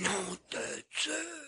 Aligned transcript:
Nom 0.00 0.10
de 0.50 0.84
Dieu. 1.02 1.38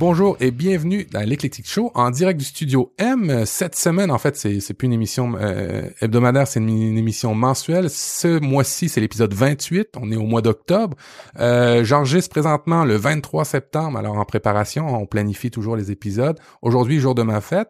Bonjour 0.00 0.38
et 0.40 0.50
bienvenue 0.50 1.04
dans 1.04 1.20
l'Eclectic 1.20 1.68
Show 1.68 1.90
en 1.94 2.08
direct 2.08 2.40
du 2.40 2.46
studio 2.46 2.94
M. 2.96 3.44
Cette 3.44 3.76
semaine, 3.76 4.10
en 4.10 4.16
fait, 4.16 4.34
c'est, 4.34 4.72
plus 4.72 4.86
une 4.86 4.94
émission 4.94 5.34
euh, 5.38 5.90
hebdomadaire, 6.00 6.48
c'est 6.48 6.58
une, 6.58 6.96
émission 6.96 7.34
mensuelle. 7.34 7.90
Ce 7.90 8.40
mois-ci, 8.40 8.88
c'est 8.88 9.02
l'épisode 9.02 9.34
28. 9.34 9.88
On 10.00 10.10
est 10.10 10.16
au 10.16 10.22
mois 10.22 10.40
d'octobre. 10.40 10.96
Euh, 11.38 11.84
j'enregistre 11.84 12.30
présentement 12.30 12.86
le 12.86 12.96
23 12.96 13.44
septembre. 13.44 13.98
Alors, 13.98 14.16
en 14.16 14.24
préparation, 14.24 14.86
on 14.86 15.04
planifie 15.04 15.50
toujours 15.50 15.76
les 15.76 15.90
épisodes. 15.90 16.38
Aujourd'hui, 16.62 16.98
jour 16.98 17.14
de 17.14 17.22
ma 17.22 17.42
fête. 17.42 17.68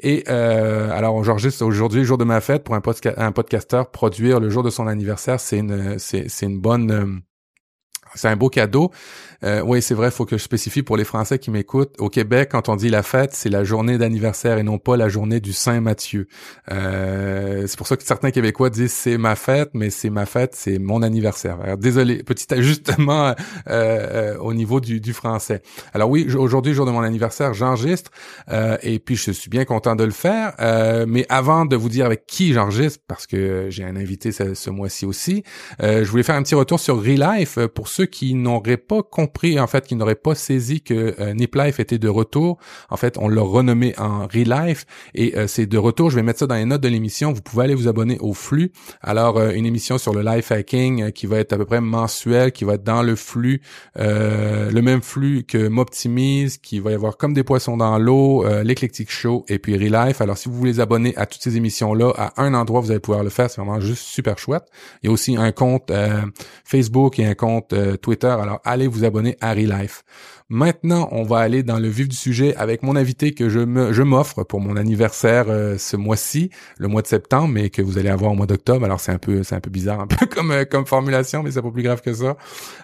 Et 0.00 0.24
euh, 0.30 0.90
alors, 0.92 1.22
j'enregistre 1.24 1.62
aujourd'hui, 1.62 2.04
jour 2.04 2.16
de 2.16 2.24
ma 2.24 2.40
fête, 2.40 2.64
pour 2.64 2.74
un, 2.74 2.80
podcasteur, 2.80 3.90
produire 3.90 4.40
le 4.40 4.48
jour 4.48 4.62
de 4.62 4.70
son 4.70 4.86
anniversaire, 4.86 5.40
c'est 5.40 5.58
une, 5.58 5.98
c'est 5.98 6.26
une 6.40 6.58
bonne... 6.58 6.90
Euh, 6.90 7.04
c'est 8.16 8.28
un 8.28 8.36
beau 8.36 8.48
cadeau. 8.48 8.90
Euh, 9.44 9.60
oui, 9.64 9.82
c'est 9.82 9.94
vrai, 9.94 10.08
il 10.08 10.12
faut 10.12 10.24
que 10.24 10.36
je 10.38 10.42
spécifie 10.42 10.82
pour 10.82 10.96
les 10.96 11.04
Français 11.04 11.38
qui 11.38 11.50
m'écoutent. 11.50 11.94
Au 11.98 12.08
Québec, 12.08 12.48
quand 12.52 12.68
on 12.68 12.76
dit 12.76 12.88
la 12.88 13.02
fête, 13.02 13.34
c'est 13.34 13.48
la 13.48 13.64
journée 13.64 13.98
d'anniversaire 13.98 14.58
et 14.58 14.62
non 14.62 14.78
pas 14.78 14.96
la 14.96 15.08
journée 15.08 15.40
du 15.40 15.52
Saint 15.52 15.80
Matthieu. 15.80 16.28
Euh, 16.70 17.64
c'est 17.66 17.76
pour 17.76 17.86
ça 17.86 17.96
que 17.96 18.04
certains 18.04 18.30
Québécois 18.30 18.70
disent 18.70 18.92
c'est 18.92 19.18
ma 19.18 19.36
fête, 19.36 19.70
mais 19.74 19.90
c'est 19.90 20.10
ma 20.10 20.26
fête, 20.26 20.54
c'est 20.54 20.78
mon 20.78 21.02
anniversaire. 21.02 21.76
désolé, 21.76 22.22
petit 22.22 22.52
ajustement 22.52 23.28
euh, 23.28 23.34
euh, 23.66 24.38
au 24.38 24.54
niveau 24.54 24.80
du, 24.80 25.12
français. 25.12 25.62
Alors 25.94 26.10
oui, 26.10 26.26
aujourd'hui, 26.36 26.74
jour 26.74 26.84
de 26.84 26.90
mon 26.90 27.02
anniversaire, 27.02 27.54
j'enregistre 27.54 28.10
et 28.82 28.98
puis 28.98 29.16
je 29.16 29.30
suis 29.30 29.48
bien 29.48 29.64
content 29.64 29.96
de 29.96 30.04
le 30.04 30.10
faire. 30.10 30.54
mais 31.06 31.26
avant 31.28 31.64
de 31.64 31.76
vous 31.76 31.88
dire 31.88 32.06
avec 32.06 32.26
qui 32.26 32.52
j'enregistre, 32.52 33.00
parce 33.06 33.26
que 33.26 33.66
j'ai 33.70 33.84
un 33.84 33.96
invité 33.96 34.32
ce, 34.32 34.54
ce 34.54 34.70
mois-ci 34.70 35.06
aussi, 35.06 35.44
je 35.80 36.04
voulais 36.04 36.22
faire 36.22 36.34
un 36.34 36.42
petit 36.42 36.54
retour 36.54 36.80
sur 36.80 36.96
Relife 36.96 37.58
pour 37.74 37.88
ceux 37.88 38.06
qui 38.06 38.34
n'auraient 38.34 38.76
pas 38.76 39.02
compris 39.02 39.25
compris 39.26 39.58
en 39.58 39.66
fait 39.66 39.86
qu'ils 39.86 39.98
n'auraient 39.98 40.14
pas 40.14 40.34
saisi 40.34 40.80
que 40.80 41.14
euh, 41.18 41.34
Life 41.56 41.80
était 41.80 41.98
de 41.98 42.08
retour. 42.08 42.58
En 42.90 42.96
fait, 42.96 43.16
on 43.18 43.28
l'a 43.28 43.42
renommé 43.42 43.94
en 43.98 44.26
Relife 44.26 44.86
et 45.14 45.36
euh, 45.36 45.46
c'est 45.46 45.66
de 45.66 45.78
retour. 45.78 46.10
Je 46.10 46.16
vais 46.16 46.22
mettre 46.22 46.40
ça 46.40 46.46
dans 46.46 46.54
les 46.54 46.64
notes 46.64 46.82
de 46.82 46.88
l'émission. 46.88 47.32
Vous 47.32 47.40
pouvez 47.40 47.64
aller 47.64 47.74
vous 47.74 47.88
abonner 47.88 48.18
au 48.20 48.34
flux. 48.34 48.72
Alors 49.00 49.38
euh, 49.38 49.52
une 49.52 49.64
émission 49.64 49.98
sur 49.98 50.12
le 50.12 50.22
life 50.22 50.52
hacking 50.52 51.02
euh, 51.02 51.10
qui 51.10 51.26
va 51.26 51.38
être 51.38 51.52
à 51.54 51.56
peu 51.56 51.64
près 51.64 51.80
mensuelle, 51.80 52.52
qui 52.52 52.64
va 52.64 52.74
être 52.74 52.84
dans 52.84 53.02
le 53.02 53.16
flux, 53.16 53.62
le 53.96 54.80
même 54.80 55.02
flux 55.02 55.44
que 55.44 55.68
Moptimize, 55.68 56.58
qui 56.58 56.80
va 56.80 56.90
y 56.90 56.94
avoir 56.94 57.16
comme 57.16 57.32
des 57.32 57.42
poissons 57.42 57.76
dans 57.76 57.98
l'eau, 57.98 58.44
l'Eclectic 58.62 59.10
Show 59.10 59.44
et 59.48 59.58
puis 59.58 59.74
Relife. 59.74 60.20
Alors 60.20 60.36
si 60.36 60.48
vous 60.48 60.54
voulez 60.54 60.80
abonner 60.80 61.16
à 61.16 61.26
toutes 61.26 61.42
ces 61.42 61.56
émissions 61.56 61.94
là 61.94 62.12
à 62.16 62.42
un 62.42 62.54
endroit, 62.54 62.80
vous 62.80 62.90
allez 62.90 63.00
pouvoir 63.00 63.24
le 63.24 63.30
faire. 63.30 63.50
C'est 63.50 63.60
vraiment 63.60 63.80
juste 63.80 64.02
super 64.02 64.38
chouette. 64.38 64.64
Il 65.02 65.06
y 65.06 65.08
a 65.08 65.12
aussi 65.12 65.36
un 65.36 65.52
compte 65.52 65.90
Facebook 66.64 67.18
et 67.18 67.26
un 67.26 67.34
compte 67.34 67.74
Twitter. 68.00 68.28
Alors 68.28 68.60
allez 68.64 68.86
vous 68.86 69.04
abonner 69.04 69.15
Maintenant, 70.48 71.08
on 71.10 71.24
va 71.24 71.38
aller 71.38 71.64
dans 71.64 71.80
le 71.80 71.88
vif 71.88 72.08
du 72.08 72.14
sujet 72.14 72.54
avec 72.54 72.84
mon 72.84 72.94
invité 72.94 73.32
que 73.32 73.48
je 73.48 73.58
me 73.58 73.92
je 73.92 74.02
m'offre 74.02 74.44
pour 74.44 74.60
mon 74.60 74.76
anniversaire 74.76 75.46
euh, 75.48 75.76
ce 75.76 75.96
mois-ci, 75.96 76.50
le 76.78 76.86
mois 76.86 77.02
de 77.02 77.08
septembre, 77.08 77.48
mais 77.48 77.68
que 77.68 77.82
vous 77.82 77.98
allez 77.98 78.10
avoir 78.10 78.30
au 78.30 78.36
mois 78.36 78.46
d'octobre. 78.46 78.84
Alors 78.84 79.00
c'est 79.00 79.10
un 79.10 79.18
peu 79.18 79.42
c'est 79.42 79.56
un 79.56 79.60
peu 79.60 79.70
bizarre, 79.70 80.00
un 80.00 80.06
peu 80.06 80.24
comme 80.34 80.52
euh, 80.52 80.64
comme 80.64 80.86
formulation, 80.86 81.42
mais 81.42 81.50
c'est 81.50 81.62
pas 81.62 81.70
plus 81.72 81.82
grave 81.82 82.00
que 82.00 82.14
ça. 82.14 82.36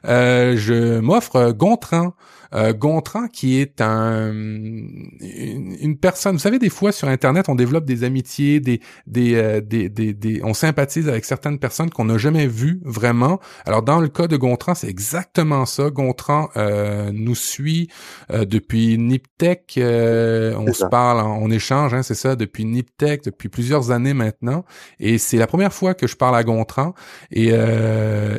Euh, 0.07 0.57
je 0.57 0.99
m'offre 0.99 1.53
Gontran. 1.53 2.15
Euh, 2.55 2.73
Gontran 2.73 3.29
qui 3.29 3.59
est 3.59 3.81
un 3.81 4.33
une, 4.33 5.97
personne. 6.01 6.35
Vous 6.35 6.41
savez, 6.41 6.59
des 6.59 6.69
fois 6.69 6.93
sur 6.93 7.09
Internet, 7.09 7.49
on 7.49 7.55
développe 7.55 7.85
des 7.85 8.05
amitiés, 8.05 8.61
des 8.61 8.81
des, 9.07 9.35
euh, 9.35 9.61
des, 9.61 9.89
des, 9.89 10.13
des, 10.13 10.43
on 10.43 10.55
sympathise 10.55 11.09
avec 11.09 11.25
certaines 11.25 11.59
personnes 11.59 11.91
qu'on 11.91 12.07
n'a 12.07 12.19
jamais 12.19 12.47
vues 12.47 12.81
vraiment. 12.85 13.41
Alors 13.65 13.83
dans 13.83 14.01
le 14.01 14.09
cas 14.09 14.27
de 14.27 14.37
Gontran, 14.37 14.75
c'est 14.75 14.89
exactement 14.89 15.67
ça. 15.67 15.91
Gontran 15.91 16.49
euh, 16.57 17.11
nous 17.13 17.35
suit 17.35 17.89
euh, 18.31 18.45
depuis 18.45 18.99
Niptech. 18.99 19.75
on 19.79 20.73
se 20.73 20.85
parle, 20.87 21.21
on 21.21 21.51
échange, 21.51 21.95
hein, 21.95 22.03
c'est 22.03 22.15
ça, 22.15 22.37
depuis 22.37 22.65
Niptech, 22.65 23.25
depuis 23.25 23.49
plusieurs 23.49 23.91
années 23.91 24.15
maintenant. 24.15 24.65
Et 24.99 25.19
c'est 25.19 25.39
la 25.39 25.47
première 25.47 25.73
fois 25.73 25.95
que 25.95 26.07
je 26.07 26.17
parle 26.17 26.37
à 26.37 26.45
Gontran. 26.45 26.95
Et, 27.31 27.53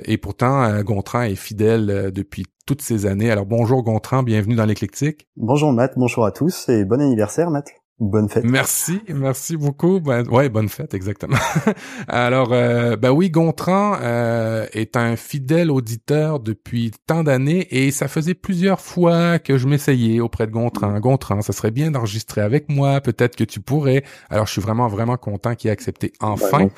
et 0.06 0.18
pourtant, 0.18 0.82
Gontran 0.82 1.24
est 1.24 1.36
fidèle 1.36 2.12
depuis 2.14 2.46
toutes 2.66 2.82
ces 2.82 3.06
années. 3.06 3.32
Alors 3.32 3.46
bonjour 3.46 3.84
Gontran, 3.84 4.24
bienvenue 4.24 4.56
dans 4.56 4.66
l'éclectique. 4.66 5.28
Bonjour 5.36 5.72
Matt, 5.72 5.94
bonjour 5.98 6.26
à 6.26 6.32
tous 6.32 6.70
et 6.70 6.86
bon 6.86 7.02
anniversaire 7.02 7.50
Matt. 7.50 7.70
Bonne 8.00 8.28
fête. 8.28 8.44
Merci, 8.44 9.02
merci 9.08 9.56
beaucoup. 9.56 10.00
Ben, 10.00 10.28
ouais, 10.28 10.50
bonne 10.50 10.68
fête, 10.68 10.94
exactement. 10.94 11.38
Alors, 12.08 12.52
euh, 12.52 12.98
ben 12.98 13.12
oui, 13.12 13.30
Gontran 13.30 13.98
euh, 14.02 14.66
est 14.74 14.98
un 14.98 15.16
fidèle 15.16 15.70
auditeur 15.70 16.40
depuis 16.40 16.92
tant 17.06 17.24
d'années 17.24 17.68
et 17.70 17.92
ça 17.92 18.08
faisait 18.08 18.34
plusieurs 18.34 18.82
fois 18.82 19.38
que 19.38 19.58
je 19.58 19.68
m'essayais 19.68 20.20
auprès 20.20 20.48
de 20.48 20.52
Gontran. 20.52 21.00
Gontran, 21.00 21.42
ça 21.42 21.54
serait 21.54 21.72
bien 21.72 21.92
d'enregistrer 21.92 22.42
avec 22.42 22.68
moi, 22.68 23.00
peut-être 23.00 23.36
que 23.36 23.44
tu 23.44 23.62
pourrais. 23.62 24.04
Alors, 24.30 24.48
je 24.48 24.54
suis 24.54 24.62
vraiment, 24.62 24.88
vraiment 24.88 25.16
content 25.16 25.54
qu'il 25.56 25.70
ait 25.70 25.74
accepté 25.74 26.14
enfin. 26.20 26.70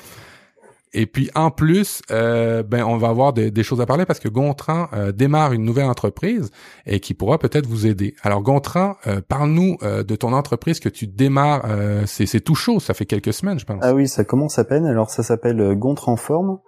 Et 0.92 1.06
puis 1.06 1.30
en 1.34 1.50
plus, 1.50 2.00
euh, 2.10 2.62
ben 2.62 2.84
on 2.84 2.96
va 2.96 3.08
avoir 3.08 3.32
des, 3.32 3.62
choses 3.62 3.80
à 3.80 3.86
parler 3.86 4.06
parce 4.06 4.18
que 4.18 4.28
Gontran 4.28 4.86
euh, 4.92 5.12
démarre 5.12 5.52
une 5.52 5.64
nouvelle 5.64 5.86
entreprise 5.86 6.50
et 6.86 7.00
qui 7.00 7.12
pourra 7.12 7.38
peut-être 7.38 7.66
vous 7.66 7.86
aider. 7.86 8.14
Alors 8.22 8.42
Gontran, 8.42 8.96
euh, 9.06 9.20
parle-nous 9.26 9.76
de 9.82 10.16
ton 10.16 10.32
entreprise 10.32 10.80
que 10.80 10.88
tu 10.88 11.06
démarres. 11.06 11.66
c'est 12.06 12.40
tout 12.40 12.54
chaud, 12.54 12.80
ça 12.80 12.94
fait 12.94 13.06
quelques 13.06 13.32
semaines, 13.32 13.58
je 13.58 13.66
pense. 13.66 13.80
Ah 13.82 13.94
oui, 13.94 14.08
ça 14.08 14.24
commence 14.24 14.58
à 14.58 14.64
peine. 14.64 14.86
Alors 14.86 15.10
ça 15.10 15.22
s'appelle 15.22 15.74
Gontran 15.74 16.16
Forme 16.16 16.58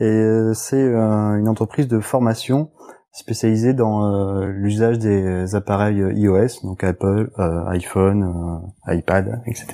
et 0.00 0.24
c'est 0.54 0.82
une 0.82 1.48
entreprise 1.48 1.88
de 1.88 2.00
formation 2.00 2.70
spécialisée 3.12 3.74
dans 3.74 4.40
l'usage 4.44 4.98
des 4.98 5.54
appareils 5.54 6.02
iOS, 6.16 6.62
donc 6.62 6.82
Apple, 6.82 7.30
iPhone, 7.68 8.62
iPad, 8.86 9.42
etc. 9.46 9.66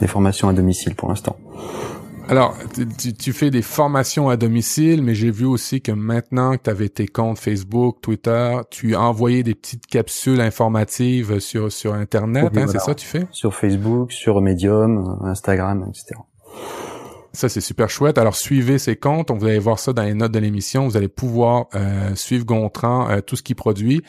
Des 0.00 0.06
formations 0.06 0.48
à 0.48 0.52
domicile 0.52 0.94
pour 0.94 1.08
l'instant. 1.08 1.36
Alors, 2.30 2.56
tu, 3.18 3.32
fais 3.32 3.50
des 3.50 3.60
formations 3.60 4.28
à 4.28 4.36
domicile, 4.36 5.02
mais 5.02 5.16
j'ai 5.16 5.32
vu 5.32 5.46
aussi 5.46 5.80
que 5.80 5.90
maintenant 5.90 6.56
que 6.56 6.62
tu 6.62 6.70
avais 6.70 6.88
tes 6.88 7.08
comptes 7.08 7.40
Facebook, 7.40 7.96
Twitter, 8.02 8.56
tu 8.70 8.94
as 8.94 9.00
envoyé 9.00 9.42
des 9.42 9.56
petites 9.56 9.88
capsules 9.88 10.40
informatives 10.40 11.40
sur 11.40 11.72
sur 11.72 11.92
Internet, 11.92 12.56
hein, 12.56 12.66
c'est 12.68 12.78
ça 12.78 12.94
tu 12.94 13.04
fais? 13.04 13.26
Sur 13.32 13.52
Facebook, 13.52 14.12
sur 14.12 14.40
Medium, 14.40 15.18
Instagram, 15.22 15.84
etc. 15.88 16.20
Ça, 17.32 17.48
c'est 17.48 17.60
super 17.60 17.90
chouette. 17.90 18.16
Alors, 18.16 18.36
suivez 18.36 18.78
ces 18.78 18.94
comptes. 18.94 19.32
Vous 19.32 19.44
allez 19.44 19.58
voir 19.58 19.80
ça 19.80 19.92
dans 19.92 20.02
les 20.02 20.14
notes 20.14 20.32
de 20.32 20.38
l'émission. 20.38 20.86
Vous 20.86 20.96
allez 20.96 21.08
pouvoir 21.08 21.66
euh, 21.74 22.14
suivre 22.14 22.44
Gontran, 22.44 23.10
euh, 23.10 23.20
tout 23.20 23.36
ce 23.36 23.42
qu'il 23.42 23.56
produit. 23.56 24.02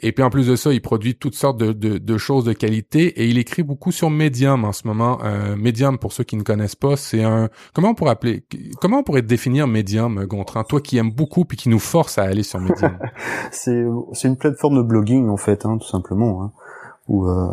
Et 0.00 0.12
puis 0.12 0.24
en 0.24 0.30
plus 0.30 0.46
de 0.46 0.56
ça, 0.56 0.72
il 0.72 0.80
produit 0.80 1.14
toutes 1.14 1.34
sortes 1.34 1.58
de, 1.58 1.72
de, 1.72 1.98
de 1.98 2.18
choses 2.18 2.44
de 2.44 2.52
qualité 2.52 3.20
et 3.20 3.26
il 3.26 3.38
écrit 3.38 3.62
beaucoup 3.62 3.92
sur 3.92 4.10
Medium 4.10 4.64
en 4.64 4.72
ce 4.72 4.86
moment. 4.86 5.18
Euh, 5.22 5.56
Medium, 5.56 5.98
pour 5.98 6.12
ceux 6.12 6.24
qui 6.24 6.36
ne 6.36 6.42
connaissent 6.42 6.76
pas, 6.76 6.96
c'est 6.96 7.22
un 7.22 7.48
comment 7.74 7.90
on 7.90 7.94
pourrait 7.94 8.12
appeler 8.12 8.44
comment 8.80 8.98
on 8.98 9.02
pourrait 9.02 9.22
définir 9.22 9.66
Medium, 9.66 10.24
Gontran, 10.24 10.64
toi 10.64 10.80
qui 10.80 10.96
aimes 10.98 11.12
beaucoup 11.12 11.44
puis 11.44 11.56
qui 11.56 11.68
nous 11.68 11.78
force 11.78 12.18
à 12.18 12.24
aller 12.24 12.42
sur 12.42 12.60
Medium. 12.60 12.98
c'est 13.50 13.84
c'est 14.12 14.28
une 14.28 14.36
plateforme 14.36 14.76
de 14.76 14.82
blogging 14.82 15.28
en 15.28 15.36
fait, 15.36 15.66
hein, 15.66 15.78
tout 15.78 15.88
simplement. 15.88 16.42
Hein 16.42 16.52
où 17.10 17.26
euh, 17.26 17.48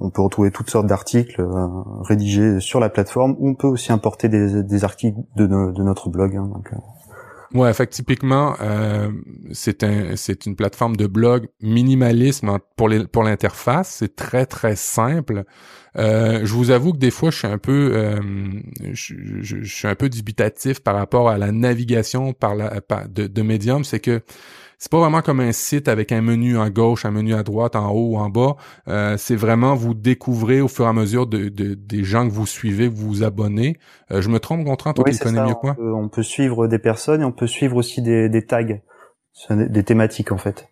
on 0.00 0.10
peut 0.10 0.22
retrouver 0.22 0.50
toutes 0.50 0.68
sortes 0.68 0.88
d'articles 0.88 1.40
euh, 1.40 1.68
rédigés 2.02 2.58
sur 2.58 2.80
la 2.80 2.90
plateforme. 2.90 3.36
On 3.40 3.54
peut 3.54 3.68
aussi 3.68 3.92
importer 3.92 4.28
des, 4.28 4.64
des 4.64 4.84
articles 4.84 5.20
de, 5.36 5.46
de 5.46 5.82
notre 5.84 6.08
blog. 6.10 6.34
Hein, 6.34 6.50
donc, 6.52 6.72
euh, 6.72 6.76
Ouais, 7.54 7.72
fait 7.72 7.86
typiquement, 7.86 8.56
euh, 8.60 9.10
c'est 9.52 9.82
un, 9.82 10.16
c'est 10.16 10.44
une 10.44 10.54
plateforme 10.54 10.96
de 10.96 11.06
blog 11.06 11.48
minimalisme 11.62 12.58
pour 12.76 12.90
les, 12.90 13.06
pour 13.06 13.22
l'interface. 13.22 13.96
C'est 13.98 14.16
très 14.16 14.44
très 14.44 14.76
simple. 14.76 15.44
Euh, 15.98 16.40
je 16.44 16.52
vous 16.54 16.70
avoue 16.70 16.92
que 16.92 16.98
des 16.98 17.10
fois, 17.10 17.30
je 17.30 17.38
suis 17.38 17.46
un 17.46 17.58
peu, 17.58 17.92
euh, 17.94 18.20
je, 18.92 19.14
je, 19.40 19.64
suis 19.64 19.88
un 19.88 19.94
peu 19.94 20.08
dubitatif 20.08 20.80
par 20.80 20.94
rapport 20.94 21.28
à 21.28 21.38
la 21.38 21.52
navigation 21.52 22.32
par 22.32 22.54
la, 22.54 22.80
de, 23.08 23.26
de 23.26 23.42
Medium. 23.42 23.84
C'est 23.84 24.00
que 24.00 24.22
c'est 24.78 24.92
pas 24.92 25.00
vraiment 25.00 25.22
comme 25.22 25.40
un 25.40 25.50
site 25.50 25.88
avec 25.88 26.12
un 26.12 26.20
menu 26.20 26.56
en 26.56 26.70
gauche, 26.70 27.04
un 27.04 27.10
menu 27.10 27.34
à 27.34 27.42
droite, 27.42 27.74
en 27.74 27.90
haut 27.90 28.12
ou 28.12 28.16
en 28.16 28.30
bas. 28.30 28.54
Euh, 28.86 29.16
c'est 29.18 29.34
vraiment 29.34 29.74
vous 29.74 29.92
découvrez 29.92 30.60
au 30.60 30.68
fur 30.68 30.84
et 30.84 30.88
à 30.88 30.92
mesure 30.92 31.26
de, 31.26 31.48
des 31.48 32.04
gens 32.04 32.28
que 32.28 32.32
vous 32.32 32.46
suivez, 32.46 32.86
vous 32.86 33.08
vous 33.08 33.22
abonnez. 33.24 33.76
Euh, 34.12 34.22
je 34.22 34.28
me 34.28 34.38
trompe, 34.38 34.64
Gontran, 34.64 34.92
toi 34.92 35.04
tu 35.10 35.18
connais 35.18 35.44
mieux 35.44 35.54
quoi? 35.54 35.76
On 35.80 36.08
peut 36.08 36.22
suivre 36.22 36.68
des 36.68 36.78
personnes 36.78 37.22
et 37.22 37.24
on 37.24 37.32
peut 37.32 37.48
suivre 37.48 37.76
aussi 37.76 38.02
des, 38.02 38.28
des 38.28 38.46
tags, 38.46 38.78
des 39.50 39.82
thématiques 39.82 40.30
en 40.30 40.38
fait. 40.38 40.68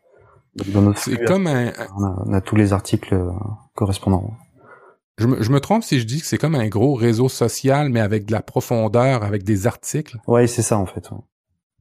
C'est 0.95 1.25
comme 1.25 1.49
un... 1.49 1.73
On 2.27 2.33
a, 2.33 2.41
tous 2.41 2.57
les 2.57 2.73
articles 2.73 3.15
euh, 3.15 3.31
correspondants. 3.75 4.35
Je 5.19 5.27
me, 5.27 5.43
je 5.43 5.51
me, 5.51 5.61
trompe 5.61 5.83
si 5.83 5.99
je 5.99 6.05
dis 6.05 6.21
que 6.21 6.27
c'est 6.27 6.37
comme 6.37 6.55
un 6.55 6.69
gros 6.69 6.95
réseau 6.95 7.29
social, 7.29 7.89
mais 7.89 8.01
avec 8.01 8.27
de 8.27 8.33
la 8.33 8.43
profondeur, 8.43 9.23
avec 9.23 9.45
des 9.45 9.67
articles? 9.67 10.19
Ouais, 10.27 10.47
c'est 10.47 10.63
ça 10.63 10.77
en 10.77 10.85
fait. 10.85 11.09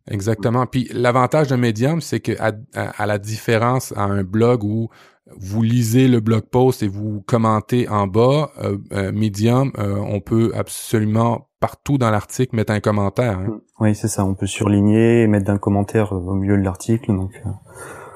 Exactement. 0.10 0.66
Puis 0.68 0.88
l'avantage 0.94 1.48
de 1.48 1.56
Medium, 1.56 2.00
c'est 2.00 2.20
que 2.20 2.32
à, 2.40 2.54
à, 2.74 3.06
la 3.06 3.18
différence 3.18 3.92
à 3.98 4.04
un 4.04 4.24
blog 4.24 4.64
où 4.64 4.90
vous 5.38 5.64
lisez 5.64 6.08
le 6.08 6.20
blog 6.20 6.44
post 6.44 6.84
et 6.84 6.88
vous 6.88 7.24
commentez 7.26 7.90
en 7.90 8.06
bas, 8.06 8.52
euh, 8.64 8.78
euh 8.94 9.12
Medium, 9.12 9.72
euh, 9.80 9.96
on 9.98 10.20
peut 10.20 10.52
absolument 10.56 11.50
partout 11.60 11.98
dans 11.98 12.12
l'article 12.12 12.56
mettre 12.56 12.74
un 12.74 12.80
commentaire. 12.80 13.40
Hein. 13.40 13.60
Oui, 13.80 13.96
c'est 13.96 14.08
ça. 14.08 14.24
On 14.24 14.36
peut 14.36 14.48
surligner 14.48 15.24
et 15.24 15.28
mettre 15.28 15.50
un 15.50 15.58
commentaire 15.58 16.12
au 16.12 16.36
milieu 16.36 16.58
de 16.58 16.64
l'article. 16.64 17.08
Donc. 17.08 17.32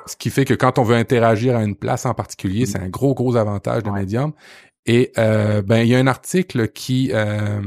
Ce 0.06 0.16
qui 0.16 0.30
fait 0.30 0.46
que 0.46 0.54
quand 0.54 0.78
on 0.78 0.84
veut 0.84 0.96
interagir 0.96 1.56
à 1.56 1.64
une 1.64 1.76
place 1.76 2.06
en 2.06 2.14
particulier, 2.14 2.64
mm. 2.64 2.66
c'est 2.68 2.80
un 2.80 2.90
gros 2.90 3.16
gros 3.16 3.36
avantage 3.36 3.84
de 3.84 3.90
Medium. 3.90 4.34
Et 4.86 5.12
euh, 5.18 5.62
ben 5.62 5.82
il 5.82 5.90
y 5.90 5.96
a 5.96 6.00
un 6.00 6.08
article 6.08 6.70
qui, 6.70 7.12
euh, 7.14 7.60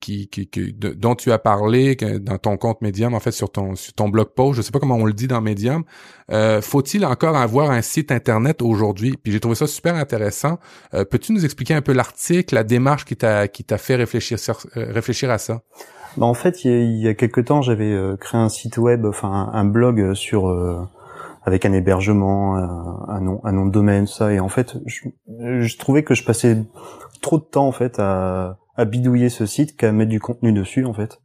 qui, 0.00 0.28
qui, 0.28 0.48
dont 0.74 1.14
tu 1.14 1.32
as 1.32 1.38
parlé 1.38 1.94
dans 1.94 2.38
ton 2.38 2.56
compte 2.56 2.82
Medium, 2.82 3.14
en 3.14 3.20
fait 3.20 3.30
sur 3.30 3.50
ton 3.50 3.76
sur 3.76 3.92
ton 3.94 4.08
blog 4.08 4.28
post. 4.34 4.56
Je 4.56 4.62
sais 4.62 4.72
pas 4.72 4.80
comment 4.80 4.96
on 4.96 5.06
le 5.06 5.12
dit 5.12 5.28
dans 5.28 5.40
Medium. 5.40 5.84
Euh, 6.30 6.60
faut-il 6.60 7.06
encore 7.06 7.36
avoir 7.36 7.70
un 7.70 7.82
site 7.82 8.12
internet 8.12 8.62
aujourd'hui? 8.62 9.16
Puis 9.22 9.32
j'ai 9.32 9.40
trouvé 9.40 9.54
ça 9.54 9.66
super 9.66 9.94
intéressant. 9.94 10.58
Euh, 10.92 11.04
peux-tu 11.04 11.32
nous 11.32 11.44
expliquer 11.44 11.74
un 11.74 11.82
peu 11.82 11.92
l'article, 11.92 12.54
la 12.54 12.64
démarche 12.64 13.04
qui 13.04 13.16
t'a 13.16 13.48
qui 13.48 13.64
t'a 13.64 13.78
fait 13.78 13.94
réfléchir 13.94 14.38
réfléchir 14.74 15.30
à 15.30 15.38
ça? 15.38 15.62
Ben, 16.16 16.26
en 16.26 16.34
fait, 16.34 16.64
il 16.64 16.70
y 16.70 16.74
a, 16.74 17.06
y 17.06 17.08
a 17.08 17.14
quelque 17.14 17.40
temps, 17.40 17.62
j'avais 17.62 17.96
créé 18.18 18.40
un 18.40 18.48
site 18.48 18.76
web, 18.76 19.06
enfin 19.06 19.50
un 19.52 19.64
blog 19.64 20.14
sur 20.14 20.48
avec 21.42 21.64
un 21.64 21.72
hébergement, 21.72 22.56
un, 22.56 23.20
nom, 23.20 23.40
un 23.44 23.52
nom 23.52 23.66
de 23.66 23.70
domaine, 23.70 24.06
ça. 24.06 24.32
Et 24.32 24.40
en 24.40 24.48
fait, 24.48 24.76
je, 24.86 25.08
je, 25.60 25.78
trouvais 25.78 26.02
que 26.02 26.14
je 26.14 26.24
passais 26.24 26.58
trop 27.22 27.38
de 27.38 27.44
temps 27.44 27.66
en 27.66 27.72
fait 27.72 27.98
à, 27.98 28.58
à 28.76 28.84
bidouiller 28.84 29.28
ce 29.28 29.46
site 29.46 29.76
qu'à 29.76 29.92
mettre 29.92 30.10
du 30.10 30.20
contenu 30.20 30.52
dessus 30.52 30.84
en 30.84 30.92
fait, 30.92 31.20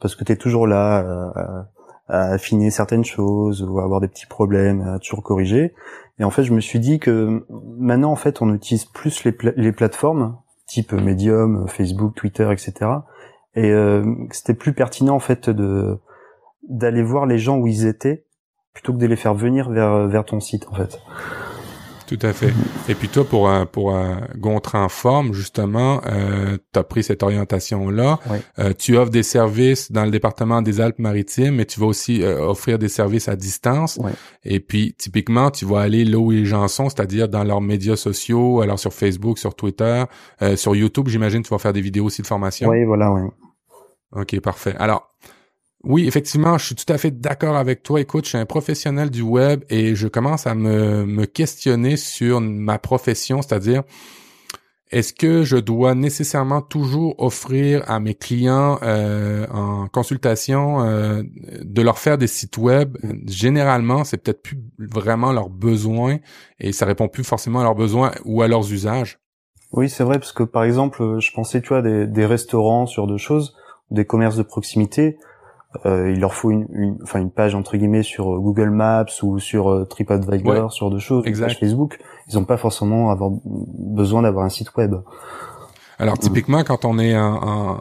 parce 0.00 0.14
que 0.14 0.24
tu 0.24 0.32
es 0.32 0.36
toujours 0.36 0.66
là 0.66 0.98
à, 1.36 1.66
à, 2.08 2.32
affiner 2.32 2.70
certaines 2.70 3.04
choses 3.04 3.62
ou 3.62 3.78
à 3.78 3.84
avoir 3.84 4.00
des 4.00 4.08
petits 4.08 4.26
problèmes 4.26 4.82
à 4.82 4.98
toujours 4.98 5.22
corriger. 5.22 5.72
Et 6.18 6.24
en 6.24 6.30
fait, 6.30 6.42
je 6.42 6.52
me 6.52 6.60
suis 6.60 6.80
dit 6.80 6.98
que 6.98 7.44
maintenant 7.78 8.10
en 8.10 8.16
fait, 8.16 8.42
on 8.42 8.52
utilise 8.52 8.84
plus 8.84 9.24
les, 9.24 9.36
les 9.56 9.72
plateformes 9.72 10.36
type 10.70 10.92
Medium, 10.92 11.66
Facebook, 11.66 12.14
Twitter, 12.14 12.48
etc. 12.52 12.72
Et 13.56 13.70
euh, 13.72 14.04
c'était 14.30 14.54
plus 14.54 14.72
pertinent 14.72 15.16
en 15.16 15.20
fait 15.20 15.50
de 15.50 15.98
d'aller 16.68 17.02
voir 17.02 17.26
les 17.26 17.38
gens 17.38 17.58
où 17.58 17.66
ils 17.66 17.86
étaient 17.86 18.24
plutôt 18.72 18.92
que 18.92 18.98
de 18.98 19.06
les 19.06 19.16
faire 19.16 19.34
venir 19.34 19.70
vers 19.70 20.08
vers 20.08 20.24
ton 20.24 20.40
site 20.40 20.66
en 20.70 20.74
fait. 20.74 20.98
Tout 22.10 22.26
à 22.26 22.32
fait. 22.32 22.52
Et 22.88 22.96
puis 22.96 23.06
toi, 23.06 23.24
pour 23.24 23.48
un 23.48 23.66
pour 23.66 23.94
un 23.94 24.22
Gontran 24.36 24.88
Forme, 24.88 25.32
justement, 25.32 26.00
euh, 26.06 26.58
tu 26.72 26.78
as 26.80 26.82
pris 26.82 27.04
cette 27.04 27.22
orientation-là. 27.22 28.18
Euh, 28.58 28.72
tu 28.76 28.96
offres 28.96 29.12
des 29.12 29.22
services 29.22 29.92
dans 29.92 30.04
le 30.04 30.10
département 30.10 30.60
des 30.60 30.80
Alpes-Maritimes, 30.80 31.54
mais 31.54 31.66
tu 31.66 31.78
vas 31.78 31.86
aussi 31.86 32.24
euh, 32.24 32.40
offrir 32.40 32.80
des 32.80 32.88
services 32.88 33.28
à 33.28 33.36
distance. 33.36 34.00
Et 34.42 34.58
puis, 34.58 34.96
typiquement, 34.98 35.52
tu 35.52 35.64
vas 35.66 35.82
aller 35.82 36.04
là 36.04 36.18
où 36.18 36.32
les 36.32 36.46
gens 36.46 36.66
sont, 36.66 36.88
c'est-à-dire 36.88 37.28
dans 37.28 37.44
leurs 37.44 37.60
médias 37.60 37.94
sociaux, 37.94 38.60
alors 38.60 38.80
sur 38.80 38.92
Facebook, 38.92 39.38
sur 39.38 39.54
Twitter, 39.54 40.02
euh, 40.42 40.56
sur 40.56 40.74
YouTube, 40.74 41.06
j'imagine, 41.06 41.44
tu 41.44 41.50
vas 41.50 41.58
faire 41.58 41.72
des 41.72 41.80
vidéos 41.80 42.06
aussi 42.06 42.22
de 42.22 42.26
formation. 42.26 42.70
Oui, 42.70 42.82
voilà, 42.82 43.12
oui. 43.12 43.22
OK, 44.16 44.40
parfait. 44.40 44.74
Alors, 44.80 45.14
oui, 45.82 46.06
effectivement, 46.06 46.58
je 46.58 46.66
suis 46.66 46.74
tout 46.74 46.92
à 46.92 46.98
fait 46.98 47.10
d'accord 47.10 47.56
avec 47.56 47.82
toi. 47.82 48.00
Écoute, 48.00 48.24
je 48.24 48.30
suis 48.30 48.38
un 48.38 48.46
professionnel 48.46 49.10
du 49.10 49.22
web 49.22 49.64
et 49.70 49.94
je 49.94 50.08
commence 50.08 50.46
à 50.46 50.54
me, 50.54 51.06
me 51.06 51.24
questionner 51.24 51.96
sur 51.96 52.40
ma 52.40 52.78
profession, 52.78 53.40
c'est-à-dire 53.40 53.82
est-ce 54.90 55.12
que 55.14 55.44
je 55.44 55.56
dois 55.56 55.94
nécessairement 55.94 56.60
toujours 56.62 57.14
offrir 57.18 57.88
à 57.88 58.00
mes 58.00 58.14
clients 58.14 58.78
euh, 58.82 59.46
en 59.52 59.86
consultation 59.86 60.82
euh, 60.82 61.22
de 61.62 61.82
leur 61.82 61.98
faire 61.98 62.18
des 62.18 62.26
sites 62.26 62.58
web? 62.58 62.98
Généralement, 63.26 64.02
c'est 64.04 64.18
peut-être 64.18 64.42
plus 64.42 64.58
vraiment 64.78 65.32
leurs 65.32 65.48
besoins 65.48 66.18
et 66.58 66.72
ça 66.72 66.86
répond 66.86 67.08
plus 67.08 67.24
forcément 67.24 67.60
à 67.60 67.62
leurs 67.62 67.76
besoins 67.76 68.10
ou 68.24 68.42
à 68.42 68.48
leurs 68.48 68.70
usages. 68.72 69.20
Oui, 69.72 69.88
c'est 69.88 70.02
vrai 70.02 70.18
parce 70.18 70.32
que 70.32 70.42
par 70.42 70.64
exemple, 70.64 71.20
je 71.20 71.32
pensais 71.32 71.62
tu 71.62 71.68
vois 71.68 71.82
des, 71.82 72.08
des 72.08 72.26
restaurants 72.26 72.86
sur 72.86 73.06
deux 73.06 73.16
choses, 73.16 73.54
des 73.92 74.04
commerces 74.04 74.36
de 74.36 74.42
proximité 74.42 75.18
il 75.84 76.18
leur 76.20 76.34
faut 76.34 76.50
une, 76.50 76.66
une, 76.72 76.98
enfin 77.02 77.20
une 77.20 77.30
page 77.30 77.54
entre 77.54 77.76
guillemets 77.76 78.02
sur 78.02 78.34
euh, 78.34 78.38
Google 78.38 78.70
Maps 78.70 79.06
ou 79.22 79.38
sur 79.38 79.70
euh, 79.70 79.84
TripAdvisor, 79.84 80.72
sur 80.72 80.90
deux 80.90 80.98
choses, 80.98 81.24
exact. 81.26 81.58
Facebook. 81.58 81.98
Ils 82.28 82.34
n'ont 82.34 82.44
pas 82.44 82.56
forcément 82.56 83.10
avoir 83.10 83.30
besoin 83.44 84.22
d'avoir 84.22 84.44
un 84.44 84.48
site 84.48 84.74
web. 84.76 84.96
Alors 85.98 86.18
typiquement, 86.18 86.64
quand 86.64 86.84
on 86.84 86.98
est 86.98 87.16
en, 87.16 87.78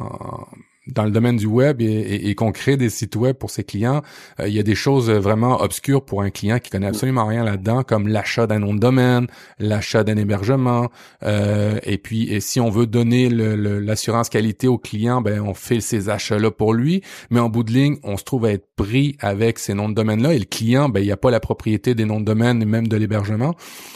dans 0.94 1.03
le 1.03 1.12
domaine 1.12 1.38
du 1.38 1.45
web 1.45 1.81
et, 1.81 2.30
et, 2.30 2.36
qu'on 2.36 2.51
crée 2.51 2.77
des 2.77 2.89
sites 2.89 3.15
web 3.15 3.36
pour 3.36 3.50
ses 3.50 3.63
clients, 3.63 4.01
euh, 4.39 4.47
il 4.47 4.53
y 4.53 4.59
a 4.59 4.63
des 4.63 4.75
choses 4.75 5.09
vraiment 5.09 5.62
obscures 5.62 6.03
pour 6.03 6.21
un 6.21 6.30
client 6.30 6.59
qui 6.59 6.69
connaît 6.69 6.88
absolument 6.88 7.25
rien 7.25 7.44
là-dedans, 7.44 7.83
comme 7.83 8.07
l'achat 8.07 8.47
d'un 8.47 8.59
nom 8.59 8.74
de 8.74 8.80
domaine, 8.80 9.27
l'achat 9.59 10.03
d'un 10.03 10.18
hébergement, 10.18 10.89
euh, 11.24 11.80
et 11.83 11.97
puis 11.97 12.31
et 12.31 12.39
si 12.39 12.59
on 12.59 12.69
veut 12.69 12.88
donner 12.88 13.30
l'assurance 13.30 14.30
qualité 14.30 14.68
au 14.68 14.77
client, 14.77 15.21
ben 15.21 15.41
on 15.41 15.53
fait 15.53 15.80
ces 15.81 16.09
achats-là 16.09 16.51
pour 16.51 16.74
lui, 16.74 17.01
mais 17.30 17.39
en 17.39 17.50
bout 17.50 17.63
de 17.63 17.71
ligne, 17.71 17.97
on 18.03 18.18
se 18.18 18.24
trouve 18.24 18.45
à 18.45 18.51
être 18.51 18.68
pris 18.75 19.18
avec 19.19 19.59
ces 19.59 19.74
noms 19.74 19.89
de 19.89 19.94
domaine-là 19.94 20.33
et 20.33 20.39
le 20.39 20.45
client, 20.45 20.89
ben 20.89 21.00
il 21.01 21.06
n'y 21.06 21.12
a 21.12 21.18
pas 21.18 21.31
la 21.31 21.39
propriété 21.39 21.95
des 21.95 22.06
noms 22.06 22.19
de 22.19 22.25
domaine 22.25 22.62
et 22.62 22.65
même 22.65 22.88
de 22.88 22.97
l'hébergement. 22.97 23.56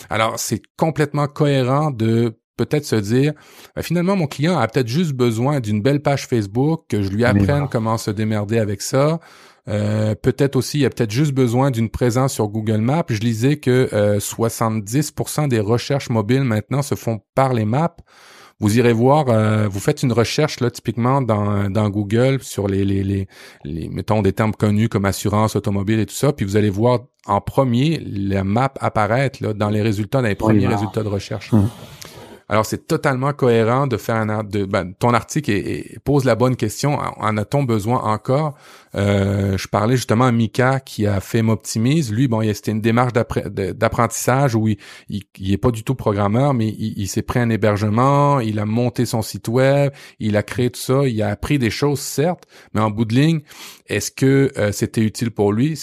Alors 0.09 0.37
c'est 0.37 0.61
complètement 0.77 1.27
cohérent 1.27 1.91
de 1.91 2.35
peut-être 2.57 2.85
se 2.85 2.95
dire, 2.95 3.33
ben, 3.75 3.81
finalement, 3.81 4.15
mon 4.15 4.27
client 4.27 4.57
a 4.57 4.67
peut-être 4.67 4.87
juste 4.87 5.13
besoin 5.13 5.59
d'une 5.59 5.81
belle 5.81 6.01
page 6.01 6.27
Facebook, 6.27 6.85
que 6.89 7.01
je 7.01 7.09
lui 7.09 7.25
apprenne 7.25 7.67
comment 7.71 7.97
se 7.97 8.11
démerder 8.11 8.59
avec 8.59 8.81
ça. 8.81 9.19
Euh, 9.69 10.13
peut-être 10.15 10.55
aussi, 10.55 10.79
il 10.79 10.85
a 10.85 10.89
peut-être 10.89 11.11
juste 11.11 11.31
besoin 11.31 11.71
d'une 11.71 11.89
présence 11.89 12.33
sur 12.33 12.47
Google 12.49 12.81
Maps. 12.81 13.05
Je 13.09 13.19
lisais 13.19 13.57
que 13.57 14.17
70% 14.19 15.45
euh, 15.45 15.47
des 15.47 15.59
recherches 15.59 16.09
mobiles 16.09 16.43
maintenant 16.43 16.81
se 16.81 16.95
font 16.95 17.21
par 17.35 17.53
les 17.53 17.65
maps. 17.65 17.95
Vous 18.59 18.77
irez 18.77 18.93
voir, 18.93 19.25
euh, 19.29 19.67
vous 19.67 19.79
faites 19.79 20.03
une 20.03 20.13
recherche 20.13 20.59
là 20.59 20.69
typiquement 20.69 21.21
dans, 21.21 21.69
dans 21.69 21.89
Google 21.89 22.41
sur 22.41 22.67
les, 22.67 22.85
les, 22.85 23.03
les, 23.03 23.27
les, 23.65 23.89
mettons 23.89 24.21
des 24.21 24.31
termes 24.31 24.53
connus 24.53 24.89
comme 24.89 25.05
assurance 25.05 25.55
automobile 25.55 25.99
et 25.99 26.05
tout 26.05 26.13
ça, 26.13 26.31
puis 26.31 26.45
vous 26.45 26.55
allez 26.55 26.69
voir 26.69 26.99
en 27.25 27.41
premier 27.41 27.99
la 28.05 28.43
map 28.43 28.71
apparaître 28.79 29.43
là, 29.43 29.53
dans 29.53 29.69
les 29.69 29.81
résultats, 29.81 30.21
dans 30.21 30.27
les 30.27 30.35
premiers 30.35 30.67
résultats 30.67 31.03
de 31.03 31.09
recherche. 31.09 31.51
Hum. 31.51 31.67
Alors, 32.49 32.65
c'est 32.65 32.87
totalement 32.87 33.33
cohérent 33.33 33.87
de 33.87 33.97
faire 33.97 34.15
un 34.15 34.43
de 34.43 34.65
ben, 34.65 34.93
ton 34.93 35.13
article 35.13 35.51
et, 35.51 35.97
pose 36.03 36.25
la 36.25 36.35
bonne 36.35 36.55
question. 36.55 36.97
En 36.97 37.37
a-t-on 37.37 37.63
besoin 37.63 37.99
encore? 37.99 38.55
Euh, 38.95 39.57
Je 39.57 39.67
parlais 39.67 39.95
justement 39.95 40.25
à 40.25 40.31
Mika 40.31 40.79
qui 40.79 41.07
a 41.07 41.19
fait 41.19 41.41
M'optimise. 41.41 42.11
Lui, 42.11 42.27
bon, 42.27 42.41
c'était 42.53 42.71
une 42.71 42.81
démarche 42.81 43.13
d'apprentissage 43.13 44.55
où 44.55 44.67
il, 44.67 44.77
il, 45.09 45.51
est 45.51 45.57
pas 45.57 45.71
du 45.71 45.83
tout 45.83 45.95
programmeur, 45.95 46.53
mais 46.53 46.67
il, 46.67 47.07
s'est 47.07 47.21
pris 47.21 47.39
un 47.39 47.49
hébergement, 47.49 48.39
il 48.39 48.59
a 48.59 48.65
monté 48.65 49.05
son 49.05 49.21
site 49.21 49.47
web, 49.47 49.91
il 50.19 50.37
a 50.37 50.43
créé 50.43 50.69
tout 50.69 50.79
ça, 50.79 51.05
il 51.05 51.21
a 51.21 51.29
appris 51.29 51.59
des 51.59 51.69
choses 51.69 51.99
certes, 51.99 52.45
mais 52.73 52.81
en 52.81 52.89
bout 52.89 53.05
de 53.05 53.15
ligne, 53.15 53.41
est-ce 53.87 54.11
que 54.11 54.51
euh, 54.57 54.71
c'était 54.71 55.01
utile 55.01 55.31
pour 55.31 55.51
lui? 55.51 55.79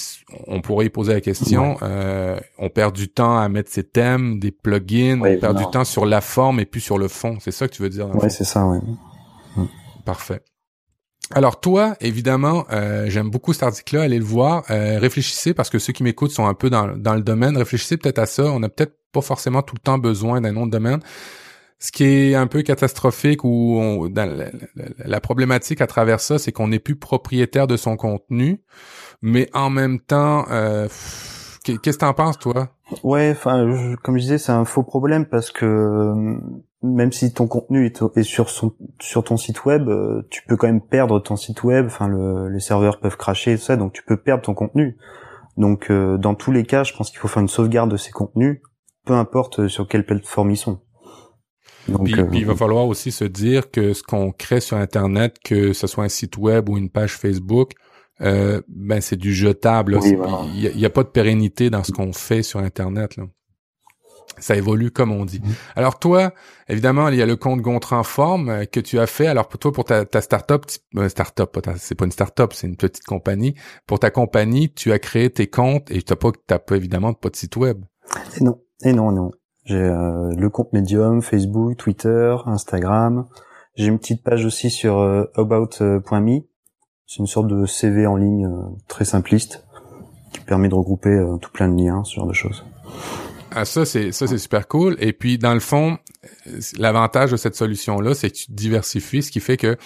On 0.46 0.60
pourrait 0.60 0.86
y 0.86 0.90
poser 0.90 1.12
la 1.12 1.20
question. 1.20 1.76
Euh, 1.82 2.38
on 2.58 2.70
perd 2.70 2.94
du 2.94 3.08
temps 3.08 3.38
à 3.38 3.48
mettre 3.48 3.70
ses 3.70 3.84
thèmes, 3.84 4.38
des 4.38 4.50
plugins, 4.50 5.20
on 5.20 5.38
perd 5.38 5.58
du 5.58 5.66
temps 5.70 5.84
sur 5.84 6.06
la 6.06 6.20
forme 6.20 6.60
et 6.60 6.64
plus 6.64 6.80
sur 6.80 6.98
le 6.98 7.08
fond. 7.08 7.38
C'est 7.40 7.52
ça 7.52 7.68
que 7.68 7.74
tu 7.74 7.82
veux 7.82 7.88
dire 7.88 8.08
Oui, 8.14 8.30
c'est 8.30 8.44
ça, 8.44 8.66
oui. 8.66 8.78
Parfait. 10.04 10.42
Alors 11.32 11.60
toi, 11.60 11.94
évidemment, 12.00 12.66
euh, 12.72 13.06
j'aime 13.08 13.30
beaucoup 13.30 13.52
cet 13.52 13.62
article-là, 13.62 14.02
allez 14.02 14.18
le 14.18 14.24
voir. 14.24 14.64
Euh, 14.70 14.98
réfléchissez, 14.98 15.54
parce 15.54 15.70
que 15.70 15.78
ceux 15.78 15.92
qui 15.92 16.02
m'écoutent 16.02 16.32
sont 16.32 16.46
un 16.46 16.54
peu 16.54 16.70
dans, 16.70 16.88
dans 16.96 17.14
le 17.14 17.22
domaine, 17.22 17.56
réfléchissez 17.56 17.96
peut-être 17.96 18.18
à 18.18 18.26
ça. 18.26 18.44
On 18.44 18.58
n'a 18.58 18.68
peut-être 18.68 18.96
pas 19.12 19.20
forcément 19.20 19.62
tout 19.62 19.76
le 19.76 19.80
temps 19.80 19.98
besoin 19.98 20.40
d'un 20.40 20.52
nom 20.52 20.66
de 20.66 20.72
domaine. 20.72 21.00
Ce 21.78 21.92
qui 21.92 22.04
est 22.04 22.34
un 22.34 22.46
peu 22.46 22.60
catastrophique 22.60 23.42
ou 23.42 24.10
la, 24.14 25.20
problématique 25.20 25.80
à 25.80 25.86
travers 25.86 26.20
ça, 26.20 26.38
c'est 26.38 26.52
qu'on 26.52 26.68
n'est 26.68 26.78
plus 26.78 26.96
propriétaire 26.96 27.66
de 27.66 27.78
son 27.78 27.96
contenu, 27.96 28.60
mais 29.22 29.48
en 29.54 29.70
même 29.70 29.98
temps, 29.98 30.44
euh, 30.50 30.88
qu'est-ce 31.64 31.96
que 31.96 32.04
t'en 32.04 32.12
penses 32.12 32.38
toi? 32.38 32.76
Ouais, 33.02 33.30
enfin, 33.30 33.96
comme 34.02 34.18
je 34.18 34.22
disais, 34.22 34.36
c'est 34.36 34.52
un 34.52 34.66
faux 34.66 34.82
problème 34.82 35.24
parce 35.24 35.50
que 35.50 36.36
même 36.82 37.12
si 37.12 37.32
ton 37.32 37.46
contenu 37.46 37.86
est, 37.86 38.22
sur 38.22 38.48
son 38.48 38.72
sur 39.00 39.24
ton 39.24 39.36
site 39.36 39.64
web, 39.64 39.88
euh, 39.88 40.22
tu 40.30 40.42
peux 40.46 40.56
quand 40.56 40.66
même 40.66 40.80
perdre 40.80 41.20
ton 41.20 41.36
site 41.36 41.62
web. 41.62 41.86
Enfin, 41.86 42.08
le, 42.08 42.48
les 42.48 42.60
serveurs 42.60 43.00
peuvent 43.00 43.16
cracher 43.16 43.52
et 43.52 43.56
tout 43.56 43.64
ça, 43.64 43.76
donc 43.76 43.92
tu 43.92 44.02
peux 44.02 44.16
perdre 44.16 44.42
ton 44.42 44.54
contenu. 44.54 44.96
Donc, 45.56 45.92
dans 45.92 46.34
tous 46.34 46.52
les 46.52 46.64
cas, 46.64 46.84
je 46.84 46.94
pense 46.94 47.10
qu'il 47.10 47.18
faut 47.18 47.28
faire 47.28 47.42
une 47.42 47.48
sauvegarde 47.48 47.90
de 47.90 47.98
ces 47.98 48.12
contenus, 48.12 48.62
peu 49.04 49.12
importe 49.12 49.68
sur 49.68 49.86
quelle 49.88 50.06
plateforme 50.06 50.52
ils 50.52 50.56
sont. 50.56 50.80
Donc, 51.88 52.04
puis, 52.04 52.14
il 52.32 52.46
va 52.46 52.54
falloir 52.54 52.86
aussi 52.86 53.10
se 53.10 53.24
dire 53.24 53.70
que 53.70 53.92
ce 53.92 54.02
qu'on 54.02 54.32
crée 54.32 54.60
sur 54.60 54.76
Internet, 54.76 55.36
que 55.44 55.72
ce 55.72 55.86
soit 55.86 56.04
un 56.04 56.08
site 56.08 56.36
web 56.36 56.68
ou 56.68 56.78
une 56.78 56.90
page 56.90 57.16
Facebook, 57.16 57.72
euh, 58.20 58.60
ben 58.68 59.00
c'est 59.00 59.16
du 59.16 59.32
jetable. 59.32 59.98
Il 60.54 60.76
n'y 60.76 60.84
a, 60.84 60.90
pas 60.90 61.02
de 61.02 61.08
pérennité 61.08 61.70
dans 61.70 61.82
ce 61.82 61.92
qu'on 61.92 62.12
fait 62.12 62.42
sur 62.42 62.60
Internet. 62.60 63.16
Là. 63.16 63.24
Ça 64.40 64.56
évolue 64.56 64.90
comme 64.90 65.12
on 65.12 65.24
dit. 65.24 65.40
Alors 65.76 65.98
toi, 65.98 66.32
évidemment, 66.68 67.08
il 67.08 67.16
y 67.16 67.22
a 67.22 67.26
le 67.26 67.36
compte 67.36 67.60
Gontran 67.60 68.02
Forme 68.02 68.48
euh, 68.48 68.64
que 68.64 68.80
tu 68.80 68.98
as 68.98 69.06
fait. 69.06 69.26
Alors 69.26 69.48
pour 69.48 69.60
toi, 69.60 69.72
pour 69.72 69.84
ta, 69.84 70.04
ta 70.04 70.20
startup, 70.20 70.64
euh, 70.96 71.08
startup, 71.08 71.58
c'est 71.76 71.94
pas 71.94 72.04
une 72.04 72.12
startup, 72.12 72.52
c'est 72.52 72.66
une 72.66 72.76
petite 72.76 73.04
compagnie. 73.04 73.54
Pour 73.86 73.98
ta 73.98 74.10
compagnie, 74.10 74.72
tu 74.72 74.92
as 74.92 74.98
créé 74.98 75.30
tes 75.30 75.48
comptes 75.48 75.90
et 75.90 76.02
t'as 76.02 76.16
pas, 76.16 76.30
t'as 76.46 76.58
pas 76.58 76.76
évidemment 76.76 77.12
pas 77.12 77.28
de 77.28 77.36
site 77.36 77.56
web. 77.56 77.84
Et 78.38 78.44
non, 78.44 78.60
et 78.82 78.92
non, 78.92 79.12
non. 79.12 79.30
J'ai 79.64 79.76
euh, 79.76 80.32
le 80.36 80.48
compte 80.48 80.72
Medium, 80.72 81.22
Facebook, 81.22 81.76
Twitter, 81.76 82.36
Instagram. 82.46 83.26
J'ai 83.76 83.86
une 83.86 83.98
petite 83.98 84.24
page 84.24 84.44
aussi 84.44 84.70
sur 84.70 84.98
euh, 84.98 85.24
about.me. 85.36 86.40
C'est 87.06 87.18
une 87.18 87.26
sorte 87.26 87.48
de 87.48 87.66
CV 87.66 88.06
en 88.06 88.16
ligne 88.16 88.48
très 88.86 89.04
simpliste 89.04 89.64
qui 90.32 90.40
permet 90.40 90.68
de 90.68 90.74
regrouper 90.76 91.20
tout 91.42 91.50
plein 91.50 91.68
de 91.68 91.76
liens, 91.76 92.04
ce 92.04 92.14
genre 92.14 92.28
de 92.28 92.32
choses. 92.32 92.64
Ah, 93.52 93.64
ça, 93.64 93.84
c'est 93.84 94.12
ça, 94.12 94.26
c'est 94.26 94.38
super 94.38 94.68
cool. 94.68 94.96
Et 95.00 95.12
puis, 95.12 95.38
dans 95.38 95.54
le 95.54 95.60
fond, 95.60 95.98
l'avantage 96.78 97.32
de 97.32 97.36
cette 97.36 97.56
solution-là, 97.56 98.14
c'est 98.14 98.30
que 98.30 98.36
tu 98.36 98.52
diversifies, 98.52 99.22
ce 99.22 99.30
qui 99.30 99.40
fait 99.40 99.56
que 99.56 99.76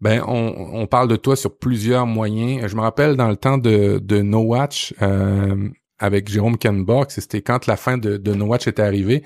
ben 0.00 0.22
on, 0.28 0.54
on, 0.74 0.86
parle 0.86 1.08
de 1.08 1.16
toi 1.16 1.34
sur 1.34 1.58
plusieurs 1.58 2.06
moyens. 2.06 2.68
Je 2.70 2.76
me 2.76 2.80
rappelle 2.80 3.16
dans 3.16 3.28
le 3.28 3.36
temps 3.36 3.58
de, 3.58 3.98
de 3.98 4.22
No 4.22 4.40
Watch 4.40 4.94
euh, 5.02 5.68
avec 5.98 6.28
Jérôme 6.28 6.56
Kenborg, 6.56 7.10
c'était 7.10 7.42
quand 7.42 7.66
la 7.66 7.76
fin 7.76 7.98
de, 7.98 8.16
de 8.16 8.34
No 8.34 8.46
Watch 8.46 8.68
était 8.68 8.82
arrivée. 8.82 9.24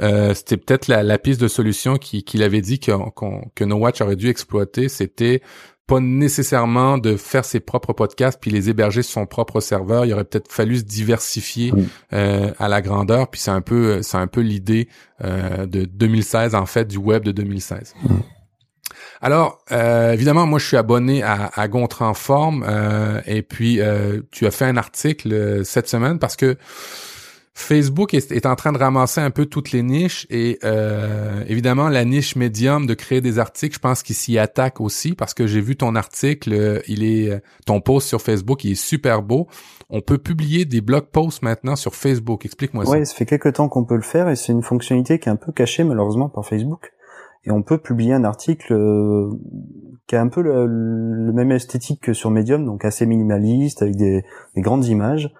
Euh, 0.00 0.34
c'était 0.34 0.56
peut-être 0.56 0.88
la, 0.88 1.02
la, 1.02 1.18
piste 1.18 1.40
de 1.40 1.48
solution 1.48 1.96
qu'il 1.98 2.42
avait 2.42 2.60
dit 2.60 2.78
que, 2.78 2.92
que 3.54 3.64
No 3.64 3.76
Watch 3.76 4.00
aurait 4.00 4.16
dû 4.16 4.28
exploiter, 4.28 4.88
c'était 4.88 5.42
pas 5.88 6.00
nécessairement 6.00 6.98
de 6.98 7.16
faire 7.16 7.46
ses 7.46 7.60
propres 7.60 7.94
podcasts 7.94 8.38
puis 8.38 8.50
les 8.50 8.68
héberger 8.68 9.02
sur 9.02 9.14
son 9.14 9.26
propre 9.26 9.60
serveur. 9.60 10.04
Il 10.04 10.12
aurait 10.12 10.24
peut-être 10.24 10.52
fallu 10.52 10.76
se 10.76 10.82
diversifier 10.82 11.72
euh, 12.12 12.52
à 12.58 12.68
la 12.68 12.82
grandeur. 12.82 13.28
Puis 13.30 13.40
c'est 13.40 13.50
un 13.50 13.62
peu, 13.62 14.02
c'est 14.02 14.18
un 14.18 14.26
peu 14.26 14.42
l'idée 14.42 14.88
euh, 15.24 15.64
de 15.66 15.86
2016 15.86 16.54
en 16.54 16.66
fait 16.66 16.84
du 16.84 16.98
web 16.98 17.24
de 17.24 17.32
2016. 17.32 17.94
Alors, 19.22 19.58
euh, 19.72 20.12
évidemment, 20.12 20.46
moi, 20.46 20.58
je 20.58 20.66
suis 20.66 20.76
abonné 20.76 21.22
à, 21.22 21.50
à 21.54 21.66
Gontran 21.68 22.14
Forme, 22.14 22.64
et 23.26 23.42
puis 23.42 23.80
tu 24.30 24.46
as 24.46 24.50
fait 24.50 24.66
un 24.66 24.76
article 24.76 25.64
cette 25.64 25.88
semaine 25.88 26.18
parce 26.18 26.36
que 26.36 26.56
Facebook 27.58 28.14
est, 28.14 28.46
en 28.46 28.54
train 28.54 28.72
de 28.72 28.78
ramasser 28.78 29.20
un 29.20 29.30
peu 29.30 29.44
toutes 29.44 29.72
les 29.72 29.82
niches 29.82 30.28
et 30.30 30.60
euh, 30.62 31.42
évidemment 31.48 31.88
la 31.88 32.04
niche 32.04 32.36
médium 32.36 32.86
de 32.86 32.94
créer 32.94 33.20
des 33.20 33.40
articles, 33.40 33.74
je 33.74 33.80
pense 33.80 34.04
qu'il 34.04 34.14
s'y 34.14 34.38
attaque 34.38 34.80
aussi 34.80 35.14
parce 35.14 35.34
que 35.34 35.48
j'ai 35.48 35.60
vu 35.60 35.76
ton 35.76 35.96
article, 35.96 36.52
euh, 36.52 36.78
il 36.86 37.02
est 37.02 37.30
euh, 37.30 37.40
ton 37.66 37.80
post 37.80 38.06
sur 38.06 38.22
Facebook, 38.22 38.62
il 38.62 38.72
est 38.72 38.74
super 38.76 39.22
beau. 39.22 39.48
On 39.90 40.00
peut 40.00 40.18
publier 40.18 40.66
des 40.66 40.80
blog 40.80 41.06
posts 41.10 41.42
maintenant 41.42 41.74
sur 41.74 41.96
Facebook. 41.96 42.46
Explique-moi 42.46 42.86
ça. 42.86 42.92
Oui, 42.92 43.04
ça 43.04 43.12
fait 43.12 43.26
quelques 43.26 43.54
temps 43.54 43.68
qu'on 43.68 43.84
peut 43.84 43.96
le 43.96 44.02
faire 44.02 44.28
et 44.28 44.36
c'est 44.36 44.52
une 44.52 44.62
fonctionnalité 44.62 45.18
qui 45.18 45.28
est 45.28 45.32
un 45.32 45.36
peu 45.36 45.50
cachée 45.50 45.82
malheureusement 45.82 46.28
par 46.28 46.46
Facebook. 46.46 46.92
Et 47.44 47.50
on 47.50 47.62
peut 47.62 47.78
publier 47.78 48.14
un 48.14 48.24
article 48.24 48.72
qui 50.06 50.14
a 50.14 50.20
un 50.20 50.28
peu 50.28 50.42
le, 50.42 51.32
même 51.32 51.50
esthétique 51.50 52.02
que 52.02 52.12
sur 52.12 52.30
Medium, 52.30 52.64
donc 52.64 52.84
assez 52.84 53.04
minimaliste 53.04 53.82
avec 53.82 53.96
des 53.96 54.24
grandes 54.56 54.86
images 54.86 55.32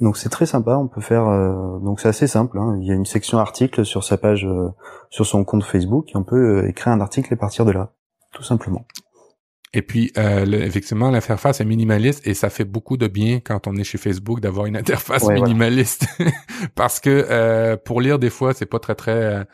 donc 0.00 0.16
c'est 0.16 0.28
très 0.28 0.46
sympa, 0.46 0.76
on 0.76 0.88
peut 0.88 1.00
faire 1.00 1.26
euh, 1.28 1.78
donc 1.78 2.00
c'est 2.00 2.08
assez 2.08 2.26
simple. 2.26 2.58
Hein. 2.58 2.76
Il 2.80 2.86
y 2.86 2.90
a 2.90 2.94
une 2.94 3.06
section 3.06 3.38
article 3.38 3.84
sur 3.84 4.02
sa 4.02 4.16
page, 4.16 4.44
euh, 4.44 4.70
sur 5.10 5.26
son 5.26 5.44
compte 5.44 5.64
Facebook, 5.64 6.10
et 6.10 6.16
on 6.16 6.24
peut 6.24 6.62
euh, 6.62 6.68
écrire 6.68 6.92
un 6.92 7.00
article 7.00 7.32
et 7.32 7.36
partir 7.36 7.64
de 7.64 7.72
là, 7.72 7.92
tout 8.32 8.42
simplement. 8.42 8.84
Et 9.74 9.82
puis, 9.82 10.12
effectivement, 10.16 11.10
l'interface 11.10 11.60
est 11.60 11.64
minimaliste 11.64 12.26
et 12.26 12.34
ça 12.34 12.48
fait 12.48 12.64
beaucoup 12.64 12.96
de 12.96 13.08
bien 13.08 13.40
quand 13.40 13.66
on 13.66 13.74
est 13.76 13.84
chez 13.84 13.98
Facebook 13.98 14.40
d'avoir 14.40 14.66
une 14.66 14.76
interface 14.76 15.28
minimaliste, 15.28 16.06
parce 16.74 17.00
que 17.00 17.74
pour 17.84 18.00
lire 18.00 18.18
des 18.18 18.30
fois, 18.30 18.54
c'est 18.54 18.66
pas 18.66 18.78
très 18.78 18.94
très 18.94 19.44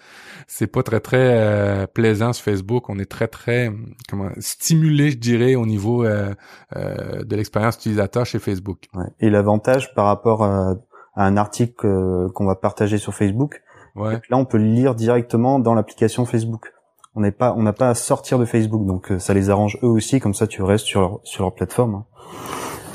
c'est 0.53 0.67
pas 0.67 0.83
très 0.83 0.99
très 0.99 1.39
euh, 1.39 1.87
plaisant 1.87 2.33
sur 2.33 2.45
Facebook. 2.45 2.91
On 2.91 2.99
est 2.99 3.09
très 3.09 3.29
très 3.29 3.73
comment 4.09 4.31
stimulé, 4.39 5.13
je 5.13 5.19
dirais, 5.19 5.55
au 5.55 5.65
niveau 5.65 6.05
euh, 6.05 6.35
euh, 6.75 7.23
de 7.23 7.37
l'expérience 7.37 7.77
utilisateur 7.77 8.27
chez 8.27 8.41
Facebook. 8.41 8.89
Ouais. 8.93 9.05
Et 9.21 9.31
l'avantage 9.31 9.95
par 9.95 10.07
rapport 10.07 10.43
à, 10.43 10.75
un 11.15 11.37
article 11.37 12.31
qu'on 12.35 12.47
va 12.47 12.57
partager 12.57 12.99
sur 12.99 13.15
Facebook, 13.15 13.63
ouais. 13.95 14.21
là 14.31 14.37
on 14.37 14.45
peut 14.45 14.59
le 14.59 14.65
lire 14.65 14.95
directement 14.95 15.59
dans 15.59 15.75
l'application 15.75 16.25
Facebook. 16.25 16.73
On 17.21 17.23
n'est 17.23 17.33
pas, 17.33 17.53
on 17.55 17.63
n'a 17.63 17.75
pas 17.75 17.91
à 17.91 17.95
sortir 17.95 18.39
de 18.39 18.47
Facebook, 18.47 18.87
donc 18.87 19.13
ça 19.19 19.35
les 19.35 19.51
arrange 19.51 19.77
eux 19.83 19.89
aussi. 19.89 20.21
Comme 20.21 20.33
ça, 20.33 20.47
tu 20.47 20.63
restes 20.63 20.87
sur 20.87 21.03
leur, 21.03 21.21
sur 21.23 21.43
leur 21.43 21.55
plateforme. 21.55 21.97
Hein. 21.97 22.05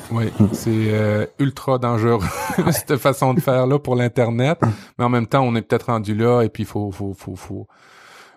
Oui, 0.10 0.32
c'est 0.54 0.70
euh, 0.72 1.28
ultra 1.38 1.78
dangereux 1.78 2.26
cette 2.72 2.98
façon 2.98 3.36
de 3.36 3.40
faire 3.40 3.68
là 3.68 3.78
pour 3.78 3.96
l'internet, 3.96 4.60
mais 4.98 5.06
en 5.06 5.10
même 5.10 5.28
temps, 5.28 5.44
on 5.44 5.56
est 5.56 5.62
peut-être 5.62 5.92
rendu 5.92 6.16
là 6.16 6.42
et 6.42 6.50
puis 6.50 6.66
faut, 6.66 6.90
faut, 6.90 7.14
faut, 7.14 7.36
faut, 7.36 7.68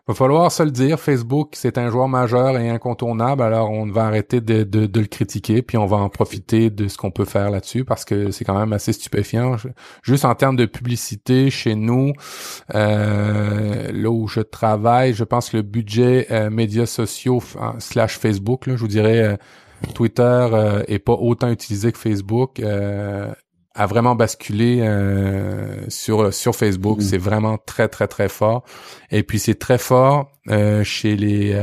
va 0.09 0.15
falloir 0.15 0.51
se 0.51 0.63
le 0.63 0.71
dire. 0.71 0.99
Facebook, 0.99 1.51
c'est 1.53 1.79
un 1.79 1.91
joueur 1.91 2.09
majeur 2.09 2.57
et 2.59 2.69
incontournable, 2.69 3.43
alors 3.43 3.71
on 3.71 3.87
va 3.87 4.07
arrêter 4.07 4.41
de, 4.41 4.65
de, 4.65 4.87
de 4.87 5.01
le 5.01 5.07
critiquer 5.07 5.63
puis 5.63 5.77
on 5.77 5.87
va 5.87 5.99
en 5.99 6.09
profiter 6.09 6.71
de 6.71 6.89
ce 6.89 6.97
qu'on 6.97 7.11
peut 7.11 7.25
faire 7.25 7.51
là-dessus 7.51 7.85
parce 7.85 8.05
que 8.05 8.31
c'est 8.31 8.45
quand 8.45 8.59
même 8.59 8.73
assez 8.73 8.93
stupéfiant. 8.93 9.57
Juste 10.03 10.25
en 10.25 10.35
termes 10.35 10.57
de 10.57 10.67
publicité 10.67 11.51
chez 11.51 11.75
nous, 11.75 12.13
euh, 12.75 13.93
là 13.93 14.11
où 14.11 14.29
je 14.29 14.41
travaille, 14.41 15.15
je 15.15 15.25
pense 15.25 15.51
que 15.51 15.59
le 15.59 15.63
budget 15.63 16.27
euh, 16.31 16.51
médias 16.51 16.87
sociaux 16.87 17.43
slash 17.79 18.19
Facebook, 18.19 18.67
là, 18.67 18.77
je 18.77 18.81
vous 18.81 18.89
dirais 18.89 19.23
euh, 19.23 19.37
Twitter 19.95 20.23
euh, 20.23 20.83
est 20.89 20.99
pas 20.99 21.13
autant 21.13 21.51
utilisé 21.51 21.93
que 21.93 21.99
Facebook. 21.99 22.61
Euh, 22.61 23.33
a 23.79 23.87
vraiment 23.87 24.15
basculé 24.15 24.81
euh, 24.81 25.89
sur 25.89 26.35
sur 26.35 26.55
Facebook. 26.57 26.99
Mm. 26.99 27.01
C'est 27.01 27.19
vraiment 27.19 27.59
très 27.59 27.89
très 27.89 28.09
très 28.09 28.29
fort. 28.29 28.65
Et 29.11 29.23
puis 29.23 29.39
c'est 29.39 29.55
très 29.55 29.79
fort 29.79 30.31
euh, 30.51 30.85
chez 30.85 31.17
les 31.17 31.59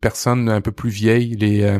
personnes 0.00 0.48
un 0.48 0.60
peu 0.60 0.72
plus 0.72 0.90
vieilles, 0.90 1.34
les 1.36 1.78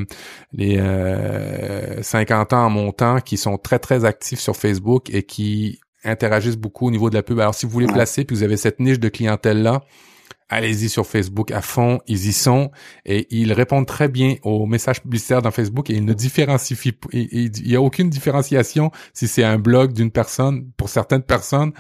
les 0.53 2.03
50 2.03 2.53
ans 2.53 2.65
en 2.67 2.71
montant, 2.71 3.21
qui 3.21 3.37
sont 3.37 3.59
très 3.59 3.79
très 3.79 4.05
actifs 4.05 4.41
sur 4.41 4.57
Facebook 4.57 5.11
et 5.11 5.23
qui 5.23 5.81
interagissent 6.03 6.57
beaucoup 6.57 6.87
au 6.87 6.91
niveau 6.91 7.11
de 7.11 7.15
la 7.15 7.23
pub. 7.23 7.39
Alors 7.39 7.55
si 7.55 7.67
vous 7.67 7.73
voulez 7.73 7.87
placer, 7.87 8.25
puis 8.25 8.37
vous 8.37 8.43
avez 8.43 8.57
cette 8.57 8.81
niche 8.81 9.01
de 9.01 9.09
clientèle 9.09 9.63
là 9.63 9.83
allez-y 10.49 10.89
sur 10.89 11.07
Facebook 11.07 11.51
à 11.51 11.63
fond, 11.63 12.01
ils 12.07 12.27
y 12.27 12.33
sont 12.33 12.71
et 13.05 13.27
ils 13.31 13.53
répondent 13.53 13.87
très 13.87 14.09
bien 14.09 14.37
aux 14.43 14.67
messages 14.67 15.03
publicitaires 15.03 15.43
dans 15.43 15.51
Facebook 15.51 15.91
et 15.91 15.95
ils 15.95 16.05
ne 16.05 16.13
différencient 16.13 16.77
il 17.13 17.69
y 17.69 17.77
a 17.77 17.81
aucune 17.81 18.11
différenciation 18.11 18.91
si 19.13 19.29
c'est 19.29 19.45
un 19.45 19.59
blog 19.59 19.93
d'une 19.93 20.11
personne 20.11 20.71
pour 20.77 20.89
certaines 20.89 21.23
personnes. 21.23 21.73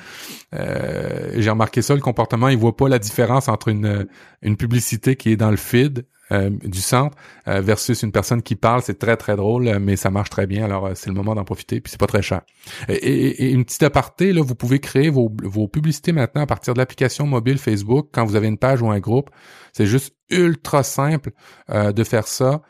Euh, 0.54 1.32
j'ai 1.36 1.50
remarqué 1.50 1.82
ça 1.82 1.94
le 1.94 2.00
comportement, 2.00 2.48
ils 2.48 2.58
voient 2.58 2.76
pas 2.76 2.88
la 2.88 2.98
différence 2.98 3.48
entre 3.48 3.68
une 3.68 4.06
une 4.42 4.56
publicité 4.56 5.16
qui 5.16 5.30
est 5.30 5.36
dans 5.36 5.50
le 5.50 5.56
feed 5.56 6.06
euh, 6.32 6.48
du 6.62 6.80
centre 6.80 7.16
euh, 7.48 7.60
versus 7.60 8.02
une 8.02 8.10
personne 8.10 8.40
qui 8.40 8.56
parle, 8.56 8.80
c'est 8.80 8.98
très 8.98 9.16
très 9.18 9.36
drôle, 9.36 9.68
euh, 9.68 9.78
mais 9.78 9.96
ça 9.96 10.10
marche 10.10 10.30
très 10.30 10.46
bien. 10.46 10.64
Alors 10.64 10.90
c'est 10.94 11.10
le 11.10 11.14
moment 11.14 11.34
d'en 11.34 11.44
profiter, 11.44 11.82
puis 11.82 11.90
c'est 11.90 12.00
pas 12.00 12.06
très 12.06 12.22
cher. 12.22 12.40
Et, 12.88 13.50
une 13.50 13.64
petite 13.64 13.82
aparté, 13.82 14.32
là, 14.32 14.40
vous 14.42 14.54
pouvez 14.54 14.78
créer 14.78 15.10
vos, 15.10 15.30
vos 15.42 15.68
publicités 15.68 16.12
maintenant 16.12 16.40
à 16.40 16.46
partir 16.46 16.72
de 16.72 16.78
l'application 16.78 17.26
mobile 17.26 17.58
Facebook 17.58 18.08
quand 18.12 18.24
vous 18.24 18.36
avez 18.36 18.48
une 18.48 18.56
page 18.56 18.80
ou 18.80 18.90
un 18.90 19.00
groupe. 19.00 19.28
C'est 19.74 19.86
juste 19.86 20.14
ultra 20.30 20.82
simple 20.82 21.32
de 21.68 22.04
faire 22.04 22.26
ça. 22.26 22.62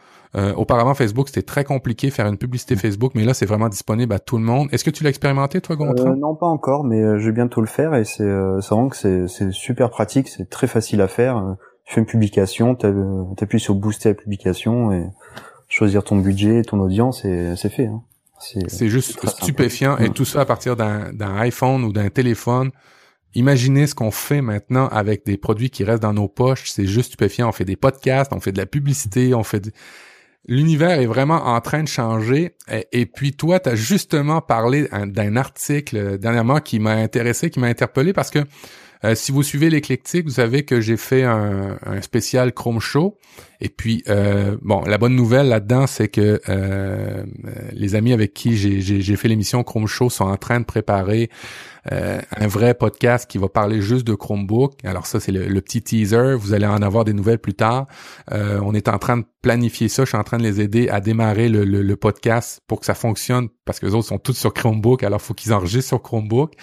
auparavant, 0.57 0.95
Facebook, 0.95 1.29
c'était 1.29 1.43
très 1.43 1.65
compliqué 1.65 2.11
faire 2.11 2.27
une 2.27 2.39
publicité 2.39 2.77
Facebook, 2.77 3.13
mais 3.15 3.25
là, 3.25 3.35
c'est 3.35 3.47
vraiment 3.47 3.69
disponible 3.69 4.13
à 4.13 4.19
tout 4.19 4.39
le 4.39 4.43
monde. 4.43 4.69
Est-ce 4.73 4.85
que 4.85 4.91
tu 4.91 5.05
l'as 5.05 5.11
expérimenté, 5.11 5.61
toi, 5.61 5.77
Gontran? 5.77 6.17
non, 6.17 6.35
pas 6.35 6.47
encore, 6.47 6.85
mais 6.85 7.19
je 7.19 7.27
vais 7.27 7.33
bientôt 7.33 7.61
le 7.61 7.67
faire 7.67 7.95
et 7.95 8.05
c'est 8.05 8.25
vraiment 8.25 8.89
que 8.89 9.27
c'est 9.29 9.53
super 9.53 9.91
pratique, 9.91 10.29
c'est 10.29 10.51
très 10.51 10.67
facile 10.67 11.01
à 11.01 11.09
faire 11.09 11.57
tu 11.85 11.95
fais 11.95 12.01
une 12.01 12.07
publication, 12.07 12.75
t'appuies 12.75 13.61
sur 13.61 13.75
booster 13.75 14.11
la 14.11 14.15
publication 14.15 14.93
et 14.93 15.07
choisir 15.69 16.05
ton 16.05 16.17
budget, 16.17 16.63
ton 16.63 16.81
audience 16.81 17.25
et 17.25 17.57
c'est 17.57 17.71
fait. 17.71 17.87
Hein. 17.87 18.03
C'est 18.39 18.89
juste 18.89 19.27
stupéfiant 19.27 19.97
et 19.99 20.11
tout 20.11 20.25
ça 20.25 20.43
à 20.43 20.45
partir 20.45 20.77
d'un 20.77 21.37
iPhone 21.39 21.85
ou 21.85 21.93
d'un 21.93 22.11
téléphone. 22.11 22.71
Imaginez 23.35 23.87
ce 23.87 23.95
qu'on 23.95 24.11
fait 24.11 24.43
maintenant 24.43 24.87
avec 24.89 25.25
des 25.25 25.37
produits 25.37 25.71
qui 25.71 25.83
restent 25.83 26.03
dans 26.03 26.13
nos 26.13 26.29
poches. 26.29 26.71
C'est 26.71 26.87
juste 26.87 27.09
stupéfiant. 27.09 27.49
On 27.49 27.53
fait 27.53 27.65
des 27.65 27.77
podcasts, 27.77 28.33
on 28.33 28.41
fait 28.41 28.53
de 28.53 28.59
la 28.59 28.67
publicité, 28.67 29.35
on 29.35 29.43
fait 29.43 29.73
L'univers 30.47 31.01
est 31.01 31.07
vraiment 31.07 31.47
en 31.47 31.61
train 31.63 31.83
de 31.83 31.89
changer. 31.89 32.55
Et, 32.93 33.07
puis 33.07 33.33
toi, 33.33 33.61
tu 33.61 33.71
as 33.71 33.75
justement 33.75 34.43
parlé 34.43 34.89
d'un 35.07 35.37
article 35.37 36.19
dernièrement 36.19 36.61
qui 36.61 36.81
m'a 36.81 36.93
intéressé, 36.93 37.49
qui 37.49 37.61
m'a 37.61 37.69
interpellé 37.69 38.13
parce 38.13 38.31
que 38.31 38.41
Euh, 39.05 39.15
si 39.15 39.33
vous 39.33 39.43
suivez 39.43 39.69
l'éclectique, 39.69 40.25
vous 40.25 40.33
savez 40.33 40.65
que 40.65 40.81
j'ai 40.81 40.97
fait 40.97 41.25
un, 41.25 41.79
un, 41.85 42.01
spécial 42.01 42.53
Chrome 42.53 42.81
Show. 42.81 43.19
Et 43.61 43.69
puis, 43.69 44.03
euh, 44.09 44.57
bon, 44.63 44.83
la 44.83 44.97
bonne 44.99 45.15
nouvelle 45.15 45.49
là-dedans, 45.49 45.87
c'est 45.87 46.09
que 46.09 46.41
euh, 46.49 47.25
les 47.73 47.95
amis 47.95 48.13
avec 48.13 48.33
qui 48.33 48.57
j'ai 48.57 49.17
fait 49.17 49.29
l'émission 49.29 49.63
Chrome 49.63 49.87
Show 49.87 50.11
sont 50.11 50.25
en 50.25 50.37
train 50.37 50.61
de 50.61 50.65
préparer 50.65 51.31
euh, 51.93 52.21
un 52.37 52.47
vrai 52.47 52.75
podcast 52.75 53.31
qui 53.31 53.39
va 53.39 53.49
parler 53.49 53.81
juste 53.81 54.07
de 54.07 54.15
Chromebook. 54.15 54.73
Alors 54.85 55.07
ça, 55.07 55.21
c'est 55.21 55.33
le, 55.33 55.61
petit 55.61 55.83
teaser. 55.83 56.35
Vous 56.35 56.53
allez 56.53 56.67
en 56.67 56.83
avoir 56.83 57.05
des 57.05 57.13
nouvelles 57.13 57.39
plus 57.39 57.55
tard. 57.55 57.87
Euh, 58.33 58.61
on 58.63 58.75
est 58.75 58.89
en 58.89 58.99
train 58.99 59.19
de 59.19 59.25
planifier 59.43 59.89
ça. 59.89 60.05
Je 60.05 60.09
suis 60.09 60.19
en 60.19 60.25
train 60.25 60.39
de 60.39 60.43
les 60.43 60.61
aider 60.61 60.89
à 60.89 61.01
démarrer 61.01 61.49
le, 61.49 61.95
podcast 61.95 62.61
pour 62.67 62.81
que 62.81 62.87
ça 62.87 62.95
fonctionne 62.95 63.49
parce 63.65 63.79
que 63.79 63.87
les 63.87 63.95
autres 63.95 64.09
sont 64.09 64.19
tous 64.19 64.35
sur 64.35 64.53
Chromebook. 64.53 65.03
Alors, 65.05 65.23
faut 65.23 65.33
qu'ils 65.33 65.53
enregistrent 65.53 65.89
sur 65.89 66.03
Chromebook. 66.03 66.55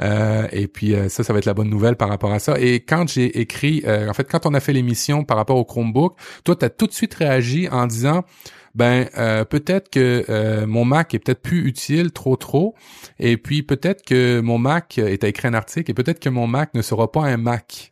Euh, 0.00 0.46
et 0.50 0.66
puis 0.66 0.94
ça, 1.08 1.22
ça 1.22 1.32
va 1.32 1.38
être 1.38 1.46
la 1.46 1.54
bonne 1.54 1.70
nouvelle 1.70 1.96
par 1.96 2.08
rapport 2.08 2.32
à 2.32 2.38
ça. 2.38 2.58
Et 2.58 2.80
quand 2.80 3.08
j'ai 3.08 3.40
écrit, 3.40 3.84
en 3.86 4.12
fait, 4.12 4.24
quand 4.24 4.46
on 4.46 4.54
a 4.54 4.60
fait 4.60 4.72
l'émission 4.72 5.24
par 5.24 5.36
rapport 5.36 5.56
au 5.56 5.64
Chromebook, 5.64 6.16
toi, 6.44 6.56
tu 6.56 6.64
as 6.64 6.70
tout 6.70 6.86
de 6.86 6.92
suite 6.92 7.14
réagi 7.14 7.68
en 7.70 7.86
disant 7.86 8.24
ben 8.74 9.08
euh, 9.18 9.44
peut-être 9.44 9.90
que 9.90 10.24
euh, 10.28 10.66
mon 10.66 10.84
Mac 10.84 11.14
est 11.14 11.18
peut-être 11.18 11.42
plus 11.42 11.66
utile 11.66 12.12
trop 12.12 12.36
trop 12.36 12.74
et 13.18 13.36
puis 13.36 13.62
peut-être 13.62 14.04
que 14.04 14.40
mon 14.40 14.58
Mac 14.58 14.98
est 14.98 15.24
à 15.24 15.28
écrire 15.28 15.50
un 15.50 15.54
article 15.54 15.90
et 15.90 15.94
peut-être 15.94 16.20
que 16.20 16.28
mon 16.28 16.46
Mac 16.46 16.74
ne 16.74 16.82
sera 16.82 17.10
pas 17.10 17.22
un 17.22 17.36
Mac. 17.36 17.90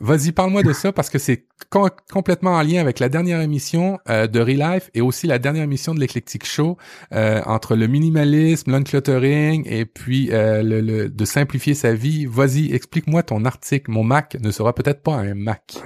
Vas-y, 0.00 0.30
parle-moi 0.30 0.62
de 0.62 0.72
ça 0.72 0.92
parce 0.92 1.10
que 1.10 1.18
c'est 1.18 1.44
complètement 2.12 2.52
en 2.52 2.62
lien 2.62 2.80
avec 2.80 3.00
la 3.00 3.08
dernière 3.08 3.40
émission 3.40 3.98
euh, 4.08 4.28
de 4.28 4.38
Relife 4.40 4.90
et 4.94 5.00
aussi 5.00 5.26
la 5.26 5.40
dernière 5.40 5.64
émission 5.64 5.92
de 5.92 5.98
l'Eclectic 5.98 6.46
Show 6.46 6.76
euh, 7.12 7.40
entre 7.46 7.74
le 7.74 7.88
minimalisme, 7.88 8.70
l'uncluttering 8.70 9.66
et 9.66 9.84
puis 9.84 10.30
euh, 10.32 10.62
le, 10.62 11.08
de 11.08 11.24
simplifier 11.24 11.74
sa 11.74 11.94
vie. 11.94 12.26
Vas-y, 12.26 12.72
explique-moi 12.72 13.24
ton 13.24 13.44
article. 13.44 13.90
Mon 13.90 14.04
Mac 14.04 14.36
ne 14.40 14.52
sera 14.52 14.72
peut-être 14.72 15.02
pas 15.02 15.14
un 15.14 15.34
Mac. 15.34 15.78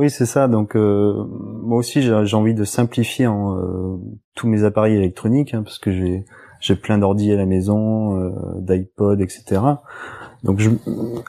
Oui, 0.00 0.10
c'est 0.10 0.26
ça. 0.26 0.48
Donc 0.48 0.74
moi 0.74 1.78
aussi, 1.78 2.02
j'ai 2.02 2.36
envie 2.36 2.54
de 2.54 2.64
simplifier 2.64 3.28
en, 3.28 4.00
tous 4.34 4.48
mes 4.48 4.64
appareils 4.64 4.96
électroniques 4.96 5.54
hein, 5.54 5.62
parce 5.62 5.78
que 5.78 5.92
j'ai 5.92 6.24
j'ai 6.60 6.76
plein 6.76 6.98
d'ordi 6.98 7.32
à 7.32 7.36
la 7.36 7.46
maison, 7.46 8.32
d'iPod, 8.56 9.20
etc. 9.20 9.60
Donc, 10.42 10.58
je, 10.58 10.70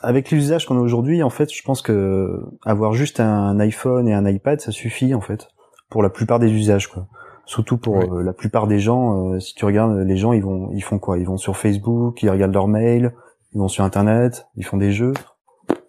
avec 0.01 0.31
l'usage 0.31 0.65
qu'on 0.65 0.77
a 0.77 0.81
aujourd'hui, 0.81 1.23
en 1.23 1.29
fait, 1.29 1.53
je 1.53 1.63
pense 1.63 1.81
que 1.81 2.43
avoir 2.63 2.93
juste 2.93 3.19
un 3.19 3.59
iPhone 3.59 4.07
et 4.07 4.13
un 4.13 4.25
iPad, 4.25 4.61
ça 4.61 4.71
suffit 4.71 5.13
en 5.13 5.21
fait 5.21 5.47
pour 5.89 6.01
la 6.01 6.09
plupart 6.09 6.39
des 6.39 6.51
usages, 6.51 6.87
quoi. 6.87 7.07
Surtout 7.45 7.77
pour 7.77 7.97
euh, 7.97 8.23
la 8.23 8.33
plupart 8.33 8.65
des 8.65 8.79
gens. 8.79 9.33
Euh, 9.33 9.39
si 9.39 9.53
tu 9.53 9.65
regardes, 9.65 9.97
les 9.97 10.15
gens, 10.15 10.31
ils 10.31 10.41
vont, 10.41 10.71
ils 10.73 10.81
font 10.81 10.99
quoi? 10.99 11.17
Ils 11.17 11.25
vont 11.25 11.37
sur 11.37 11.57
Facebook, 11.57 12.23
ils 12.23 12.29
regardent 12.29 12.53
leur 12.53 12.67
mail, 12.67 13.13
ils 13.53 13.59
vont 13.59 13.67
sur 13.67 13.83
Internet, 13.83 14.47
ils 14.55 14.65
font 14.65 14.77
des 14.77 14.91
jeux. 14.91 15.13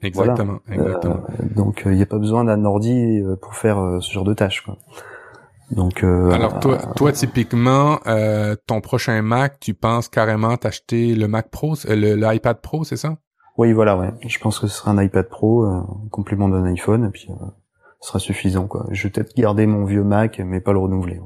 Exactement. 0.02 0.58
exactement. 0.68 1.20
Euh, 1.30 1.54
donc, 1.54 1.82
il 1.86 1.92
n'y 1.92 2.02
a 2.02 2.06
pas 2.06 2.18
besoin 2.18 2.44
d'un 2.44 2.64
ordi 2.64 3.22
pour 3.40 3.54
faire 3.54 3.98
ce 4.00 4.12
genre 4.12 4.24
de 4.24 4.34
tâches, 4.34 4.62
quoi. 4.62 4.76
Donc 5.72 6.04
euh, 6.04 6.30
alors 6.30 6.60
toi, 6.60 6.78
toi 6.96 7.12
typiquement, 7.12 7.98
euh, 8.06 8.54
ton 8.66 8.80
prochain 8.80 9.22
Mac, 9.22 9.58
tu 9.58 9.72
penses 9.72 10.08
carrément 10.08 10.56
t'acheter 10.56 11.14
le 11.14 11.28
Mac 11.28 11.50
Pro, 11.50 11.74
euh, 11.86 11.96
le 11.96 12.14
l'iPad 12.14 12.60
Pro, 12.60 12.84
c'est 12.84 12.96
ça? 12.96 13.16
Oui, 13.56 13.72
voilà, 13.72 13.96
ouais. 13.96 14.10
Je 14.26 14.38
pense 14.38 14.58
que 14.58 14.66
ce 14.66 14.76
sera 14.76 14.90
un 14.90 15.02
iPad 15.02 15.28
Pro, 15.28 15.64
euh, 15.64 15.80
complément 16.10 16.48
d'un 16.48 16.64
iPhone, 16.66 17.06
et 17.06 17.10
puis 17.10 17.28
euh, 17.30 17.46
ce 18.00 18.08
sera 18.08 18.18
suffisant, 18.18 18.66
quoi. 18.66 18.86
Je 18.90 19.02
vais 19.04 19.10
peut-être 19.10 19.34
garder 19.34 19.66
mon 19.66 19.84
vieux 19.84 20.04
Mac, 20.04 20.40
mais 20.44 20.60
pas 20.60 20.72
le 20.72 20.78
renouveler. 20.78 21.20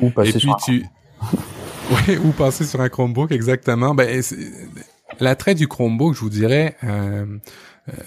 Ou 0.00 0.10
passer 0.10 0.30
et 0.30 0.32
puis 0.32 0.40
sur 0.40 0.56
tu, 0.56 0.84
oui, 2.08 2.18
ou 2.18 2.30
passer 2.32 2.64
sur 2.64 2.80
un 2.80 2.88
Chromebook, 2.88 3.30
exactement. 3.30 3.94
Ben 3.94 4.22
l'attrait 5.20 5.54
du 5.54 5.68
Chromebook, 5.68 6.14
je 6.14 6.20
vous 6.20 6.30
dirais. 6.30 6.76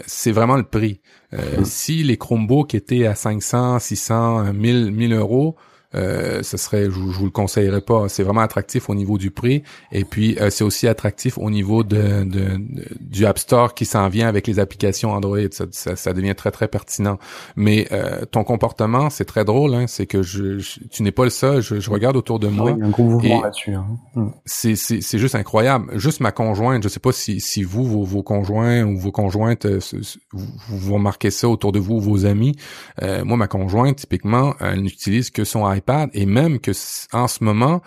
C'est 0.05 0.31
vraiment 0.31 0.57
le 0.57 0.63
prix. 0.63 0.99
Euh, 1.33 1.63
si 1.63 2.03
les 2.03 2.17
Chromebooks 2.17 2.75
étaient 2.75 3.05
à 3.05 3.15
500, 3.15 3.79
600, 3.79 4.53
1000, 4.53 4.91
1000 4.91 5.13
euros, 5.13 5.55
euh, 5.95 6.43
ce 6.43 6.57
serait, 6.57 6.85
je, 6.85 6.91
vous 6.91 7.25
le 7.25 7.31
conseillerais 7.31 7.81
pas. 7.81 8.07
C'est 8.09 8.21
vraiment 8.21 8.41
attractif 8.41 8.89
au 8.89 8.95
niveau 8.95 9.17
du 9.17 9.31
prix, 9.31 9.63
et 9.91 10.05
puis 10.05 10.37
euh, 10.39 10.49
c'est 10.51 10.63
aussi 10.63 10.87
attractif 10.87 11.37
au 11.37 11.49
niveau 11.49 11.83
de, 11.83 12.23
de, 12.25 12.61
du 12.99 13.25
App 13.25 13.39
Store 13.39 13.73
qui 13.73 13.85
s'en 13.85 14.07
vient 14.07 14.27
avec 14.27 14.45
les 14.45 14.59
applications 14.59 15.11
Android. 15.11 15.39
Ça, 15.51 15.95
ça, 15.95 16.13
devient 16.13 16.35
très 16.35 16.51
très 16.51 16.67
pertinent. 16.67 17.17
Mais 17.55 17.87
euh, 17.91 18.25
ton 18.25 18.43
comportement, 18.43 19.09
c'est 19.09 19.25
très 19.25 19.45
drôle. 19.45 19.73
Hein, 19.73 19.85
c'est 19.87 20.05
que 20.05 20.21
je, 20.21 20.59
tu 20.91 21.01
n'es 21.01 21.11
pas 21.11 21.23
le 21.23 21.31
seul. 21.31 21.61
Je, 21.61 21.79
je 21.79 21.89
regarde 21.89 22.15
autour 22.15 22.39
de 22.39 22.47
moi. 22.47 22.71
il 22.71 22.79
y 22.79 22.83
a 22.83 22.85
un 22.85 22.89
gros 22.89 23.03
mouvement 23.03 23.41
là-dessus. 23.41 23.73
Hein. 23.73 23.87
Mm. 24.15 24.27
C'est 24.45 24.75
c'est 24.75 25.17
juste 25.17 25.35
incroyable. 25.35 25.97
Juste 25.97 26.19
ma 26.19 26.31
conjointe. 26.31 26.83
Je 26.83 26.89
sais 26.89 26.99
pas 26.99 27.11
si 27.11 27.39
si 27.39 27.63
vous 27.63 27.83
vos, 27.83 28.03
vos 28.03 28.21
conjoints 28.21 28.83
ou 28.83 28.99
vos 28.99 29.11
conjointes 29.11 29.65
vous, 29.65 30.47
vous 30.69 30.93
remarquez 30.93 31.31
ça 31.31 31.49
autour 31.49 31.71
de 31.71 31.79
vous, 31.79 31.99
vos 31.99 32.25
amis. 32.25 32.55
moi, 33.01 33.37
ma 33.37 33.47
conjointe 33.47 33.97
typiquement, 33.97 34.53
elle 34.59 34.81
n'utilise 34.81 35.31
que 35.31 35.43
son 35.43 35.65
iPad 35.79 36.09
et 36.13 36.25
même 36.25 36.59
que 36.59 36.71
en 37.13 37.27
ce 37.27 37.43
moment, 37.43 37.81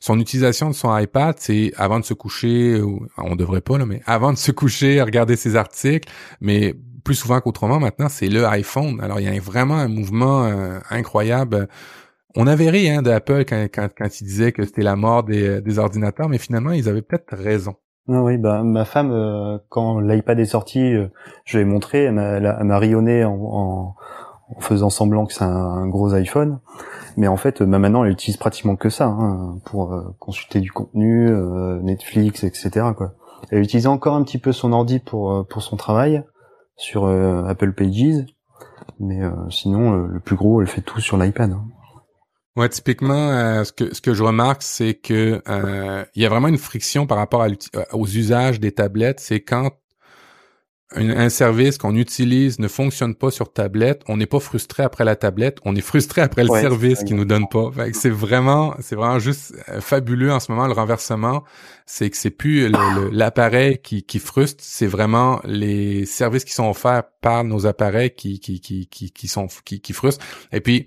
son 0.00 0.18
utilisation 0.18 0.68
de 0.70 0.74
son 0.74 0.96
iPad, 0.96 1.34
c'est 1.38 1.72
avant 1.76 2.00
de 2.00 2.04
se 2.04 2.14
coucher, 2.14 2.80
on 3.18 3.36
devrait 3.36 3.60
pas 3.60 3.76
là, 3.76 3.84
mais 3.84 4.00
avant 4.06 4.32
de 4.32 4.38
se 4.38 4.50
coucher, 4.50 5.02
regarder 5.02 5.36
ses 5.36 5.56
articles, 5.56 6.08
mais 6.40 6.74
plus 7.04 7.14
souvent 7.14 7.40
qu'autrement 7.40 7.78
maintenant, 7.78 8.08
c'est 8.08 8.28
le 8.28 8.46
iPhone. 8.46 9.00
Alors 9.02 9.20
il 9.20 9.32
y 9.32 9.36
a 9.36 9.40
vraiment 9.40 9.76
un 9.76 9.88
mouvement 9.88 10.44
euh, 10.44 10.78
incroyable. 10.90 11.68
On 12.36 12.46
avait 12.46 12.70
ri 12.70 12.88
hein, 12.88 13.02
d'Apple 13.02 13.44
quand, 13.44 13.66
quand, 13.72 13.88
quand 13.96 14.20
ils 14.20 14.24
disaient 14.24 14.52
que 14.52 14.64
c'était 14.64 14.82
la 14.82 14.96
mort 14.96 15.24
des, 15.24 15.60
des, 15.60 15.78
ordinateurs, 15.78 16.28
mais 16.28 16.38
finalement 16.38 16.70
ils 16.70 16.88
avaient 16.88 17.02
peut-être 17.02 17.36
raison. 17.36 17.74
Ah 18.08 18.22
oui, 18.22 18.38
bah 18.38 18.62
ma 18.62 18.84
femme, 18.84 19.12
euh, 19.12 19.58
quand 19.68 20.00
l'iPad 20.00 20.38
est 20.40 20.46
sorti, 20.46 20.80
euh, 20.80 21.08
je 21.44 21.58
l'ai 21.58 21.64
montré, 21.64 22.04
elle 22.04 22.14
m'a 22.14 22.78
rayonné 22.78 23.24
en, 23.24 23.34
en, 23.34 23.94
en 24.56 24.60
faisant 24.60 24.90
semblant 24.90 25.26
que 25.26 25.32
c'est 25.32 25.44
un, 25.44 25.86
gros 25.86 26.14
iPhone. 26.14 26.58
Mais 27.16 27.28
en 27.28 27.36
fait, 27.36 27.62
bah, 27.62 27.78
maintenant, 27.78 28.04
elle 28.04 28.12
utilise 28.12 28.36
pratiquement 28.36 28.76
que 28.76 28.88
ça 28.88 29.06
hein, 29.06 29.58
pour 29.64 29.92
euh, 29.92 30.02
consulter 30.18 30.60
du 30.60 30.70
contenu, 30.70 31.28
euh, 31.28 31.80
Netflix, 31.80 32.44
etc. 32.44 32.86
Elle 33.50 33.62
utilise 33.62 33.86
encore 33.86 34.14
un 34.16 34.22
petit 34.22 34.38
peu 34.38 34.52
son 34.52 34.72
ordi 34.72 34.98
pour 34.98 35.32
euh, 35.32 35.42
pour 35.42 35.62
son 35.62 35.76
travail 35.76 36.22
sur 36.76 37.06
Apple 37.06 37.74
Pages, 37.74 38.24
mais 39.00 39.20
sinon, 39.50 39.92
le 39.92 40.18
plus 40.18 40.34
gros, 40.34 40.62
elle 40.62 40.66
fait 40.66 40.80
tout 40.80 40.98
sur 40.98 41.18
l'iPad. 41.18 41.52
Hein. 41.52 41.64
Ouais, 42.56 42.70
typiquement, 42.70 43.62
ce 43.64 43.70
que 43.70 43.94
ce 43.94 44.00
que 44.00 44.14
je 44.14 44.22
remarque, 44.22 44.62
c'est 44.62 44.94
que 44.94 45.42
il 46.14 46.22
y 46.22 46.24
a 46.24 46.28
vraiment 46.30 46.48
une 46.48 46.56
friction 46.56 47.06
par 47.06 47.18
rapport 47.18 47.46
aux 47.92 48.06
usages 48.06 48.60
des 48.60 48.72
tablettes. 48.72 49.20
C'est 49.20 49.42
quand 49.42 49.72
un, 50.96 51.28
service 51.28 51.78
qu'on 51.78 51.94
utilise 51.94 52.58
ne 52.58 52.66
fonctionne 52.66 53.14
pas 53.14 53.30
sur 53.30 53.52
tablette, 53.52 54.02
on 54.08 54.16
n'est 54.16 54.26
pas 54.26 54.40
frustré 54.40 54.82
après 54.82 55.04
la 55.04 55.14
tablette, 55.14 55.58
on 55.64 55.76
est 55.76 55.80
frustré 55.80 56.20
après 56.20 56.42
le 56.42 56.48
service 56.48 57.04
qui 57.04 57.14
nous 57.14 57.24
donne 57.24 57.48
pas. 57.48 57.70
c'est 57.92 58.10
vraiment, 58.10 58.74
c'est 58.80 58.96
vraiment 58.96 59.18
juste 59.20 59.54
euh, 59.68 59.80
fabuleux 59.80 60.32
en 60.32 60.40
ce 60.40 60.50
moment 60.50 60.66
le 60.66 60.72
renversement. 60.72 61.44
C'est 61.92 62.08
que 62.08 62.16
c'est 62.16 62.30
plus 62.30 62.70
l'appareil 63.10 63.78
qui, 63.82 64.04
qui 64.04 64.20
frustre, 64.20 64.62
c'est 64.64 64.86
vraiment 64.86 65.40
les 65.44 66.06
services 66.06 66.44
qui 66.44 66.52
sont 66.52 66.70
offerts 66.70 67.02
par 67.20 67.42
nos 67.42 67.66
appareils 67.66 68.12
qui 68.12 68.38
qui 68.38 68.60
qui 68.60 68.86
qui, 68.86 69.10
qui 69.10 69.28
sont 69.28 69.48
qui, 69.64 69.80
qui 69.80 69.92
frustrent. 69.92 70.24
Et 70.52 70.60
puis 70.60 70.86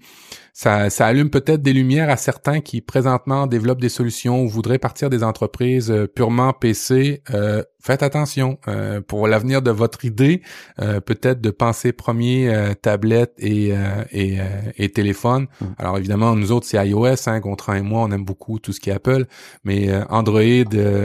ça, 0.56 0.92
ça 0.92 1.08
allume 1.08 1.32
peut-être 1.32 1.64
des 1.64 1.74
lumières 1.74 2.12
à 2.12 2.18
certains 2.18 2.62
qui 2.62 2.80
présentement 2.80 3.48
développent 3.48 3.82
des 3.82 3.90
solutions 3.90 4.44
ou 4.44 4.48
voudraient 4.48 4.78
partir 4.78 5.10
des 5.10 5.24
entreprises 5.24 5.90
euh, 5.90 6.06
purement 6.08 6.54
PC. 6.54 7.24
Euh, 7.34 7.64
faites 7.80 8.04
attention 8.04 8.60
euh, 8.68 9.02
pour 9.02 9.28
l'avenir 9.28 9.64
de 9.64 9.72
votre 9.72 10.06
idée, 10.06 10.42
peut-être 10.78 11.42
de 11.42 11.50
penser 11.50 11.92
premier 11.92 12.72
tablette 12.82 13.34
et, 13.40 13.74
et, 14.12 14.38
et, 14.78 14.90
téléphone. 14.90 15.48
Mm. 15.60 15.66
Alors 15.78 15.98
évidemment, 15.98 16.34
nous 16.36 16.54
autres, 16.54 16.66
c'est 16.66 16.78
iOS, 16.88 17.28
hein, 17.28 17.40
Gontran 17.42 17.74
et 17.74 17.82
moi, 17.82 18.04
on 18.04 18.12
aime 18.12 18.24
beaucoup 18.24 18.60
tout 18.60 18.72
ce 18.72 18.80
qui 18.80 18.90
est 18.90 18.94
Apple, 18.94 19.26
mais 19.66 19.90
Android 20.10 20.40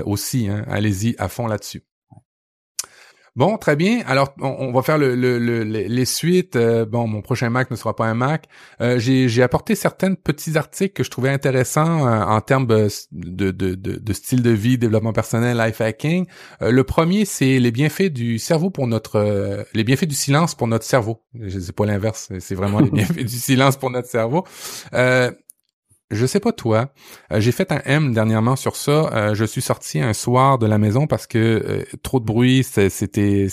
aussi, 0.05 0.49
hein, 0.49 0.65
allez-y 0.69 1.15
à 1.19 1.29
fond 1.29 1.47
là-dessus. 1.47 1.83
Bon, 3.39 3.57
très 3.57 3.77
bien. 3.77 4.01
Alors, 4.09 4.35
on, 4.41 4.73
va 4.73 4.83
faire 4.83 4.99
le, 4.99 5.15
les 5.15 6.05
suites. 6.05 6.57
Euh, 6.57 6.85
bon, 6.85 7.07
mon 7.07 7.23
prochain 7.23 7.51
Mac 7.51 7.71
ne 7.71 7.77
sera 7.77 7.95
pas 7.95 8.07
un 8.07 8.15
Mac. 8.15 8.49
Euh, 8.81 8.99
j'ai 8.99 9.43
apporté 9.45 9.77
certains 9.77 10.15
petits 10.15 10.59
articles 10.59 10.93
que 10.93 11.05
je 11.05 11.11
trouvais 11.11 11.29
intéressants 11.29 12.05
euh, 12.05 12.21
en 12.21 12.41
termes 12.41 12.67
de, 12.67 12.89
de, 13.13 13.53
de, 13.53 14.13
style 14.13 14.43
de 14.43 14.51
vie, 14.51 14.77
développement 14.77 15.13
personnel, 15.13 15.57
life 15.57 15.81
hacking. 15.81 16.27
le 16.61 16.83
premier, 16.83 17.25
c'est 17.27 17.61
les 17.61 17.71
bienfaits 17.71 18.11
du 18.11 18.41
cerveau 18.41 18.71
pour 18.71 18.89
notre... 18.89 19.65
les 19.73 19.85
bienfaits 19.85 20.07
du 20.07 20.17
silence 20.17 20.57
pour 20.57 20.67
notre 20.67 20.85
cerveau. 20.85 21.23
Je 21.41 21.61
sais 21.61 21.73
pas 21.73 21.87
l'inverse, 21.87 22.33
c'est 22.41 22.57
vraiment 22.57 22.81
les 22.81 22.91
bienfaits 22.91 23.23
du 23.23 23.39
silence 23.39 23.77
pour 23.77 23.91
notre 23.91 24.09
cerveau 24.09 24.45
je 26.11 26.25
sais 26.27 26.41
pas 26.41 26.53
toi, 26.53 26.93
euh, 27.33 27.41
j'ai 27.41 27.53
fait 27.53 27.71
un 27.71 27.81
M 27.85 28.13
dernièrement 28.15 28.57
sur 28.57 28.77
ça. 28.77 29.11
Euh, 29.13 29.35
je 29.35 29.45
suis 29.45 29.61
sorti 29.61 30.01
un 30.01 30.15
soir 30.15 30.59
de 30.59 30.67
la 30.67 30.79
maison 30.79 31.07
parce 31.07 31.27
que 31.27 31.39
euh, 31.39 31.85
trop 32.03 32.19
de 32.19 32.25
bruit, 32.25 32.65
c'était, 32.65 33.49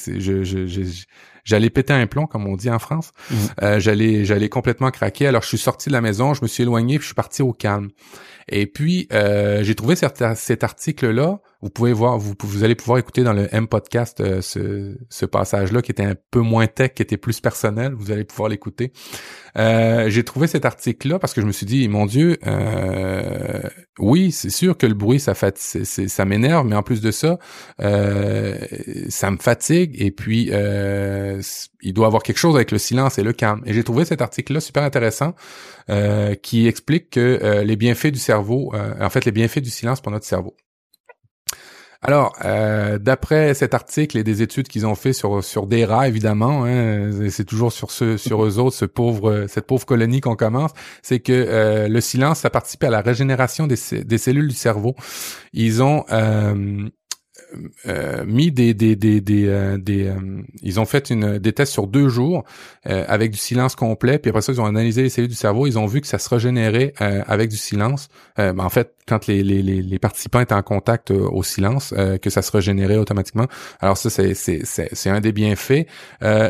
j'allais 1.43 1.69
péter 1.69 1.93
un 1.93 2.07
plomb 2.07 2.27
comme 2.27 2.47
on 2.47 2.55
dit 2.55 2.69
en 2.69 2.79
France. 2.79 3.11
Mmh. 3.29 3.79
j'allais, 3.79 4.25
j'allais 4.25 4.49
complètement 4.49 4.89
craquer. 4.91 5.27
Alors 5.27 5.41
je 5.41 5.49
suis 5.49 5.57
sorti 5.57 5.89
de 5.89 5.93
la 5.93 6.01
maison, 6.01 6.33
je 6.33 6.43
me 6.43 6.47
suis 6.47 6.63
éloigné, 6.63 6.97
puis 6.97 7.03
je 7.03 7.07
suis 7.07 7.15
parti 7.15 7.41
au 7.41 7.51
calme. 7.51 7.89
Et 8.47 8.67
puis 8.67 9.07
j'ai 9.11 9.75
trouvé 9.75 9.95
cet, 9.95 10.23
cet 10.35 10.63
article 10.63 11.09
là 11.11 11.41
vous 11.65 11.71
pouvez 11.71 11.93
voir, 11.93 12.19
vous, 12.19 12.35
vous 12.37 12.63
allez 12.63 12.75
pouvoir 12.75 12.99
écouter 12.99 13.23
dans 13.23 13.33
le 13.33 13.47
M 13.51 13.67
podcast 13.67 14.21
euh, 14.21 14.39
ce, 14.39 14.95
ce 15.09 15.25
passage-là 15.25 15.81
qui 15.81 15.89
était 15.89 16.03
un 16.03 16.13
peu 16.29 16.41
moins 16.41 16.67
tech, 16.67 16.93
qui 16.93 17.01
était 17.01 17.17
plus 17.17 17.39
personnel. 17.39 17.93
Vous 17.97 18.11
allez 18.11 18.23
pouvoir 18.23 18.49
l'écouter. 18.49 18.93
Euh, 19.57 20.07
j'ai 20.11 20.23
trouvé 20.23 20.45
cet 20.45 20.63
article-là 20.63 21.17
parce 21.17 21.33
que 21.33 21.41
je 21.41 21.47
me 21.47 21.51
suis 21.51 21.65
dit, 21.65 21.87
mon 21.87 22.05
Dieu, 22.05 22.37
euh, 22.45 23.63
oui, 23.97 24.31
c'est 24.31 24.51
sûr 24.51 24.77
que 24.77 24.85
le 24.85 24.93
bruit, 24.93 25.19
ça, 25.19 25.33
fait, 25.33 25.57
ça 25.57 26.25
m'énerve, 26.25 26.67
mais 26.67 26.75
en 26.75 26.83
plus 26.83 27.01
de 27.01 27.09
ça, 27.09 27.39
euh, 27.81 28.59
ça 29.09 29.31
me 29.31 29.37
fatigue. 29.37 29.95
Et 29.99 30.11
puis, 30.11 30.49
euh, 30.51 31.41
il 31.81 31.93
doit 31.93 32.05
avoir 32.05 32.21
quelque 32.21 32.37
chose 32.37 32.55
avec 32.55 32.69
le 32.69 32.77
silence 32.77 33.17
et 33.17 33.23
le 33.23 33.33
calme. 33.33 33.63
Et 33.65 33.73
j'ai 33.73 33.83
trouvé 33.83 34.05
cet 34.05 34.21
article-là 34.21 34.59
super 34.59 34.83
intéressant 34.83 35.33
qui 36.43 36.67
explique 36.67 37.09
que 37.09 37.63
les 37.63 37.75
bienfaits 37.75 38.11
du 38.11 38.19
cerveau, 38.19 38.71
en 38.99 39.09
fait, 39.09 39.25
les 39.25 39.31
bienfaits 39.31 39.59
du 39.59 39.71
silence 39.71 39.99
pour 40.01 40.11
notre 40.11 40.25
cerveau. 40.25 40.55
Alors, 42.07 42.33
euh, 42.45 42.99
d'après 42.99 43.55
cet 43.55 43.73
article 43.73 44.19
et 44.19 44.23
des 44.23 44.43
études 44.43 44.67
qu'ils 44.67 44.85
ont 44.85 44.93
fait 44.93 45.11
sur 45.11 45.43
sur 45.43 45.65
des 45.65 45.85
rats, 45.85 46.07
évidemment, 46.07 46.63
hein, 46.63 47.09
c'est 47.31 47.45
toujours 47.45 47.71
sur 47.71 47.89
ce 47.89 48.15
sur 48.15 48.45
eux 48.45 48.59
autres, 48.59 48.75
ce 48.75 48.85
pauvre 48.85 49.45
cette 49.47 49.65
pauvre 49.65 49.87
colonie 49.87 50.21
qu'on 50.21 50.35
commence, 50.35 50.69
c'est 51.01 51.19
que 51.19 51.33
euh, 51.33 51.87
le 51.87 52.01
silence, 52.01 52.41
ça 52.41 52.51
participe 52.51 52.83
à 52.83 52.91
la 52.91 53.01
régénération 53.01 53.65
des, 53.65 53.77
des 54.03 54.17
cellules 54.19 54.47
du 54.47 54.55
cerveau. 54.55 54.93
Ils 55.51 55.81
ont 55.81 56.05
euh, 56.11 56.87
euh, 57.87 58.25
mis 58.25 58.51
des 58.51 58.73
des 58.73 58.95
des 58.95 59.21
des, 59.21 59.47
euh, 59.47 59.77
euh, 59.89 60.41
ils 60.61 60.79
ont 60.79 60.85
fait 60.85 61.09
une 61.09 61.37
des 61.37 61.53
tests 61.53 61.71
sur 61.71 61.87
deux 61.87 62.09
jours 62.09 62.43
avec 62.83 63.31
du 63.31 63.37
silence 63.37 63.75
complet 63.75 64.19
puis 64.19 64.29
après 64.29 64.41
ça 64.41 64.51
ils 64.51 64.61
ont 64.61 64.65
analysé 64.65 65.03
les 65.03 65.09
cellules 65.09 65.29
du 65.29 65.35
cerveau 65.35 65.67
ils 65.67 65.77
ont 65.77 65.85
vu 65.85 66.01
que 66.01 66.07
ça 66.07 66.17
se 66.17 66.29
régénérait 66.29 66.93
avec 66.97 67.49
du 67.49 67.57
silence. 67.57 68.09
Ben, 68.37 68.59
en 68.59 68.69
fait 68.69 68.93
quand 69.07 69.27
les, 69.27 69.43
les, 69.43 69.61
les, 69.61 69.99
participants 69.99 70.39
étaient 70.39 70.55
en 70.55 70.63
contact 70.63 71.11
au 71.11 71.43
silence 71.43 71.93
que 72.21 72.29
ça 72.29 72.41
se 72.41 72.51
régénérait 72.51 72.97
automatiquement. 72.97 73.47
Alors 73.79 73.97
ça 73.97 74.09
c'est 74.09 74.33
c'est 74.33 74.63
c'est 74.65 75.09
un 75.09 75.21
des 75.21 75.31
bienfaits. 75.31 75.87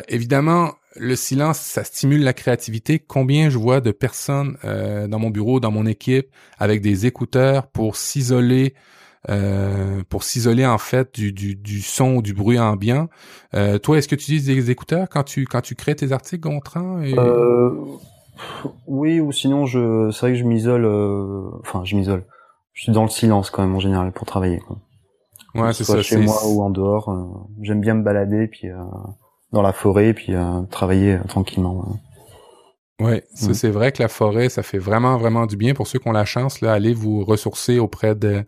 Évidemment 0.08 0.71
le 0.98 1.15
silence, 1.17 1.60
ça 1.60 1.84
stimule 1.84 2.24
la 2.24 2.34
créativité. 2.34 3.00
Combien 3.00 3.50
je 3.50 3.58
vois 3.58 3.82
de 3.82 3.91
personnes 3.91 4.58
dans 4.63 5.19
mon 5.19 5.30
bureau, 5.30 5.60
dans 5.60 5.71
mon 5.71 5.86
équipe, 5.86 6.28
avec 6.58 6.82
des 6.82 7.06
écouteurs 7.06 7.67
pour 7.67 7.98
s'isoler 7.98 8.74
euh, 9.29 10.03
pour 10.09 10.23
s'isoler 10.23 10.65
en 10.65 10.77
fait 10.77 11.15
du, 11.15 11.31
du, 11.31 11.55
du, 11.55 11.81
son 11.81 12.15
ou 12.15 12.21
du 12.21 12.33
bruit 12.33 12.59
ambiant. 12.59 13.07
Euh, 13.55 13.79
toi, 13.79 13.97
est-ce 13.97 14.07
que 14.07 14.15
tu 14.15 14.23
utilises 14.23 14.45
des 14.45 14.69
écouteurs 14.69 15.09
quand 15.09 15.23
tu 15.23 15.45
quand 15.45 15.61
tu 15.61 15.73
crées 15.73 15.95
tes 15.95 16.11
articles, 16.11 16.47
Gontran 16.47 16.99
euh, 17.01 17.71
Oui, 18.85 19.19
ou 19.19 19.31
sinon 19.31 19.65
je 19.65 20.11
c'est 20.11 20.19
vrai 20.19 20.31
que 20.33 20.38
je 20.38 20.43
m'isole. 20.43 20.85
Enfin, 21.61 21.83
je 21.85 21.95
m'isole. 21.95 22.25
Je 22.73 22.83
suis 22.83 22.91
dans 22.91 23.03
le 23.03 23.09
silence 23.09 23.49
quand 23.49 23.63
même 23.63 23.75
en 23.75 23.79
général 23.79 24.11
pour 24.11 24.27
travailler. 24.27 24.59
Quoi. 24.59 24.77
Ouais, 25.55 25.73
c'est 25.73 25.85
ça. 25.85 26.01
Chez 26.01 26.17
moi 26.17 26.45
ou 26.47 26.61
en 26.61 26.69
dehors, 26.69 27.11
j'aime 27.61 27.81
bien 27.81 27.95
me 27.95 28.03
balader 28.03 28.47
puis 28.47 28.67
dans 29.51 29.61
la 29.61 29.73
forêt 29.73 30.13
puis 30.13 30.33
travailler 30.69 31.17
tranquillement. 31.27 31.97
Ouais, 32.99 33.23
mm. 33.41 33.53
c'est 33.53 33.69
vrai 33.69 33.91
que 33.91 34.01
la 34.01 34.07
forêt, 34.07 34.49
ça 34.49 34.63
fait 34.63 34.77
vraiment 34.77 35.17
vraiment 35.17 35.45
du 35.47 35.57
bien 35.57 35.73
pour 35.73 35.88
ceux 35.88 35.99
qui 35.99 36.07
ont 36.07 36.13
la 36.13 36.25
chance 36.25 36.61
là, 36.61 36.73
allez 36.73 36.93
vous 36.93 37.25
ressourcer 37.25 37.79
auprès 37.79 38.15
de 38.15 38.45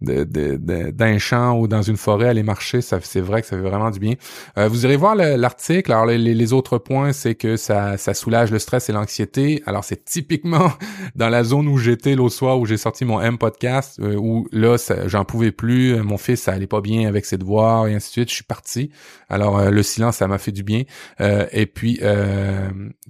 d'un 0.00 1.18
champ 1.18 1.58
ou 1.58 1.68
dans 1.68 1.82
une 1.82 1.96
forêt, 1.96 2.28
aller 2.28 2.42
marcher, 2.42 2.82
ça 2.82 2.98
c'est 3.02 3.20
vrai 3.20 3.40
que 3.40 3.48
ça 3.48 3.56
fait 3.56 3.62
vraiment 3.62 3.90
du 3.90 3.98
bien. 3.98 4.14
Euh, 4.58 4.68
vous 4.68 4.84
irez 4.84 4.96
voir 4.96 5.14
l'article. 5.14 5.90
Alors 5.92 6.06
les, 6.06 6.52
autres 6.52 6.78
points, 6.78 7.12
c'est 7.12 7.34
que 7.34 7.56
ça, 7.56 7.96
ça 7.96 8.12
soulage 8.12 8.50
le 8.50 8.58
stress 8.58 8.88
et 8.88 8.92
l'anxiété. 8.92 9.62
Alors 9.66 9.84
c'est 9.84 10.04
typiquement 10.04 10.70
dans 11.16 11.28
la 11.28 11.44
zone 11.44 11.66
où 11.68 11.78
j'étais 11.78 12.14
l'autre 12.14 12.34
soir 12.34 12.58
où 12.58 12.66
j'ai 12.66 12.76
sorti 12.76 13.04
mon 13.04 13.20
M 13.20 13.38
podcast, 13.38 13.98
euh, 14.00 14.16
où 14.16 14.46
là 14.52 14.76
j'en 15.06 15.24
pouvais 15.24 15.52
plus. 15.52 15.96
Mon 16.02 16.18
fils 16.18 16.42
ça 16.42 16.52
allait 16.52 16.66
pas 16.66 16.82
bien 16.82 17.08
avec 17.08 17.24
ses 17.24 17.38
devoirs 17.38 17.86
et 17.86 17.94
ainsi 17.94 18.08
de 18.08 18.12
suite. 18.12 18.30
Je 18.30 18.34
suis 18.34 18.44
parti. 18.44 18.90
Alors 19.28 19.58
euh, 19.58 19.70
le 19.70 19.82
silence 19.82 20.16
ça 20.16 20.28
m'a 20.28 20.38
fait 20.38 20.52
du 20.52 20.62
bien. 20.62 20.82
et 21.20 21.66
puis 21.66 22.00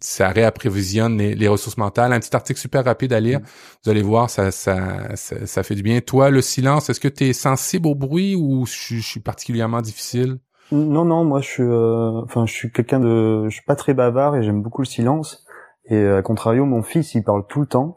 ça 0.00 0.28
réapprévisionne 0.28 1.18
les, 1.18 1.34
les, 1.34 1.48
ressources 1.48 1.76
mentales. 1.76 2.12
Un 2.12 2.20
petit 2.20 2.34
article 2.34 2.58
super 2.58 2.84
rapide 2.84 3.12
à 3.12 3.20
lire. 3.20 3.40
Vous 3.84 3.90
allez 3.90 4.02
voir, 4.02 4.30
ça, 4.30 4.50
ça, 4.50 5.14
ça, 5.14 5.46
ça 5.46 5.62
fait 5.62 5.74
du 5.74 5.82
bien. 5.82 6.00
Toi, 6.00 6.30
le 6.30 6.40
silence 6.40 6.90
est-ce 6.90 7.00
que 7.00 7.08
tu 7.08 7.24
es 7.24 7.32
sensible 7.32 7.88
au 7.88 7.94
bruit 7.94 8.34
ou 8.34 8.66
je, 8.66 9.00
suis 9.00 9.20
particulièrement 9.20 9.80
difficile? 9.80 10.38
Non, 10.72 11.04
non, 11.04 11.24
moi 11.24 11.40
je 11.40 11.48
suis, 11.48 11.62
euh, 11.62 12.22
enfin, 12.24 12.44
je 12.46 12.52
suis 12.52 12.72
quelqu'un 12.72 12.98
de, 12.98 13.44
je 13.48 13.54
suis 13.54 13.64
pas 13.64 13.76
très 13.76 13.94
bavard 13.94 14.36
et 14.36 14.42
j'aime 14.42 14.62
beaucoup 14.62 14.82
le 14.82 14.86
silence. 14.86 15.44
Et 15.88 16.04
à 16.04 16.22
contrario, 16.22 16.64
mon 16.64 16.82
fils, 16.82 17.14
il 17.14 17.22
parle 17.22 17.46
tout 17.46 17.60
le 17.60 17.66
temps. 17.66 17.96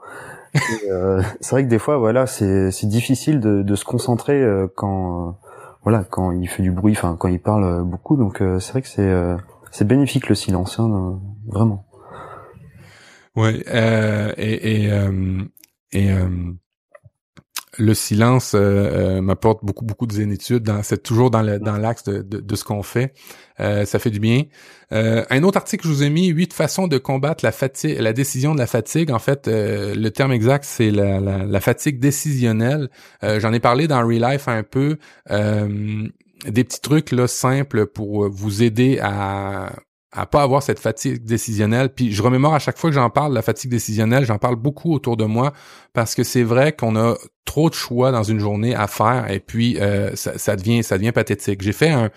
Euh, 0.89 1.21
c'est 1.41 1.51
vrai 1.51 1.63
que 1.63 1.69
des 1.69 1.79
fois, 1.79 1.97
voilà, 1.97 2.27
c'est 2.27 2.86
difficile 2.86 3.39
de, 3.39 3.75
se 3.75 3.86
concentrer 3.86 4.41
euh, 4.41 4.67
quand, 4.75 5.39
voilà, 5.89 6.04
quand 6.04 6.32
il 6.32 6.47
fait 6.47 6.62
du 6.62 6.69
bruit, 6.71 6.93
enfin, 6.93 7.15
quand 7.17 7.30
il 7.30 7.39
parle 7.39 7.84
beaucoup. 7.84 8.15
Donc 8.15 8.43
c'est 8.60 8.71
vrai 8.71 8.82
que 8.84 8.88
c'est 8.88 9.12
c'est 9.71 9.88
bénéfique 9.88 10.30
le 10.30 10.36
silence, 10.36 10.80
hein, 10.80 11.19
vraiment. 11.47 11.86
Ouais, 13.36 13.63
et, 14.38 14.88
et 15.93 16.10
le 17.80 17.94
silence 17.94 18.54
euh, 18.54 18.60
euh, 18.60 19.22
m'apporte 19.22 19.63
beaucoup 19.63 19.86
beaucoup 19.86 20.06
de 20.06 20.12
zénitude 20.12 20.70
c'est 20.84 21.02
toujours 21.02 21.32
dans 21.32 21.42
l'axe 21.42 22.04
de, 22.04 22.56
ce 22.56 22.63
qu'on 22.63 22.84
fait. 22.84 23.13
Euh, 23.60 23.86
ça 23.86 24.00
fait 24.00 24.12
du 24.12 24.20
bien. 24.20 24.44
Un 24.92 25.44
autre 25.44 25.58
article 25.58 25.84
que 25.84 25.89
je 25.89 25.94
vous 25.94 26.04
ai 26.04 26.10
mis 26.10 26.28
huit 26.28 26.54
façons 26.54 26.88
de 26.88 26.98
combattre 26.98 27.44
la 27.46 27.52
fatigue 27.52 28.00
la 28.00 28.13
décision 28.13 28.54
de 28.54 28.60
la 28.60 28.68
fatigue. 28.68 29.12
En 29.12 29.20
fait 29.20 29.48
le 29.48 30.10
terme 30.10 30.32
exact 30.32 30.65
c'est 30.65 30.92
la, 30.92 31.60
fatigue 31.60 32.00
décisionnelle. 32.00 32.89
J'en 33.22 33.54
ai 33.54 33.60
parlé 33.60 33.88
dans 33.88 34.06
Real 34.06 34.34
Life 34.34 34.48
un 34.48 34.63
peu. 34.63 34.98
Des 35.30 36.63
petits 36.63 36.82
trucs 36.82 37.12
là 37.12 37.28
simples 37.28 37.86
pour 37.86 38.30
vous 38.30 38.63
aider 38.63 39.00
à 39.02 39.74
à 40.12 40.26
pas 40.26 40.41
avoir 40.41 40.63
cette 40.63 40.80
fatigue 40.80 41.24
décisionnelle. 41.24 41.89
Puis 41.89 42.12
je 42.12 42.22
remémore 42.24 42.54
à 42.54 42.60
chaque 42.60 42.78
fois 42.78 42.89
que 42.89 42.95
j'en 42.95 43.10
parle, 43.10 43.34
la 43.34 43.41
fatigue 43.41 43.72
décisionnelle, 43.72 44.26
j'en 44.26 44.38
parle 44.38 44.56
beaucoup 44.56 44.93
autour 44.93 45.17
de 45.17 45.26
moi 45.26 45.54
parce 45.93 46.15
que 46.15 46.24
c'est 46.24 46.43
vrai 46.43 46.72
qu'on 46.72 46.95
a 46.95 47.15
trop 47.45 47.69
de 47.69 47.76
choix 47.76 48.12
dans 48.12 48.24
une 48.24 48.39
journée 48.39 48.76
à 48.76 48.88
faire 48.88 49.30
et 49.30 49.39
puis 49.39 49.80
euh, 49.80 50.15
ça, 50.15 50.38
ça, 50.38 50.56
devient 50.56 50.84
ça 50.84 50.98
devient 50.98 51.12
pathétique. 51.12 51.62
J'ai 51.62 51.74
fait 51.74 51.89
un, 51.89 52.10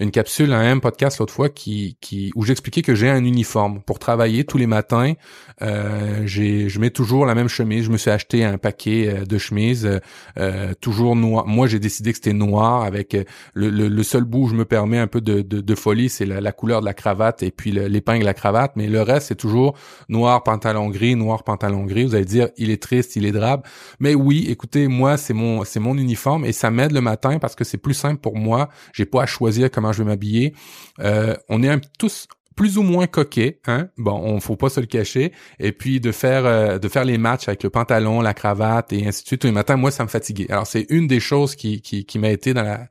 une 0.00 0.10
capsule, 0.10 0.52
un 0.52 0.62
M 0.62 0.80
podcast 0.80 1.18
l'autre 1.18 1.32
fois 1.32 1.48
qui, 1.48 1.96
qui 2.00 2.30
où 2.34 2.44
j'expliquais 2.44 2.82
que 2.82 2.94
j'ai 2.94 3.08
un 3.08 3.24
uniforme 3.24 3.80
pour 3.82 3.98
travailler 3.98 4.44
tous 4.44 4.58
les 4.58 4.66
matins. 4.66 5.14
Euh, 5.62 6.22
j'ai, 6.24 6.68
je 6.68 6.78
mets 6.78 6.90
toujours 6.90 7.26
la 7.26 7.34
même 7.34 7.48
chemise. 7.48 7.84
Je 7.84 7.90
me 7.90 7.96
suis 7.96 8.10
acheté 8.10 8.44
un 8.44 8.58
paquet 8.58 9.08
euh, 9.08 9.24
de 9.24 9.38
chemises 9.38 10.00
euh, 10.38 10.72
toujours 10.80 11.16
noir. 11.16 11.46
Moi, 11.46 11.66
j'ai 11.66 11.80
décidé 11.80 12.12
que 12.12 12.16
c'était 12.16 12.32
noir 12.32 12.82
avec 12.82 13.16
le, 13.54 13.70
le, 13.70 14.02
seul 14.02 14.24
bout 14.24 14.44
où 14.44 14.48
je 14.48 14.54
me 14.54 14.64
permets 14.64 14.98
un 14.98 15.08
peu 15.08 15.20
de, 15.20 15.42
de, 15.42 15.60
de 15.60 15.74
folie, 15.74 16.08
c'est 16.08 16.26
la, 16.26 16.40
la, 16.40 16.52
couleur 16.52 16.80
de 16.80 16.86
la 16.86 16.94
cravate 16.94 17.42
et 17.42 17.50
puis 17.50 17.72
l'épingle 17.72 18.20
de 18.20 18.26
la 18.26 18.34
cravate. 18.34 18.72
Mais 18.76 18.86
le 18.86 19.02
reste, 19.02 19.28
c'est 19.28 19.34
toujours 19.34 19.76
noir 20.08 20.42
pantalon 20.44 20.88
gris, 20.90 21.16
noir 21.16 21.42
pantalon 21.42 21.84
gris. 21.84 22.04
Vous 22.04 22.14
allez 22.14 22.24
dire, 22.24 22.48
il 22.56 22.70
est 22.70 22.82
triste, 22.82 23.16
il 23.16 23.26
est 23.26 23.32
drabe. 23.32 23.62
Mais 23.98 24.14
oui, 24.14 24.46
écoutez, 24.48 24.86
moi, 24.86 25.16
c'est 25.16 25.34
mon 25.34 25.64
c'est 25.64 25.80
mon 25.80 25.96
uniforme 25.96 26.44
et 26.44 26.52
ça 26.52 26.70
m'aide 26.70 26.92
le 26.92 27.00
matin 27.00 27.38
parce 27.38 27.56
que 27.56 27.64
c'est 27.64 27.78
plus 27.78 27.94
simple 27.94 28.20
pour 28.20 28.36
moi. 28.36 28.68
J'ai 28.92 29.04
pas 29.04 29.22
à 29.22 29.26
choisir 29.26 29.70
comment 29.70 29.87
je 29.92 30.02
vais 30.02 30.08
m'habiller. 30.08 30.54
Euh, 31.00 31.34
on 31.48 31.62
est 31.62 31.80
tous 31.98 32.28
plus 32.58 32.76
ou 32.76 32.82
moins 32.82 33.06
coquet, 33.06 33.60
hein. 33.68 33.88
Bon, 33.98 34.20
on 34.20 34.40
faut 34.40 34.56
pas 34.56 34.68
se 34.68 34.80
le 34.80 34.86
cacher. 34.86 35.32
Et 35.60 35.70
puis 35.70 36.00
de 36.00 36.10
faire 36.10 36.44
euh, 36.44 36.78
de 36.78 36.88
faire 36.88 37.04
les 37.04 37.16
matchs 37.16 37.46
avec 37.46 37.62
le 37.62 37.70
pantalon, 37.70 38.20
la 38.20 38.34
cravate 38.34 38.92
et 38.92 39.06
ainsi 39.06 39.22
de 39.22 39.28
suite 39.28 39.42
tous 39.42 39.46
les 39.46 39.52
matins, 39.52 39.76
moi 39.76 39.92
ça 39.92 40.02
me 40.02 40.08
fatiguait. 40.08 40.50
Alors 40.50 40.66
c'est 40.66 40.86
une 40.90 41.06
des 41.06 41.20
choses 41.20 41.54
qui 41.54 42.06
m'a 42.16 42.30
été 42.30 42.54
dans 42.54 42.64
la 42.64 42.88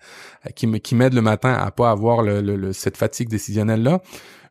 qui 0.56 0.96
m'aide 0.96 1.14
le 1.14 1.22
matin 1.22 1.54
à 1.54 1.70
pas 1.72 1.92
avoir 1.92 2.26
cette 2.74 2.96
fatigue 2.96 3.28
décisionnelle 3.28 3.84
là. 3.84 4.02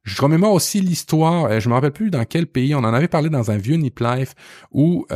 Je 0.05 0.23
remémore 0.23 0.53
aussi 0.53 0.81
l'histoire, 0.81 1.47
euh, 1.47 1.61
je 1.61 1.69
me 1.69 1.75
rappelle 1.75 1.93
plus 1.93 2.11
dans 2.11 2.25
quel 2.25 2.47
pays, 2.47 2.75
on 2.77 2.81
en 2.81 2.95
avait 2.95 3.09
parlé 3.09 3.29
dans 3.29 3.51
un 3.51 3.57
vieux 3.57 3.77
Nip 3.77 3.99
Life 3.99 4.35
où 4.71 5.07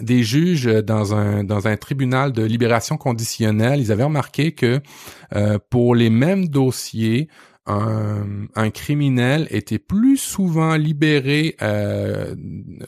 des 0.00 0.22
juges 0.22 0.66
dans 0.66 1.14
un 1.14 1.44
dans 1.44 1.66
un 1.66 1.76
tribunal 1.76 2.32
de 2.32 2.42
libération 2.42 2.96
conditionnelle, 2.96 3.80
ils 3.80 3.92
avaient 3.92 4.04
remarqué 4.04 4.52
que 4.52 4.80
euh, 5.34 5.58
pour 5.70 5.94
les 5.94 6.10
mêmes 6.10 6.48
dossiers, 6.48 7.28
un, 7.66 8.70
criminel 8.70 9.48
était 9.50 9.78
plus 9.78 10.18
souvent 10.18 10.76
libéré 10.76 11.56
euh, 11.62 12.34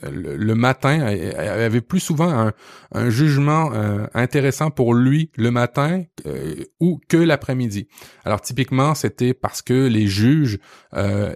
le, 0.09 0.53
matin, 0.55 1.01
avait 1.01 1.81
plus 1.81 1.99
souvent 1.99 2.29
un, 2.29 2.53
un 2.93 3.09
jugement 3.09 3.71
euh, 3.73 4.05
intéressant 4.13 4.71
pour 4.71 4.93
lui 4.93 5.31
le 5.35 5.51
matin 5.51 6.03
euh, 6.25 6.55
ou 6.79 6.99
que 7.09 7.17
l'après-midi. 7.17 7.87
Alors 8.23 8.41
typiquement, 8.41 8.95
c'était 8.95 9.33
parce 9.33 9.61
que 9.61 9.87
les 9.87 10.07
juges 10.07 10.59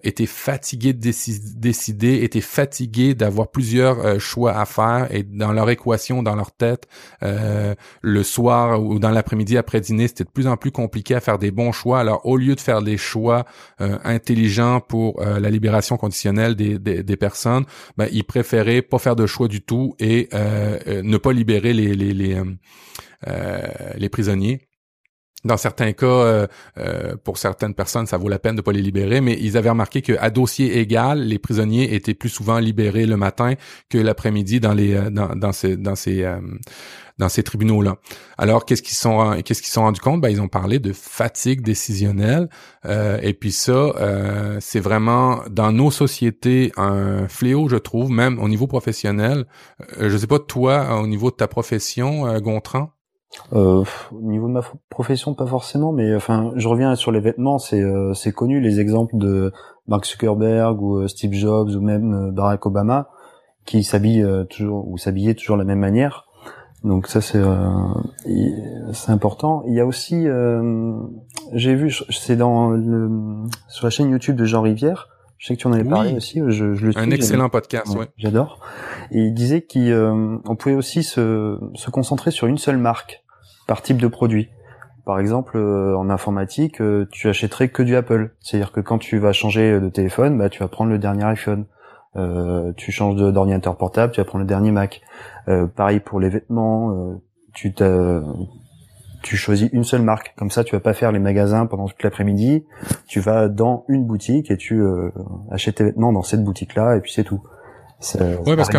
étaient 0.04 0.26
fatigués 0.26 0.94
de 0.94 1.00
décider, 1.00 2.24
étaient 2.24 2.42
fatigués 2.42 3.14
d'avoir 3.14 3.52
plusieurs 3.52 4.20
choix 4.20 4.58
à 4.58 4.66
faire 4.66 5.08
et 5.12 5.24
dans 5.24 5.52
leur 5.52 5.70
équation, 5.70 6.24
dans 6.24 6.36
leur 6.36 6.52
tête, 6.52 6.88
le 7.22 8.24
soir 8.24 8.82
ou 8.82 9.00
dans 9.00 9.12
l'après-midi 9.12 9.58
après 9.58 9.80
dîner, 9.80 10.08
c'était 10.08 10.24
de 10.24 10.30
plus 10.30 10.48
en 10.48 10.58
plus 10.58 10.72
compliqué 10.72 11.16
à 11.16 11.20
faire 11.20 11.40
des 11.40 11.52
bons 11.52 11.72
choix. 11.72 12.00
Alors 12.00 12.26
au 12.26 12.38
lieu 12.38 12.56
de 12.56 12.60
faire 12.60 12.82
des 12.82 12.98
choix 12.98 13.33
euh, 13.82 13.98
intelligent 14.04 14.82
pour 14.82 15.22
euh, 15.22 15.40
la 15.40 15.50
libération 15.50 15.98
conditionnelle 15.98 16.56
des, 16.56 17.18
personnes, 17.18 17.66
ben, 17.98 18.08
ils 18.12 18.24
préféraient 18.24 18.82
pas 18.82 19.00
faire 19.00 19.16
de 19.16 19.26
choix 19.26 19.48
du 19.48 19.62
tout 19.62 19.96
et 20.00 20.30
ne 20.34 21.18
pas 21.18 21.34
libérer 21.34 21.74
les 21.74 22.36
prisonniers 24.10 24.62
dans 25.44 25.58
certains 25.58 25.92
cas, 25.94 26.06
euh, 26.06 26.48
euh, 26.78 27.16
pour 27.24 27.38
certaines 27.38 27.74
personnes, 27.74 28.06
ça 28.06 28.18
vaut 28.18 28.30
la 28.30 28.40
peine 28.40 28.56
de 28.56 28.62
pas 28.62 28.72
les 28.72 28.82
libérer, 28.82 29.20
mais 29.20 29.38
ils 29.40 29.58
avaient 29.58 29.70
remarqué 29.70 30.02
qu'à 30.02 30.30
dossier 30.30 30.80
égal, 30.80 31.22
les 31.22 31.40
prisonniers 31.40 31.96
étaient 31.96 32.14
plus 32.14 32.30
souvent 32.30 32.60
libérés 32.60 33.06
le 33.06 33.18
matin 33.18 33.54
que 33.90 33.98
l'après-midi 33.98 34.60
dans 34.60 34.74
les 34.74 34.94
euh, 34.94 35.10
dans, 35.10 35.36
dans 35.36 35.52
ces 35.52 35.76
dans 35.76 35.96
ces 35.96 36.26
dans 37.20 37.30
ces 37.30 37.44
tribunaux-là. 37.44 37.98
Alors, 38.38 38.66
qu'est-ce 38.66 38.82
qu'ils 38.82 38.98
sont 38.98 39.40
qu'est-ce 39.44 39.62
qu'ils 39.62 39.72
sont 39.72 39.84
rendus 39.84 40.02
compte? 40.02 40.22
Ben, 40.22 40.30
ils 40.30 40.42
ont 40.42 40.48
parlé 40.48 40.80
de 40.80 40.94
fatigue 40.94 41.62
décisionnelle. 41.62 42.50
et 42.86 43.34
puis 43.34 43.52
ça, 43.52 43.94
c'est 44.60 44.80
vraiment 44.80 45.42
dans 45.50 45.72
nos 45.72 45.92
sociétés 45.92 46.72
un 46.76 47.28
fléau, 47.28 47.70
je 47.70 47.76
trouve, 47.76 48.10
même 48.10 48.40
au 48.40 48.50
niveau 48.50 48.66
professionnel. 48.66 49.46
je 50.00 50.18
sais 50.18 50.28
pas 50.28 50.40
toi, 50.40 51.00
au 51.00 51.06
niveau 51.06 51.30
de 51.30 51.36
ta 51.36 51.48
profession, 51.48 52.40
Gontran? 52.40 52.90
Euh, 53.54 53.84
au 54.12 54.22
niveau 54.22 54.48
de 54.48 54.54
ma 54.54 54.62
profession, 54.90 55.34
pas 55.34 55.46
forcément, 55.46 55.92
mais 55.92 56.16
enfin, 56.16 56.52
je 56.56 56.68
reviens 56.68 56.96
sur 56.96 57.12
les 57.12 57.20
vêtements. 57.20 57.58
C'est 57.58 57.82
euh, 57.82 58.14
c'est 58.14 58.32
connu 58.32 58.60
les 58.60 58.80
exemples 58.80 59.18
de 59.18 59.52
Mark 59.88 60.06
Zuckerberg 60.06 60.82
ou 60.82 60.98
euh, 60.98 61.08
Steve 61.08 61.34
Jobs 61.34 61.70
ou 61.76 61.82
même 61.82 62.14
euh, 62.14 62.32
Barack 62.32 62.66
Obama 62.66 63.10
qui 63.66 63.84
s'habillent 63.84 64.28
toujours 64.50 64.90
ou 64.90 64.98
s'habillaient 64.98 65.36
toujours 65.36 65.56
de 65.56 65.62
la 65.62 65.66
même 65.66 65.80
manière. 65.80 66.26
Donc 66.84 67.08
ça 67.08 67.22
c'est 67.22 67.42
c'est 68.92 69.12
important. 69.12 69.64
Il 69.68 69.74
y 69.74 69.80
a 69.80 69.86
aussi, 69.86 70.28
j'ai 71.54 71.74
vu, 71.74 71.96
c'est 72.10 72.36
dans 72.36 72.72
le 72.72 73.10
sur 73.70 73.86
la 73.86 73.90
chaîne 73.90 74.10
YouTube 74.10 74.36
de 74.36 74.44
Jean 74.44 74.62
Rivière. 74.62 75.08
Je 75.38 75.48
sais 75.48 75.56
que 75.56 75.62
tu 75.62 75.68
en 75.68 75.72
avais 75.72 75.86
parlé 75.86 76.14
aussi. 76.14 76.42
Je, 76.46 76.74
je 76.74 76.88
le 76.88 76.98
Un 76.98 77.10
excellent 77.12 77.48
podcast, 77.48 77.96
ouais. 77.96 78.08
J'adore. 78.18 78.60
Et 79.12 79.20
il 79.20 79.34
disait 79.34 79.62
qu'on 79.62 80.56
pouvait 80.60 80.76
aussi 80.76 81.04
se, 81.04 81.58
se 81.74 81.90
concentrer 81.90 82.32
sur 82.32 82.48
une 82.48 82.58
seule 82.58 82.78
marque 82.78 83.23
par 83.68 83.82
type 83.82 83.98
de 83.98 84.08
produit. 84.08 84.50
Par 85.06 85.20
exemple, 85.20 85.58
euh, 85.58 85.98
en 85.98 86.10
informatique, 86.10 86.80
euh, 86.80 87.08
tu 87.12 87.28
achèterais 87.28 87.68
que 87.68 87.84
du 87.84 87.96
Apple. 87.96 88.32
C'est-à-dire 88.40 88.72
que 88.72 88.80
quand 88.80 88.98
tu 89.00 89.18
vas 89.20 89.34
changer 89.34 89.80
de 89.80 89.90
téléphone, 89.90 90.38
bah, 90.38 90.50
tu 90.50 90.60
vas 90.60 90.70
prendre 90.70 90.92
le 90.92 90.98
dernier 90.98 91.26
iPhone. 91.26 91.66
Euh, 92.16 92.72
tu 92.78 92.92
changes 92.92 93.16
d'ordinateur 93.16 93.76
portable, 93.76 94.14
tu 94.14 94.22
vas 94.22 94.26
prendre 94.26 94.44
le 94.44 94.48
dernier 94.48 94.72
Mac. 94.72 95.02
pareil 95.76 96.00
pour 96.00 96.20
les 96.20 96.30
vêtements, 96.30 97.20
tu 97.54 97.74
tu 99.24 99.38
choisis 99.38 99.70
une 99.72 99.86
seule 99.86 100.02
marque. 100.02 100.34
Comme 100.38 100.52
ça, 100.52 100.66
tu 100.66 100.76
vas 100.76 100.82
pas 100.82 100.94
faire 100.94 101.12
les 101.12 101.20
magasins 101.20 101.66
pendant 101.66 101.88
toute 101.88 102.04
l'après-midi. 102.04 102.66
Tu 103.08 103.20
vas 103.20 103.48
dans 103.48 103.86
une 103.88 104.06
boutique 104.06 104.52
et 104.52 104.58
tu 104.58 104.84
achètes 105.50 105.76
tes 105.76 105.86
vêtements 105.86 106.14
dans 106.14 106.24
cette 106.24 106.44
boutique-là 106.44 106.98
et 106.98 107.00
puis 107.00 107.12
c'est 107.12 107.24
tout. 107.24 107.42
Oui, 108.46 108.56
parce 108.56 108.70
que 108.70 108.78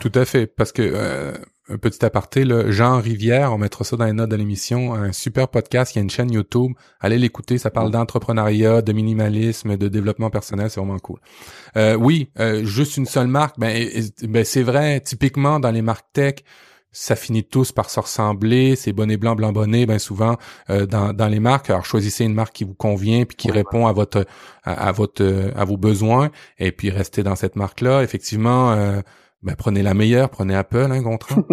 tout 0.00 0.12
à 0.14 0.24
fait, 0.24 0.46
parce 0.46 0.72
que 0.72 1.32
un 1.68 1.78
petit 1.78 2.04
aparté, 2.04 2.44
là, 2.44 2.70
Jean 2.70 3.00
Rivière, 3.00 3.52
on 3.52 3.58
mettra 3.58 3.84
ça 3.84 3.96
dans 3.96 4.04
les 4.04 4.12
notes 4.12 4.30
de 4.30 4.36
l'émission, 4.36 4.94
un 4.94 5.12
super 5.12 5.48
podcast, 5.48 5.94
il 5.94 5.98
y 5.98 6.00
a 6.00 6.02
une 6.02 6.10
chaîne 6.10 6.32
YouTube, 6.32 6.72
allez 7.00 7.18
l'écouter, 7.18 7.56
ça 7.56 7.70
parle 7.70 7.90
d'entrepreneuriat, 7.92 8.82
de 8.82 8.92
minimalisme, 8.92 9.76
de 9.76 9.88
développement 9.88 10.30
personnel, 10.30 10.70
c'est 10.70 10.80
vraiment 10.80 10.98
cool. 10.98 11.20
Euh, 11.76 11.94
oui, 11.94 12.30
euh, 12.40 12.64
juste 12.64 12.96
une 12.96 13.06
seule 13.06 13.28
marque, 13.28 13.58
ben, 13.58 13.88
ben 14.24 14.44
c'est 14.44 14.64
vrai, 14.64 15.00
typiquement 15.00 15.60
dans 15.60 15.70
les 15.70 15.82
marques 15.82 16.06
tech, 16.12 16.34
ça 16.90 17.16
finit 17.16 17.44
tous 17.44 17.72
par 17.72 17.88
se 17.88 18.00
ressembler, 18.00 18.76
c'est 18.76 18.92
bonnet 18.92 19.16
blanc, 19.16 19.34
blanc 19.34 19.52
bonnet, 19.52 19.86
ben 19.86 19.98
souvent 19.98 20.36
euh, 20.68 20.84
dans, 20.84 21.14
dans 21.14 21.28
les 21.28 21.40
marques. 21.40 21.70
Alors 21.70 21.86
choisissez 21.86 22.24
une 22.24 22.34
marque 22.34 22.54
qui 22.54 22.64
vous 22.64 22.74
convient 22.74 23.24
puis 23.24 23.34
qui 23.34 23.50
répond 23.50 23.86
à 23.86 23.92
votre 23.92 24.26
à, 24.62 24.92
votre 24.92 25.52
à 25.56 25.64
vos 25.64 25.78
besoins 25.78 26.30
et 26.58 26.70
puis 26.70 26.90
restez 26.90 27.22
dans 27.22 27.34
cette 27.34 27.56
marque 27.56 27.80
là. 27.80 28.02
Effectivement, 28.02 29.02
ben, 29.42 29.54
prenez 29.56 29.82
la 29.82 29.94
meilleure, 29.94 30.30
prenez 30.30 30.54
Apple, 30.54 30.88
hein, 30.90 31.02
Gontran. 31.02 31.44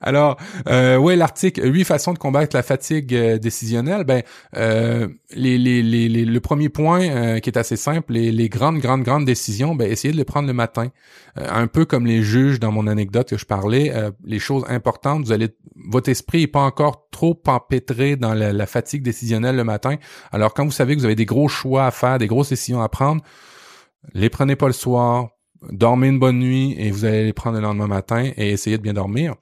Alors, 0.00 0.38
euh, 0.68 0.96
ouais, 0.96 1.16
l'article 1.16 1.62
huit 1.72 1.84
façons 1.84 2.12
de 2.12 2.18
combattre 2.18 2.54
la 2.56 2.62
fatigue 2.62 3.14
euh, 3.14 3.38
décisionnelle. 3.38 4.04
Ben, 4.04 4.22
euh, 4.56 5.08
les, 5.32 5.58
les, 5.58 5.82
les, 5.82 6.08
le 6.08 6.40
premier 6.40 6.68
point 6.68 7.02
euh, 7.02 7.38
qui 7.38 7.50
est 7.50 7.58
assez 7.58 7.76
simple, 7.76 8.12
les, 8.12 8.32
les, 8.32 8.48
grandes, 8.48 8.78
grandes, 8.78 9.02
grandes 9.02 9.24
décisions, 9.24 9.74
ben, 9.74 9.90
essayez 9.90 10.12
de 10.12 10.18
les 10.18 10.24
prendre 10.24 10.46
le 10.48 10.54
matin. 10.54 10.88
Euh, 11.38 11.46
un 11.50 11.66
peu 11.66 11.84
comme 11.84 12.06
les 12.06 12.22
juges 12.22 12.60
dans 12.60 12.72
mon 12.72 12.86
anecdote 12.86 13.30
que 13.30 13.38
je 13.38 13.46
parlais, 13.46 13.92
les 14.24 14.38
choses 14.38 14.64
importantes, 14.68 15.24
vous 15.24 15.32
allez, 15.32 15.48
votre 15.88 16.10
esprit 16.10 16.42
est 16.42 16.48
pas 16.48 16.60
encore 16.60 17.08
trop 17.10 17.40
empêtré 17.46 18.16
dans 18.16 18.34
la, 18.34 18.52
la 18.52 18.66
fatigue 18.66 19.02
décisionnelle 19.02 19.56
le 19.56 19.64
matin. 19.64 19.96
Alors, 20.32 20.54
quand 20.54 20.64
vous 20.64 20.72
savez 20.72 20.94
que 20.94 21.00
vous 21.00 21.06
avez 21.06 21.14
des 21.14 21.26
gros 21.26 21.48
choix 21.48 21.86
à 21.86 21.90
faire, 21.90 22.18
des 22.18 22.26
grosses 22.26 22.50
décisions 22.50 22.82
à 22.82 22.88
prendre, 22.88 23.22
les 24.14 24.30
prenez 24.30 24.56
pas 24.56 24.66
le 24.66 24.72
soir, 24.72 25.28
dormez 25.70 26.08
une 26.08 26.18
bonne 26.18 26.38
nuit 26.38 26.74
et 26.78 26.90
vous 26.90 27.04
allez 27.04 27.24
les 27.24 27.32
prendre 27.32 27.56
le 27.56 27.62
lendemain 27.62 27.86
matin 27.86 28.30
et 28.36 28.50
essayez 28.50 28.78
de 28.78 28.82
bien 28.82 28.94
dormir. 28.94 29.34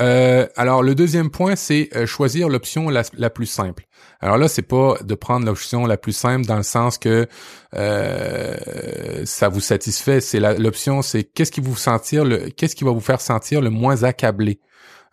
Euh, 0.00 0.48
alors 0.56 0.82
le 0.82 0.94
deuxième 0.94 1.30
point, 1.30 1.54
c'est 1.54 1.88
euh, 1.94 2.04
choisir 2.04 2.48
l'option 2.48 2.90
la, 2.90 3.30
plus 3.30 3.46
simple. 3.46 3.86
Alors 4.20 4.38
là, 4.38 4.48
c'est 4.48 4.62
pas 4.62 4.96
de 5.02 5.14
prendre 5.14 5.46
l'option 5.46 5.86
la 5.86 5.96
plus 5.96 6.12
simple 6.12 6.46
dans 6.46 6.56
le 6.56 6.64
sens 6.64 6.98
que 6.98 7.28
euh, 7.74 9.24
ça 9.24 9.48
vous 9.48 9.60
satisfait. 9.60 10.20
C'est 10.20 10.40
l'option, 10.40 11.02
c'est 11.02 11.22
qu'est-ce 11.22 11.52
qui 11.52 11.60
vous 11.60 11.76
sentir 11.76 12.24
le, 12.24 12.50
qu'est-ce 12.50 12.74
qui 12.74 12.84
va 12.84 12.90
vous 12.90 13.00
faire 13.00 13.20
sentir 13.20 13.60
le 13.60 13.70
moins 13.70 14.02
accablé. 14.02 14.60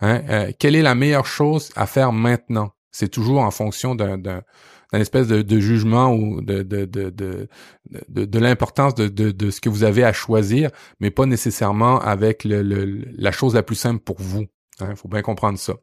Hein? 0.04 0.51
quelle 0.58 0.75
est 0.75 0.82
la 0.82 0.95
meilleure 0.95 1.27
chose 1.27 1.69
à 1.75 1.86
faire 1.86 2.12
maintenant? 2.12 2.71
C'est 2.91 3.10
toujours 3.10 3.41
en 3.41 3.51
fonction 3.51 3.93
d'un 3.93 4.41
une 4.93 5.01
espèce 5.01 5.27
de, 5.27 5.60
jugement 5.60 6.13
ou 6.13 6.41
de, 6.41 6.63
de, 6.63 6.86
de, 6.86 7.10
de, 7.10 7.47
de, 8.10 8.39
l'importance 8.39 8.93
de, 8.95 9.08
de, 9.08 9.32
de, 9.32 9.49
ce 9.49 9.62
que 9.62 9.69
vous 9.69 9.84
avez 9.84 10.04
à 10.04 10.13
choisir, 10.13 10.69
mais 10.99 11.12
pas 11.12 11.25
nécessairement 11.25 11.99
avec 11.99 12.43
le, 12.43 12.62
la 12.63 13.32
chose 13.32 13.56
la 13.56 13.63
plus 13.63 13.75
simple 13.75 14.01
pour 14.01 14.17
vous. 14.19 14.45
Il 14.80 14.86
hein, 14.86 14.95
faut 14.95 15.08
bien 15.08 15.21
comprendre 15.21 15.60
ça. 15.60 15.73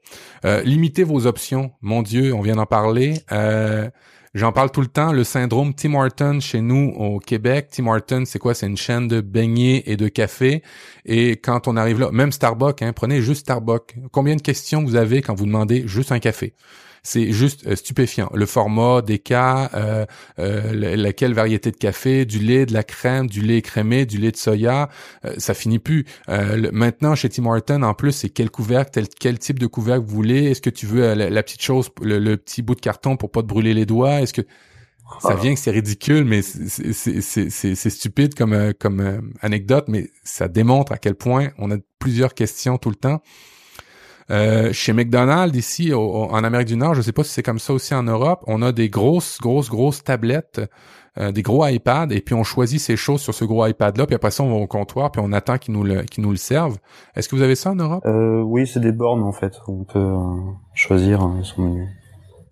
Euh, 0.44 0.62
limitez 0.62 1.04
vos 1.04 1.26
options. 1.26 1.70
Mon 1.80 2.02
Dieu, 2.02 2.34
on 2.34 2.40
vient 2.40 2.56
d'en 2.56 2.66
parler. 2.66 3.22
Euh, 3.32 3.88
J'en 4.34 4.52
parle 4.52 4.70
tout 4.70 4.82
le 4.82 4.88
temps, 4.88 5.12
le 5.12 5.24
syndrome 5.24 5.74
Tim 5.74 5.94
Horton 5.94 6.38
chez 6.40 6.60
nous 6.60 6.92
au 6.96 7.18
Québec. 7.18 7.68
Tim 7.72 7.86
Horton, 7.86 8.24
c'est 8.26 8.38
quoi? 8.38 8.54
C'est 8.54 8.66
une 8.66 8.76
chaîne 8.76 9.08
de 9.08 9.20
beignets 9.20 9.82
et 9.86 9.96
de 9.96 10.08
café. 10.08 10.62
Et 11.06 11.32
quand 11.32 11.66
on 11.66 11.76
arrive 11.76 11.98
là, 11.98 12.10
même 12.12 12.30
Starbucks, 12.30 12.82
hein, 12.82 12.92
prenez 12.92 13.22
juste 13.22 13.40
Starbucks. 13.40 13.96
Combien 14.12 14.36
de 14.36 14.42
questions 14.42 14.84
vous 14.84 14.96
avez 14.96 15.22
quand 15.22 15.34
vous 15.34 15.46
demandez 15.46 15.88
juste 15.88 16.12
un 16.12 16.18
café? 16.18 16.54
C'est 17.02 17.32
juste 17.32 17.66
euh, 17.66 17.76
stupéfiant. 17.76 18.30
Le 18.34 18.46
format, 18.46 19.02
des 19.02 19.18
cas, 19.18 19.70
euh, 19.74 20.06
euh, 20.38 20.96
laquelle 20.96 21.34
variété 21.34 21.70
de 21.70 21.76
café, 21.76 22.24
du 22.24 22.38
lait, 22.38 22.66
de 22.66 22.72
la 22.72 22.82
crème, 22.82 23.26
du 23.26 23.40
lait 23.40 23.62
crémé, 23.62 24.06
du 24.06 24.18
lait 24.18 24.30
de 24.30 24.36
soya, 24.36 24.88
euh, 25.24 25.34
ça 25.38 25.54
finit 25.54 25.78
plus. 25.78 26.04
maintenant, 26.72 27.14
chez 27.14 27.28
Tim 27.28 27.46
Hortons, 27.46 27.82
en 27.82 27.94
plus, 27.94 28.12
c'est 28.12 28.28
quel 28.28 28.50
couvercle, 28.50 29.02
quel 29.18 29.38
type 29.38 29.58
de 29.58 29.66
couvercle 29.66 30.04
vous 30.04 30.14
voulez? 30.14 30.50
Est-ce 30.50 30.60
que 30.60 30.70
tu 30.70 30.86
veux 30.86 31.14
la, 31.14 31.42
petite 31.42 31.62
chose, 31.62 31.90
le, 32.02 32.36
petit 32.36 32.62
bout 32.62 32.74
de 32.74 32.80
carton 32.80 33.16
pour 33.16 33.30
pas 33.30 33.42
te 33.42 33.46
brûler 33.46 33.74
les 33.74 33.86
doigts? 33.86 34.20
Est-ce 34.20 34.32
que 34.32 34.42
ça 35.20 35.34
vient 35.34 35.54
que 35.54 35.60
c'est 35.60 35.70
ridicule, 35.70 36.24
mais 36.24 36.42
c'est 36.42 37.90
stupide 37.90 38.34
comme, 38.34 38.74
comme 38.78 39.32
anecdote, 39.40 39.86
mais 39.88 40.10
ça 40.22 40.48
démontre 40.48 40.92
à 40.92 40.98
quel 40.98 41.14
point 41.14 41.48
on 41.56 41.70
a 41.70 41.76
plusieurs 41.98 42.34
questions 42.34 42.76
tout 42.76 42.90
le 42.90 42.96
temps. 42.96 43.22
Euh, 44.30 44.72
chez 44.72 44.92
McDonald's 44.92 45.56
ici 45.56 45.94
en 45.94 46.44
Amérique 46.44 46.68
du 46.68 46.76
Nord, 46.76 46.94
je 46.94 47.00
sais 47.02 47.12
pas 47.12 47.24
si 47.24 47.30
c'est 47.30 47.42
comme 47.42 47.58
ça 47.58 47.72
aussi 47.72 47.94
en 47.94 48.02
Europe, 48.02 48.44
on 48.46 48.60
a 48.62 48.72
des 48.72 48.90
grosses, 48.90 49.38
grosses, 49.40 49.70
grosses 49.70 50.04
tablettes, 50.04 50.60
euh, 51.18 51.32
des 51.32 51.42
gros 51.42 51.66
iPads, 51.66 52.08
et 52.10 52.20
puis 52.20 52.34
on 52.34 52.44
choisit 52.44 52.78
ces 52.78 52.96
choses 52.96 53.20
sur 53.20 53.34
ce 53.34 53.44
gros 53.44 53.66
iPad-là, 53.66 54.06
puis 54.06 54.14
après 54.14 54.30
ça 54.30 54.42
on 54.42 54.50
va 54.50 54.56
au 54.56 54.66
comptoir, 54.66 55.10
puis 55.10 55.22
on 55.24 55.32
attend 55.32 55.56
qu'ils 55.56 55.74
nous 55.74 55.82
le, 55.82 56.02
qu'ils 56.02 56.22
nous 56.22 56.30
le 56.30 56.36
servent. 56.36 56.78
Est-ce 57.16 57.28
que 57.28 57.36
vous 57.36 57.42
avez 57.42 57.54
ça 57.54 57.70
en 57.70 57.74
Europe? 57.74 58.04
Euh, 58.06 58.42
Oui, 58.42 58.66
c'est 58.66 58.80
des 58.80 58.92
bornes 58.92 59.22
en 59.22 59.32
fait. 59.32 59.54
On 59.66 59.84
peut 59.84 59.98
euh, 59.98 60.52
choisir 60.74 61.20
son 61.42 61.62
menu. 61.62 61.88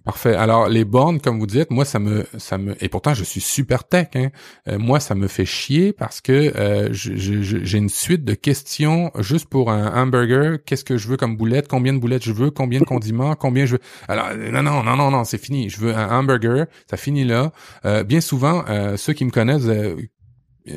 Parfait. 0.06 0.36
Alors 0.36 0.68
les 0.68 0.84
bornes, 0.84 1.20
comme 1.20 1.40
vous 1.40 1.48
dites, 1.48 1.72
moi 1.72 1.84
ça 1.84 1.98
me 1.98 2.24
ça 2.38 2.58
me 2.58 2.76
et 2.82 2.88
pourtant 2.88 3.12
je 3.12 3.24
suis 3.24 3.40
super 3.40 3.82
tech. 3.82 4.06
Hein. 4.14 4.28
Euh, 4.68 4.78
moi 4.78 5.00
ça 5.00 5.16
me 5.16 5.26
fait 5.26 5.44
chier 5.44 5.92
parce 5.92 6.20
que 6.20 6.52
euh, 6.56 6.90
j'ai 6.92 7.76
une 7.76 7.88
suite 7.88 8.24
de 8.24 8.34
questions 8.34 9.10
juste 9.18 9.46
pour 9.46 9.72
un 9.72 10.00
hamburger. 10.00 10.58
Qu'est-ce 10.64 10.84
que 10.84 10.96
je 10.96 11.08
veux 11.08 11.16
comme 11.16 11.36
boulette? 11.36 11.66
Combien 11.66 11.92
de 11.92 11.98
boulettes 11.98 12.22
je 12.22 12.30
veux? 12.30 12.52
Combien 12.52 12.78
de 12.78 12.84
condiments? 12.84 13.34
Combien 13.34 13.66
je 13.66 13.72
veux? 13.72 13.80
Alors 14.06 14.28
non 14.36 14.62
non 14.62 14.84
non 14.84 14.94
non 14.94 15.10
non 15.10 15.24
c'est 15.24 15.38
fini. 15.38 15.70
Je 15.70 15.80
veux 15.80 15.92
un 15.92 16.16
hamburger. 16.16 16.66
Ça 16.88 16.96
finit 16.96 17.24
là. 17.24 17.50
Euh, 17.84 18.04
bien 18.04 18.20
souvent 18.20 18.64
ceux 18.96 19.12
qui 19.12 19.24
me 19.24 19.32
connaissent 19.32 19.68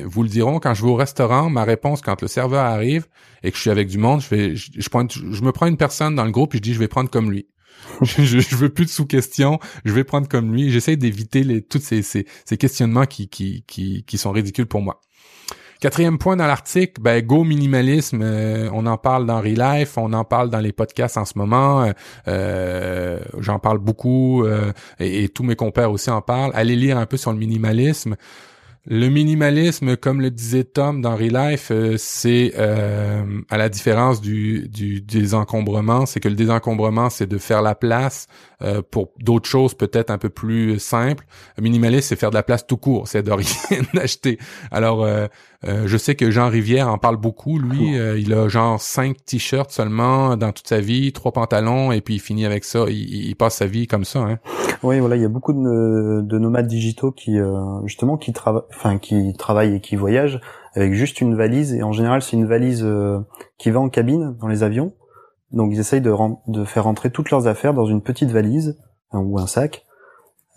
vous 0.04 0.22
le 0.24 0.28
diront, 0.28 0.58
quand 0.58 0.74
je 0.74 0.82
vais 0.84 0.90
au 0.90 0.96
restaurant, 0.96 1.50
ma 1.50 1.62
réponse 1.62 2.00
quand 2.00 2.20
le 2.20 2.28
serveur 2.28 2.64
arrive 2.64 3.06
et 3.44 3.50
que 3.52 3.56
je 3.56 3.60
suis 3.60 3.70
avec 3.70 3.86
du 3.88 3.98
monde, 3.98 4.20
je 4.20 4.28
vais, 4.28 4.56
je, 4.56 4.70
je, 4.76 4.88
je 5.32 5.42
me 5.42 5.52
prends 5.52 5.66
une 5.66 5.76
personne 5.76 6.16
dans 6.16 6.24
le 6.24 6.30
groupe 6.32 6.54
et 6.54 6.58
je 6.58 6.62
dis 6.62 6.74
je 6.74 6.80
vais 6.80 6.88
prendre 6.88 7.10
comme 7.10 7.30
lui. 7.30 7.46
je, 8.02 8.56
veux 8.56 8.68
plus 8.68 8.86
de 8.86 8.90
sous-questions. 8.90 9.58
Je 9.84 9.92
vais 9.92 10.04
prendre 10.04 10.28
comme 10.28 10.52
lui. 10.52 10.70
J'essaie 10.70 10.96
d'éviter 10.96 11.44
les 11.44 11.62
toutes 11.62 11.82
ces, 11.82 12.02
ces, 12.02 12.26
ces 12.44 12.56
questionnements 12.56 13.06
qui, 13.06 13.28
qui, 13.28 13.64
qui, 13.66 14.18
sont 14.18 14.32
ridicules 14.32 14.66
pour 14.66 14.80
moi. 14.80 15.00
Quatrième 15.80 16.18
point 16.18 16.36
dans 16.36 16.46
l'article, 16.46 17.00
ben 17.00 17.24
go 17.24 17.42
minimalisme. 17.42 18.22
on 18.22 18.84
en 18.84 18.98
parle 18.98 19.24
dans 19.24 19.40
Relife, 19.40 19.96
on 19.96 20.12
en 20.12 20.24
parle 20.24 20.50
dans 20.50 20.60
les 20.60 20.72
podcasts 20.72 21.16
en 21.16 21.24
ce 21.24 21.38
moment. 21.38 21.90
J'en 22.26 23.58
parle 23.58 23.78
beaucoup 23.78 24.44
et, 24.98 25.28
tous 25.30 25.42
mes 25.42 25.56
compères 25.56 25.90
aussi 25.90 26.10
en 26.10 26.20
parlent. 26.20 26.52
Allez 26.54 26.76
lire 26.76 26.98
un 26.98 27.06
peu 27.06 27.16
sur 27.16 27.32
le 27.32 27.38
minimalisme. 27.38 28.16
Le 28.86 29.08
minimalisme, 29.08 29.96
comme 29.96 30.22
le 30.22 30.30
disait 30.30 30.64
Tom 30.64 31.02
dans 31.02 31.14
Relife, 31.14 31.70
euh, 31.70 31.96
c'est 31.98 32.54
euh, 32.56 33.22
à 33.50 33.58
la 33.58 33.68
différence 33.68 34.22
du, 34.22 34.68
du 34.68 35.02
désencombrement, 35.02 36.06
c'est 36.06 36.18
que 36.18 36.28
le 36.28 36.34
désencombrement, 36.34 37.10
c'est 37.10 37.26
de 37.26 37.36
faire 37.36 37.60
la 37.60 37.74
place 37.74 38.26
euh, 38.62 38.82
pour 38.88 39.12
d'autres 39.18 39.48
choses 39.48 39.74
peut-être 39.74 40.10
un 40.10 40.18
peu 40.18 40.28
plus 40.28 40.78
simples. 40.78 41.26
Le 41.56 41.62
minimalisme, 41.62 42.08
c'est 42.08 42.16
faire 42.16 42.30
de 42.30 42.36
la 42.36 42.42
place 42.42 42.66
tout 42.66 42.76
court, 42.76 43.08
c'est 43.08 43.22
de 43.22 43.32
rien 43.32 43.46
acheter. 43.96 44.38
Alors, 44.70 45.06
euh, 45.66 45.82
je 45.86 45.96
sais 45.98 46.14
que 46.14 46.30
Jean 46.30 46.48
Rivière 46.48 46.88
en 46.88 46.96
parle 46.96 47.18
beaucoup. 47.18 47.58
Lui, 47.58 47.98
euh, 47.98 48.18
il 48.18 48.32
a 48.32 48.48
genre 48.48 48.80
cinq 48.80 49.22
t-shirts 49.24 49.70
seulement 49.70 50.36
dans 50.36 50.52
toute 50.52 50.66
sa 50.66 50.80
vie, 50.80 51.12
trois 51.12 51.32
pantalons, 51.32 51.92
et 51.92 52.00
puis 52.00 52.14
il 52.14 52.18
finit 52.18 52.46
avec 52.46 52.64
ça. 52.64 52.86
Il, 52.88 53.34
passe 53.36 53.56
sa 53.56 53.66
vie 53.66 53.86
comme 53.86 54.04
ça. 54.04 54.20
Hein. 54.20 54.38
Oui, 54.82 55.00
voilà, 55.00 55.16
il 55.16 55.22
y 55.22 55.24
a 55.24 55.28
beaucoup 55.28 55.52
de, 55.52 56.22
de 56.22 56.38
nomades 56.38 56.66
digitaux 56.66 57.12
qui 57.12 57.38
euh, 57.38 57.60
justement 57.84 58.16
qui 58.16 58.32
travaillent, 58.32 58.62
enfin 58.70 58.98
qui 58.98 59.34
travaillent 59.34 59.76
et 59.76 59.80
qui 59.80 59.96
voyagent 59.96 60.40
avec 60.74 60.94
juste 60.94 61.20
une 61.20 61.36
valise. 61.36 61.74
Et 61.74 61.82
en 61.82 61.92
général, 61.92 62.22
c'est 62.22 62.36
une 62.36 62.46
valise 62.46 62.86
qui 63.58 63.70
va 63.70 63.80
en 63.80 63.88
cabine 63.88 64.36
dans 64.40 64.48
les 64.48 64.62
avions. 64.62 64.92
Donc 65.52 65.72
ils 65.72 65.80
essayent 65.80 66.00
de, 66.00 66.14
faire 66.64 66.84
rentrer 66.84 67.10
toutes 67.10 67.30
leurs 67.30 67.46
affaires 67.46 67.74
dans 67.74 67.86
une 67.86 68.02
petite 68.02 68.30
valise 68.30 68.78
ou 69.12 69.38
un 69.38 69.46
sac. 69.46 69.84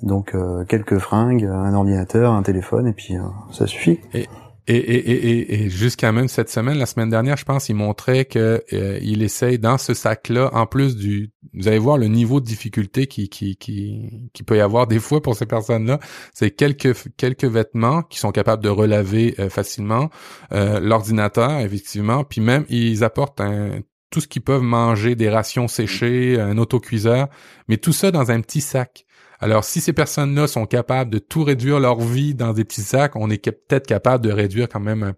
Donc 0.01 0.36
quelques 0.67 0.99
fringues, 0.99 1.45
un 1.45 1.73
ordinateur, 1.73 2.34
un 2.34 2.43
téléphone, 2.43 2.88
et 2.88 2.93
puis 2.93 3.15
ça 3.51 3.67
suffit. 3.67 3.99
Et, 4.13 4.75
et, 4.75 4.75
et, 4.75 5.63
et, 5.63 5.69
jusqu'à 5.69 6.13
même 6.13 6.29
cette 6.29 6.49
semaine, 6.49 6.77
la 6.77 6.86
semaine 6.86 7.10
dernière, 7.10 7.36
je 7.36 7.43
pense, 7.43 7.67
il 7.67 7.73
montrait 7.73 8.23
que 8.23 8.63
euh, 8.71 8.97
essaye 9.01 9.60
dans 9.60 9.77
ce 9.77 9.93
sac-là, 9.93 10.51
en 10.53 10.65
plus 10.67 10.95
du, 10.95 11.34
vous 11.53 11.67
allez 11.67 11.79
voir 11.79 11.97
le 11.97 12.08
niveau 12.08 12.39
de 12.39 12.45
difficulté 12.45 13.08
qui 13.08 13.27
qui 13.27 13.58
qui, 13.58 14.29
qui 14.32 14.43
peut 14.43 14.56
y 14.56 14.62
avoir 14.62 14.88
des 14.88 14.99
fois 14.99 15.21
pour 15.21 15.36
ces 15.36 15.45
personnes-là, 15.45 15.99
c'est 16.34 16.51
quelques 16.51 16.95
quelques 17.17 17.43
vêtements 17.43 18.03
qui 18.03 18.19
sont 18.19 18.32
capables 18.32 18.63
de 18.63 18.69
relaver 18.69 19.36
euh, 19.38 19.49
facilement, 19.49 20.10
euh, 20.53 20.79
l'ordinateur 20.79 21.60
effectivement, 21.60 22.23
puis 22.23 22.39
même 22.39 22.63
ils 22.69 23.03
apportent 23.03 23.41
un, 23.41 23.82
tout 24.13 24.21
ce 24.21 24.28
qu'ils 24.28 24.43
peuvent 24.43 24.62
manger, 24.62 25.15
des 25.15 25.28
rations 25.28 25.67
séchées, 25.67 26.39
un 26.39 26.60
autocuiseur, 26.60 27.30
mais 27.67 27.78
tout 27.78 27.93
ça 27.93 28.12
dans 28.12 28.30
un 28.30 28.41
petit 28.41 28.62
sac. 28.62 29.08
Alors, 29.39 29.63
si 29.63 29.82
ces 29.82 29.91
personnes-là 29.91 30.45
sont 30.45 30.67
capables 30.67 31.10
de 31.10 31.17
tout 31.17 31.43
réduire 31.43 31.80
leur 31.80 31.99
vie 31.99 32.36
dans 32.36 32.54
des 32.54 32.63
petits 32.63 32.84
sacs, 32.84 33.15
on 33.15 33.32
est 33.32 33.43
peut-être 33.43 33.88
capable 33.88 34.23
de 34.23 34.32
réduire 34.32 34.69
quand 34.69 34.80
même 34.80 35.13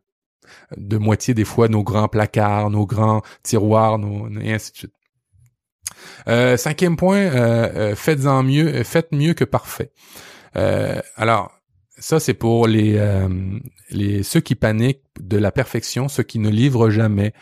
de 0.77 0.97
moitié 0.97 1.33
des 1.33 1.43
fois 1.43 1.67
nos 1.67 1.83
grands 1.83 2.07
placards, 2.07 2.69
nos 2.69 2.85
grands 2.85 3.21
tiroirs, 3.43 3.99
nos, 3.99 4.29
et 4.39 4.53
ainsi 4.53 4.71
de 4.71 4.77
suite. 4.77 4.93
Euh, 6.29 6.55
cinquième 6.55 6.95
point, 6.95 7.17
euh, 7.17 7.91
euh, 7.91 7.95
faites-en 7.95 8.43
mieux, 8.43 8.81
faites 8.83 9.11
mieux 9.11 9.33
que 9.33 9.43
parfait. 9.43 9.91
alors, 11.17 11.51
ça 11.97 12.19
c'est 12.19 12.33
pour 12.33 12.67
les, 12.67 12.99
les 13.89 14.23
ceux 14.23 14.41
qui 14.41 14.55
paniquent 14.55 15.03
de 15.19 15.37
la 15.37 15.51
perfection, 15.51 16.07
ceux 16.07 16.23
qui 16.23 16.39
ne 16.39 16.49
livrent 16.49 16.89
jamais, 16.89 17.33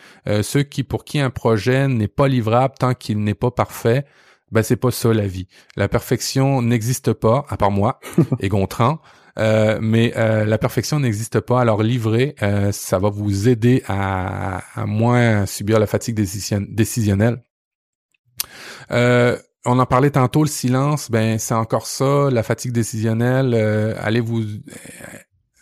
ceux 0.42 0.63
qui 0.63 0.84
pour 0.84 1.06
qui 1.06 1.20
un 1.20 1.30
projet 1.30 1.88
n'est 1.88 2.08
pas 2.08 2.28
livrable 2.28 2.76
tant 2.80 2.94
qu'il 2.94 3.24
n'est 3.24 3.34
pas 3.34 3.52
parfait 3.52 4.06
ben 4.54 4.62
c'est 4.62 4.78
pas 4.78 4.92
ça 4.92 5.12
la 5.13 5.28
vie. 5.28 5.48
La 5.76 5.89
perfection 5.89 6.62
n'existe 6.62 7.12
pas, 7.12 7.44
à 7.50 7.58
part 7.58 7.72
moi 7.72 8.00
et 8.39 8.50
Gontran. 8.50 9.00
Euh, 9.39 9.80
mais 9.82 10.13
euh, 10.16 10.46
la 10.46 10.60
perfection 10.60 11.00
n'existe 11.00 11.39
pas. 11.39 11.60
Alors 11.60 11.82
livrer, 11.82 12.36
euh, 12.44 12.72
ça 12.72 13.00
va 13.00 13.10
vous 13.10 13.50
aider 13.50 13.84
à, 13.88 14.62
à, 14.80 14.86
moins 14.86 15.48
subir 15.48 15.80
la 15.80 15.88
fatigue 15.88 16.16
décisionnelle. 16.16 17.44
On 19.65 19.80
en 19.80 19.86
parlait 19.86 20.12
tantôt, 20.12 20.43
le 20.43 20.49
silence, 20.49 21.10
ben 21.10 21.39
c'est 21.39 21.54
encore 21.54 21.88
ça, 21.88 22.30
la 22.32 22.43
fatigue 22.43 22.71
décisionnelle. 22.71 23.54
allez 23.99 24.19
vous 24.19 24.41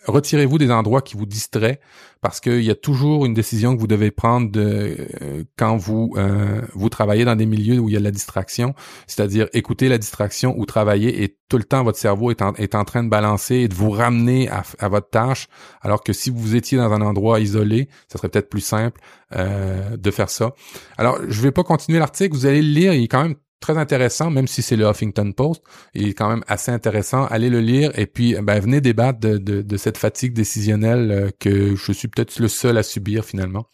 retirez-vous 0.05 0.57
des 0.57 0.71
endroits 0.71 1.01
qui 1.01 1.15
vous 1.15 1.25
distraient 1.25 1.79
parce 2.21 2.39
qu'il 2.39 2.63
y 2.63 2.69
a 2.69 2.75
toujours 2.75 3.25
une 3.25 3.33
décision 3.33 3.75
que 3.75 3.79
vous 3.79 3.87
devez 3.87 4.11
prendre 4.11 4.51
euh, 4.55 5.43
quand 5.57 5.75
vous 5.75 6.13
euh, 6.17 6.61
vous 6.73 6.89
travaillez 6.89 7.25
dans 7.25 7.35
des 7.35 7.45
milieux 7.45 7.79
où 7.79 7.89
il 7.89 7.93
y 7.93 7.95
a 7.95 7.99
de 7.99 8.03
la 8.03 8.11
distraction, 8.11 8.75
c'est-à-dire 9.07 9.47
écouter 9.53 9.89
la 9.89 9.97
distraction 9.97 10.55
ou 10.57 10.65
travailler 10.65 11.23
et 11.23 11.37
tout 11.49 11.57
le 11.57 11.63
temps 11.63 11.83
votre 11.83 11.97
cerveau 11.97 12.31
est 12.31 12.41
en, 12.41 12.53
est 12.53 12.75
en 12.75 12.83
train 12.83 13.03
de 13.03 13.09
balancer 13.09 13.55
et 13.55 13.67
de 13.67 13.73
vous 13.73 13.89
ramener 13.89 14.49
à, 14.49 14.63
à 14.79 14.87
votre 14.87 15.09
tâche, 15.09 15.47
alors 15.81 16.03
que 16.03 16.13
si 16.13 16.29
vous 16.29 16.55
étiez 16.55 16.77
dans 16.77 16.91
un 16.91 17.01
endroit 17.01 17.39
isolé, 17.39 17.89
ça 18.07 18.17
serait 18.17 18.29
peut-être 18.29 18.49
plus 18.49 18.61
simple 18.61 19.01
euh, 19.35 19.97
de 19.97 20.11
faire 20.11 20.29
ça. 20.29 20.53
Alors, 20.97 21.19
je 21.27 21.41
vais 21.41 21.51
pas 21.51 21.63
continuer 21.63 21.99
l'article, 21.99 22.35
vous 22.35 22.45
allez 22.45 22.61
le 22.61 22.69
lire, 22.69 22.93
il 22.93 23.03
est 23.03 23.07
quand 23.07 23.23
même 23.23 23.35
très 23.61 23.77
intéressant, 23.77 24.29
même 24.29 24.47
si 24.47 24.61
c'est 24.61 24.75
le 24.75 24.85
Huffington 24.89 25.31
Post. 25.31 25.63
Il 25.93 26.09
est 26.09 26.13
quand 26.13 26.29
même 26.29 26.43
assez 26.47 26.71
intéressant. 26.71 27.25
Allez 27.27 27.49
le 27.49 27.61
lire 27.61 27.97
et 27.97 28.07
puis 28.07 28.35
ben, 28.41 28.59
venez 28.59 28.81
débattre 28.81 29.19
de, 29.19 29.37
de, 29.37 29.61
de 29.61 29.77
cette 29.77 29.97
fatigue 29.97 30.33
décisionnelle 30.33 31.11
euh, 31.11 31.29
que 31.39 31.75
je 31.75 31.91
suis 31.93 32.09
peut-être 32.09 32.39
le 32.39 32.49
seul 32.49 32.77
à 32.77 32.83
subir 32.83 33.23
finalement. 33.23 33.67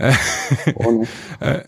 Euh, 0.00 0.12
oh 0.76 1.04
euh, 1.42 1.60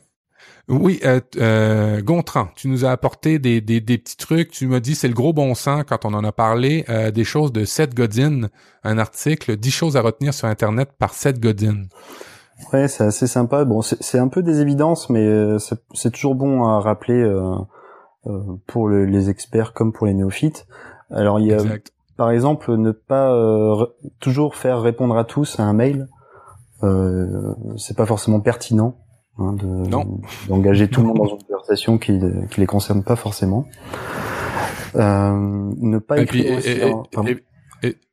oui, 0.68 1.00
euh, 1.04 2.00
Gontran, 2.00 2.48
tu 2.56 2.68
nous 2.68 2.84
as 2.84 2.90
apporté 2.90 3.38
des, 3.38 3.60
des, 3.60 3.80
des 3.80 3.98
petits 3.98 4.16
trucs. 4.16 4.50
Tu 4.50 4.66
m'as 4.66 4.80
dit 4.80 4.94
c'est 4.94 5.08
le 5.08 5.14
gros 5.14 5.32
bon 5.32 5.54
sens 5.54 5.84
quand 5.86 6.04
on 6.04 6.14
en 6.14 6.24
a 6.24 6.32
parlé. 6.32 6.84
des 7.12 7.24
choses 7.24 7.52
de 7.52 7.64
Seth 7.64 7.94
Godin, 7.94 8.48
un 8.84 8.98
article, 8.98 9.56
10 9.56 9.70
choses 9.70 9.96
à 9.96 10.00
retenir 10.00 10.32
sur 10.32 10.48
Internet 10.48 10.90
par 10.98 11.14
Seth 11.14 11.40
Godin. 11.40 11.84
Ouais, 12.72 12.88
c'est 12.88 13.04
assez 13.04 13.26
sympa. 13.26 13.64
Bon, 13.64 13.82
c'est 13.82 14.18
un 14.18 14.28
peu 14.28 14.42
des 14.42 14.60
évidences, 14.60 15.10
mais 15.10 15.26
euh, 15.26 15.58
c'est 15.58 16.10
toujours 16.10 16.34
bon 16.34 16.64
à 16.64 16.80
rappeler 16.80 17.20
euh, 17.20 17.54
euh, 18.26 18.40
pour 18.66 18.88
les 18.88 19.30
experts 19.30 19.72
comme 19.72 19.92
pour 19.92 20.06
les 20.06 20.14
néophytes. 20.14 20.66
Alors, 21.10 21.40
il 21.40 21.46
y 21.46 21.52
a, 21.52 21.58
par 22.16 22.30
exemple, 22.30 22.74
ne 22.76 22.90
pas 22.92 23.36
toujours 24.20 24.54
faire 24.54 24.80
répondre 24.80 25.16
à 25.16 25.24
tous 25.24 25.58
à 25.60 25.64
un 25.64 25.72
mail. 25.72 26.08
c'est 27.76 27.96
pas 27.96 28.06
forcément 28.06 28.40
pertinent 28.40 28.96
hein, 29.38 29.56
d'engager 30.48 30.88
tout 30.88 31.02
le 31.02 31.08
monde 31.08 31.16
dans 31.18 31.26
une 31.26 31.42
conversation 31.42 31.98
qui, 31.98 32.18
qui 32.50 32.60
les 32.60 32.66
concerne 32.66 33.02
pas 33.02 33.16
forcément. 33.16 33.66
ne 34.94 35.98
pas 35.98 36.20
écrire 36.20 36.60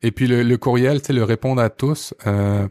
et, 0.02 0.12
puis, 0.12 0.28
le, 0.28 0.42
le 0.42 0.58
courriel, 0.58 1.02
tu 1.02 1.14
le 1.14 1.24
répondre 1.24 1.62
à 1.62 1.70
tous. 1.70 2.16
Euh, 2.26 2.68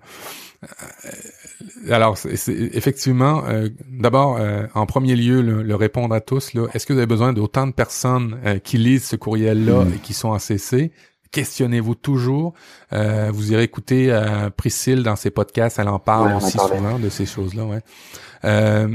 alors, 1.90 2.16
c'est, 2.16 2.50
effectivement, 2.50 3.44
euh, 3.46 3.68
d'abord, 3.88 4.36
euh, 4.38 4.66
en 4.74 4.86
premier 4.86 5.16
lieu, 5.16 5.42
le, 5.42 5.74
répondre 5.74 6.14
à 6.14 6.20
tous. 6.20 6.54
Là, 6.54 6.66
est-ce 6.74 6.86
que 6.86 6.92
vous 6.92 6.98
avez 6.98 7.06
besoin 7.06 7.32
d'autant 7.32 7.66
de 7.66 7.72
personnes 7.72 8.38
euh, 8.44 8.58
qui 8.58 8.78
lisent 8.78 9.04
ce 9.04 9.16
courriel-là 9.16 9.84
hmm. 9.84 9.94
et 9.94 9.98
qui 9.98 10.14
sont 10.14 10.28
en 10.28 10.38
CC 10.38 10.92
Questionnez-vous 11.30 11.94
toujours. 11.94 12.54
vous 12.90 13.52
irez 13.52 13.62
écouter 13.62 14.10
Priscille 14.56 15.02
dans 15.02 15.14
ses 15.14 15.28
podcasts, 15.28 15.78
elle 15.78 15.88
en 15.88 15.98
parle 15.98 16.34
aussi 16.34 16.56
souvent 16.56 16.98
de 16.98 17.10
ces 17.10 17.26
choses-là. 17.26 17.66
Ouais. 17.66 18.86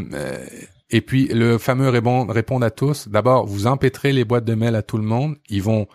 et 0.90 1.02
puis 1.02 1.28
le 1.28 1.60
fameux 1.60 1.90
répondre, 1.90 2.34
répondre 2.34 2.66
à 2.66 2.72
tous. 2.72 3.08
D'abord, 3.08 3.46
vous 3.46 3.68
empêtrez 3.68 4.14
les 4.14 4.26
boîtes 4.26 4.46
de 4.46 4.56
mail 4.56 4.76
à 4.76 4.82
tout 4.82 4.98
le 4.98 5.04
monde. 5.04 5.36
Ils 5.48 5.62
vont 5.62 5.86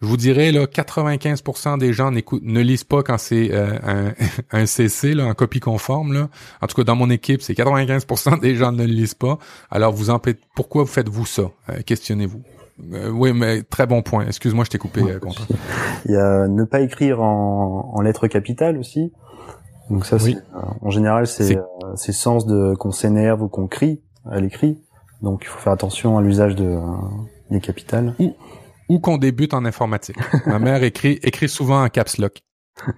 je 0.00 0.06
vous 0.06 0.16
dirais 0.16 0.50
là 0.50 0.64
95% 0.64 1.78
des 1.78 1.92
gens 1.92 2.10
ne 2.10 2.60
lisent 2.60 2.84
pas 2.84 3.02
quand 3.02 3.18
c'est 3.18 3.50
euh, 3.52 3.78
un, 3.82 4.12
un, 4.58 4.66
CC 4.66 5.12
là, 5.12 5.26
en 5.26 5.34
copie 5.34 5.60
conforme 5.60 6.14
là. 6.14 6.28
En 6.62 6.66
tout 6.66 6.76
cas 6.76 6.84
dans 6.84 6.96
mon 6.96 7.10
équipe, 7.10 7.42
c'est 7.42 7.52
95% 7.52 8.40
des 8.40 8.56
gens 8.56 8.72
ne 8.72 8.84
le 8.84 8.92
lisent 8.92 9.14
pas. 9.14 9.38
Alors 9.70 9.92
vous 9.92 10.06
pourquoi 10.54 10.84
vous 10.84 10.88
faites-vous 10.88 11.26
ça 11.26 11.42
euh, 11.68 11.82
Questionnez-vous? 11.84 12.42
Euh, 12.94 13.10
oui, 13.10 13.34
mais 13.34 13.62
très 13.62 13.86
bon 13.86 14.00
point. 14.00 14.24
Excuse-moi, 14.26 14.64
je 14.64 14.70
t'ai 14.70 14.78
coupé. 14.78 15.02
Il 16.06 16.12
y 16.12 16.16
a 16.16 16.48
ne 16.48 16.64
pas 16.64 16.80
écrire 16.80 17.20
en, 17.20 17.92
en 17.94 18.00
lettres 18.00 18.26
capitales 18.26 18.78
aussi. 18.78 19.12
Donc 19.90 20.06
ça, 20.06 20.16
oui. 20.16 20.36
en 20.80 20.90
général, 20.90 21.26
c'est 21.26 21.58
c'est 21.96 22.12
sens 22.12 22.46
de 22.46 22.74
qu'on 22.76 22.92
s'énerve 22.92 23.42
ou 23.42 23.48
qu'on 23.48 23.66
crie 23.66 24.00
à 24.30 24.40
l'écrit. 24.40 24.78
Donc 25.20 25.42
il 25.42 25.48
faut 25.48 25.58
faire 25.58 25.72
attention 25.72 26.16
à 26.16 26.22
l'usage 26.22 26.54
de 26.54 26.78
des 27.50 27.60
capitales 27.60 28.14
ou 28.18 28.34
qu'on 28.98 29.18
débute 29.18 29.54
en 29.54 29.64
informatique. 29.64 30.16
Ma 30.46 30.58
mère 30.58 30.82
écrit, 30.82 31.20
écrit 31.22 31.48
souvent 31.48 31.84
en 31.84 31.88
caps 31.88 32.18
lock. 32.18 32.40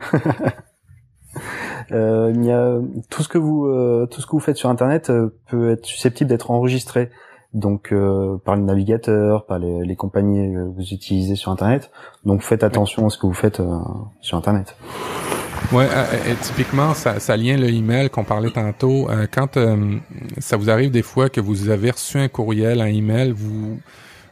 euh, 1.92 2.32
il 2.34 2.44
y 2.44 2.52
a 2.52 2.78
tout 3.10 3.22
ce 3.22 3.28
que 3.28 3.38
vous 3.38 3.66
euh, 3.66 4.06
tout 4.10 4.20
ce 4.20 4.26
que 4.26 4.32
vous 4.32 4.40
faites 4.40 4.56
sur 4.56 4.68
internet 4.68 5.10
euh, 5.10 5.34
peut 5.48 5.72
être 5.72 5.86
susceptible 5.86 6.28
d'être 6.28 6.50
enregistré 6.50 7.10
donc 7.52 7.92
euh, 7.92 8.38
par 8.38 8.56
le 8.56 8.62
navigateur, 8.62 9.44
par 9.44 9.58
les, 9.58 9.84
les, 9.84 9.96
compagnies 9.96 10.54
que 10.54 10.74
vous 10.74 10.94
utilisez 10.94 11.36
sur 11.36 11.52
internet. 11.52 11.90
Donc 12.24 12.40
faites 12.40 12.64
attention 12.64 13.06
à 13.06 13.10
ce 13.10 13.18
que 13.18 13.26
vous 13.26 13.34
faites 13.34 13.60
sur 14.22 14.38
internet. 14.38 14.74
Ouais, 15.70 15.86
et 16.26 16.34
typiquement 16.36 16.94
ça, 16.94 17.20
ça 17.20 17.36
lien 17.36 17.58
le 17.58 17.68
email 17.68 18.08
qu'on 18.08 18.24
parlait 18.24 18.50
tantôt. 18.50 19.06
quand 19.32 19.58
ça 20.38 20.56
vous 20.56 20.70
arrive 20.70 20.90
des 20.90 21.02
fois 21.02 21.28
que 21.28 21.42
vous 21.42 21.68
avez 21.68 21.90
reçu 21.90 22.16
un 22.16 22.28
courriel, 22.28 22.80
un 22.80 22.86
email, 22.86 23.32
vous 23.32 23.78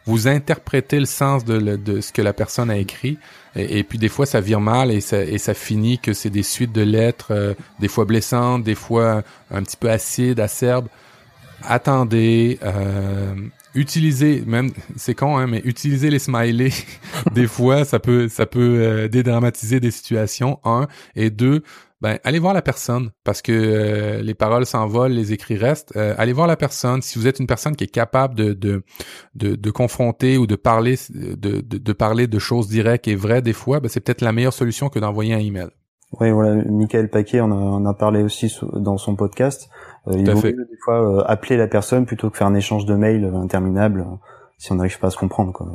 vous 0.06 0.28
interprétez 0.28 0.98
le 0.98 1.06
sens 1.06 1.44
de, 1.44 1.76
de 1.76 2.00
ce 2.00 2.12
que 2.12 2.22
la 2.22 2.32
personne 2.32 2.70
a 2.70 2.76
écrit. 2.76 3.18
Et, 3.56 3.82
puis 3.82 3.98
des 3.98 4.08
fois, 4.08 4.26
ça 4.26 4.40
vire 4.40 4.60
mal 4.60 4.90
et 4.90 5.00
ça, 5.00 5.22
et 5.22 5.38
ça 5.38 5.54
finit 5.54 5.98
que 5.98 6.12
c'est 6.12 6.30
des 6.30 6.44
suites 6.44 6.72
de 6.72 6.82
lettres, 6.82 7.32
euh, 7.32 7.54
des 7.80 7.88
fois 7.88 8.04
blessantes, 8.04 8.62
des 8.62 8.76
fois 8.76 9.22
un 9.50 9.62
petit 9.62 9.76
peu 9.76 9.90
acides, 9.90 10.38
acerbes. 10.38 10.86
Attendez, 11.64 12.58
euh, 12.62 13.34
utilisez, 13.74 14.44
même 14.46 14.70
c'est 14.96 15.14
con, 15.14 15.36
hein, 15.36 15.48
mais 15.48 15.60
utilisez 15.64 16.10
les 16.10 16.20
smileys. 16.20 16.72
des 17.34 17.48
fois, 17.48 17.84
ça 17.84 17.98
peut 17.98 18.28
ça 18.28 18.46
peut 18.46 18.78
euh, 18.80 19.08
dédramatiser 19.08 19.80
des 19.80 19.90
situations. 19.90 20.60
Un 20.64 20.86
et 21.16 21.30
deux, 21.30 21.64
ben 22.00 22.18
allez 22.24 22.38
voir 22.38 22.54
la 22.54 22.62
personne 22.62 23.10
parce 23.24 23.42
que 23.42 23.52
euh, 23.52 24.22
les 24.22 24.34
paroles 24.34 24.64
s'envolent, 24.64 25.12
les 25.12 25.32
écrits 25.32 25.56
restent. 25.56 25.92
Euh, 25.96 26.14
allez 26.16 26.32
voir 26.32 26.46
la 26.46 26.56
personne. 26.56 27.02
Si 27.02 27.18
vous 27.18 27.26
êtes 27.26 27.40
une 27.40 27.46
personne 27.46 27.76
qui 27.76 27.84
est 27.84 27.92
capable 27.92 28.34
de 28.34 28.52
de, 28.54 28.82
de, 29.34 29.54
de 29.54 29.70
confronter 29.70 30.38
ou 30.38 30.46
de 30.46 30.56
parler 30.56 30.96
de, 31.10 31.34
de, 31.34 31.60
de, 31.60 31.92
parler 31.92 32.26
de 32.26 32.38
choses 32.38 32.68
directes 32.68 33.06
et 33.06 33.14
vraies 33.14 33.42
des 33.42 33.52
fois, 33.52 33.80
ben, 33.80 33.88
c'est 33.88 34.00
peut-être 34.00 34.22
la 34.22 34.32
meilleure 34.32 34.54
solution 34.54 34.88
que 34.88 34.98
d'envoyer 34.98 35.34
un 35.34 35.38
email. 35.38 35.68
Oui, 36.18 36.30
voilà, 36.30 36.62
Michael 36.64 37.08
Paquet 37.08 37.40
en 37.40 37.52
a, 37.52 37.54
en 37.54 37.84
a 37.86 37.94
parlé 37.94 38.22
aussi 38.22 38.52
dans 38.72 38.96
son 38.96 39.14
podcast. 39.14 39.68
Euh, 40.08 40.14
il 40.16 40.28
vaut 40.28 40.42
mieux 40.42 40.52
des 40.52 40.78
fois 40.82 41.30
appeler 41.30 41.56
la 41.56 41.68
personne 41.68 42.06
plutôt 42.06 42.30
que 42.30 42.38
faire 42.38 42.46
un 42.46 42.54
échange 42.54 42.86
de 42.86 42.94
mails 42.94 43.26
interminable 43.34 44.06
si 44.58 44.72
on 44.72 44.76
n'arrive 44.76 44.98
pas 44.98 45.08
à 45.08 45.10
se 45.10 45.16
comprendre. 45.18 45.52
Quoi. 45.52 45.70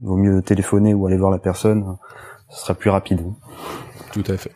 Il 0.00 0.06
vaut 0.06 0.16
mieux 0.16 0.42
téléphoner 0.42 0.94
ou 0.94 1.06
aller 1.06 1.16
voir 1.16 1.30
la 1.30 1.38
personne, 1.38 1.96
ce 2.48 2.60
sera 2.60 2.74
plus 2.74 2.90
rapide. 2.90 3.20
Tout 4.12 4.24
à 4.26 4.36
fait. 4.36 4.52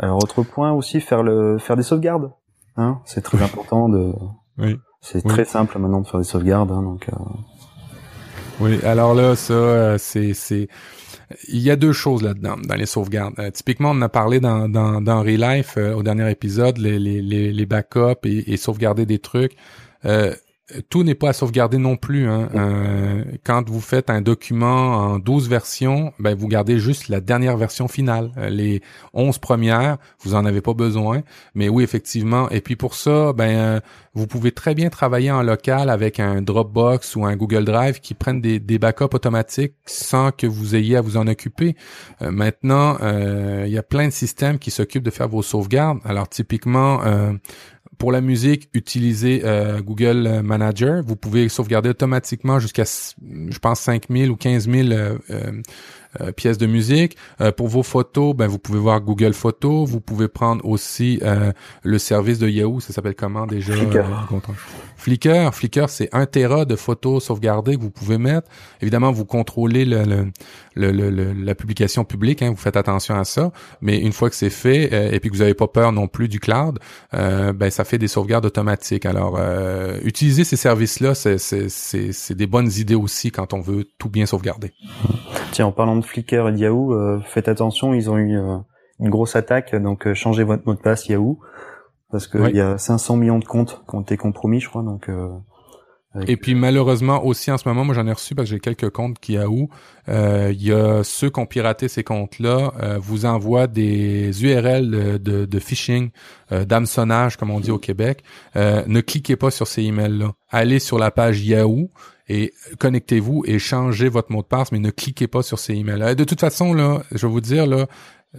Alors 0.00 0.22
autre 0.22 0.42
point 0.42 0.72
aussi, 0.72 1.00
faire 1.00 1.22
le 1.22 1.58
faire 1.58 1.76
des 1.76 1.82
sauvegardes. 1.82 2.32
Hein, 2.76 3.00
c'est 3.04 3.22
très 3.22 3.42
important 3.42 3.88
de. 3.88 4.12
Oui. 4.58 4.78
C'est 5.00 5.22
très 5.22 5.44
simple 5.44 5.78
maintenant 5.78 6.00
de 6.00 6.06
faire 6.06 6.20
des 6.20 6.26
sauvegardes, 6.26 6.70
hein, 6.70 6.82
donc. 6.82 7.08
Euh... 7.08 7.16
Oui, 8.60 8.80
alors 8.84 9.14
là, 9.14 9.36
ça, 9.36 9.52
euh, 9.52 9.98
c'est 9.98 10.32
c'est. 10.32 10.68
Il 11.48 11.60
y 11.60 11.70
a 11.70 11.76
deux 11.76 11.92
choses 11.92 12.22
là-dedans, 12.22 12.56
dans 12.56 12.74
les 12.74 12.86
sauvegardes. 12.86 13.34
Euh, 13.38 13.50
typiquement, 13.50 13.90
on 13.90 13.98
en 13.98 14.02
a 14.02 14.08
parlé 14.08 14.40
dans, 14.40 14.68
dans, 14.68 15.00
dans 15.00 15.20
Relife 15.20 15.76
euh, 15.76 15.94
au 15.94 16.02
dernier 16.02 16.30
épisode, 16.30 16.78
les, 16.78 16.98
les, 16.98 17.52
les, 17.52 17.66
backups 17.66 18.24
et, 18.24 18.52
et 18.52 18.56
sauvegarder 18.56 19.06
des 19.06 19.18
trucs. 19.18 19.56
Euh, 20.04 20.34
tout 20.88 21.02
n'est 21.02 21.14
pas 21.14 21.30
à 21.30 21.32
sauvegarder 21.34 21.76
non 21.76 21.96
plus. 21.96 22.26
Hein. 22.26 22.48
Euh, 22.54 23.24
quand 23.44 23.68
vous 23.68 23.80
faites 23.80 24.08
un 24.08 24.22
document 24.22 24.94
en 24.94 25.18
12 25.18 25.48
versions, 25.48 26.14
ben 26.18 26.34
vous 26.34 26.48
gardez 26.48 26.78
juste 26.78 27.08
la 27.08 27.20
dernière 27.20 27.58
version 27.58 27.86
finale. 27.86 28.30
Euh, 28.38 28.48
les 28.48 28.80
11 29.12 29.38
premières, 29.38 29.98
vous 30.20 30.34
en 30.34 30.46
avez 30.46 30.62
pas 30.62 30.72
besoin. 30.72 31.22
Mais 31.54 31.68
oui, 31.68 31.84
effectivement. 31.84 32.48
Et 32.48 32.62
puis 32.62 32.76
pour 32.76 32.94
ça, 32.94 33.34
ben 33.34 33.50
euh, 33.50 33.80
vous 34.14 34.26
pouvez 34.26 34.52
très 34.52 34.74
bien 34.74 34.88
travailler 34.88 35.30
en 35.30 35.42
local 35.42 35.90
avec 35.90 36.18
un 36.18 36.40
Dropbox 36.40 37.14
ou 37.16 37.26
un 37.26 37.36
Google 37.36 37.64
Drive 37.64 38.00
qui 38.00 38.14
prennent 38.14 38.40
des, 38.40 38.58
des 38.58 38.78
backups 38.78 39.14
automatiques 39.14 39.74
sans 39.84 40.30
que 40.30 40.46
vous 40.46 40.74
ayez 40.76 40.96
à 40.96 41.02
vous 41.02 41.18
en 41.18 41.26
occuper. 41.26 41.76
maintenant, 42.20 42.96
il 43.02 43.70
y 43.70 43.78
a 43.78 43.82
plein 43.82 44.06
de 44.06 44.12
systèmes 44.12 44.58
qui 44.58 44.70
s'occupent 44.70 45.02
de 45.02 45.10
faire 45.10 45.28
vos 45.28 45.42
sauvegardes. 45.42 45.98
Alors 46.04 46.28
typiquement, 46.28 47.00
pour 47.98 48.12
la 48.12 48.20
musique, 48.20 48.68
utilisez 48.74 49.42
euh, 49.44 49.80
Google 49.80 50.40
Manager. 50.42 51.02
Vous 51.02 51.16
pouvez 51.16 51.48
sauvegarder 51.48 51.90
automatiquement 51.90 52.58
jusqu'à, 52.58 52.84
je 52.84 53.58
pense, 53.58 53.80
5000 53.80 54.30
ou 54.30 54.36
15 54.36 54.68
000 54.68 54.88
euh, 54.90 55.18
euh, 56.20 56.32
pièces 56.32 56.58
de 56.58 56.66
musique. 56.66 57.16
Euh, 57.40 57.52
pour 57.52 57.68
vos 57.68 57.82
photos, 57.82 58.34
ben 58.34 58.46
vous 58.46 58.58
pouvez 58.58 58.78
voir 58.78 59.00
Google 59.00 59.34
Photos. 59.34 59.88
Vous 59.88 60.00
pouvez 60.00 60.28
prendre 60.28 60.64
aussi 60.64 61.18
euh, 61.22 61.52
le 61.82 61.98
service 61.98 62.38
de 62.38 62.48
Yahoo. 62.48 62.80
Ça 62.80 62.92
s'appelle 62.92 63.14
comment 63.14 63.46
déjà 63.46 63.74
Flickr. 63.74 64.04
Flickr. 64.96 65.54
Flickr, 65.54 65.88
c'est 65.88 66.08
un 66.12 66.26
téra 66.26 66.64
de 66.64 66.76
photos 66.76 67.24
sauvegardées 67.24 67.76
que 67.76 67.82
vous 67.82 67.90
pouvez 67.90 68.18
mettre. 68.18 68.48
Évidemment, 68.80 69.12
vous 69.12 69.24
contrôlez 69.24 69.84
le, 69.84 70.30
le, 70.74 70.90
le, 70.92 71.32
la 71.32 71.54
publication 71.54 72.04
publique. 72.04 72.42
Hein, 72.42 72.50
vous 72.50 72.56
faites 72.56 72.76
attention 72.76 73.16
à 73.16 73.24
ça. 73.24 73.52
Mais 73.80 73.98
une 73.98 74.12
fois 74.12 74.30
que 74.30 74.36
c'est 74.36 74.50
fait 74.50 75.14
et 75.14 75.20
puis 75.20 75.30
que 75.30 75.34
vous 75.34 75.42
n'avez 75.42 75.54
pas 75.54 75.68
peur 75.68 75.92
non 75.92 76.08
plus 76.08 76.28
du 76.28 76.40
cloud, 76.40 76.78
ben 77.12 77.70
ça 77.70 77.84
fait 77.84 77.98
des 77.98 78.08
sauvegardes 78.08 78.46
automatiques. 78.46 79.06
Alors, 79.06 79.38
utiliser 80.04 80.44
ces 80.44 80.56
services-là, 80.56 81.14
c'est 81.14 82.34
des 82.34 82.46
bonnes 82.46 82.70
idées 82.76 82.94
aussi 82.94 83.30
quand 83.30 83.52
on 83.52 83.60
veut 83.60 83.84
tout 83.98 84.08
bien 84.08 84.26
sauvegarder. 84.26 84.72
Tiens, 85.52 85.66
en 85.66 85.72
parlant 85.72 85.96
de 85.96 86.03
Flickr 86.04 86.48
et 86.48 86.56
Yahoo, 86.56 86.92
euh, 86.92 87.20
faites 87.24 87.48
attention, 87.48 87.94
ils 87.94 88.10
ont 88.10 88.18
eu 88.18 88.38
euh, 88.38 88.58
une 89.00 89.10
grosse 89.10 89.36
attaque, 89.36 89.74
donc 89.74 90.06
euh, 90.06 90.14
changez 90.14 90.44
votre 90.44 90.66
mot 90.66 90.74
de 90.74 90.80
passe 90.80 91.08
Yahoo, 91.08 91.38
parce 92.10 92.26
qu'il 92.26 92.54
y 92.54 92.60
a 92.60 92.78
500 92.78 93.16
millions 93.16 93.38
de 93.38 93.44
comptes 93.44 93.82
qui 93.88 93.96
ont 93.96 94.02
été 94.02 94.16
compromis, 94.16 94.60
je 94.60 94.68
crois, 94.68 94.82
donc... 94.82 95.10
Et 96.26 96.36
puis 96.36 96.54
malheureusement 96.54 97.24
aussi 97.24 97.50
en 97.50 97.58
ce 97.58 97.68
moment, 97.68 97.84
moi 97.84 97.94
j'en 97.94 98.06
ai 98.06 98.12
reçu 98.12 98.34
parce 98.34 98.48
que 98.48 98.54
j'ai 98.54 98.60
quelques 98.60 98.90
comptes 98.90 99.18
qui 99.18 99.32
Yahoo. 99.32 99.68
Il 100.08 100.62
y 100.62 100.72
a 100.72 101.02
ceux 101.02 101.30
qui 101.30 101.40
ont 101.40 101.46
piraté 101.46 101.88
ces 101.88 102.04
comptes-là 102.04 102.72
vous 103.00 103.26
envoient 103.26 103.66
des 103.66 104.44
URL 104.44 105.18
de, 105.20 105.44
de, 105.46 105.58
phishing, 105.58 106.10
d'hameçonnage 106.50 107.36
comme 107.36 107.50
on 107.50 107.60
dit 107.60 107.70
au 107.70 107.78
Québec. 107.78 108.22
ne 108.54 109.00
cliquez 109.00 109.36
pas 109.36 109.50
sur 109.50 109.66
ces 109.66 109.82
emails-là. 109.82 110.32
Allez 110.50 110.78
sur 110.78 110.98
la 110.98 111.10
page 111.10 111.44
Yahoo 111.44 111.90
et 112.28 112.54
connectez-vous 112.78 113.44
et 113.46 113.58
changez 113.58 114.08
votre 114.08 114.32
mot 114.32 114.42
de 114.42 114.46
passe, 114.46 114.72
mais 114.72 114.78
ne 114.78 114.90
cliquez 114.90 115.26
pas 115.26 115.42
sur 115.42 115.58
ces 115.58 115.74
emails-là. 115.74 116.14
De 116.14 116.24
toute 116.24 116.40
façon, 116.40 116.72
là, 116.72 117.02
je 117.12 117.26
vais 117.26 117.32
vous 117.32 117.40
dire, 117.40 117.66
là, 117.66 117.86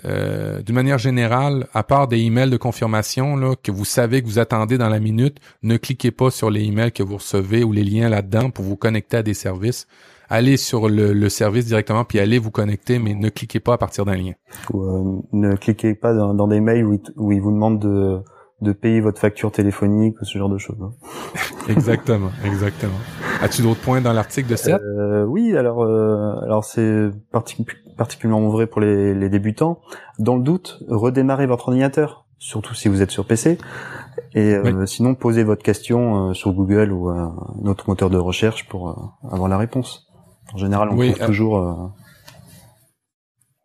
euh, 0.04 0.62
d'une 0.62 0.76
manière 0.76 0.98
générale, 0.98 1.68
à 1.74 1.84
part 1.84 2.08
des 2.08 2.20
emails 2.20 2.50
de 2.50 2.58
confirmation 2.58 3.38
là, 3.38 3.56
que 3.62 3.72
vous 3.72 3.86
savez 3.86 4.22
que 4.22 4.28
vous 4.28 4.40
attendez 4.40 4.78
dans 4.78 4.90
la 4.90 5.00
minute, 5.00 5.38
ne 5.64 5.78
cliquez 5.78 6.12
pas 6.12 6.32
sur 6.32 6.50
les 6.50 6.64
emails 6.64 6.92
que 6.92 7.04
vous 7.04 7.16
recevez 7.16 7.64
ou 7.64 7.72
les 7.72 7.84
liens 7.84 8.10
là-dedans 8.10 8.50
pour 8.50 8.66
vous 8.66 8.76
connecter 8.76 9.18
à 9.18 9.24
des 9.24 9.34
services. 9.34 9.88
Allez 10.28 10.58
sur 10.58 10.90
le, 10.90 11.30
service 11.30 11.68
directement 11.68 12.04
puis 12.04 12.20
allez 12.20 12.40
vous 12.40 12.52
connecter, 12.52 13.00
mais 13.00 13.14
ne 13.14 13.30
cliquez 13.30 13.60
pas 13.60 13.74
à 13.74 13.78
partir 13.78 14.06
d'un 14.06 14.16
lien. 14.16 14.34
Euh, 14.74 15.20
ne 15.32 15.56
cliquez 15.56 15.94
pas 15.94 16.14
dans, 16.14 16.48
des 16.48 16.60
mails 16.60 16.86
où, 16.86 17.00
où 17.16 17.32
ils 17.32 17.42
vous 17.42 17.52
demandent 17.52 17.80
de 17.80 18.20
de 18.62 18.72
payer 18.72 19.02
votre 19.02 19.20
facture 19.20 19.52
téléphonique 19.52 20.20
ou 20.22 20.26
ce 20.26 20.38
genre 20.38 20.50
de 20.50 20.58
choses. 20.58 20.78
Hein. 20.82 20.94
exactement, 21.70 22.32
exactement. 22.46 23.00
As-tu 23.42 23.62
d'autres 23.62 23.82
points 23.82 24.02
dans 24.02 24.14
l'article 24.14 24.50
de 24.50 24.56
7 24.56 24.76
euh, 24.82 25.26
Oui, 25.26 25.56
alors 25.58 25.84
euh, 25.84 26.40
alors 26.42 26.64
c'est 26.64 27.10
particulièrement 27.98 28.50
vrai 28.50 28.68
pour 28.68 28.82
les, 28.82 29.14
les, 29.14 29.30
débutants. 29.30 29.80
Dans 30.20 30.36
le 30.36 30.44
doute, 30.44 30.84
redémarrez 30.88 31.48
votre 31.48 31.70
ordinateur, 31.70 32.26
surtout 32.38 32.74
si 32.74 32.88
vous 32.88 33.02
êtes 33.02 33.12
sur 33.12 33.26
PC. 33.26 33.58
Et 34.34 34.54
euh, 34.54 34.86
sinon, 34.86 35.16
posez 35.16 35.44
votre 35.44 35.64
question 35.64 36.30
euh, 36.30 36.34
sur 36.34 36.54
Google 36.54 36.92
ou 36.92 37.10
un 37.10 37.36
autre 37.66 37.86
moteur 37.88 38.10
de 38.10 38.18
recherche 38.18 38.68
pour 38.68 38.90
euh, 38.90 39.30
avoir 39.32 39.50
la 39.50 39.58
réponse. 39.58 40.08
En 40.54 40.58
général, 40.58 40.90
on 40.92 40.98
trouve 40.98 41.26
toujours 41.26 41.94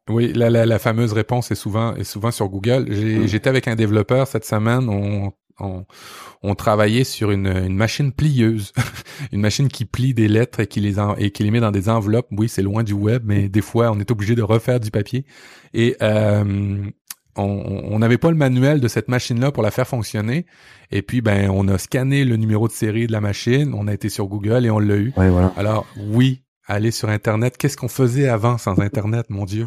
oui, 0.09 0.33
la, 0.33 0.51
la, 0.51 0.67
la, 0.67 0.79
fameuse 0.81 1.13
réponse 1.13 1.53
est 1.53 1.57
souvent, 1.57 1.95
est 1.95 2.05
souvent 2.05 2.33
sur 2.33 2.49
Google. 2.49 2.87
Mm. 2.89 3.27
J'étais 3.27 3.49
avec 3.49 3.69
un 3.69 3.77
développeur 3.77 4.27
cette 4.27 4.45
semaine. 4.45 4.89
On, 4.89 5.31
on, 5.61 5.85
on 6.43 6.55
travaillait 6.55 7.05
sur 7.05 7.31
une, 7.31 7.47
une 7.47 7.77
machine 7.77 8.13
plieuse, 8.13 8.73
une 9.33 9.41
machine 9.41 9.69
qui 9.69 9.85
plie 9.85 10.15
des 10.15 10.29
lettres 10.29 10.61
et 10.61 10.67
qui 10.67 10.81
les 10.81 10.97
et 11.19 11.31
qui 11.31 11.43
les 11.43 11.51
met 11.51 11.61
dans 11.61 11.71
des 11.71 11.89
enveloppes. 11.89 12.29
Oui, 12.33 12.49
c'est 12.49 12.63
loin 12.63 12.83
du 12.83 12.93
web, 12.93 13.23
mais 13.25 13.49
des 13.49 13.63
fois, 13.63 13.91
on 13.93 14.01
est 14.01 14.11
obligé 14.11 14.35
de 14.35 14.43
refaire 14.43 14.81
du 14.81 14.91
papier. 14.91 15.25
Et 15.75 15.97
euh, 16.03 16.91
on 17.37 17.99
n'avait 17.99 18.19
pas 18.19 18.31
le 18.31 18.37
manuel 18.37 18.81
de 18.81 18.89
cette 18.89 19.09
machine-là 19.09 19.53
pour 19.53 19.63
la 19.63 19.71
faire 19.71 19.87
fonctionner. 19.87 20.47
Et 20.91 21.03
puis, 21.03 21.21
ben, 21.21 21.51
on 21.51 21.69
a 21.69 21.79
scanné 21.79 22.25
le 22.25 22.37
numéro 22.37 22.69
de 22.69 22.73
série 22.73 23.07
de 23.07 23.13
la 23.13 23.21
machine, 23.21 23.73
on 23.75 23.87
a 23.87 23.95
été 23.95 24.09
sur 24.09 24.27
Google 24.27 24.67
et 24.67 24.71
on 24.71 24.79
l'a 24.79 24.97
eu. 24.97 25.13
voilà. 25.17 25.53
Alors, 25.57 25.87
oui, 25.97 26.43
aller 26.67 26.91
sur 26.91 27.09
Internet. 27.09 27.57
Qu'est-ce 27.57 27.77
qu'on 27.77 27.89
faisait 27.89 28.29
avant 28.29 28.59
sans 28.59 28.79
Internet, 28.81 29.27
mon 29.31 29.45
Dieu? 29.45 29.67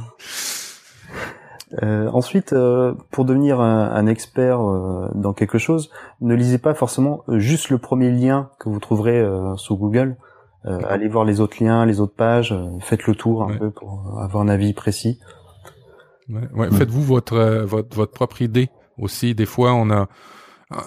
Euh, 1.82 2.08
ensuite, 2.10 2.54
euh, 2.54 2.94
pour 3.12 3.26
devenir 3.26 3.60
un, 3.60 4.06
expert 4.06 4.62
euh, 4.62 5.10
dans 5.16 5.34
quelque 5.34 5.58
chose, 5.58 5.90
ne 6.22 6.36
lisez 6.36 6.60
pas 6.60 6.74
forcément 6.74 7.24
juste 7.30 7.70
le 7.70 7.78
premier 7.78 8.12
lien 8.12 8.50
que 8.60 8.70
vous 8.70 8.80
trouverez 8.80 9.26
sur 9.58 9.76
Google. 9.78 10.18
allez 10.66 11.08
voir 11.08 11.26
les 11.26 11.42
autres 11.42 11.64
liens, 11.64 11.86
les 11.86 12.00
autres 12.00 12.16
pages, 12.16 12.56
faites 12.82 13.08
le 13.08 13.16
tour 13.16 13.44
un 13.44 13.58
peu 13.58 13.72
pour 13.72 14.20
avoir 14.22 14.44
un 14.44 14.50
avis 14.50 14.74
précis. 14.74 15.20
Ouais, 16.30 16.70
Faites-vous 16.72 17.02
votre, 17.02 17.38
votre 17.66 17.96
votre 17.96 18.12
propre 18.14 18.42
idée 18.42 18.70
aussi. 18.98 19.36
Des 19.36 19.46
fois, 19.46 19.74
on 19.74 19.90
a 19.90 20.08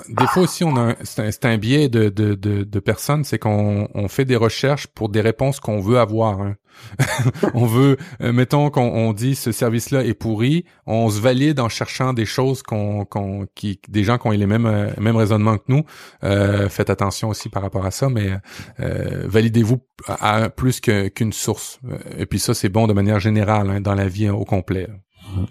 des 0.08 0.26
fois 0.26 0.42
aussi, 0.44 0.64
on 0.64 0.76
a 0.76 0.94
c'est 1.02 1.44
un, 1.44 1.58
biais 1.58 1.88
de, 1.88 2.08
de, 2.08 2.34
de, 2.34 2.80
personnes, 2.80 3.24
c'est 3.24 3.38
qu'on 3.38 3.88
on 3.94 4.08
fait 4.08 4.24
des 4.24 4.36
recherches 4.36 4.86
pour 4.86 5.08
des 5.08 5.20
réponses 5.20 5.60
qu'on 5.60 5.80
veut 5.80 5.98
avoir. 5.98 6.40
Hein. 6.40 6.56
on 7.54 7.66
veut, 7.66 7.96
euh, 8.22 8.32
mettons 8.32 8.70
qu'on 8.70 8.82
on 8.82 9.12
dit 9.12 9.34
ce 9.34 9.50
service-là 9.50 10.04
est 10.04 10.14
pourri, 10.14 10.64
on 10.86 11.08
se 11.08 11.20
valide 11.20 11.58
en 11.60 11.68
cherchant 11.68 12.12
des 12.12 12.26
choses 12.26 12.62
qu'on, 12.62 13.04
qu'on 13.04 13.46
qui, 13.54 13.80
des 13.88 14.04
gens 14.04 14.18
qui 14.18 14.26
ont 14.26 14.30
les 14.30 14.46
mêmes 14.46 14.66
euh, 14.66 14.90
mêmes 14.98 15.16
raisonnements 15.16 15.56
que 15.56 15.64
nous. 15.68 15.84
Euh, 16.24 16.68
faites 16.68 16.90
attention 16.90 17.28
aussi 17.28 17.48
par 17.48 17.62
rapport 17.62 17.86
à 17.86 17.90
ça, 17.90 18.08
mais 18.08 18.38
validez-vous 18.78 19.78
à, 20.06 20.50
plus 20.50 20.80
qu'une 20.80 21.32
source. 21.32 21.80
Et 22.18 22.26
puis 22.26 22.38
ça, 22.38 22.54
c'est 22.54 22.68
bon 22.68 22.86
de 22.86 22.92
manière 22.92 23.20
générale 23.20 23.70
hein, 23.70 23.80
dans 23.80 23.94
la 23.94 24.08
vie 24.08 24.28
au 24.28 24.44
complet. 24.44 24.88
Mmh. 25.34 25.44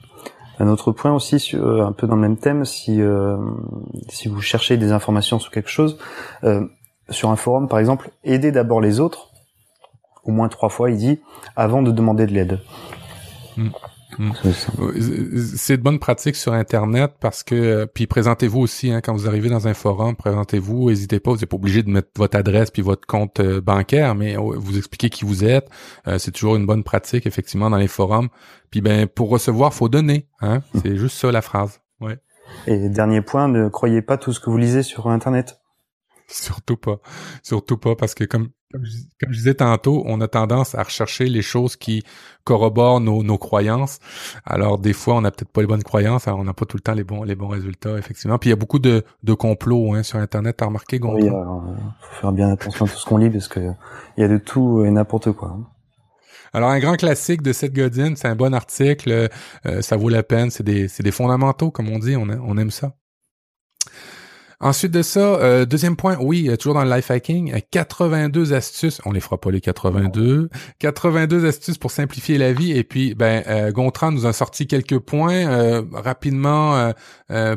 Un 0.59 0.67
autre 0.67 0.91
point 0.91 1.13
aussi, 1.13 1.51
euh, 1.53 1.85
un 1.85 1.91
peu 1.91 2.07
dans 2.07 2.15
le 2.15 2.21
même 2.21 2.37
thème, 2.37 2.65
si 2.65 3.01
euh, 3.01 3.37
si 4.09 4.27
vous 4.27 4.41
cherchez 4.41 4.77
des 4.77 4.91
informations 4.91 5.39
sur 5.39 5.51
quelque 5.51 5.69
chose, 5.69 5.97
euh, 6.43 6.65
sur 7.09 7.29
un 7.29 7.35
forum 7.35 7.67
par 7.67 7.79
exemple, 7.79 8.11
aidez 8.23 8.51
d'abord 8.51 8.81
les 8.81 8.99
autres 8.99 9.31
au 10.25 10.31
moins 10.31 10.49
trois 10.49 10.69
fois, 10.69 10.89
il 10.89 10.97
dit, 10.97 11.19
avant 11.55 11.81
de 11.81 11.91
demander 11.91 12.25
de 12.25 12.33
l'aide. 12.33 12.59
Hmm. 13.57 13.69
Hmm. 14.17 14.31
C'est 15.55 15.77
de 15.77 15.81
bonnes 15.81 15.99
pratiques 15.99 16.35
sur 16.35 16.53
Internet 16.53 17.13
parce 17.19 17.43
que 17.43 17.85
puis 17.85 18.07
présentez-vous 18.07 18.59
aussi 18.59 18.91
hein, 18.91 19.01
quand 19.01 19.13
vous 19.13 19.27
arrivez 19.27 19.49
dans 19.49 19.67
un 19.67 19.73
forum, 19.73 20.15
présentez-vous, 20.15 20.89
n'hésitez 20.89 21.19
pas, 21.19 21.31
vous 21.31 21.37
n'êtes 21.37 21.49
pas 21.49 21.55
obligé 21.55 21.83
de 21.83 21.89
mettre 21.89 22.09
votre 22.15 22.37
adresse 22.37 22.71
puis 22.71 22.81
votre 22.81 23.05
compte 23.07 23.39
euh, 23.39 23.61
bancaire, 23.61 24.15
mais 24.15 24.37
oh, 24.37 24.53
vous 24.57 24.77
expliquez 24.77 25.09
qui 25.09 25.25
vous 25.25 25.43
êtes. 25.43 25.69
Euh, 26.07 26.17
c'est 26.17 26.31
toujours 26.31 26.55
une 26.55 26.65
bonne 26.65 26.83
pratique 26.83 27.25
effectivement 27.25 27.69
dans 27.69 27.77
les 27.77 27.87
forums. 27.87 28.29
Puis 28.69 28.81
ben 28.81 29.07
pour 29.07 29.29
recevoir, 29.29 29.73
faut 29.73 29.89
donner. 29.89 30.27
Hein? 30.41 30.61
Hmm. 30.73 30.79
C'est 30.81 30.95
juste 30.97 31.17
ça 31.17 31.31
la 31.31 31.41
phrase. 31.41 31.81
Ouais. 31.99 32.19
Et 32.67 32.89
dernier 32.89 33.21
point, 33.21 33.47
ne 33.47 33.69
croyez 33.69 34.01
pas 34.01 34.17
tout 34.17 34.33
ce 34.33 34.39
que 34.39 34.49
vous 34.49 34.57
lisez 34.57 34.83
sur 34.83 35.07
Internet. 35.07 35.59
Surtout 36.27 36.77
pas. 36.77 36.99
Surtout 37.43 37.77
pas, 37.77 37.95
parce 37.95 38.15
que 38.15 38.23
comme, 38.23 38.49
comme, 38.75 38.85
je, 39.31 39.37
disais 39.37 39.55
tantôt, 39.55 40.03
on 40.05 40.21
a 40.21 40.27
tendance 40.27 40.75
à 40.75 40.83
rechercher 40.83 41.25
les 41.25 41.41
choses 41.41 41.75
qui 41.75 42.03
corroborent 42.43 42.99
nos, 42.99 43.23
nos 43.23 43.37
croyances. 43.37 43.99
Alors 44.45 44.77
des 44.77 44.93
fois, 44.93 45.15
on 45.15 45.21
n'a 45.21 45.31
peut-être 45.31 45.51
pas 45.51 45.61
les 45.61 45.67
bonnes 45.67 45.83
croyances, 45.83 46.27
alors 46.27 46.39
on 46.39 46.43
n'a 46.43 46.53
pas 46.53 46.65
tout 46.65 46.77
le 46.77 46.81
temps 46.81 46.93
les 46.93 47.03
bons 47.03 47.23
les 47.23 47.35
bons 47.35 47.47
résultats, 47.47 47.97
effectivement. 47.97 48.37
Puis 48.37 48.49
il 48.49 48.51
y 48.51 48.53
a 48.53 48.57
beaucoup 48.57 48.79
de, 48.79 49.03
de 49.23 49.33
complots 49.33 49.93
hein, 49.93 50.03
sur 50.03 50.19
Internet, 50.19 50.57
t'as 50.57 50.65
remarqué, 50.65 50.99
Gonzalo? 50.99 51.23
Oui, 51.23 51.29
alors, 51.29 51.63
faut 51.99 52.21
faire 52.21 52.31
bien 52.31 52.49
attention 52.49 52.85
à 52.85 52.89
tout 52.89 52.97
ce 52.97 53.05
qu'on 53.05 53.17
lit, 53.17 53.29
parce 53.29 53.47
que 53.47 53.59
il 54.17 54.21
y 54.21 54.23
a 54.23 54.27
de 54.27 54.37
tout 54.37 54.83
et 54.85 54.91
n'importe 54.91 55.31
quoi. 55.31 55.49
Hein. 55.49 55.65
Alors 56.53 56.69
un 56.69 56.79
grand 56.79 56.95
classique 56.95 57.41
de 57.41 57.51
Seth 57.51 57.73
Godin, 57.73 58.13
c'est 58.15 58.29
un 58.29 58.35
bon 58.35 58.53
article, 58.53 59.27
euh, 59.65 59.81
ça 59.81 59.97
vaut 59.97 60.07
la 60.07 60.23
peine, 60.23 60.51
c'est 60.51 60.63
des, 60.63 60.87
des 60.87 61.11
fondamentaux, 61.11 61.69
comme 61.69 61.89
on 61.89 61.99
dit, 61.99 62.15
on, 62.15 62.29
on 62.29 62.57
aime 62.57 62.71
ça. 62.71 62.93
Ensuite 64.59 64.91
de 64.91 65.01
ça, 65.01 65.19
euh, 65.19 65.65
deuxième 65.65 65.95
point, 65.95 66.17
oui, 66.19 66.49
euh, 66.49 66.55
toujours 66.55 66.75
dans 66.75 66.83
le 66.83 66.93
life 66.93 67.11
hacking, 67.11 67.61
82 67.71 68.53
astuces, 68.53 69.01
on 69.05 69.11
les 69.11 69.19
fera 69.19 69.39
pas 69.39 69.51
les 69.51 69.61
82, 69.61 70.49
82 70.79 71.45
astuces 71.45 71.77
pour 71.77 71.91
simplifier 71.91 72.37
la 72.37 72.53
vie. 72.53 72.71
Et 72.71 72.83
puis, 72.83 73.15
ben, 73.15 73.43
euh, 73.47 73.71
Gontran 73.71 74.11
nous 74.11 74.25
a 74.25 74.33
sorti 74.33 74.67
quelques 74.67 74.99
points 74.99 75.45
rapidement 75.93 76.93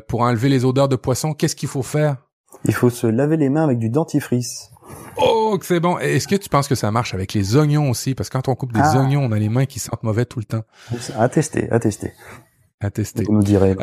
pour 0.09 0.22
enlever 0.22 0.49
les 0.49 0.64
odeurs 0.64 0.88
de 0.88 0.96
poisson. 0.96 1.34
Qu'est-ce 1.34 1.57
qu'il 1.57 1.68
faut 1.68 1.82
faire? 1.82 2.16
Il 2.64 2.74
faut 2.74 2.90
se 2.90 3.07
laver 3.07 3.36
les 3.36 3.49
mains 3.49 3.64
avec 3.64 3.78
du 3.78 3.88
dentifrice. 3.88 4.70
Oh, 5.16 5.59
c'est 5.62 5.80
bon. 5.80 5.99
Est-ce 5.99 6.28
que 6.28 6.36
tu 6.36 6.49
penses 6.49 6.68
que 6.68 6.74
ça 6.74 6.90
marche 6.90 7.14
avec 7.14 7.34
les 7.34 7.57
oignons 7.57 7.90
aussi? 7.90 8.14
Parce 8.14 8.28
que 8.28 8.38
quand 8.38 8.49
on 8.49 8.55
coupe 8.55 8.72
des 8.72 8.80
ah. 8.82 8.99
oignons, 8.99 9.22
on 9.22 9.32
a 9.32 9.38
les 9.38 9.49
mains 9.49 9.66
qui 9.66 9.78
sentent 9.78 10.03
mauvais 10.03 10.24
tout 10.24 10.38
le 10.38 10.44
temps. 10.44 10.62
À 11.16 11.28
tester, 11.28 11.70
à 11.70 11.78
tester. 11.78 12.12
À 12.80 12.90
tester. 12.90 13.24
Vous 13.24 13.34
nous 13.34 13.42
direz. 13.42 13.76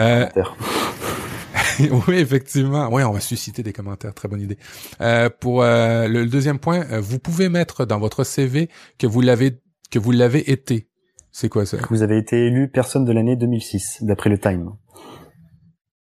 oui, 2.07 2.15
effectivement. 2.15 2.89
Oui, 2.91 3.03
on 3.03 3.11
va 3.11 3.19
susciter 3.19 3.63
des 3.63 3.73
commentaires. 3.73 4.13
Très 4.13 4.27
bonne 4.27 4.41
idée. 4.41 4.57
Euh, 5.01 5.29
pour 5.29 5.63
euh, 5.63 6.07
le, 6.07 6.25
deuxième 6.25 6.59
point, 6.59 6.85
euh, 6.91 6.99
vous 6.99 7.19
pouvez 7.19 7.49
mettre 7.49 7.85
dans 7.85 7.99
votre 7.99 8.23
CV 8.23 8.69
que 8.97 9.07
vous 9.07 9.21
l'avez 9.21 9.59
que 9.91 9.99
vous 9.99 10.11
l'avez 10.11 10.51
été. 10.51 10.89
C'est 11.31 11.49
quoi 11.49 11.65
ça? 11.65 11.77
Vous 11.89 12.01
avez 12.01 12.17
été 12.17 12.47
élu 12.47 12.69
personne 12.69 13.05
de 13.05 13.11
l'année 13.11 13.35
2006, 13.35 13.99
d'après 14.01 14.29
le 14.29 14.37
Time. 14.37 14.71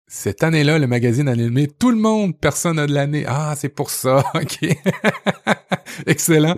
Cette 0.07 0.43
année-là, 0.43 0.79
le 0.79 0.87
magazine 0.87 1.29
a 1.29 1.37
nommé 1.37 1.67
tout 1.67 1.91
le 1.91 1.99
monde 1.99 2.39
personne 2.39 2.85
de 2.87 2.93
l'année. 2.93 3.25
Ah, 3.27 3.55
c'est 3.57 3.69
pour 3.69 3.91
ça. 3.91 4.25
Ok. 4.35 4.59
Excellent. 6.07 6.55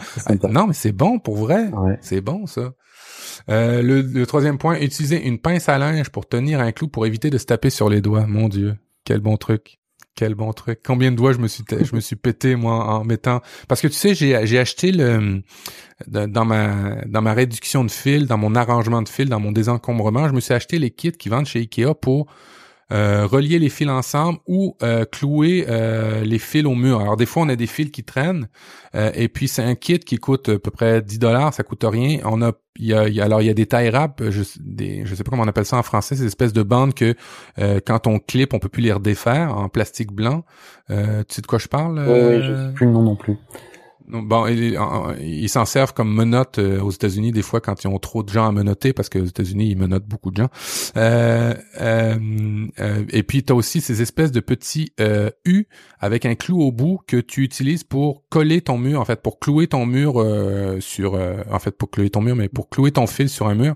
non, 0.48 0.68
mais 0.68 0.72
c'est 0.72 0.92
bon 0.92 1.18
pour 1.18 1.36
vrai. 1.36 1.70
C'est 2.00 2.20
bon 2.20 2.46
ça. 2.46 2.72
Euh, 3.48 3.82
le, 3.82 4.02
le, 4.02 4.26
troisième 4.26 4.58
point, 4.58 4.78
utiliser 4.78 5.26
une 5.26 5.38
pince 5.38 5.68
à 5.68 5.78
linge 5.78 6.10
pour 6.10 6.28
tenir 6.28 6.60
un 6.60 6.72
clou 6.72 6.88
pour 6.88 7.06
éviter 7.06 7.30
de 7.30 7.38
se 7.38 7.46
taper 7.46 7.70
sur 7.70 7.88
les 7.88 8.00
doigts. 8.00 8.26
Mon 8.26 8.48
Dieu. 8.48 8.76
Quel 9.04 9.20
bon 9.20 9.36
truc. 9.36 9.78
Quel 10.14 10.34
bon 10.34 10.52
truc. 10.52 10.80
Combien 10.84 11.12
de 11.12 11.16
doigts 11.16 11.32
je 11.32 11.38
me 11.38 11.48
suis 11.48 11.64
je 11.70 11.94
me 11.94 12.00
suis 12.00 12.16
pété 12.16 12.56
moi 12.56 12.84
en 12.84 13.04
mettant 13.04 13.40
parce 13.68 13.80
que 13.80 13.86
tu 13.86 13.94
sais 13.94 14.14
j'ai 14.14 14.46
j'ai 14.46 14.58
acheté 14.58 14.92
le 14.92 15.42
dans 16.06 16.44
ma 16.44 16.96
dans 17.06 17.22
ma 17.22 17.32
réduction 17.32 17.84
de 17.84 17.90
fil, 17.90 18.26
dans 18.26 18.38
mon 18.38 18.54
arrangement 18.54 19.02
de 19.02 19.08
fil, 19.08 19.28
dans 19.28 19.40
mon 19.40 19.52
désencombrement, 19.52 20.28
je 20.28 20.32
me 20.32 20.40
suis 20.40 20.54
acheté 20.54 20.78
les 20.78 20.90
kits 20.90 21.12
qui 21.12 21.28
vendent 21.28 21.46
chez 21.46 21.60
Ikea 21.60 21.94
pour 22.00 22.26
euh, 22.92 23.26
relier 23.26 23.58
les 23.58 23.68
fils 23.68 23.88
ensemble 23.88 24.38
ou 24.46 24.76
euh, 24.82 25.04
clouer 25.04 25.66
euh, 25.68 26.22
les 26.22 26.38
fils 26.38 26.64
au 26.64 26.74
mur. 26.74 27.00
Alors 27.00 27.16
des 27.16 27.26
fois 27.26 27.44
on 27.44 27.48
a 27.48 27.56
des 27.56 27.66
fils 27.66 27.90
qui 27.90 28.02
traînent 28.02 28.48
et 28.94 29.28
puis 29.28 29.46
c'est 29.46 29.62
un 29.62 29.76
kit 29.76 30.00
qui 30.00 30.16
coûte 30.16 30.48
à 30.48 30.58
peu 30.58 30.72
près 30.72 31.00
10 31.00 31.20
dollars, 31.20 31.54
ça 31.54 31.62
coûte 31.62 31.84
rien. 31.84 32.18
On 32.24 32.42
a 32.42 32.52
il 32.76 32.86
y 32.86 32.94
a, 32.94 33.24
alors 33.24 33.42
il 33.42 33.46
y 33.46 33.50
a 33.50 33.54
des 33.54 33.66
tailles 33.66 33.90
rap, 33.90 34.22
je 34.30 34.42
des 34.60 35.02
je 35.04 35.14
sais 35.14 35.22
pas 35.22 35.30
comment 35.30 35.42
on 35.44 35.48
appelle 35.48 35.64
ça 35.64 35.76
en 35.76 35.82
français, 35.82 36.16
ces 36.16 36.24
espèces 36.24 36.52
de 36.52 36.62
bandes 36.62 36.94
que 36.94 37.14
quand 37.86 38.06
on 38.06 38.18
clip, 38.18 38.52
on 38.54 38.58
peut 38.58 38.68
plus 38.68 38.82
les 38.82 38.92
redéfaire 38.92 39.56
en 39.56 39.68
plastique 39.68 40.12
blanc. 40.12 40.44
tu 40.88 40.94
sais 41.28 41.42
de 41.42 41.46
quoi 41.46 41.58
je 41.58 41.68
parle 41.68 41.98
Oui, 41.98 42.36
oui 42.36 42.42
je 42.42 42.54
sais 42.54 42.74
plus 42.74 42.86
le 42.86 42.92
nom 42.92 43.02
non 43.02 43.16
plus. 43.16 43.36
Bon, 44.12 44.46
ils 44.46 45.48
s'en 45.48 45.64
servent 45.64 45.94
comme 45.94 46.12
menottes 46.12 46.58
euh, 46.58 46.80
aux 46.80 46.90
États-Unis 46.90 47.32
des 47.32 47.42
fois 47.42 47.60
quand 47.60 47.84
ils 47.84 47.88
ont 47.88 47.98
trop 47.98 48.22
de 48.22 48.28
gens 48.28 48.46
à 48.46 48.52
menotter 48.52 48.92
parce 48.92 49.08
que 49.08 49.18
aux 49.18 49.24
États-Unis 49.24 49.68
ils 49.70 49.78
menottent 49.78 50.06
beaucoup 50.06 50.30
de 50.30 50.38
gens. 50.38 50.48
Euh, 50.96 51.54
euh, 51.80 52.16
euh 52.80 53.04
et 53.10 53.22
puis 53.22 53.42
tu 53.44 53.52
as 53.52 53.56
aussi 53.56 53.80
ces 53.80 54.02
espèces 54.02 54.32
de 54.32 54.40
petits 54.40 54.92
U 55.44 55.66
avec 55.98 56.26
un 56.26 56.34
clou 56.34 56.60
au 56.60 56.72
bout 56.72 57.00
que 57.06 57.16
tu 57.16 57.42
utilises 57.42 57.84
pour 57.84 58.24
coller 58.28 58.60
ton 58.60 58.78
mur 58.78 59.00
en 59.00 59.04
fait, 59.04 59.22
pour 59.22 59.38
clouer 59.38 59.66
ton 59.66 59.86
mur 59.86 60.24
sur, 60.80 61.14
en 61.50 61.58
fait 61.58 61.76
pour 61.76 61.90
clouer 61.90 62.10
ton 62.10 62.20
mur, 62.20 62.36
mais 62.36 62.48
pour 62.48 62.68
clouer 62.68 62.92
ton 62.92 63.06
fil 63.06 63.28
sur 63.28 63.46
un 63.46 63.54
mur. 63.54 63.74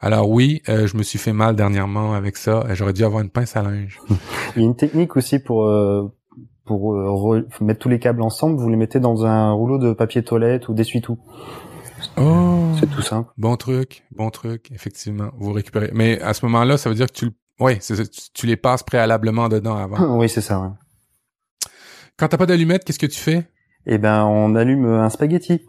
Alors 0.00 0.28
oui, 0.28 0.62
je 0.66 0.96
me 0.96 1.02
suis 1.02 1.18
fait 1.18 1.32
mal 1.32 1.56
dernièrement 1.56 2.14
avec 2.14 2.36
ça. 2.36 2.64
J'aurais 2.74 2.92
dû 2.92 3.04
avoir 3.04 3.22
une 3.22 3.30
pince 3.30 3.56
à 3.56 3.62
linge. 3.62 4.00
Il 4.56 4.62
y 4.62 4.64
a 4.64 4.68
une 4.68 4.76
technique 4.76 5.16
aussi 5.16 5.38
pour 5.38 5.68
pour 6.78 7.34
euh, 7.34 7.48
mettre 7.60 7.80
tous 7.80 7.88
les 7.88 7.98
câbles 7.98 8.22
ensemble, 8.22 8.60
vous 8.60 8.68
les 8.68 8.76
mettez 8.76 9.00
dans 9.00 9.26
un 9.26 9.52
rouleau 9.52 9.78
de 9.78 9.92
papier 9.92 10.22
toilette 10.22 10.68
ou 10.68 10.74
d'essuie-tout. 10.74 11.18
Oh, 12.16 12.66
c'est 12.80 12.90
tout 12.90 13.02
simple. 13.02 13.30
Bon 13.36 13.56
truc, 13.56 14.04
bon 14.10 14.30
truc, 14.30 14.70
effectivement. 14.72 15.30
Vous 15.38 15.52
récupérez. 15.52 15.90
Mais 15.92 16.20
à 16.20 16.34
ce 16.34 16.44
moment-là, 16.46 16.76
ça 16.76 16.88
veut 16.88 16.94
dire 16.94 17.06
que 17.06 17.12
tu, 17.12 17.30
ouais, 17.60 17.78
tu 18.34 18.46
les 18.46 18.56
passes 18.56 18.82
préalablement 18.82 19.48
dedans 19.48 19.76
avant. 19.76 20.16
oui, 20.18 20.28
c'est 20.28 20.40
ça. 20.40 20.60
Ouais. 20.60 20.68
Quand 22.16 22.28
t'as 22.28 22.38
pas 22.38 22.46
d'allumette, 22.46 22.84
qu'est-ce 22.84 22.98
que 22.98 23.06
tu 23.06 23.20
fais? 23.20 23.46
Eh 23.86 23.98
ben, 23.98 24.24
on 24.24 24.54
allume 24.54 24.86
un 24.86 25.10
spaghetti 25.10 25.60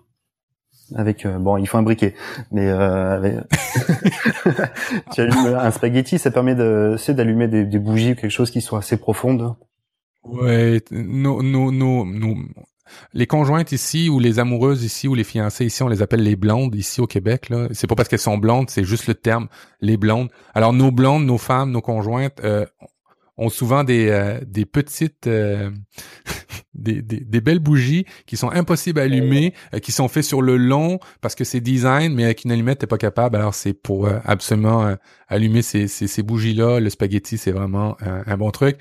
avec 0.96 1.26
euh, 1.26 1.40
bon 1.40 1.58
il 1.58 1.66
faut 1.66 1.78
un 1.78 1.84
briquet 1.84 2.14
mais 2.52 2.68
euh, 2.68 3.16
avec... 3.16 3.36
tu 5.14 5.22
allumes 5.22 5.56
un 5.56 5.72
spaghetti 5.72 6.20
ça 6.20 6.30
permet 6.30 6.56
de 6.56 6.96
c'est 6.98 7.14
d'allumer 7.14 7.48
des, 7.48 7.66
des, 7.66 7.80
bougies 7.80 8.12
ou 8.12 8.16
quelque 8.16 8.30
chose 8.30 8.52
qui 8.52 8.62
soit 8.62 8.80
assez 8.80 8.98
profonde 8.98 9.56
Ouais, 10.24 10.82
nos, 10.92 11.42
nos, 11.44 11.72
nos, 11.72 12.06
les 13.14 13.28
conjointes 13.28 13.72
ici 13.72 14.10
ou 14.10 14.20
les 14.20 14.40
amoureuses 14.40 14.84
ici 14.84 15.08
ou 15.08 15.16
les 15.16 15.24
fiancées 15.24 15.66
ici, 15.66 15.84
on 15.84 15.88
les 15.88 16.02
appelle 16.02 16.24
les 16.24 16.36
blondes 16.36 16.76
ici 16.76 17.02
au 17.02 17.08
Québec. 17.08 17.50
Là, 17.50 17.68
c'est 17.72 17.88
pas 17.88 17.96
parce 17.96 18.10
qu'elles 18.10 18.20
sont 18.20 18.38
blondes, 18.38 18.70
c'est 18.70 18.84
juste 18.84 19.08
le 19.08 19.16
terme 19.16 19.48
les 19.82 19.98
blondes. 19.98 20.30
Alors 20.54 20.74
nos 20.74 20.92
blondes, 20.92 21.26
nos 21.26 21.38
femmes, 21.38 21.72
nos 21.72 21.82
conjointes 21.82 22.40
euh, 22.44 22.66
ont 23.38 23.50
souvent 23.50 23.84
des 23.84 24.10
euh, 24.10 24.40
des 24.46 24.66
petites 24.66 25.28
euh, 25.28 25.72
des, 26.74 27.02
des, 27.02 27.42
belles 27.42 27.60
bougies 27.60 28.06
qui 28.26 28.38
sont 28.38 28.50
impossibles 28.50 29.00
à 29.00 29.04
allumer, 29.04 29.54
euh, 29.74 29.80
qui 29.80 29.92
sont 29.92 30.08
faites 30.08 30.24
sur 30.24 30.42
le 30.42 30.58
long 30.58 31.00
parce 31.22 31.36
que 31.36 31.44
c'est 31.44 31.60
design, 31.60 32.14
mais 32.14 32.26
avec 32.26 32.44
une 32.44 32.52
allumette 32.52 32.80
t'es 32.80 32.88
pas 32.88 32.98
capable. 32.98 33.36
Alors 33.36 33.54
c'est 33.54 33.74
pour 33.74 34.08
euh, 34.08 34.20
absolument 34.26 34.86
euh, 34.86 34.96
allumer 35.28 35.62
ces, 35.62 35.88
ces, 35.88 36.08
ces 36.08 36.24
bougies-là. 36.24 36.80
Le 36.80 36.90
spaghetti 36.90 37.38
c'est 37.38 37.52
vraiment 37.52 37.98
un 38.02 38.38
bon 38.38 38.52
truc. 38.52 38.78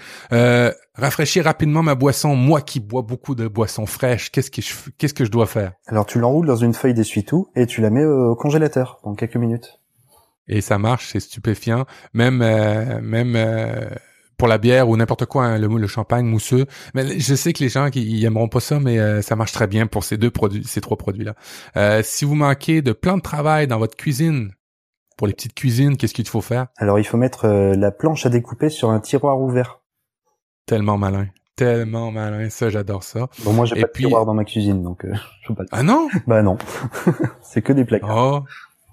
rafraîchir 0.94 1.44
rapidement 1.44 1.82
ma 1.82 1.94
boisson. 1.94 2.34
Moi 2.34 2.60
qui 2.60 2.80
bois 2.80 3.02
beaucoup 3.02 3.34
de 3.34 3.48
boissons 3.48 3.86
fraîches, 3.86 4.30
qu'est-ce 4.30 4.50
que 4.50 4.62
je 4.62 4.72
qu'est-ce 4.98 5.14
que 5.14 5.24
je 5.24 5.30
dois 5.30 5.46
faire? 5.46 5.72
Alors 5.86 6.06
tu 6.06 6.18
l'enroules 6.18 6.46
dans 6.46 6.56
une 6.56 6.74
feuille 6.74 6.94
d'essuie-tout 6.94 7.48
et 7.56 7.66
tu 7.66 7.80
la 7.80 7.90
mets 7.90 8.04
au 8.04 8.34
congélateur 8.34 9.00
dans 9.04 9.14
quelques 9.14 9.36
minutes. 9.36 9.80
Et 10.48 10.60
ça 10.60 10.78
marche, 10.78 11.10
c'est 11.12 11.20
stupéfiant. 11.20 11.86
Même 12.14 12.38
même 13.02 13.36
pour 14.36 14.48
la 14.48 14.58
bière 14.58 14.88
ou 14.88 14.96
n'importe 14.96 15.26
quoi, 15.26 15.44
hein, 15.44 15.58
le, 15.58 15.68
le 15.68 15.86
champagne 15.86 16.26
mousseux. 16.26 16.66
Mais 16.94 17.18
je 17.18 17.34
sais 17.34 17.52
que 17.52 17.62
les 17.62 17.68
gens 17.68 17.90
qui 17.90 18.24
aimeront 18.24 18.48
pas 18.48 18.60
ça, 18.60 18.80
mais 18.80 18.98
euh, 18.98 19.22
ça 19.22 19.36
marche 19.36 19.52
très 19.52 19.66
bien 19.66 19.86
pour 19.86 20.04
ces 20.04 20.16
deux 20.16 20.30
produits, 20.30 20.64
ces 20.64 20.80
trois 20.80 20.96
produits-là. 20.96 21.34
Euh, 21.76 22.02
si 22.04 22.24
vous 22.24 22.34
manquez 22.34 22.82
de 22.82 22.92
plan 22.92 23.16
de 23.16 23.22
travail 23.22 23.66
dans 23.66 23.78
votre 23.78 23.96
cuisine, 23.96 24.52
pour 25.16 25.26
les 25.26 25.34
petites 25.34 25.54
cuisines, 25.54 25.96
qu'est-ce 25.96 26.14
qu'il 26.14 26.26
faut 26.26 26.40
faire? 26.40 26.66
Alors 26.76 26.98
il 26.98 27.04
faut 27.04 27.16
mettre 27.16 27.44
euh, 27.44 27.74
la 27.74 27.90
planche 27.92 28.26
à 28.26 28.30
découper 28.30 28.68
sur 28.68 28.90
un 28.90 29.00
tiroir 29.00 29.40
ouvert. 29.40 29.80
Tellement 30.66 30.98
malin. 30.98 31.26
Tellement 31.54 32.10
malin, 32.10 32.48
ça 32.48 32.70
j'adore 32.70 33.02
ça. 33.02 33.28
Bon 33.44 33.52
moi 33.52 33.66
j'ai 33.66 33.74
pas 33.80 33.86
de 33.86 33.92
tiroir 33.92 34.24
dans 34.24 34.34
ma 34.34 34.44
cuisine 34.44 34.82
donc 34.82 35.04
je 35.42 35.48
peux 35.48 35.54
pas. 35.54 35.64
Ah 35.70 35.82
non? 35.82 36.08
Bah 36.26 36.42
non, 36.42 36.56
c'est 37.42 37.62
que 37.62 37.72
des 37.72 37.84
placards. 37.84 38.44
Oh, 38.44 38.44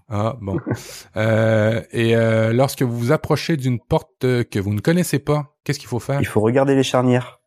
ah 0.09 0.35
bon. 0.41 0.59
euh, 1.17 1.81
et 1.91 2.15
euh, 2.15 2.51
lorsque 2.51 2.81
vous 2.81 2.97
vous 2.97 3.11
approchez 3.11 3.57
d'une 3.57 3.79
porte 3.79 4.21
que 4.21 4.59
vous 4.59 4.73
ne 4.73 4.81
connaissez 4.81 5.19
pas, 5.19 5.55
qu'est-ce 5.63 5.79
qu'il 5.79 5.87
faut 5.87 5.99
faire? 5.99 6.19
Il 6.19 6.27
faut 6.27 6.41
regarder 6.41 6.75
les 6.75 6.83
charnières. 6.83 7.39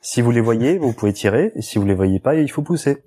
Si 0.00 0.20
vous 0.20 0.30
les 0.30 0.40
voyez, 0.40 0.78
vous 0.78 0.92
pouvez 0.92 1.12
tirer, 1.12 1.52
si 1.60 1.78
vous 1.78 1.86
les 1.86 1.94
voyez 1.94 2.20
pas, 2.20 2.34
il 2.34 2.50
faut 2.50 2.62
pousser. 2.62 3.02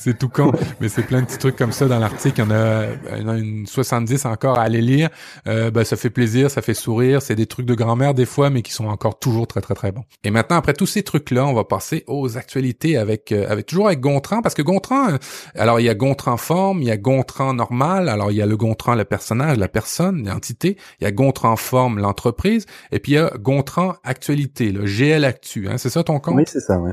C'est 0.00 0.18
tout 0.18 0.30
con, 0.30 0.50
mais 0.80 0.88
c'est 0.88 1.02
plein 1.02 1.20
de 1.20 1.26
petits 1.26 1.36
trucs 1.36 1.56
comme 1.56 1.72
ça 1.72 1.86
dans 1.86 1.98
l'article. 1.98 2.40
Il 2.40 2.44
y 2.44 2.46
en 2.46 2.50
a, 2.50 2.86
il 3.16 3.22
y 3.22 3.24
en 3.24 3.28
a 3.28 3.36
une 3.36 3.66
70 3.66 4.24
encore 4.24 4.58
à 4.58 4.62
aller 4.62 4.80
lire. 4.80 5.10
Euh, 5.46 5.70
ben, 5.70 5.84
ça 5.84 5.96
fait 5.96 6.08
plaisir, 6.08 6.50
ça 6.50 6.62
fait 6.62 6.72
sourire. 6.72 7.20
C'est 7.20 7.34
des 7.34 7.44
trucs 7.44 7.66
de 7.66 7.74
grand-mère 7.74 8.14
des 8.14 8.24
fois, 8.24 8.48
mais 8.48 8.62
qui 8.62 8.72
sont 8.72 8.86
encore 8.86 9.18
toujours 9.18 9.46
très 9.46 9.60
très 9.60 9.74
très 9.74 9.92
bons. 9.92 10.04
Et 10.24 10.30
maintenant, 10.30 10.56
après 10.56 10.72
tous 10.72 10.86
ces 10.86 11.02
trucs-là, 11.02 11.44
on 11.44 11.52
va 11.52 11.64
passer 11.64 12.04
aux 12.06 12.38
actualités 12.38 12.96
avec 12.96 13.30
euh, 13.30 13.46
avec 13.50 13.66
toujours 13.66 13.88
avec 13.88 14.00
Gontran, 14.00 14.40
parce 14.40 14.54
que 14.54 14.62
Gontran, 14.62 15.10
euh, 15.10 15.18
alors 15.54 15.80
il 15.80 15.84
y 15.84 15.90
a 15.90 15.94
Gontran 15.94 16.38
forme, 16.38 16.80
il 16.80 16.88
y 16.88 16.90
a 16.90 16.96
Gontran 16.96 17.52
normal. 17.52 18.08
Alors 18.08 18.30
il 18.30 18.38
y 18.38 18.42
a 18.42 18.46
le 18.46 18.56
Gontran, 18.56 18.94
le 18.94 19.04
personnage, 19.04 19.58
la 19.58 19.68
personne, 19.68 20.26
l'entité. 20.26 20.78
Il 21.00 21.04
y 21.04 21.06
a 21.06 21.12
Gontran 21.12 21.56
forme, 21.56 21.98
l'entreprise. 21.98 22.64
Et 22.90 23.00
puis 23.00 23.12
il 23.12 23.14
y 23.16 23.18
a 23.18 23.30
Gontran 23.38 23.96
actualité, 24.02 24.72
le 24.72 24.86
GL 24.86 25.24
Actu. 25.24 25.68
Hein, 25.68 25.76
c'est 25.76 25.90
ça 25.90 26.02
ton 26.02 26.20
compte? 26.20 26.36
Oui, 26.36 26.44
c'est 26.46 26.60
ça, 26.60 26.78
ouais. 26.78 26.92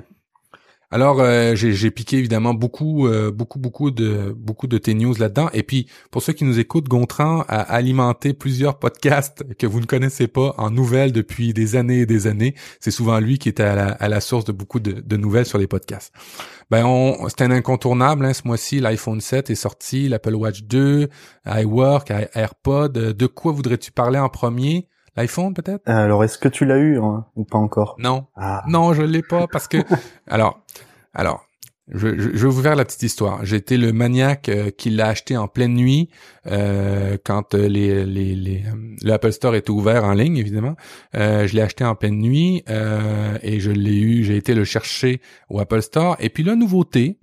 Alors 0.90 1.20
euh, 1.20 1.54
j'ai 1.54 1.92
piqué 1.92 2.18
évidemment 2.18 2.54
beaucoup 2.54 3.08
euh, 3.08 3.30
beaucoup 3.30 3.60
beaucoup 3.60 3.92
de 3.92 4.34
beaucoup 4.38 4.68
de 4.68 4.78
tes 4.78 4.94
news 4.94 5.14
là-dedans 5.20 5.50
et 5.52 5.64
puis 5.64 5.90
pour 6.12 6.24
ceux 6.24 6.32
qui 6.32 6.46
nous 6.46 6.60
écoutent 6.60 6.88
Gontran 6.88 7.42
a 7.50 7.60
alimenté 7.60 8.34
plusieurs 8.34 8.80
podcasts 8.80 9.44
que 9.58 9.68
vous 9.68 9.82
ne 9.82 9.86
connaissez 9.86 10.30
pas 10.30 10.56
en 10.58 10.70
nouvelles 10.70 11.12
depuis 11.12 11.52
des 11.52 11.76
années 11.76 12.00
et 12.00 12.06
des 12.06 12.26
années. 12.26 12.56
C'est 12.80 12.92
souvent 12.92 13.20
lui 13.20 13.38
qui 13.38 13.50
est 13.50 13.60
à 13.60 14.08
la, 14.08 14.22
source 14.22 14.46
de 14.46 14.54
beaucoup 14.54 14.80
de, 14.80 15.18
nouvelles 15.18 15.46
sur 15.46 15.58
les 15.58 15.68
podcasts. 15.68 16.14
Ben 16.72 16.86
on 16.86 17.28
c'est 17.28 17.42
un 17.42 17.52
incontournable 17.52 18.24
hein, 18.24 18.32
ce 18.32 18.44
mois-ci 18.46 18.80
l'iPhone 18.80 19.20
7 19.20 19.50
est 19.50 19.56
sorti, 19.56 20.08
l'Apple 20.08 20.36
Watch 20.36 20.64
2, 20.64 21.10
iWork, 21.48 22.14
AirPod, 22.34 22.94
de 22.94 23.26
quoi 23.28 23.52
voudrais-tu 23.52 23.92
parler 23.92 24.20
en 24.20 24.30
premier? 24.30 24.88
L'iPhone 25.18 25.54
peut-être? 25.54 25.82
Alors 25.86 26.24
est-ce 26.24 26.38
que 26.38 26.48
tu 26.48 26.66
l'as 26.66 26.78
eu 26.78 27.00
hein, 27.00 27.26
ou 27.36 27.44
pas 27.44 27.58
encore? 27.58 27.96
Non. 28.00 28.28
Ah. 28.36 28.64
Non, 28.68 28.94
je 28.94 29.02
l'ai 29.02 29.24
pas 29.24 29.48
parce 29.48 29.68
que 29.68 29.78
alors 30.28 30.62
alors 31.14 31.48
je, 31.90 32.20
je, 32.20 32.30
vais 32.30 32.50
vous 32.50 32.62
faire 32.62 32.76
la 32.76 32.84
petite 32.84 33.04
histoire. 33.04 33.46
J'étais 33.46 33.78
le 33.78 33.94
maniaque 33.94 34.50
euh, 34.50 34.72
qui 34.72 34.90
l'a 34.90 35.08
acheté 35.08 35.38
en 35.38 35.48
pleine 35.48 35.74
nuit 35.74 36.10
euh, 36.46 37.18
quand 37.24 37.56
euh, 37.56 37.70
les, 37.70 38.06
les, 38.06 38.36
les 38.36 38.64
l'Apple 39.02 39.32
Store 39.32 39.56
était 39.56 39.70
ouvert 39.70 40.04
en 40.04 40.14
ligne, 40.14 40.36
évidemment. 40.38 40.76
je 41.14 41.54
l'ai 41.54 41.62
acheté 41.62 41.86
en 41.86 41.96
pleine 41.96 42.18
nuit 42.18 42.64
et 42.68 43.60
je 43.60 43.72
l'ai 43.72 44.00
eu. 44.00 44.24
J'ai 44.24 44.36
été 44.36 44.54
le 44.54 44.66
chercher 44.66 45.22
au 45.50 45.60
Apple 45.60 45.82
Store. 45.82 46.18
Et 46.20 46.30
puis 46.30 46.44
la 46.44 46.56
nouveauté, 46.56 47.20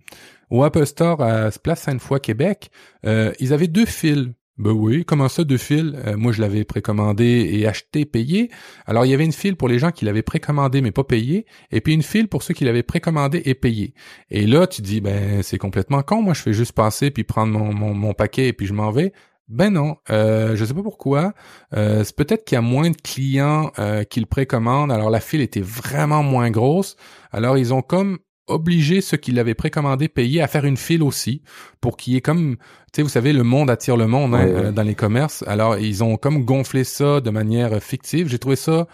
au 0.51 0.62
Apple 0.62 0.86
Store 0.86 1.20
à 1.20 1.51
Place 1.62 1.82
Sainte-Foy, 1.82 2.20
Québec, 2.20 2.70
ils 3.05 3.53
avaient 3.53 3.68
deux 3.68 3.86
fils 3.86 4.30
ben 4.57 4.70
oui, 4.70 5.05
comment 5.05 5.28
ça, 5.28 5.42
deux 5.42 5.57
fils? 5.57 5.92
Euh, 6.07 6.16
moi, 6.16 6.30
je 6.30 6.40
l'avais 6.40 6.64
précommandé 6.64 7.50
et 7.52 7.66
acheté, 7.66 8.05
payé. 8.05 8.50
Alors, 8.86 9.05
il 9.05 9.11
y 9.11 9.14
avait 9.14 9.24
une 9.24 9.32
file 9.32 9.57
pour 9.57 9.68
les 9.68 9.80
gens 9.80 9.90
qui 9.90 10.05
l'avaient 10.05 10.22
précommandé 10.22 10.80
mais 10.80 10.92
pas 10.92 11.02
payé, 11.02 11.44
et 11.72 11.80
puis 11.80 11.92
une 11.92 12.02
file 12.02 12.28
pour 12.28 12.42
ceux 12.42 12.55
qui 12.55 12.64
l'avaient 12.64 12.84
précommandé 12.84 13.42
et 13.46 13.55
payé. 13.55 13.94
Et 14.30 14.46
là, 14.46 14.66
tu 14.68 14.80
dis, 14.82 15.00
ben, 15.00 15.42
c'est 15.42 15.59
complètement 15.59 16.02
con. 16.02 16.22
Moi, 16.22 16.34
je 16.34 16.42
fais 16.42 16.52
juste 16.52 16.72
passer 16.72 17.11
puis 17.11 17.24
prendre 17.24 17.52
mon, 17.52 17.94
mon, 17.94 18.14
paquet 18.14 18.48
et 18.48 18.52
puis 18.52 18.66
je 18.66 18.74
m'en 18.74 18.90
vais. 18.90 19.12
Ben 19.48 19.70
non, 19.70 19.96
euh, 20.11 20.57
je 20.57 20.64
sais 20.64 20.72
pas 20.72 20.82
pourquoi. 20.82 21.34
Euh, 21.74 22.02
c'est 22.02 22.16
peut-être 22.16 22.44
qu'il 22.44 22.57
y 22.57 22.59
a 22.59 22.62
moins 22.62 22.90
de 22.90 22.96
clients 22.96 23.72
euh, 23.78 24.05
qui 24.05 24.20
le 24.20 24.26
précommandent. 24.26 24.92
Alors 24.92 25.11
la 25.11 25.20
file 25.20 25.42
était 25.42 25.61
vraiment 25.61 26.22
moins 26.22 26.50
grosse. 26.50 26.96
Alors 27.30 27.59
ils 27.59 27.74
ont 27.74 27.82
comme 27.82 28.18
obliger 28.47 29.01
ceux 29.01 29.16
qui 29.16 29.32
l'avaient 29.32 29.55
précommandé 29.55 30.09
payer 30.09 30.42
à 30.42 30.47
faire 30.47 30.64
une 30.64 30.76
file 30.76 31.03
aussi 31.03 31.42
pour 31.80 31.97
qu'il 31.97 32.14
y 32.14 32.16
ait 32.16 32.20
comme 32.20 32.57
tu 32.92 32.97
sais 32.97 33.03
vous 33.03 33.09
savez 33.09 33.32
le 33.32 33.42
monde 33.42 33.70
attire 33.70 33.97
le 33.97 34.07
monde 34.07 34.34
hein, 34.34 34.47
euh, 34.47 34.72
dans 34.72 34.82
les 34.82 34.95
commerces. 34.95 35.45
Alors 35.47 35.78
ils 35.78 36.05
ont 36.05 36.16
comme 36.16 36.45
gonflé 36.45 36.84
ça 36.84 37.20
de 37.20 37.30
manière 37.30 37.82
fictive. 37.82 38.28
J'ai 38.28 38.38
trouvé 38.38 38.57
ça 38.57 38.86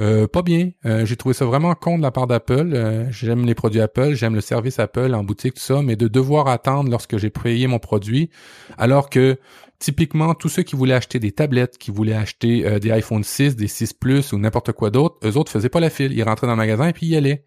euh, 0.00 0.26
pas 0.26 0.42
bien. 0.42 0.70
Euh, 0.86 1.04
j'ai 1.04 1.16
trouvé 1.16 1.34
ça 1.34 1.44
vraiment 1.44 1.74
con 1.74 1.98
de 1.98 2.02
la 2.02 2.10
part 2.10 2.26
d'Apple. 2.26 3.08
J'aime 3.10 3.44
les 3.44 3.54
produits 3.54 3.80
Apple 3.80 4.14
j'aime 4.14 4.34
le 4.34 4.40
service 4.40 4.78
Apple 4.78 5.14
en 5.14 5.24
boutique 5.24 5.54
tout 5.54 5.62
ça 5.62 5.82
mais 5.82 5.96
de 5.96 6.06
devoir 6.06 6.46
attendre 6.46 6.90
lorsque 6.90 7.16
j'ai 7.16 7.30
payé 7.30 7.66
mon 7.66 7.78
produit 7.78 8.30
alors 8.78 9.10
que 9.10 9.38
typiquement 9.80 10.34
tous 10.34 10.48
ceux 10.48 10.62
qui 10.62 10.76
voulaient 10.76 10.94
acheter 10.94 11.18
des 11.18 11.32
tablettes 11.32 11.76
qui 11.76 11.90
voulaient 11.90 12.14
acheter 12.14 12.78
des 12.78 12.92
iPhone 12.92 13.24
6 13.24 13.56
des 13.56 13.66
6 13.66 13.94
Plus 13.94 14.32
ou 14.32 14.38
n'importe 14.38 14.70
quoi 14.72 14.90
d'autre 14.90 15.16
eux 15.24 15.36
autres 15.36 15.50
faisaient 15.50 15.68
pas 15.68 15.80
la 15.80 15.90
file. 15.90 16.12
Ils 16.12 16.22
rentraient 16.22 16.46
dans 16.46 16.52
le 16.52 16.58
magasin 16.58 16.86
et 16.86 16.92
puis 16.92 17.06
ils 17.06 17.12
y 17.12 17.16
allaient 17.16 17.42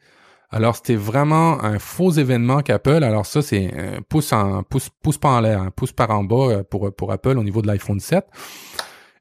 alors 0.52 0.76
c'était 0.76 0.96
vraiment 0.96 1.64
un 1.64 1.80
faux 1.80 2.12
événement 2.12 2.62
qu'Apple. 2.62 3.04
Alors 3.04 3.26
ça 3.26 3.42
c'est 3.42 3.74
un 3.78 4.02
pouce 4.02 4.32
en 4.34 4.64
pouce 4.64 4.90
pouce 5.02 5.18
pas 5.18 5.30
en 5.30 5.40
l'air, 5.42 5.62
un 5.62 5.72
pouce 5.72 5.92
par 5.92 6.12
en 6.12 6.24
bas 6.24 6.50
euh, 6.50 6.64
pour 6.64 6.94
pour 6.94 7.12
Apple 7.12 7.38
au 7.38 7.44
niveau 7.44 7.62
de 7.62 7.68
l'iPhone 7.68 8.00
7. 8.00 8.26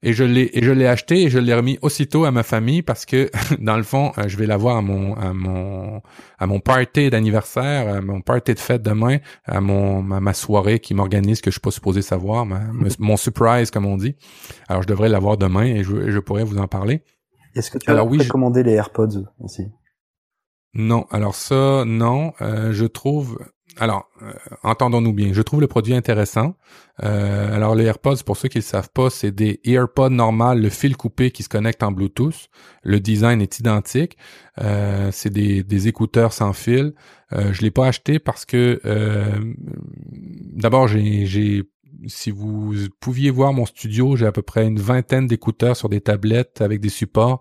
Et 0.07 0.13
je 0.13 0.23
l'ai 0.23 0.51
et 0.53 0.63
je 0.63 0.71
l'ai 0.71 0.87
acheté 0.87 1.23
et 1.23 1.31
je 1.31 1.39
l'ai 1.39 1.55
remis 1.55 1.79
aussitôt 1.81 2.27
à 2.27 2.31
ma 2.31 2.43
famille 2.43 2.83
parce 2.83 3.07
que 3.07 3.31
dans 3.59 3.79
le 3.79 3.83
fond 3.83 4.13
euh, 4.19 4.29
je 4.29 4.37
vais 4.37 4.47
l'avoir 4.47 4.77
à 4.77 4.83
mon 4.83 5.15
à 5.15 5.33
mon 5.33 6.03
à 6.39 6.47
mon 6.47 6.61
party 6.61 7.09
d'anniversaire, 7.09 7.89
à 7.89 8.01
mon 8.03 8.21
party 8.21 8.53
de 8.53 8.61
fête 8.61 8.83
demain, 8.83 9.19
à 9.47 9.63
mon 9.63 10.03
ma 10.03 10.35
soirée 10.35 10.79
qui 10.79 10.93
m'organise 10.93 11.41
que 11.41 11.51
je 11.51 11.55
suis 11.55 11.61
pas 11.61 11.71
supposé 11.71 12.03
savoir, 12.03 12.47
mon 12.99 13.17
surprise 13.17 13.71
comme 13.71 13.87
on 13.87 13.97
dit. 13.97 14.15
Alors 14.69 14.83
je 14.83 14.89
devrais 14.89 15.09
l'avoir 15.09 15.39
demain 15.39 15.65
et 15.65 15.85
je, 15.85 16.11
je 16.11 16.19
pourrais 16.19 16.45
vous 16.45 16.59
en 16.59 16.69
parler. 16.69 17.03
Est-ce 17.55 17.71
que 17.71 17.79
tu 17.79 17.91
as 17.91 18.05
oui, 18.05 18.27
commandé 18.29 18.63
les 18.63 18.73
AirPods 18.73 19.25
aussi? 19.41 19.69
Non, 20.75 21.07
alors 21.11 21.35
ça, 21.35 21.85
non. 21.87 22.33
Euh, 22.41 22.73
je 22.73 22.85
trouve, 22.85 23.39
alors, 23.79 24.09
euh, 24.23 24.33
entendons-nous 24.65 25.13
bien, 25.13 25.33
je 25.33 25.43
trouve 25.43 25.61
le 25.61 25.69
produit 25.69 25.95
intéressant. 25.95 26.57
Euh, 27.03 27.55
alors, 27.55 27.77
les 27.77 27.85
AirPods, 27.85 28.23
pour 28.27 28.37
ceux 28.37 28.49
qui 28.49 28.59
ne 28.59 28.63
le 28.63 28.67
savent 28.67 28.91
pas, 28.91 29.09
c'est 29.09 29.31
des 29.31 29.61
AirPods 29.65 30.11
normales, 30.11 30.61
le 30.61 30.71
fil 30.71 30.97
coupé 30.97 31.31
qui 31.31 31.45
se 31.45 31.49
connecte 31.49 31.83
en 31.85 31.93
Bluetooth. 31.93 32.49
Le 32.83 32.99
design 32.99 33.41
est 33.41 33.61
identique. 33.61 34.17
c'est 35.13 35.31
des, 35.31 35.63
des, 35.63 35.89
écouteurs 35.89 36.33
sans 36.33 36.53
fil. 36.53 36.95
je 37.31 37.63
l'ai 37.63 37.71
pas 37.71 37.87
acheté 37.87 38.19
parce 38.19 38.45
que, 38.45 38.81
d'abord, 40.55 40.89
j'ai 40.89 41.65
si 42.07 42.31
vous 42.31 42.75
pouviez 43.01 43.31
voir 43.31 43.53
mon 43.53 43.67
studio, 43.67 44.17
j'ai 44.17 44.27
à 44.27 44.33
peu 44.33 44.43
près 44.43 44.67
une 44.67 44.79
vingtaine 44.79 45.27
d'écouteurs 45.27 45.77
sur 45.77 45.89
des 45.89 46.01
tablettes 46.01 46.61
avec 46.61 46.81
des 46.81 46.89
supports. 46.89 47.41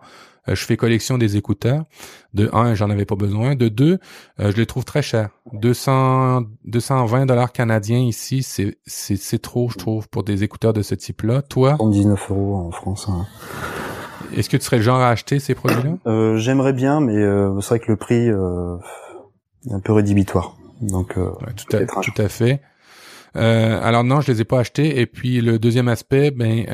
Euh, 0.49 0.55
je 0.55 0.65
fais 0.65 0.77
collection 0.77 1.17
des 1.17 1.37
écouteurs. 1.37 1.85
De 2.33 2.49
un, 2.53 2.73
j'en 2.73 2.89
avais 2.89 3.05
pas 3.05 3.15
besoin. 3.15 3.55
De 3.55 3.69
deux, 3.69 3.99
euh, 4.39 4.51
je 4.51 4.57
les 4.57 4.65
trouve 4.65 4.83
très 4.83 5.01
chers. 5.01 5.29
200, 5.53 6.43
220 6.65 7.25
dollars 7.25 7.51
canadiens 7.51 7.99
ici, 7.99 8.43
c'est, 8.43 8.77
c'est, 8.85 9.15
c'est 9.15 9.39
trop, 9.39 9.69
je 9.69 9.77
trouve, 9.77 10.09
pour 10.09 10.23
des 10.23 10.43
écouteurs 10.43 10.73
de 10.73 10.81
ce 10.81 10.95
type-là. 10.95 11.41
Toi? 11.41 11.77
19 11.79 12.31
euros 12.31 12.55
en 12.55 12.71
France. 12.71 13.07
Hein. 13.09 13.25
Est-ce 14.35 14.49
que 14.49 14.57
tu 14.57 14.63
serais 14.63 14.77
le 14.77 14.83
genre 14.83 14.99
à 14.99 15.09
acheter 15.09 15.39
ces 15.39 15.55
produits-là? 15.55 15.97
Euh, 16.07 16.37
j'aimerais 16.37 16.73
bien, 16.73 16.99
mais 16.99 17.13
c'est 17.61 17.67
vrai 17.69 17.79
que 17.79 17.91
le 17.91 17.97
prix 17.97 18.27
est 18.27 19.73
un 19.73 19.79
peu 19.79 19.93
rédhibitoire. 19.93 20.57
Donc, 20.81 21.13
tout, 21.13 21.77
à, 21.77 21.85
tout 21.85 22.21
à 22.21 22.27
fait. 22.27 22.59
alors 23.35 24.03
non, 24.03 24.21
je 24.21 24.31
les 24.31 24.41
ai 24.41 24.43
pas 24.43 24.59
achetés. 24.59 24.99
Et 24.99 25.05
puis 25.05 25.39
le 25.39 25.59
deuxième 25.59 25.87
aspect, 25.87 26.31
ben 26.31 26.65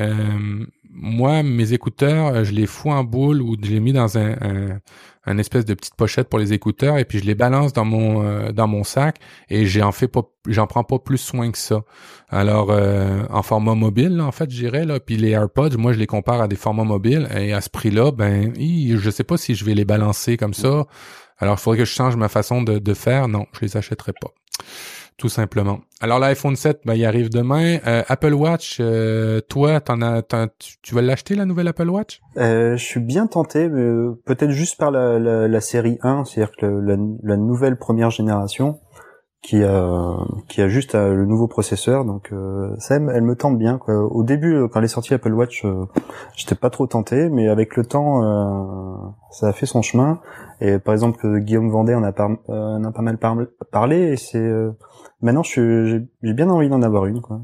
moi, 1.00 1.42
mes 1.42 1.72
écouteurs, 1.72 2.28
euh, 2.28 2.44
je 2.44 2.52
les 2.52 2.66
fous 2.66 2.90
en 2.90 3.04
boule 3.04 3.40
ou 3.40 3.56
je 3.60 3.70
les 3.70 3.80
mis 3.80 3.92
dans 3.92 4.18
un, 4.18 4.80
un, 5.24 5.38
espèce 5.38 5.64
de 5.64 5.74
petite 5.74 5.94
pochette 5.94 6.28
pour 6.28 6.38
les 6.38 6.52
écouteurs 6.52 6.98
et 6.98 7.04
puis 7.04 7.18
je 7.18 7.24
les 7.24 7.34
balance 7.34 7.72
dans 7.72 7.84
mon 7.84 8.22
euh, 8.22 8.52
dans 8.52 8.66
mon 8.66 8.84
sac 8.84 9.16
et 9.48 9.64
j'en 9.64 9.92
fais 9.92 10.08
pas 10.08 10.22
j'en 10.46 10.66
prends 10.66 10.84
pas 10.84 10.98
plus 10.98 11.18
soin 11.18 11.50
que 11.50 11.58
ça. 11.58 11.82
Alors 12.28 12.70
euh, 12.70 13.22
en 13.30 13.42
format 13.42 13.74
mobile, 13.74 14.20
en 14.20 14.32
fait, 14.32 14.50
j'irais 14.50 14.84
là, 14.84 15.00
puis 15.00 15.16
les 15.16 15.30
AirPods, 15.30 15.76
moi 15.78 15.92
je 15.92 15.98
les 15.98 16.06
compare 16.06 16.42
à 16.42 16.48
des 16.48 16.56
formats 16.56 16.84
mobiles 16.84 17.28
et 17.34 17.52
à 17.52 17.60
ce 17.60 17.70
prix-là, 17.70 18.12
ben 18.12 18.52
je 18.56 19.10
sais 19.10 19.24
pas 19.24 19.38
si 19.38 19.54
je 19.54 19.64
vais 19.64 19.74
les 19.74 19.84
balancer 19.84 20.36
comme 20.36 20.54
ça. 20.54 20.86
Alors 21.38 21.56
il 21.58 21.60
faudrait 21.60 21.78
que 21.78 21.84
je 21.86 21.92
change 21.92 22.16
ma 22.16 22.28
façon 22.28 22.62
de, 22.62 22.78
de 22.78 22.94
faire. 22.94 23.28
Non, 23.28 23.46
je 23.52 23.60
les 23.62 23.76
achèterai 23.76 24.12
pas 24.20 24.32
tout 25.20 25.28
simplement. 25.28 25.80
Alors 26.00 26.18
l'iPhone 26.18 26.56
7, 26.56 26.80
ben, 26.86 26.94
il 26.94 27.04
arrive 27.04 27.28
demain. 27.28 27.76
Euh, 27.86 28.02
Apple 28.08 28.32
Watch, 28.32 28.78
euh, 28.80 29.42
toi, 29.42 29.78
t'en 29.78 30.00
as, 30.00 30.22
tu, 30.80 30.94
vas 30.94 31.02
l'acheter 31.02 31.34
la 31.34 31.44
nouvelle 31.44 31.68
Apple 31.68 31.90
Watch? 31.90 32.22
Euh, 32.38 32.74
Je 32.78 32.82
suis 32.82 33.00
bien 33.00 33.26
tenté, 33.26 33.68
mais 33.68 34.14
peut-être 34.24 34.50
juste 34.50 34.78
par 34.78 34.90
la, 34.90 35.18
la, 35.18 35.60
série 35.60 35.98
1, 36.02 36.24
c'est-à-dire 36.24 36.56
que 36.56 36.64
la, 36.64 36.96
la, 37.22 37.36
nouvelle 37.36 37.76
première 37.76 38.08
génération 38.10 38.80
qui 39.42 39.62
a 39.62 40.16
qui 40.48 40.62
a 40.62 40.68
juste 40.68 40.94
le 40.94 41.26
nouveau 41.26 41.48
processeur. 41.48 42.06
Donc 42.06 42.32
ça, 42.78 42.94
elle 42.96 43.22
me 43.22 43.36
tente 43.36 43.58
bien. 43.58 43.76
Quoi. 43.76 44.02
Au 44.02 44.22
début, 44.22 44.68
quand 44.70 44.78
elle 44.80 44.86
est 44.86 44.88
sortie 44.88 45.12
Apple 45.12 45.32
Watch, 45.32 45.66
j'étais 46.34 46.54
pas 46.54 46.70
trop 46.70 46.86
tenté, 46.86 47.28
mais 47.28 47.48
avec 47.48 47.76
le 47.76 47.84
temps, 47.84 49.14
ça 49.30 49.48
a 49.48 49.52
fait 49.52 49.66
son 49.66 49.82
chemin. 49.82 50.20
Et 50.62 50.78
par 50.78 50.94
exemple, 50.94 51.40
Guillaume 51.40 51.70
Vendée 51.70 51.94
en 51.94 52.04
a, 52.04 52.12
pas 52.12 53.02
mal 53.02 53.18
parlé, 53.70 54.12
et 54.12 54.16
c'est 54.16 54.50
maintenant 55.22 55.42
j'ai 55.42 56.02
bien 56.22 56.48
envie 56.48 56.68
d'en 56.68 56.82
avoir 56.82 57.06
une 57.06 57.20
quoi. 57.20 57.40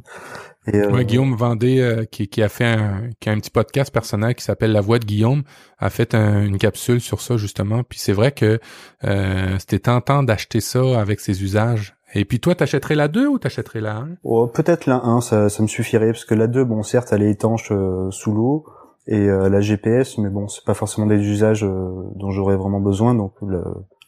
Et 0.72 0.78
euh, 0.78 1.02
Guillaume 1.02 1.34
Vendée, 1.34 1.80
euh, 1.80 2.04
qui, 2.04 2.28
qui, 2.28 2.42
a 2.42 2.48
fait 2.48 2.64
un, 2.64 3.10
qui 3.20 3.28
a 3.28 3.32
un 3.32 3.38
petit 3.38 3.50
podcast 3.50 3.92
personnel 3.92 4.34
qui 4.34 4.42
s'appelle 4.42 4.72
La 4.72 4.80
Voix 4.80 4.98
de 4.98 5.04
Guillaume, 5.04 5.42
a 5.78 5.90
fait 5.90 6.14
une 6.14 6.58
capsule 6.58 7.00
sur 7.00 7.20
ça 7.20 7.36
justement. 7.36 7.82
Puis 7.84 7.98
c'est 7.98 8.12
vrai 8.12 8.32
que 8.32 8.58
euh, 9.04 9.56
c'était 9.58 9.78
tentant 9.78 10.22
d'acheter 10.22 10.60
ça 10.60 11.00
avec 11.00 11.20
ses 11.20 11.42
usages. 11.42 11.96
Et 12.14 12.24
puis 12.24 12.40
toi, 12.40 12.54
t'achèterais 12.54 12.94
la 12.94 13.08
2 13.08 13.26
ou 13.28 13.38
t'achèterais 13.38 13.80
la 13.80 13.96
1 13.96 14.08
oh, 14.24 14.46
Peut-être 14.46 14.86
la 14.86 15.04
1, 15.04 15.20
ça, 15.20 15.48
ça 15.48 15.62
me 15.62 15.68
suffirait, 15.68 16.12
parce 16.12 16.24
que 16.24 16.34
la 16.34 16.46
2, 16.46 16.64
bon, 16.64 16.82
certes, 16.82 17.12
elle 17.12 17.22
est 17.22 17.30
étanche 17.30 17.72
sous 18.10 18.32
l'eau, 18.32 18.64
et 19.06 19.26
la 19.26 19.60
GPS, 19.60 20.16
mais 20.18 20.30
bon, 20.30 20.48
c'est 20.48 20.64
pas 20.64 20.74
forcément 20.74 21.06
des 21.06 21.18
usages 21.18 21.62
dont 21.62 22.30
j'aurais 22.30 22.56
vraiment 22.56 22.80
besoin, 22.80 23.14
donc 23.14 23.34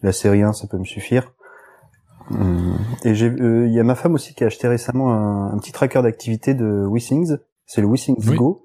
la 0.01 0.13
série 0.13 0.43
1, 0.43 0.53
ça 0.55 0.69
peut 0.69 0.79
me 0.79 0.85
suffire. 0.85 1.33
Et 3.05 3.15
j'ai, 3.15 3.27
il 3.27 3.73
y 3.73 3.81
a 3.81 3.85
ma 3.85 3.95
femme 3.95 4.15
aussi 4.15 4.35
qui 4.35 4.45
a 4.45 4.49
acheté 4.49 4.69
récemment 4.69 5.13
un, 5.13 5.57
petit 5.59 5.73
tracker 5.73 6.03
d'activité 6.03 6.55
de 6.55 6.87
WeSings. 6.87 7.37
C'est 7.67 7.81
le 7.81 7.89
WeSings 7.89 8.37
Go. 8.37 8.65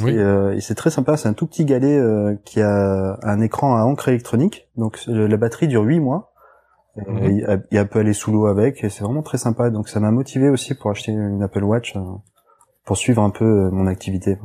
Oui. 0.00 0.12
et 0.12 0.60
c'est 0.60 0.74
très 0.74 0.90
sympa. 0.90 1.16
C'est 1.16 1.28
un 1.28 1.34
tout 1.34 1.46
petit 1.46 1.64
galet 1.64 2.00
qui 2.44 2.60
a 2.60 3.18
un 3.22 3.40
écran 3.40 3.76
à 3.76 3.82
encre 3.82 4.08
électronique. 4.08 4.68
Donc 4.76 5.00
la 5.06 5.36
batterie 5.36 5.68
dure 5.68 5.82
8 5.82 6.00
mois. 6.00 6.32
Il, 6.96 7.78
a, 7.78 7.84
peut 7.86 8.00
aller 8.00 8.12
sous 8.12 8.32
l'eau 8.32 8.46
avec 8.46 8.84
et 8.84 8.90
c'est 8.90 9.02
vraiment 9.02 9.22
très 9.22 9.38
sympa. 9.38 9.70
Donc 9.70 9.88
ça 9.88 10.00
m'a 10.00 10.10
motivé 10.10 10.50
aussi 10.50 10.74
pour 10.74 10.90
acheter 10.90 11.12
une 11.12 11.42
Apple 11.42 11.64
Watch 11.64 11.96
euh, 11.96 12.00
pour 12.84 12.96
suivre 12.98 13.22
un 13.22 13.30
peu 13.30 13.44
euh, 13.44 13.70
mon 13.70 13.86
activité. 13.86 14.38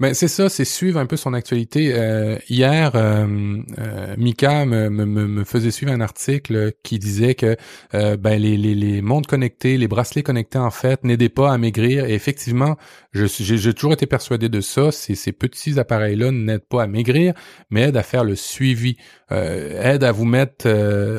Ben 0.00 0.14
c'est 0.14 0.28
ça, 0.28 0.48
c'est 0.48 0.64
suivre 0.64 0.98
un 0.98 1.06
peu 1.06 1.16
son 1.16 1.32
actualité. 1.32 1.92
Euh, 1.94 2.36
hier, 2.48 2.92
euh, 2.94 3.58
euh, 3.78 4.14
Mika 4.18 4.64
me, 4.64 4.88
me, 4.90 5.04
me, 5.06 5.44
faisait 5.44 5.70
suivre 5.70 5.92
un 5.92 6.00
article 6.00 6.72
qui 6.82 6.98
disait 6.98 7.34
que 7.34 7.56
ben 7.92 8.40
les, 8.40 8.56
les, 8.56 8.74
les 8.74 9.02
montres 9.02 9.28
connectées, 9.28 9.78
les 9.78 9.88
bracelets 9.88 10.22
connectés 10.22 10.58
en 10.58 10.70
fait 10.70 11.04
n'aidaient 11.04 11.28
pas 11.28 11.52
à 11.52 11.58
maigrir. 11.58 12.06
Et 12.06 12.14
effectivement, 12.14 12.76
je 13.12 13.26
j'ai 13.26 13.74
toujours 13.74 13.92
été 13.92 14.06
persuadé 14.06 14.48
de 14.48 14.60
ça. 14.60 14.92
Ces, 14.92 15.14
ces 15.14 15.32
petits 15.32 15.78
appareils-là 15.78 16.30
n'aident 16.30 16.66
pas 16.68 16.82
à 16.82 16.86
maigrir, 16.86 17.34
mais 17.70 17.82
aident 17.82 17.96
à 17.96 18.02
faire 18.02 18.24
le 18.24 18.36
suivi, 18.36 18.96
aident 19.30 20.04
à 20.04 20.12
vous 20.12 20.24
mettre 20.24 20.68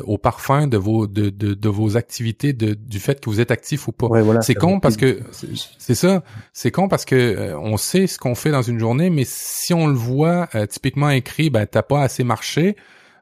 au 0.06 0.18
parfum 0.18 0.66
de 0.66 0.76
vos 0.76 1.06
de, 1.06 1.30
de, 1.30 1.54
de 1.54 1.68
vos 1.68 1.96
activités, 1.96 2.52
de, 2.52 2.74
du 2.74 3.00
fait 3.00 3.20
que 3.20 3.28
vous 3.28 3.40
êtes 3.40 3.50
actif 3.50 3.88
ou 3.88 3.92
pas. 3.92 4.08
c'est 4.42 4.54
con 4.54 4.80
parce 4.80 4.96
que 4.96 5.20
c'est 5.78 5.94
ça, 5.94 6.22
c'est 6.52 6.70
con 6.70 6.88
parce 6.88 7.04
que 7.04 7.54
on 7.56 7.76
sait 7.76 8.06
ce 8.06 8.18
qu'on 8.18 8.34
fait 8.34 8.43
dans 8.50 8.62
une 8.62 8.78
journée, 8.78 9.10
mais 9.10 9.24
si 9.26 9.74
on 9.74 9.86
le 9.86 9.94
voit 9.94 10.48
euh, 10.54 10.66
typiquement 10.66 11.10
écrit, 11.10 11.50
ben 11.50 11.66
t'as 11.66 11.82
pas 11.82 12.02
assez 12.02 12.24
marché, 12.24 12.76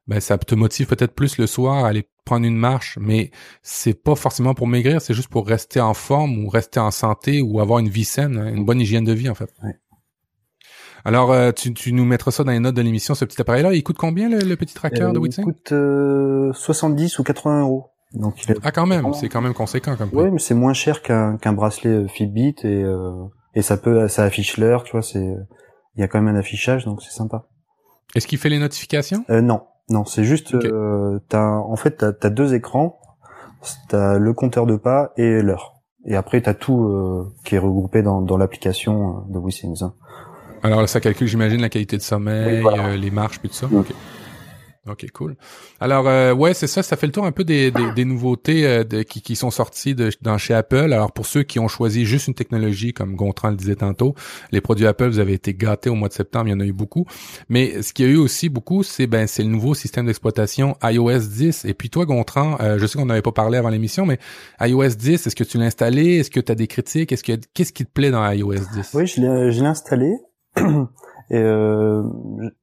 ben 0.07 0.21
ça 0.21 0.39
te 0.39 0.55
motive 0.55 0.87
peut-être 0.87 1.15
plus 1.15 1.39
le 1.39 1.47
soir 1.47 1.85
à 1.85 1.89
aller 1.89 2.09
prendre 2.25 2.47
une 2.47 2.57
marche, 2.57 2.99
mais 3.01 3.31
c'est 3.63 3.95
pas 3.95 4.15
forcément 4.15 4.55
pour 4.55 4.67
maigrir, 4.67 5.01
c'est 5.01 5.15
juste 5.15 5.29
pour 5.29 5.47
rester 5.47 5.81
en 5.81 5.95
forme 5.95 6.45
ou 6.45 6.49
rester 6.49 6.81
en 6.81 6.91
santé 6.91 7.41
ou 7.41 7.61
avoir 7.61 7.79
une 7.79 7.89
vie 7.89 8.05
saine, 8.05 8.37
hein, 8.39 8.53
une 8.53 8.65
bonne 8.65 8.81
hygiène 8.81 9.05
de 9.05 9.13
vie 9.13 9.29
en 9.29 9.35
fait. 9.35 9.51
Alors, 11.05 11.33
euh, 11.33 11.51
tu, 11.51 11.93
nous 11.93 12.05
mettras 12.05 12.31
ça 12.31 12.45
dans 12.45 12.53
les 12.53 12.61
notes 12.61 12.77
de 12.77 12.83
l'émission, 12.83 13.17
ce 13.17 13.25
petit 13.25 13.41
appareil-là. 13.41 13.75
Il 13.75 13.83
coûte 13.83 13.97
combien 13.97 14.29
le, 14.29 14.55
petit 14.55 14.73
tracker 14.73 15.11
de 15.13 15.19
Witsing 15.19 15.45
Il 15.45 15.53
coûte 15.53 16.55
70 16.57 17.15
euh, 17.19 17.21
ou 17.21 17.25
80 17.25 17.61
euros. 17.63 17.87
Donc 18.15 18.35
il 18.47 18.55
Ah 18.63 18.71
quand 18.71 18.87
même, 18.87 19.13
c'est 19.15 19.29
quand 19.29 19.41
même 19.41 19.55
conséquent 19.55 19.97
comme 19.97 20.11
Oui, 20.13 20.31
mais 20.31 20.39
c'est 20.39 20.55
moins 20.55 20.75
cher 20.75 21.03
qu'un 21.03 21.39
qu'un 21.39 21.55
bracelet 21.55 22.07
Fitbit 22.09 22.55
et 22.63 22.85
et 23.55 23.63
ça 23.63 23.77
peut, 23.77 24.09
ça 24.09 24.25
affiche 24.25 24.57
l'heure, 24.57 24.85
tu 24.85 24.93
vois, 24.93 25.03
c'est, 25.03 25.25
il 25.97 26.01
y 26.01 26.03
a 26.03 26.09
quand 26.09 26.21
même 26.21 26.35
un 26.35 26.39
affichage, 26.39 26.85
donc 26.85 27.03
c'est 27.03 27.13
sympa. 27.13 27.45
Est-ce 28.15 28.27
qu'il 28.27 28.39
fait 28.39 28.49
les 28.49 28.59
notifications? 28.59 29.25
Euh, 29.31 29.41
Non, 29.41 29.63
non, 29.89 30.05
c'est 30.05 30.25
juste, 30.25 30.55
euh, 30.55 31.19
t'as, 31.29 31.47
en 31.47 31.77
fait, 31.77 31.97
t'as 31.99 32.13
as 32.27 32.31
deux 32.31 32.55
écrans, 32.55 32.99
t'as 33.89 34.19
le 34.19 34.33
compteur 34.33 34.67
de 34.67 34.77
pas 34.77 35.13
et 35.17 35.43
l'heure. 35.43 35.75
Et 36.05 36.17
après, 36.17 36.41
t'as 36.41 36.55
tout 36.55 36.85
euh, 36.85 37.33
qui 37.45 37.55
est 37.55 37.59
regroupé 37.59 38.03
dans, 38.03 38.23
dans 38.23 38.37
l'application 38.37 39.25
euh, 39.29 39.33
de 39.33 39.39
WeSings. 39.39 39.83
Hein. 39.83 39.95
Alors 40.65 40.89
ça 40.89 41.01
calcule, 41.01 41.27
j'imagine, 41.29 41.61
la 41.61 41.69
qualité 41.69 41.97
de 41.97 42.03
sommeil, 42.03 42.65
euh, 42.65 42.97
les 42.97 43.11
marches, 43.11 43.39
puis 43.39 43.49
tout 43.49 43.55
ça. 43.55 43.67
Mm. 43.67 43.85
Ok, 44.89 45.07
cool. 45.13 45.37
Alors, 45.79 46.09
euh, 46.09 46.35
ouais, 46.35 46.55
c'est 46.55 46.67
ça, 46.67 46.83
ça 46.83 46.97
fait 46.97 47.07
le 47.07 47.13
tour 47.13 47.25
un 47.25 47.31
peu 47.31 47.45
des, 47.45 47.71
des, 47.71 47.93
des 47.93 48.05
nouveautés 48.05 48.67
euh, 48.67 48.83
de, 48.83 49.05
qui, 49.05 49.23
qui 49.23 49.37
sont 49.37 49.53
sorties 49.53 49.95
de, 49.95 50.11
dans 50.23 50.39
chez 50.39 50.55
Apple. 50.55 50.93
Alors, 50.93 51.13
pour 51.13 51.25
ceux 51.25 51.45
qui 51.45 51.61
ont 51.61 51.69
choisi 51.69 52.05
juste 52.05 52.27
une 52.27 52.35
technologie, 52.35 52.93
comme 52.93 53.15
Gontran 53.15 53.51
le 53.51 53.57
disait 53.57 53.77
tantôt, 53.77 54.17
les 54.51 54.61
produits 54.61 54.89
Apple, 54.89 55.07
vous 55.07 55.21
avez 55.21 55.35
été 55.35 55.55
gâtés 55.55 55.89
au 55.89 55.95
mois 55.95 56.09
de 56.09 56.15
septembre, 56.15 56.49
il 56.49 56.51
y 56.51 56.55
en 56.55 56.59
a 56.59 56.65
eu 56.65 56.73
beaucoup. 56.73 57.07
Mais 57.49 57.81
ce 57.81 57.93
qu'il 57.93 58.07
y 58.07 58.09
a 58.09 58.13
eu 58.13 58.17
aussi 58.17 58.49
beaucoup, 58.49 58.83
c'est 58.83 59.07
ben 59.07 59.29
c'est 59.29 59.45
le 59.45 59.51
nouveau 59.51 59.75
système 59.75 60.07
d'exploitation 60.07 60.77
iOS 60.83 61.29
10. 61.29 61.65
Et 61.65 61.75
puis 61.75 61.89
toi, 61.89 62.05
Gontran, 62.05 62.57
euh, 62.61 62.79
je 62.81 62.87
sais 62.87 62.99
qu'on 62.99 63.07
n'avait 63.07 63.23
pas 63.23 63.31
parlé 63.31 63.59
avant 63.59 63.69
l'émission, 63.69 64.05
mais 64.05 64.19
iOS 64.61 64.97
10, 64.97 65.29
est-ce 65.29 65.37
que 65.37 65.45
tu 65.45 65.59
l'as 65.59 65.67
installé? 65.67 66.17
Est-ce 66.17 66.31
que 66.31 66.41
tu 66.41 66.51
as 66.51 66.57
des 66.57 66.67
critiques? 66.67 67.13
Est-ce 67.13 67.23
que 67.23 67.39
qu'est-ce 67.55 67.73
qui 67.73 67.87
te 67.87 67.93
plaît 67.93 68.11
dans 68.11 68.29
iOS 68.29 68.55
10? 68.75 68.91
Oui, 68.95 69.07
je 69.07 69.21
l'ai 69.21 69.67
installé. 69.67 70.13
Et 71.31 71.39
euh, 71.39 72.03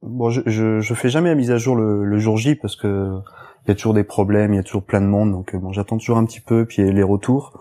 bon, 0.02 0.30
je, 0.30 0.42
je, 0.46 0.80
je, 0.80 0.94
fais 0.94 1.08
jamais 1.08 1.28
la 1.28 1.34
mise 1.34 1.50
à 1.50 1.58
jour 1.58 1.76
le, 1.76 2.04
le 2.04 2.18
jour 2.18 2.36
J 2.36 2.54
parce 2.54 2.76
que 2.76 3.20
il 3.64 3.68
y 3.68 3.72
a 3.72 3.74
toujours 3.74 3.94
des 3.94 4.04
problèmes, 4.04 4.52
il 4.54 4.56
y 4.56 4.60
a 4.60 4.62
toujours 4.62 4.82
plein 4.82 5.00
de 5.00 5.06
monde, 5.06 5.32
donc 5.32 5.54
euh, 5.54 5.58
bon, 5.58 5.72
j'attends 5.72 5.98
toujours 5.98 6.18
un 6.18 6.24
petit 6.24 6.40
peu, 6.40 6.64
puis 6.64 6.90
les 6.90 7.02
retours. 7.02 7.60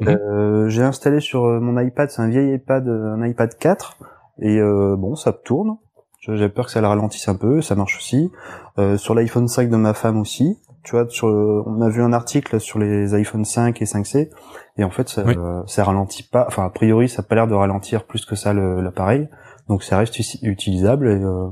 Mhm. 0.00 0.08
Euh, 0.08 0.68
j'ai 0.68 0.82
installé 0.82 1.20
sur 1.20 1.44
euh, 1.44 1.60
mon 1.60 1.80
iPad, 1.80 2.10
c'est 2.10 2.22
un 2.22 2.28
vieil 2.28 2.54
iPad, 2.54 2.88
un 2.88 3.24
iPad 3.24 3.56
4, 3.56 3.98
et 4.40 4.58
euh, 4.58 4.96
bon, 4.96 5.16
ça 5.16 5.32
tourne. 5.32 5.76
J'ai 6.20 6.48
peur 6.48 6.66
que 6.66 6.70
ça 6.70 6.80
le 6.80 6.86
ralentisse 6.86 7.28
un 7.28 7.34
peu, 7.34 7.60
ça 7.60 7.74
marche 7.74 7.98
aussi. 7.98 8.30
Euh, 8.78 8.96
sur 8.96 9.14
l'iPhone 9.14 9.46
5 9.46 9.68
de 9.68 9.76
ma 9.76 9.92
femme 9.92 10.18
aussi. 10.18 10.58
Tu 10.82 10.92
vois, 10.92 11.06
sur, 11.08 11.28
on 11.28 11.82
a 11.82 11.88
vu 11.90 12.02
un 12.02 12.14
article 12.14 12.60
sur 12.60 12.78
les 12.78 13.14
iPhone 13.14 13.44
5 13.44 13.80
et 13.82 13.84
5C, 13.84 14.30
et 14.78 14.84
en 14.84 14.90
fait, 14.90 15.08
ça, 15.08 15.24
ça 15.66 15.84
ralentit 15.84 16.22
pas. 16.22 16.44
Enfin, 16.46 16.64
a 16.64 16.70
priori, 16.70 17.08
ça 17.08 17.20
a 17.20 17.24
pas 17.24 17.34
l'air 17.34 17.46
de 17.46 17.54
ralentir 17.54 18.04
plus 18.04 18.24
que 18.24 18.36
ça 18.36 18.52
l'appareil. 18.54 19.28
Donc 19.68 19.82
ça 19.82 19.98
reste 19.98 20.18
utilisable. 20.42 21.08
Et, 21.08 21.22
euh, 21.22 21.48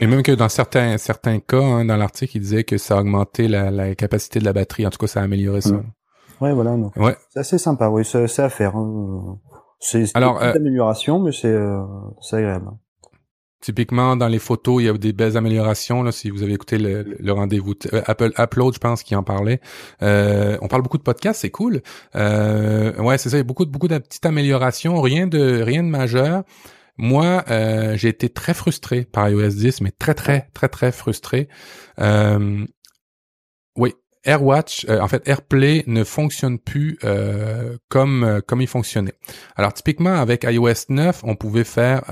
et 0.00 0.06
même 0.06 0.22
que 0.22 0.32
dans 0.32 0.48
certains 0.48 0.98
certains 0.98 1.40
cas, 1.40 1.62
hein, 1.62 1.84
dans 1.84 1.96
l'article, 1.96 2.36
il 2.36 2.40
disait 2.40 2.64
que 2.64 2.78
ça 2.78 2.96
a 2.96 3.00
augmenté 3.00 3.48
la, 3.48 3.70
la, 3.70 3.94
capacité 3.94 4.38
de 4.40 4.44
la 4.44 4.52
batterie. 4.52 4.86
En 4.86 4.90
tout 4.90 4.98
cas, 4.98 5.06
ça 5.06 5.20
a 5.20 5.24
amélioré 5.24 5.60
ça. 5.60 5.72
Mm. 5.72 5.84
Ouais, 6.40 6.52
voilà. 6.52 6.74
ouais. 6.96 7.16
C'est 7.30 7.40
assez 7.40 7.58
sympa. 7.58 7.88
Oui, 7.88 8.04
c'est 8.04 8.38
à 8.38 8.48
faire. 8.50 8.76
Hein. 8.76 9.38
C'est 9.78 10.00
une 10.00 10.22
euh, 10.22 10.52
amélioration, 10.52 11.18
mais 11.18 11.32
c'est 11.32 11.48
euh, 11.48 11.82
agréable. 12.32 12.70
Typiquement, 13.60 14.16
dans 14.16 14.28
les 14.28 14.38
photos, 14.38 14.82
il 14.82 14.86
y 14.86 14.88
a 14.88 14.92
des 14.92 15.12
belles 15.12 15.36
améliorations. 15.36 16.02
Là, 16.02 16.12
si 16.12 16.30
vous 16.30 16.42
avez 16.42 16.52
écouté 16.52 16.78
le, 16.78 17.16
le 17.18 17.32
rendez-vous 17.32 17.74
euh, 17.92 18.02
Apple 18.06 18.32
Upload, 18.38 18.74
je 18.74 18.78
pense, 18.78 19.02
qui 19.02 19.16
en 19.16 19.22
parlait. 19.22 19.60
Euh, 20.02 20.58
on 20.60 20.68
parle 20.68 20.82
beaucoup 20.82 20.98
de 20.98 21.02
podcasts, 21.02 21.40
c'est 21.40 21.50
cool. 21.50 21.80
Euh, 22.14 22.94
ouais, 23.02 23.16
c'est 23.18 23.30
ça. 23.30 23.36
Il 23.36 23.40
y 23.40 23.42
a 23.42 23.44
beaucoup 23.44 23.64
beaucoup 23.64 23.88
de 23.88 23.98
petites 23.98 24.26
améliorations, 24.26 25.00
rien 25.00 25.26
de 25.26 25.62
rien 25.62 25.82
de 25.82 25.88
majeur. 25.88 26.44
Moi, 26.98 27.44
euh, 27.50 27.96
j'ai 27.96 28.08
été 28.08 28.28
très 28.28 28.54
frustré 28.54 29.04
par 29.04 29.28
iOS 29.28 29.50
10, 29.50 29.80
mais 29.82 29.90
très, 29.90 30.14
très, 30.14 30.48
très, 30.54 30.68
très 30.68 30.92
frustré. 30.92 31.48
Euh, 32.00 32.64
oui, 33.76 33.92
AirWatch, 34.24 34.86
euh, 34.88 35.00
en 35.00 35.08
fait 35.08 35.28
AirPlay 35.28 35.84
ne 35.86 36.04
fonctionne 36.04 36.58
plus 36.58 36.98
euh, 37.04 37.76
comme 37.88 38.40
comme 38.46 38.60
il 38.60 38.66
fonctionnait. 38.66 39.14
Alors 39.54 39.72
typiquement 39.72 40.14
avec 40.14 40.44
iOS 40.44 40.86
9, 40.88 41.20
on 41.24 41.36
pouvait 41.36 41.64
faire 41.64 42.02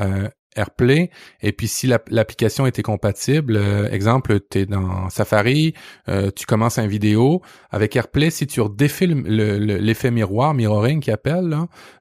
AirPlay. 0.57 1.11
Et 1.43 1.53
puis 1.53 1.69
si 1.69 1.87
l'application 1.87 2.67
était 2.67 2.83
compatible, 2.83 3.57
euh, 3.57 3.91
exemple, 3.91 4.39
tu 4.51 4.61
es 4.61 4.67
dans 4.67 5.09
Safari, 5.11 5.75
euh, 6.09 6.31
tu 6.35 6.47
commences 6.47 6.79
un 6.79 6.87
vidéo, 6.87 7.43
avec 7.71 7.97
AirPlay, 7.97 8.31
si 8.31 8.47
tu 8.47 8.61
redéfiles 8.61 9.23
l'effet 9.25 10.11
miroir, 10.11 10.55
mirroring 10.55 11.01
qui 11.01 11.11
appelle, 11.11 11.57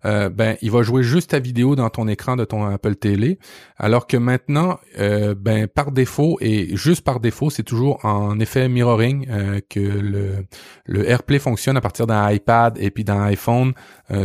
euh, 0.05 0.29
ben 0.29 0.55
il 0.61 0.71
va 0.71 0.81
jouer 0.83 1.03
juste 1.03 1.31
ta 1.31 1.39
vidéo 1.39 1.75
dans 1.75 1.89
ton 1.89 2.07
écran 2.07 2.35
de 2.35 2.45
ton 2.45 2.65
Apple 2.65 2.95
Télé. 2.95 3.39
Alors 3.77 4.07
que 4.07 4.17
maintenant, 4.17 4.79
ben 4.97 5.67
par 5.67 5.91
défaut, 5.91 6.37
et 6.41 6.75
juste 6.75 7.03
par 7.03 7.19
défaut, 7.19 7.49
c'est 7.49 7.63
toujours 7.63 8.03
en 8.05 8.39
effet 8.39 8.69
mirroring 8.69 9.27
que 9.69 9.79
le, 9.79 10.45
le 10.85 11.09
AirPlay 11.09 11.39
fonctionne 11.39 11.77
à 11.77 11.81
partir 11.81 12.07
d'un 12.07 12.29
iPad 12.31 12.77
et 12.79 12.91
puis 12.91 13.03
d'un 13.03 13.21
iPhone 13.23 13.73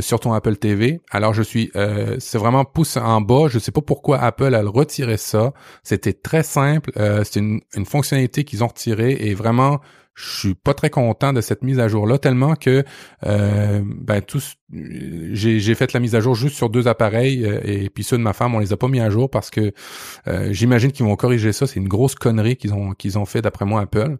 sur 0.00 0.20
ton 0.20 0.32
Apple 0.32 0.56
TV. 0.56 1.00
Alors 1.10 1.34
je 1.34 1.42
suis, 1.42 1.70
c'est 2.18 2.38
vraiment 2.38 2.64
pouce 2.64 2.96
en 2.96 3.20
bas, 3.20 3.46
je 3.48 3.58
sais 3.58 3.72
pas 3.72 3.80
pourquoi 3.80 4.18
Apple 4.18 4.54
a 4.54 4.62
retiré 4.62 5.16
ça. 5.16 5.52
C'était 5.82 6.12
très 6.12 6.42
simple. 6.42 6.90
Euh, 6.96 7.22
c'est 7.24 7.40
une, 7.40 7.60
une, 7.74 7.86
fonctionnalité 7.86 8.44
qu'ils 8.44 8.64
ont 8.64 8.68
retirée 8.68 9.12
et 9.12 9.34
vraiment, 9.34 9.80
je 10.18 10.38
suis 10.38 10.54
pas 10.54 10.74
très 10.74 10.90
content 10.90 11.32
de 11.32 11.40
cette 11.40 11.62
mise 11.62 11.78
à 11.78 11.86
jour 11.86 12.06
là 12.06 12.18
tellement 12.18 12.56
que 12.56 12.84
euh, 13.24 13.82
ben 13.84 14.20
tous 14.20 14.58
j'ai 14.70 15.74
fait 15.74 15.94
la 15.94 16.00
mise 16.00 16.14
à 16.14 16.20
jour 16.20 16.34
juste 16.34 16.54
sur 16.56 16.68
deux 16.68 16.88
appareils 16.88 17.42
euh, 17.44 17.60
et 17.64 17.88
puis 17.88 18.04
ceux 18.04 18.18
de 18.18 18.22
ma 18.22 18.34
femme 18.34 18.54
on 18.54 18.58
les 18.58 18.74
a 18.74 18.76
pas 18.76 18.88
mis 18.88 19.00
à 19.00 19.08
jour 19.08 19.30
parce 19.30 19.48
que 19.48 19.72
euh, 20.26 20.52
j'imagine 20.52 20.92
qu'ils 20.92 21.06
vont 21.06 21.16
corriger 21.16 21.52
ça. 21.52 21.66
C'est 21.66 21.80
une 21.80 21.88
grosse 21.88 22.14
connerie 22.14 22.56
qu'ils 22.56 22.74
ont 22.74 22.92
qu'ils 22.92 23.18
ont 23.18 23.24
fait 23.24 23.40
d'après 23.40 23.64
moi 23.64 23.80
Apple. 23.80 24.18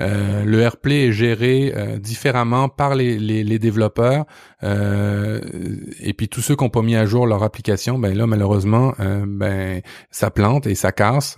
Euh, 0.00 0.44
le 0.44 0.60
AirPlay 0.60 1.06
est 1.06 1.12
géré 1.12 1.72
différemment 2.00 2.68
par 2.68 2.96
les, 2.96 3.16
les, 3.18 3.44
les 3.44 3.58
développeurs 3.60 4.24
et 4.62 6.14
puis 6.16 6.28
tous 6.28 6.40
ceux 6.40 6.56
qui 6.56 6.64
ont 6.64 6.70
pas 6.70 6.82
mis 6.82 6.96
à 6.96 7.06
jour 7.06 7.26
leur 7.26 7.44
application 7.44 7.98
ben 7.98 8.16
là 8.16 8.26
malheureusement 8.26 8.94
ben 8.98 9.82
ça 10.10 10.30
plante 10.32 10.66
et 10.66 10.74
ça 10.74 10.90
casse. 10.90 11.36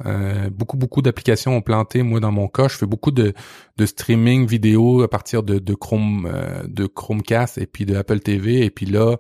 Beaucoup 0.53 0.79
beaucoup 0.79 1.03
d'applications 1.03 1.55
ont 1.55 1.61
planté 1.61 2.03
moi 2.03 2.21
dans 2.21 2.33
mon 2.33 2.49
cas. 2.49 2.69
Je 2.69 2.77
fais 2.77 2.87
beaucoup 2.87 3.11
de 3.11 3.35
de 3.79 3.87
streaming 3.87 4.47
vidéo 4.47 5.03
à 5.03 5.09
partir 5.09 5.43
de, 5.43 5.59
de 5.59 5.74
Chrome 5.74 6.31
de 6.66 6.87
Chromecast 6.87 7.59
et 7.59 7.66
puis 7.66 7.87
de 7.87 7.97
Apple 7.97 8.20
TV 8.20 8.64
et 8.64 8.70
puis 8.70 8.87
là, 8.87 9.16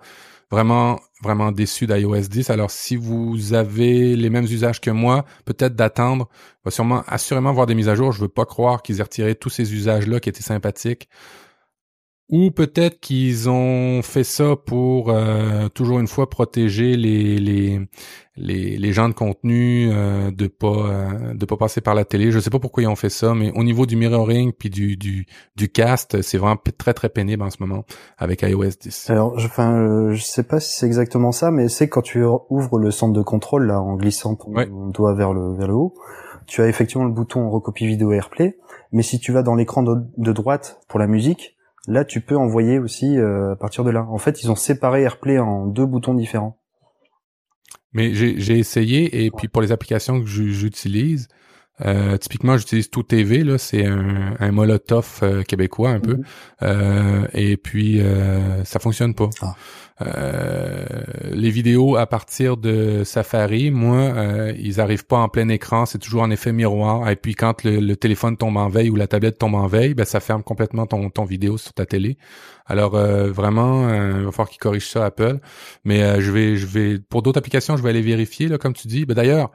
vraiment, 0.50 1.00
vraiment 1.22 1.52
déçu 1.52 1.86
d'iOS 1.86 2.28
10. 2.28 2.50
Alors, 2.50 2.70
si 2.70 2.96
vous 2.96 3.54
avez 3.54 4.16
les 4.16 4.30
mêmes 4.30 4.44
usages 4.44 4.80
que 4.80 4.90
moi, 4.90 5.24
peut-être 5.44 5.74
d'attendre. 5.74 6.28
va 6.64 6.70
sûrement, 6.70 7.02
assurément 7.06 7.52
voir 7.52 7.66
des 7.66 7.74
mises 7.74 7.88
à 7.88 7.94
jour. 7.94 8.12
Je 8.12 8.20
veux 8.20 8.28
pas 8.28 8.46
croire 8.46 8.82
qu'ils 8.82 9.00
aient 9.00 9.02
retiré 9.02 9.34
tous 9.34 9.50
ces 9.50 9.74
usages-là 9.74 10.20
qui 10.20 10.28
étaient 10.28 10.42
sympathiques. 10.42 11.08
Ou 12.30 12.50
peut-être 12.50 13.00
qu'ils 13.00 13.48
ont 13.48 14.02
fait 14.02 14.24
ça 14.24 14.54
pour 14.54 15.08
euh, 15.08 15.68
toujours 15.68 15.98
une 15.98 16.08
fois 16.08 16.28
protéger 16.28 16.96
les 16.96 17.38
les 17.38 17.80
les, 18.36 18.76
les 18.76 18.92
gens 18.92 19.08
de 19.08 19.14
contenu 19.14 19.90
euh, 19.90 20.30
de 20.30 20.46
pas 20.46 20.68
euh, 20.68 21.34
de 21.34 21.46
pas 21.46 21.56
passer 21.56 21.80
par 21.80 21.94
la 21.94 22.04
télé. 22.04 22.30
Je 22.30 22.38
sais 22.38 22.50
pas 22.50 22.58
pourquoi 22.58 22.82
ils 22.82 22.86
ont 22.86 22.96
fait 22.96 23.08
ça, 23.08 23.34
mais 23.34 23.50
au 23.56 23.64
niveau 23.64 23.86
du 23.86 23.96
mirroring 23.96 24.52
puis 24.52 24.68
du 24.68 24.96
du 24.98 25.26
du 25.56 25.70
cast, 25.70 26.20
c'est 26.20 26.36
vraiment 26.36 26.58
très 26.76 26.92
très 26.92 27.08
pénible 27.08 27.42
en 27.42 27.50
ce 27.50 27.56
moment 27.60 27.84
avec 28.18 28.42
iOS 28.42 28.72
10. 28.82 29.10
Alors, 29.10 29.38
je, 29.38 29.46
enfin, 29.46 30.12
je 30.12 30.22
sais 30.22 30.42
pas 30.42 30.60
si 30.60 30.78
c'est 30.78 30.86
exactement 30.86 31.32
ça, 31.32 31.50
mais 31.50 31.68
c'est 31.68 31.88
quand 31.88 32.02
tu 32.02 32.22
ouvres 32.50 32.78
le 32.78 32.90
centre 32.90 33.14
de 33.14 33.22
contrôle 33.22 33.66
là 33.66 33.80
en 33.80 33.96
glissant 33.96 34.34
ton 34.36 34.52
doigt 34.90 35.14
vers 35.14 35.32
le 35.32 35.56
vers 35.56 35.66
le 35.66 35.74
haut, 35.74 35.94
tu 36.46 36.60
as 36.60 36.68
effectivement 36.68 37.06
le 37.06 37.12
bouton 37.12 37.48
recopie 37.48 37.86
vidéo 37.86 38.12
AirPlay, 38.12 38.58
mais 38.92 39.02
si 39.02 39.18
tu 39.18 39.32
vas 39.32 39.42
dans 39.42 39.54
l'écran 39.54 39.82
de 39.82 40.32
droite 40.32 40.80
pour 40.88 41.00
la 41.00 41.06
musique 41.06 41.57
Là, 41.88 42.04
tu 42.04 42.20
peux 42.20 42.36
envoyer 42.36 42.78
aussi 42.78 43.16
euh, 43.16 43.52
à 43.52 43.56
partir 43.56 43.82
de 43.82 43.90
là. 43.90 44.04
En 44.10 44.18
fait, 44.18 44.42
ils 44.42 44.50
ont 44.50 44.56
séparé 44.56 45.02
AirPlay 45.02 45.38
en 45.38 45.66
deux 45.66 45.86
boutons 45.86 46.12
différents. 46.12 46.60
Mais 47.94 48.12
j'ai 48.12 48.58
essayé 48.58 49.24
et 49.24 49.30
puis 49.30 49.48
pour 49.48 49.62
les 49.62 49.72
applications 49.72 50.20
que 50.20 50.26
j'utilise, 50.26 51.28
euh, 51.84 52.16
typiquement, 52.16 52.56
j'utilise 52.56 52.90
Tout 52.90 53.02
TV, 53.02 53.44
là, 53.44 53.58
c'est 53.58 53.86
un, 53.86 54.34
un 54.38 54.52
Molotov 54.52 55.20
euh, 55.22 55.42
québécois 55.42 55.90
un 55.90 56.00
peu, 56.00 56.14
mhm. 56.14 56.24
euh, 56.62 57.26
et 57.34 57.56
puis 57.56 58.00
euh, 58.00 58.64
ça 58.64 58.78
fonctionne 58.78 59.14
pas. 59.14 59.30
Ah. 59.42 59.54
Euh, 60.00 60.84
les 61.32 61.50
vidéos 61.50 61.96
à 61.96 62.06
partir 62.06 62.56
de 62.56 63.02
Safari, 63.04 63.70
moi, 63.70 63.96
euh, 63.96 64.52
ils 64.56 64.80
arrivent 64.80 65.06
pas 65.06 65.18
en 65.18 65.28
plein 65.28 65.48
écran, 65.48 65.86
c'est 65.86 65.98
toujours 65.98 66.22
en 66.22 66.30
effet 66.30 66.52
miroir. 66.52 67.08
Et 67.10 67.16
puis 67.16 67.34
quand 67.34 67.64
le, 67.64 67.94
téléphone 67.96 68.36
tombe 68.36 68.56
en 68.56 68.68
veille 68.68 68.90
ou 68.90 68.96
la 68.96 69.08
tablette 69.08 69.38
tombe 69.38 69.56
en 69.56 69.66
veille, 69.66 69.94
ben 69.94 70.04
ça 70.04 70.20
ferme 70.20 70.42
complètement 70.42 70.86
ton, 70.86 71.10
ton 71.10 71.24
vidéo 71.24 71.58
sur 71.58 71.72
ta 71.72 71.84
télé. 71.84 72.16
Alors 72.66 72.94
euh, 72.94 73.30
vraiment, 73.30 73.88
il 73.88 74.24
va 74.24 74.30
falloir 74.30 74.48
qu'ils 74.48 74.60
corrigent 74.60 74.88
ça 74.88 75.04
Apple. 75.04 75.38
Mais 75.84 76.20
je 76.20 76.30
vais, 76.30 76.56
je 76.56 76.66
vais, 76.66 76.98
pour 76.98 77.22
d'autres 77.22 77.38
applications, 77.38 77.76
je 77.76 77.82
vais 77.82 77.90
aller 77.90 78.02
vérifier 78.02 78.48
là, 78.48 78.58
comme 78.58 78.74
tu 78.74 78.86
dis. 78.88 79.04
Ben, 79.04 79.14
d'ailleurs. 79.14 79.50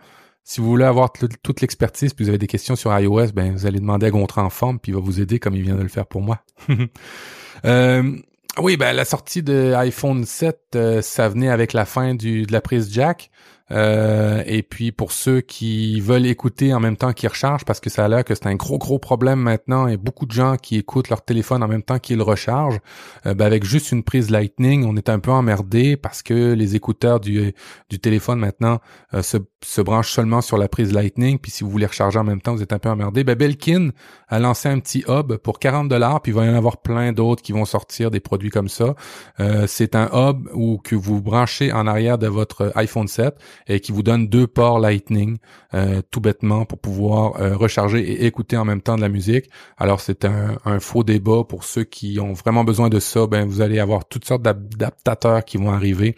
Si 0.46 0.60
vous 0.60 0.68
voulez 0.68 0.86
avoir 0.86 1.12
toute 1.14 1.62
l'expertise, 1.62 2.14
puis 2.14 2.26
vous 2.26 2.30
avez 2.30 2.38
des 2.38 2.48
questions 2.48 2.76
sur 2.76 2.98
iOS, 2.98 3.32
ben 3.34 3.54
vous 3.54 3.66
allez 3.66 3.80
demander 3.80 4.08
à 4.08 4.12
Gontran 4.12 4.44
en 4.44 4.50
forme, 4.50 4.78
puis 4.78 4.92
il 4.92 4.96
va 4.96 5.02
vous 5.02 5.22
aider 5.22 5.40
comme 5.40 5.56
il 5.56 5.64
vient 5.64 5.76
de 5.76 5.82
le 5.82 5.88
faire 5.88 6.06
pour 6.06 6.22
moi. 6.22 6.44
euh, 7.66 8.18
oui, 8.62 8.76
ben 8.76 8.94
la 8.94 9.06
sortie 9.06 9.42
de 9.42 9.74
iPhone 9.74 10.26
7, 10.26 10.60
euh, 10.76 11.02
ça 11.02 11.30
venait 11.30 11.50
avec 11.50 11.72
la 11.72 11.86
fin 11.86 12.14
de 12.14 12.52
la 12.52 12.60
prise 12.60 12.94
jack. 12.94 13.32
Euh, 13.72 14.44
et 14.46 14.62
puis 14.62 14.92
pour 14.92 15.12
ceux 15.12 15.42
qui 15.42 16.02
veulent 16.02 16.26
écouter 16.26 16.74
en 16.74 16.80
même 16.80 16.98
temps 16.98 17.14
qu'ils 17.14 17.30
rechargent, 17.30 17.66
parce 17.66 17.80
que 17.80 17.90
ça 17.90 18.04
a 18.06 18.08
l'air 18.08 18.26
que 18.26 18.36
c'est 18.36 18.48
un 18.48 18.56
gros 18.56 18.78
gros 18.78 19.00
problème 19.00 19.40
maintenant, 19.40 19.88
et 19.88 19.98
beaucoup 19.98 20.26
de 20.26 20.32
gens 20.32 20.58
qui 20.58 20.78
écoutent 20.78 21.10
leur 21.10 21.24
téléphone 21.24 21.64
en 21.64 21.68
même 21.68 21.84
temps 21.84 22.00
qu'ils 22.00 22.18
le 22.18 22.24
rechargent, 22.24 22.80
euh, 23.26 23.34
ben 23.34 23.46
avec 23.46 23.64
juste 23.64 23.92
une 23.92 24.04
prise 24.04 24.30
Lightning, 24.30 24.86
on 24.86 24.96
est 24.98 25.10
un 25.10 25.20
peu 25.20 25.32
emmerdé 25.32 25.96
parce 25.96 26.22
que 26.22 26.54
les 26.54 26.76
écouteurs 26.76 27.20
du, 27.20 27.54
du 27.90 28.00
téléphone 28.00 28.40
maintenant 28.40 28.80
euh, 29.14 29.22
se, 29.22 29.38
se 29.64 29.82
branchent 29.82 30.12
seulement 30.12 30.42
sur 30.42 30.58
la 30.58 30.68
prise 30.68 30.92
Lightning, 30.92 31.40
puis 31.40 31.52
si 31.52 31.64
vous 31.64 31.70
voulez 31.70 31.86
recharger 31.86 32.20
en 32.20 32.24
même 32.24 32.42
temps, 32.42 32.54
vous 32.54 32.64
êtes 32.64 32.74
un 32.74 32.80
peu 32.80 32.90
emmerdé. 32.90 33.24
Ben 33.24 33.36
Belkin 33.36 33.90
a 34.28 34.40
lancé 34.40 34.68
un 34.68 34.80
petit 34.80 35.06
hub 35.08 35.38
pour 35.38 35.60
40 35.60 35.88
dollars, 35.88 36.22
puis 36.22 36.32
il 36.32 36.36
va 36.36 36.46
y 36.46 36.50
en 36.50 36.56
avoir 36.56 36.82
plein 36.82 37.14
d'autres 37.14 37.42
qui 37.42 37.54
vont 37.54 37.66
sortir 37.66 38.12
des 38.12 38.20
produits 38.20 38.50
comme 38.50 38.70
ça. 38.70 38.96
c'est 39.68 39.96
un 39.96 40.10
hub 40.14 40.50
où 40.54 40.78
que 40.78 40.96
vous 40.96 41.22
branchez 41.22 41.72
en 41.72 41.88
arrière 41.88 42.18
de 42.18 42.28
votre 42.28 42.72
iPhone 42.76 43.08
7 43.08 43.36
et 43.68 43.80
qui 43.80 43.92
vous 43.92 44.04
donne 44.04 44.28
deux 44.28 44.48
ports 44.48 44.80
Lightning 44.80 45.38
euh, 45.74 46.02
tout 46.12 46.22
bêtement 46.22 46.66
pour 46.66 46.80
pouvoir 46.80 47.40
euh, 47.42 47.56
recharger 47.56 48.00
et 48.00 48.26
écouter 48.26 48.58
en 48.58 48.66
même 48.66 48.82
temps 48.82 48.96
de 48.96 49.02
la 49.02 49.10
musique. 49.10 49.50
Alors 49.78 50.02
c'est 50.02 50.26
un, 50.26 50.58
faux 50.80 51.04
débat 51.04 51.44
pour 51.48 51.64
ceux 51.64 51.84
qui 51.84 52.20
ont 52.20 52.34
vraiment 52.34 52.64
besoin 52.64 52.90
de 52.90 53.00
ça. 53.00 53.28
Ben 53.28 53.46
vous 53.46 53.62
allez 53.62 53.80
avoir 53.80 54.06
toutes 54.06 54.26
sortes 54.26 54.42
d'adaptateurs 54.42 55.46
qui 55.46 55.58
vont 55.58 55.72
arriver 55.72 56.16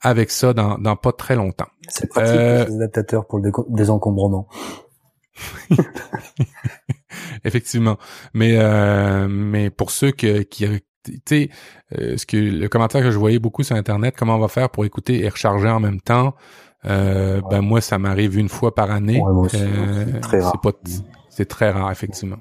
avec 0.00 0.30
ça 0.30 0.52
dans, 0.54 0.78
dans 0.78 0.96
pas 0.96 1.12
très 1.12 1.36
longtemps. 1.36 1.68
C'est 1.88 2.08
pratique 2.08 2.34
euh, 2.34 2.64
les 2.66 2.74
adaptateurs 2.76 3.26
pour 3.26 3.38
le 3.38 3.50
désencombrement. 3.68 4.48
Effectivement, 7.44 7.96
mais 8.34 8.58
mais 9.28 9.70
pour 9.70 9.90
ceux 9.90 10.10
que, 10.10 10.42
qui 10.42 10.66
tu 11.04 11.20
sais, 11.28 11.50
euh, 11.98 12.16
ce 12.16 12.26
que 12.26 12.36
le 12.36 12.68
commentaire 12.68 13.02
que 13.02 13.10
je 13.10 13.18
voyais 13.18 13.38
beaucoup 13.38 13.62
sur 13.62 13.76
internet, 13.76 14.14
comment 14.16 14.36
on 14.36 14.40
va 14.40 14.48
faire 14.48 14.70
pour 14.70 14.84
écouter 14.84 15.24
et 15.24 15.28
recharger 15.28 15.68
en 15.68 15.80
même 15.80 16.00
temps. 16.00 16.34
Euh, 16.86 17.40
ben 17.50 17.60
moi, 17.60 17.80
ça 17.80 17.98
m'arrive 17.98 18.38
une 18.38 18.48
fois 18.48 18.74
par 18.74 18.90
année. 18.90 19.22
Euh, 19.22 20.06
c'est 20.06 20.20
très 20.20 20.40
rare. 20.40 20.62
C'est 21.28 21.46
très 21.46 21.70
rare, 21.70 21.90
effectivement. 21.90 22.38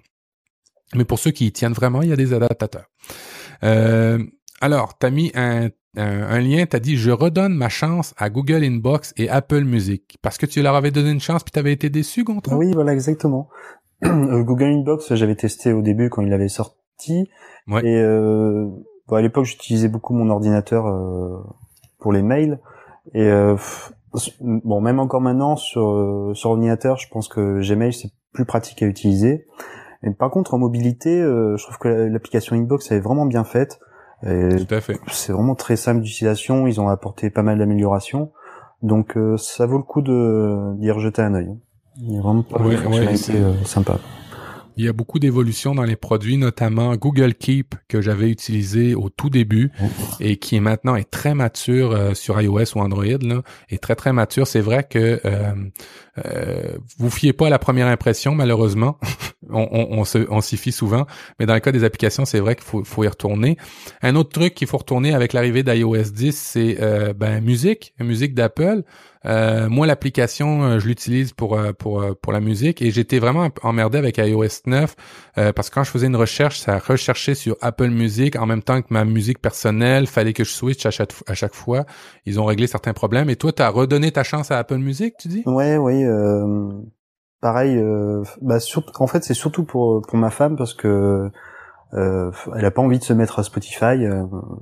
Mais 0.96 1.06
pour 1.06 1.20
ceux 1.20 1.32
qui 1.32 1.48
y 1.48 1.52
tiennent 1.52 1.74
vraiment, 1.74 2.02
il 2.02 2.10
y 2.10 2.14
a 2.14 2.16
des 2.16 2.34
adaptateurs. 2.34 2.86
Euh, 3.64 4.20
alors, 4.62 4.98
t'as 4.98 5.10
mis 5.10 5.32
un, 5.36 5.70
un, 5.98 6.40
lien, 6.40 6.66
t'as 6.66 6.80
dit 6.80 6.98
je 6.98 7.12
redonne 7.12 7.54
ma 7.54 7.70
chance 7.70 8.14
à 8.18 8.30
Google 8.30 8.64
Inbox 8.64 9.14
et 9.18 9.30
Apple 9.30 9.64
Music 9.64 10.18
parce 10.22 10.38
que 10.38 10.46
tu 10.46 10.62
leur 10.62 10.76
avais 10.76 10.92
donné 10.92 11.12
une 11.12 11.20
chance 11.20 11.44
puis 11.44 11.52
t'avais 11.52 11.74
été 11.74 11.90
déçu, 11.90 12.24
Gontran? 12.24 12.58
Oui, 12.58 12.72
voilà, 12.74 12.94
exactement. 12.94 13.50
Google 14.04 14.66
Inbox, 14.66 15.14
j'avais 15.14 15.36
testé 15.36 15.74
au 15.74 15.82
début 15.82 16.10
quand 16.10 16.22
il 16.22 16.34
avait 16.34 16.48
sorti 16.48 16.79
et 17.84 18.02
euh, 18.02 18.68
bon, 19.08 19.16
à 19.16 19.22
l'époque, 19.22 19.46
j'utilisais 19.46 19.88
beaucoup 19.88 20.14
mon 20.14 20.30
ordinateur 20.30 20.88
euh, 20.88 21.38
pour 22.00 22.12
les 22.12 22.22
mails. 22.22 22.60
Et 23.14 23.24
euh, 23.24 23.56
bon, 24.42 24.82
même 24.82 25.00
encore 25.00 25.22
maintenant 25.22 25.56
sur 25.56 25.90
euh, 25.90 26.34
sur 26.34 26.52
ordinateur, 26.52 26.98
je 26.98 27.08
pense 27.10 27.28
que 27.28 27.62
Gmail 27.62 27.94
c'est 27.94 28.12
plus 28.34 28.46
pratique 28.46 28.82
à 28.84 28.86
utiliser. 28.86 29.46
Et 30.04 30.12
par 30.12 30.32
contre, 30.32 30.54
en 30.54 30.58
mobilité, 30.58 31.22
euh, 31.22 31.58
je 31.58 31.64
trouve 31.64 31.78
que 31.78 31.88
l'application 31.88 32.56
Inbox 32.56 32.92
est 32.92 33.00
vraiment 33.00 33.26
bien 33.26 33.44
faite. 33.44 33.80
Tout 34.22 34.76
à 34.76 34.82
fait. 34.82 35.00
C'est 35.08 35.32
vraiment 35.32 35.56
très 35.56 35.78
simple 35.78 36.02
d'utilisation. 36.02 36.68
Ils 36.68 36.82
ont 36.82 36.90
apporté 36.90 37.30
pas 37.30 37.42
mal 37.42 37.58
d'améliorations. 37.58 38.32
Donc, 38.82 39.18
ça 39.38 39.66
vaut 39.66 39.78
le 39.78 39.84
coup 39.84 40.02
de 40.02 40.74
d'y 40.78 40.92
rejeter 40.92 41.22
un 41.22 41.36
œil. 41.36 41.50
Il 42.02 42.16
y 42.16 42.18
a 42.18 42.22
vraiment 42.22 42.44
pas 42.44 42.62
ouais, 42.62 42.76
sympa. 43.64 43.98
Il 44.80 44.86
y 44.86 44.88
a 44.88 44.94
beaucoup 44.94 45.20
d'évolutions 45.20 45.76
dans 45.76 45.84
les 45.84 45.98
produits, 45.98 46.38
notamment 46.38 46.96
Google 46.96 47.34
Keep 47.34 47.76
que 47.90 48.00
j'avais 48.00 48.30
utilisé 48.30 48.96
au 48.96 49.10
tout 49.10 49.30
début 49.30 49.74
et 50.22 50.38
qui 50.38 50.56
est 50.56 50.62
maintenant 50.62 50.96
est 50.96 51.12
très 51.12 51.36
mature 51.36 51.92
euh, 51.92 52.14
sur 52.14 52.40
iOS 52.40 52.78
ou 52.78 52.80
Android 52.80 53.04
là, 53.04 53.42
est 53.68 53.84
très 53.84 53.96
très 53.96 54.14
mature. 54.14 54.48
C'est 54.48 54.62
vrai 54.62 54.86
que 54.90 55.20
euh, 55.26 55.54
euh, 56.26 56.78
vous 56.98 57.10
fiez 57.10 57.34
pas 57.34 57.48
à 57.48 57.50
la 57.50 57.60
première 57.60 57.88
impression 57.88 58.34
malheureusement. 58.36 58.98
on, 59.50 59.98
on, 60.00 60.04
on 60.30 60.42
s'y 60.42 60.58
fie 60.58 60.72
souvent, 60.72 61.06
mais 61.40 61.46
dans 61.46 61.54
le 61.54 61.60
cas 61.60 61.72
des 61.72 61.84
applications, 61.84 62.26
c'est 62.26 62.40
vrai 62.40 62.56
qu'il 62.56 62.66
faut, 62.66 62.84
faut, 62.84 63.04
y 63.04 63.08
retourner. 63.08 63.58
Un 64.02 64.16
autre 64.16 64.30
truc 64.30 64.54
qu'il 64.54 64.68
faut 64.68 64.78
retourner 64.78 65.14
avec 65.14 65.34
l'arrivée 65.34 65.64
d'iOS 65.64 66.12
10, 66.12 66.38
c'est 66.38 66.78
euh, 66.82 67.14
ben 67.14 67.44
musique, 67.44 67.94
musique 68.00 68.34
d'Apple. 68.34 68.84
Euh, 69.26 69.68
moi, 69.70 69.86
l'application, 69.86 70.64
euh, 70.64 70.80
je 70.80 70.88
l'utilise 70.88 71.34
pour 71.34 71.58
euh, 71.58 71.74
pour 71.74 72.06
pour 72.22 72.32
la 72.32 72.40
musique 72.40 72.82
et 72.82 72.90
j'étais 72.92 73.20
vraiment 73.20 73.50
emmerdé 73.64 73.98
avec 73.98 74.18
iOS 74.18 74.62
9 74.66 74.96
parce 75.56 75.70
que 75.70 75.76
quand 75.76 75.84
je 75.84 75.92
faisais 75.92 76.08
une 76.08 76.16
recherche, 76.16 76.60
ça 76.60 76.80
recherchait 76.80 77.36
sur 77.36 77.56
Apple 77.62 77.90
Music 77.90 78.36
en 78.36 78.46
même 78.46 78.62
temps 78.62 78.82
que 78.82 78.88
ma 78.90 79.06
musique 79.06 79.40
personnelle. 79.40 80.08
Fallait 80.08 80.34
que 80.34 80.44
je 80.44 80.52
switch 80.52 80.86
à 80.86 80.92
chaque 80.92 81.56
fois. 81.56 81.86
Ils 82.26 82.40
ont 82.40 82.46
réglé 82.46 82.68
certains 82.68 82.94
problèmes. 82.94 83.30
Et 83.30 83.36
toi, 83.36 83.52
tu 83.52 83.62
as 83.62 83.70
redonné 83.70 84.12
ta 84.12 84.24
chance 84.24 84.52
à 84.52 84.58
Apple 84.58 84.78
Music, 84.78 85.16
tu 85.18 85.28
dis? 85.28 85.44
Ouais, 85.46 85.78
oui. 85.78 86.06
pareil. 87.42 87.82
bah, 88.42 88.58
en 89.00 89.08
fait, 89.08 89.24
c'est 89.24 89.34
surtout 89.34 89.64
pour 89.64 90.02
pour 90.02 90.18
ma 90.18 90.30
femme 90.30 90.56
parce 90.56 90.74
que 90.74 91.30
euh, 91.94 92.32
elle 92.56 92.66
a 92.66 92.72
pas 92.72 92.82
envie 92.82 93.00
de 93.00 93.04
se 93.04 93.14
mettre 93.14 93.40
à 93.40 93.44
Spotify, 93.44 94.06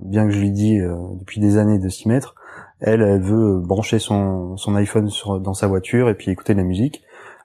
bien 0.03 0.25
que 0.25 0.31
je 0.31 0.39
lui 0.39 0.51
dis 0.51 0.79
depuis 1.19 1.39
des 1.39 1.57
années 1.57 1.79
de 1.79 1.89
s'y 1.89 2.07
mettre. 2.07 2.35
Elle, 2.79 3.01
elle 3.01 3.21
veut 3.21 3.59
brancher 3.59 3.99
son, 3.99 4.55
son 4.57 4.75
iPhone 4.75 5.09
sur, 5.09 5.39
dans 5.39 5.53
sa 5.53 5.67
voiture 5.67 6.09
et 6.09 6.15
puis 6.15 6.31
écouter 6.31 6.53
de 6.53 6.59
la 6.59 6.65
musique. 6.65 7.03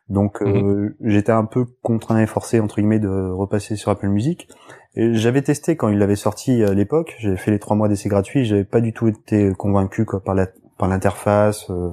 Donc 0.09 0.43
euh, 0.43 0.47
mhm. 0.47 0.95
j'étais 1.01 1.33
un 1.33 1.45
peu 1.45 1.65
contraint 1.83 2.21
et 2.21 2.27
forcé 2.27 2.61
entre 2.61 2.77
guillemets 2.77 2.99
de 2.99 3.31
repasser 3.31 3.77
sur 3.77 3.91
Apple 3.91 4.09
Music. 4.09 4.49
J'avais 4.95 5.41
testé 5.41 5.75
quand 5.77 5.89
il 5.89 5.99
l'avait 5.99 6.17
sorti 6.17 6.63
à 6.63 6.75
l'époque. 6.75 7.17
J'avais 7.19 7.39
fait 7.39 7.51
les 7.51 7.59
trois 7.59 7.77
mois 7.77 7.89
d'essai 7.89 8.11
gratuit. 8.11 8.45
J'avais 8.45 8.65
pas 8.65 8.83
du 8.83 8.93
tout 8.93 9.09
été 9.09 9.53
convaincu 9.57 10.05
quoi, 10.05 10.21
par 10.21 10.35
la 10.35 10.49
par 10.77 10.89
l'interface, 10.89 11.71
euh, 11.71 11.91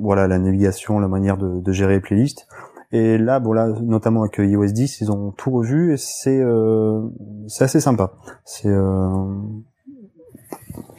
voilà 0.00 0.26
la 0.26 0.38
navigation, 0.38 0.98
la 0.98 1.06
manière 1.06 1.36
de, 1.36 1.60
de, 1.60 1.72
gérer 1.72 1.94
les 1.94 2.00
playlists. 2.00 2.48
Et 2.90 3.18
là, 3.18 3.38
bon 3.38 3.52
là, 3.52 3.68
notamment 3.82 4.22
avec 4.22 4.38
iOS 4.38 4.72
10, 4.72 5.00
ils 5.00 5.12
ont 5.12 5.30
tout 5.32 5.50
revu 5.50 5.92
et 5.92 5.96
c'est 5.96 6.40
euh, 6.40 7.02
c'est 7.46 7.64
assez 7.64 7.80
sympa. 7.80 8.14
C'est 8.44 8.68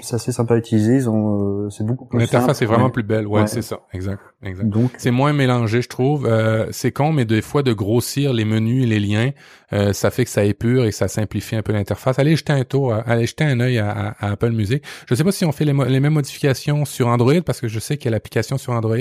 c'est 0.02 0.16
assez 0.16 0.32
sympa 0.32 0.56
à 0.56 0.58
utiliser. 0.58 0.96
Ils 0.96 1.10
ont, 1.10 1.66
euh, 1.66 1.70
c'est 1.70 1.86
beaucoup 1.86 2.06
plus 2.06 2.20
L'interface 2.20 2.62
est 2.62 2.66
vraiment 2.66 2.90
plus 2.90 3.04
belle. 3.04 3.28
Ouais, 3.28 3.48
c'est 3.48 3.62
ça. 3.62 3.82
Exact. 3.94 4.22
Exact. 4.44 4.68
Donc, 4.68 4.92
c'est 4.98 5.12
moins 5.12 5.34
mélangé, 5.34 5.82
je 5.82 5.90
trouve. 5.90 6.26
Euh, 6.26 6.68
c'est 6.72 6.92
con, 6.92 7.12
mais 7.12 7.26
des 7.26 7.42
fois 7.42 7.64
de 7.64 7.74
grossir 7.74 8.34
les 8.34 8.46
menus 8.46 8.84
et 8.84 8.88
les 8.88 9.00
liens, 9.00 9.32
euh, 9.74 9.94
ça 9.94 10.12
fait 10.12 10.24
que 10.24 10.32
ça 10.32 10.44
épure 10.44 10.86
et 10.86 10.92
ça 10.92 11.08
simplifie 11.08 11.56
un 11.56 11.62
peu 11.62 11.74
l'interface. 11.74 12.20
Allez 12.20 12.36
jeter 12.36 12.54
un 12.54 12.64
tour, 12.64 12.94
allez 12.94 13.26
jeter 13.26 13.44
un 13.44 13.60
œil 13.60 13.80
à, 13.80 14.16
à, 14.20 14.32
Apple 14.32 14.52
Music. 14.52 14.84
Je 15.08 15.16
sais 15.16 15.24
pas 15.24 15.32
si 15.32 15.46
on 15.46 15.52
fait 15.52 15.66
les, 15.66 15.74
les, 15.74 16.00
mêmes 16.00 16.14
modifications 16.14 16.86
sur 16.86 17.08
Android 17.08 17.42
parce 17.46 17.60
que 17.62 17.68
je 17.68 17.80
sais 17.80 17.98
qu'il 17.98 18.06
y 18.06 18.08
a 18.10 18.12
l'application 18.12 18.58
sur 18.58 18.74
Android, 18.74 18.98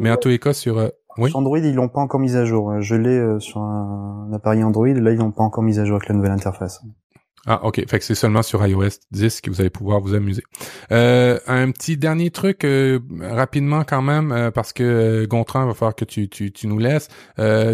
mais 0.00 0.10
en 0.10 0.16
tous 0.16 0.28
les 0.28 0.38
cas 0.38 0.52
sur 0.52 0.90
oui. 1.18 1.28
Sur 1.28 1.40
Android, 1.40 1.58
ils 1.58 1.74
l'ont 1.74 1.90
pas 1.90 2.00
encore 2.00 2.20
mis 2.20 2.36
à 2.36 2.46
jour. 2.46 2.80
Je 2.80 2.94
l'ai 2.94 3.38
sur 3.38 3.60
un 3.60 4.30
appareil 4.32 4.64
Android. 4.64 4.88
Là, 4.88 5.12
ils 5.12 5.18
l'ont 5.18 5.30
pas 5.30 5.42
encore 5.42 5.62
mis 5.62 5.78
à 5.78 5.84
jour 5.84 5.96
avec 5.96 6.08
la 6.08 6.14
nouvelle 6.14 6.32
interface. 6.32 6.82
Ah, 7.46 7.64
ok. 7.64 7.84
Fait 7.88 7.98
que 7.98 8.04
c'est 8.04 8.14
seulement 8.14 8.42
sur 8.42 8.64
iOS 8.64 9.00
10 9.10 9.40
que 9.40 9.50
vous 9.50 9.60
allez 9.60 9.70
pouvoir 9.70 10.00
vous 10.00 10.14
amuser. 10.14 10.44
Euh, 10.92 11.38
un 11.48 11.72
petit 11.72 11.96
dernier 11.96 12.30
truc 12.30 12.64
euh, 12.64 13.00
rapidement 13.20 13.82
quand 13.84 14.02
même, 14.02 14.30
euh, 14.30 14.50
parce 14.52 14.72
que 14.72 14.84
euh, 14.84 15.26
Gontran 15.26 15.66
va 15.66 15.74
falloir 15.74 15.96
que 15.96 16.04
tu, 16.04 16.28
tu, 16.28 16.52
tu 16.52 16.68
nous 16.68 16.78
laisses. 16.78 17.08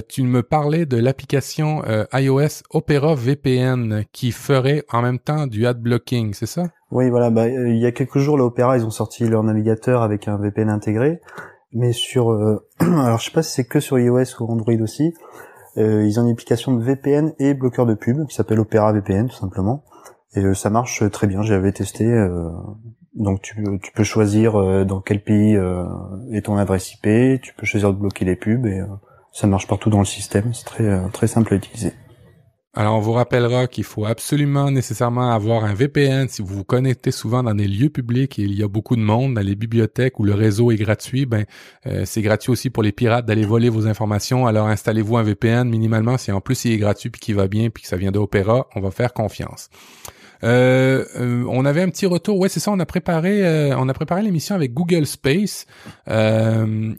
tu 0.08 0.22
me 0.22 0.42
parlais 0.42 0.86
de 0.86 0.96
l'application 0.96 1.82
iOS 2.12 2.62
Opera 2.70 3.14
VPN 3.14 4.04
qui 4.12 4.32
ferait 4.32 4.84
en 4.90 5.02
même 5.02 5.18
temps 5.18 5.46
du 5.46 5.66
ad 5.66 5.80
blocking, 5.80 6.32
c'est 6.32 6.46
ça? 6.46 6.64
Oui, 6.90 7.10
voilà. 7.10 7.30
Bah, 7.30 7.48
il 7.48 7.76
y 7.76 7.86
a 7.86 7.92
quelques 7.92 8.18
jours, 8.18 8.38
l'Opera, 8.38 8.78
ils 8.78 8.86
ont 8.86 8.90
sorti 8.90 9.28
leur 9.28 9.42
navigateur 9.42 10.02
avec 10.02 10.28
un 10.28 10.38
VPN 10.38 10.70
intégré. 10.70 11.20
Mais 11.72 11.92
sur... 11.92 12.30
alors, 12.78 13.18
je 13.18 13.26
sais 13.26 13.32
pas 13.32 13.42
si 13.42 13.52
c'est 13.52 13.66
que 13.66 13.80
sur 13.80 13.98
iOS 13.98 14.40
ou 14.40 14.50
Android 14.50 14.80
aussi. 14.80 15.12
Euh, 15.78 16.04
ils 16.04 16.18
ont 16.18 16.24
une 16.24 16.32
application 16.32 16.76
de 16.76 16.82
VPN 16.82 17.32
et 17.38 17.54
bloqueur 17.54 17.86
de 17.86 17.94
pub 17.94 18.26
qui 18.26 18.34
s'appelle 18.34 18.58
Opera 18.58 18.92
VPN 18.92 19.28
tout 19.28 19.36
simplement. 19.36 19.84
Et 20.34 20.40
euh, 20.40 20.54
ça 20.54 20.70
marche 20.70 21.08
très 21.10 21.26
bien, 21.26 21.42
j'avais 21.42 21.72
testé. 21.72 22.04
Euh, 22.04 22.50
donc 23.14 23.42
tu, 23.42 23.64
tu, 23.82 23.92
peux 23.92 24.04
choisir 24.04 24.84
dans 24.84 25.00
quel 25.00 25.22
pays 25.22 25.58
est 26.30 26.42
ton 26.42 26.56
adresse 26.56 26.92
IP, 26.92 27.40
tu 27.40 27.52
peux 27.56 27.66
choisir 27.66 27.92
de 27.92 27.98
bloquer 27.98 28.24
les 28.24 28.36
pubs 28.36 28.64
et 28.66 28.80
ça 29.32 29.48
marche 29.48 29.66
partout 29.66 29.90
dans 29.90 29.98
le 29.98 30.04
système. 30.04 30.54
C'est 30.54 30.66
très 30.66 31.10
très 31.10 31.26
simple 31.26 31.54
à 31.54 31.56
utiliser. 31.56 31.94
Alors, 32.74 32.96
on 32.96 33.00
vous 33.00 33.12
rappellera 33.12 33.66
qu'il 33.66 33.84
faut 33.84 34.04
absolument 34.04 34.70
nécessairement 34.70 35.32
avoir 35.32 35.64
un 35.64 35.72
VPN 35.72 36.28
si 36.28 36.42
vous 36.42 36.54
vous 36.54 36.64
connectez 36.64 37.10
souvent 37.10 37.42
dans 37.42 37.54
des 37.54 37.66
lieux 37.66 37.88
publics 37.88 38.38
et 38.38 38.42
il 38.42 38.54
y 38.54 38.62
a 38.62 38.68
beaucoup 38.68 38.94
de 38.94 39.00
monde, 39.00 39.34
dans 39.34 39.40
les 39.40 39.54
bibliothèques 39.54 40.20
où 40.20 40.24
le 40.24 40.34
réseau 40.34 40.70
est 40.70 40.76
gratuit. 40.76 41.24
Ben, 41.24 41.44
euh, 41.86 42.02
c'est 42.04 42.20
gratuit 42.20 42.52
aussi 42.52 42.68
pour 42.68 42.82
les 42.82 42.92
pirates 42.92 43.24
d'aller 43.24 43.46
voler 43.46 43.70
vos 43.70 43.86
informations. 43.86 44.46
Alors, 44.46 44.68
installez-vous 44.68 45.16
un 45.16 45.22
VPN 45.22 45.68
minimalement. 45.68 46.18
Si 46.18 46.30
en 46.30 46.42
plus 46.42 46.66
il 46.66 46.72
est 46.72 46.78
gratuit 46.78 47.08
puis 47.10 47.20
qu'il 47.20 47.34
va 47.36 47.48
bien 47.48 47.70
puis 47.70 47.82
que 47.82 47.88
ça 47.88 47.96
vient 47.96 48.12
d'Opéra, 48.12 48.68
on 48.76 48.80
va 48.80 48.90
faire 48.90 49.14
confiance. 49.14 49.70
Euh, 50.44 51.04
euh, 51.16 51.44
on 51.48 51.64
avait 51.64 51.82
un 51.82 51.88
petit 51.88 52.06
retour. 52.06 52.38
Ouais, 52.38 52.48
c'est 52.48 52.60
ça. 52.60 52.70
On 52.70 52.78
a 52.78 52.86
préparé, 52.86 53.44
euh, 53.44 53.76
on 53.76 53.88
a 53.88 53.94
préparé 53.94 54.22
l'émission 54.22 54.54
avec 54.54 54.74
Google 54.74 55.06
Space. 55.06 55.66
Euh, 56.08 56.92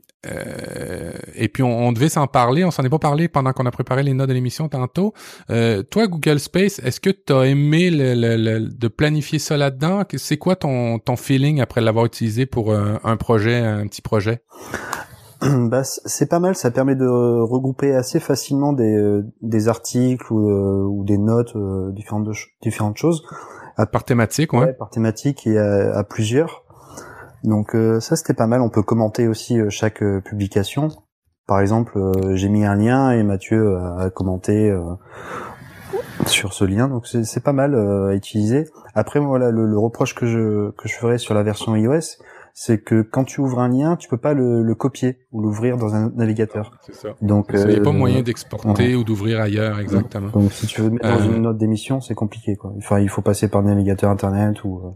et 1.36 1.48
puis 1.48 1.64
on, 1.64 1.92
devait 1.94 2.10
s'en 2.10 2.28
parler. 2.28 2.66
On 2.66 2.72
s'en 2.72 2.84
est 2.84 2.90
pas 2.90 3.00
parlé 3.00 3.30
pendant 3.30 3.54
qu'on 3.54 3.66
a 3.66 3.72
préparé 3.72 4.04
les 4.04 4.14
notes 4.14 4.28
de 4.28 4.34
l'émission 4.34 4.68
tantôt. 4.68 5.14
toi, 5.48 6.08
Google 6.08 6.40
Space, 6.40 6.80
est-ce 6.80 7.00
que 7.00 7.10
tu 7.10 7.32
as 7.32 7.44
aimé 7.44 7.90
le, 7.90 8.60
de 8.60 8.88
planifier 8.90 9.40
ça 9.40 9.56
là-dedans? 9.56 10.04
C'est 10.18 10.38
quoi 10.38 10.58
ton 10.58 11.00
ton 11.00 11.16
feeling 11.16 11.62
après 11.62 11.80
l'avoir 11.80 12.06
utilisé 12.06 12.46
pour 12.46 12.74
un 12.74 13.18
projet, 13.18 13.56
un 13.56 13.88
petit 13.88 14.02
projet? 14.02 14.42
bah, 15.70 15.84
c'est 15.84 16.28
pas 16.28 16.40
mal, 16.40 16.56
ça 16.56 16.72
permet 16.72 16.96
de 16.96 17.08
regrouper 17.08 17.96
assez 17.96 18.20
facilement 18.20 18.74
des, 18.74 18.98
euh, 18.98 19.26
des 19.42 19.70
articles 19.70 20.32
ou, 20.34 20.50
euh, 20.50 20.84
ou 20.84 21.06
des 21.06 21.18
notes 21.18 21.56
euh, 21.56 21.92
différentes, 21.92 22.26
de 22.26 22.34
différentes 22.62 22.98
choses. 22.98 23.24
À, 23.78 23.86
par 23.86 24.04
thématique, 24.04 24.52
ouais. 24.52 24.74
Par 24.74 24.90
thématique 24.90 25.48
et 25.48 25.58
à, 25.58 26.04
plusieurs. 26.04 26.64
Donc 27.46 27.78
ça 28.02 28.18
c'était 28.18 28.34
pas 28.34 28.48
mal, 28.48 28.60
on 28.60 28.70
peut 28.70 28.84
commenter 28.84 29.30
aussi 29.30 29.58
chaque 29.70 30.04
publication. 30.26 30.90
Par 31.48 31.62
exemple, 31.62 31.98
j'ai 32.34 32.50
mis 32.50 32.66
un 32.66 32.76
lien 32.76 33.12
et 33.12 33.24
Mathieu 33.24 33.78
a 33.78 34.10
commenté 34.10 34.78
sur 36.26 36.52
ce 36.52 36.66
lien, 36.66 36.90
donc 36.90 37.08
c'est 37.08 37.42
pas 37.42 37.54
mal 37.54 37.74
à 37.76 38.14
utiliser. 38.14 38.68
Après, 38.94 39.22
voilà, 39.22 39.50
le, 39.50 39.66
le, 39.66 39.80
reproche 39.80 40.14
que 40.14 40.26
je 40.26 40.72
que 40.72 40.90
je 40.90 40.96
ferais 40.96 41.18
sur 41.18 41.34
la 41.34 41.44
version 41.44 41.74
iOS, 41.74 42.18
c'est 42.54 42.84
que 42.84 43.02
quand 43.02 43.24
tu 43.24 43.42
ouvres 43.42 43.60
un 43.60 43.70
lien, 43.70 43.96
tu 43.96 44.10
peux 44.10 44.18
pas 44.18 44.34
le, 44.34 44.76
copier 44.76 45.18
ou 45.32 45.42
l'ouvrir 45.42 45.78
dans 45.78 45.96
un 45.96 46.12
navigateur. 46.16 46.72
C'est 46.82 46.96
ça. 46.96 47.10
Donc, 47.22 47.48
il 47.54 47.66
n'y 47.66 47.76
a 47.76 47.82
pas 47.82 47.90
euh, 47.90 47.94
moyen 47.94 48.22
d'exporter 48.22 48.96
ou 48.96 49.04
d'ouvrir 49.04 49.40
ailleurs, 49.40 49.80
exactement. 49.80 50.30
Donc, 50.30 50.52
si 50.52 50.68
tu 50.68 50.82
veux 50.82 50.90
mettre 50.90 51.08
dans 51.08 51.22
euh. 51.22 51.36
une 51.36 51.42
note 51.42 51.58
d'émission, 51.58 52.02
c'est 52.02 52.16
compliqué, 52.16 52.56
quoi. 52.56 52.74
Enfin, 52.78 53.00
il 53.00 53.10
faut 53.10 53.22
passer 53.22 53.48
par 53.48 53.62
le 53.62 53.68
navigateur 53.68 54.10
internet 54.10 54.64
ou. 54.64 54.82
Euh, 54.84 54.92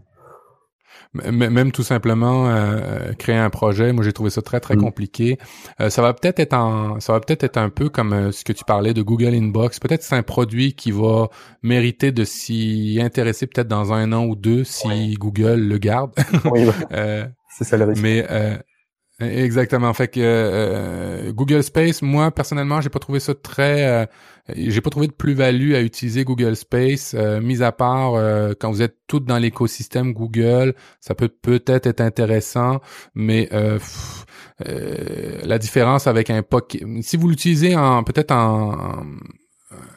même 1.14 1.70
tout 1.70 1.84
simplement 1.84 2.52
créer 3.20 3.36
un 3.36 3.50
projet, 3.50 3.92
moi 3.92 4.02
j'ai 4.02 4.12
trouvé 4.12 4.30
ça 4.30 4.42
très 4.42 4.58
très 4.58 4.74
mm. 4.74 4.80
compliqué. 4.80 5.38
ça 5.88 6.02
va 6.02 6.12
peut-être 6.12 6.40
être 6.40 6.54
un, 6.54 6.96
ça 6.98 7.12
va 7.12 7.20
peut-être 7.20 7.44
être 7.44 7.56
un 7.56 7.68
peu 7.68 7.88
comme 7.88 8.32
ce 8.32 8.42
que 8.42 8.52
tu 8.52 8.64
parlais 8.64 8.94
de 8.94 9.00
Google 9.00 9.32
Inbox. 9.32 9.78
Peut-être 9.78 10.02
c'est 10.02 10.16
un 10.16 10.24
produit 10.24 10.74
qui 10.74 10.90
va 10.90 11.28
mériter 11.62 12.10
de 12.10 12.24
s'y 12.24 12.98
intéresser 13.00 13.46
peut-être 13.46 13.68
dans 13.68 13.92
un 13.92 14.12
an 14.12 14.24
ou 14.24 14.34
deux 14.34 14.64
si 14.64 15.14
Google 15.14 15.60
le 15.60 15.78
garde. 15.78 16.14
Oui, 16.50 16.66
C'est 17.56 17.64
ça 17.64 17.76
le 17.76 17.84
risque. 17.84 18.02
Mais 18.02 18.26
euh, 18.30 18.56
exactement. 19.20 19.92
Fait 19.94 20.08
que 20.08 20.20
euh, 20.20 21.32
Google 21.32 21.62
Space, 21.62 22.02
moi 22.02 22.32
personnellement, 22.32 22.80
j'ai 22.80 22.90
pas 22.90 22.98
trouvé 22.98 23.20
ça 23.20 23.34
très. 23.34 23.86
Euh, 23.86 24.06
j'ai 24.56 24.80
pas 24.80 24.90
trouvé 24.90 25.06
de 25.06 25.12
plus-value 25.12 25.74
à 25.74 25.80
utiliser 25.80 26.24
Google 26.24 26.56
Space, 26.56 27.14
mis 27.14 27.62
à 27.62 27.72
part 27.72 28.12
quand 28.60 28.70
vous 28.70 28.82
êtes 28.82 28.96
toutes 29.06 29.24
dans 29.24 29.38
l'écosystème 29.38 30.12
Google, 30.12 30.74
ça 31.00 31.14
peut 31.14 31.28
peut-être 31.28 31.86
être 31.86 32.02
intéressant, 32.02 32.82
mais 33.14 33.48
la 34.58 35.58
différence 35.58 36.06
avec 36.06 36.28
un 36.28 36.42
pocket, 36.42 36.82
si 37.00 37.16
vous 37.16 37.28
l'utilisez 37.28 37.74
en 37.74 38.04
peut-être 38.04 38.32
en 38.32 39.02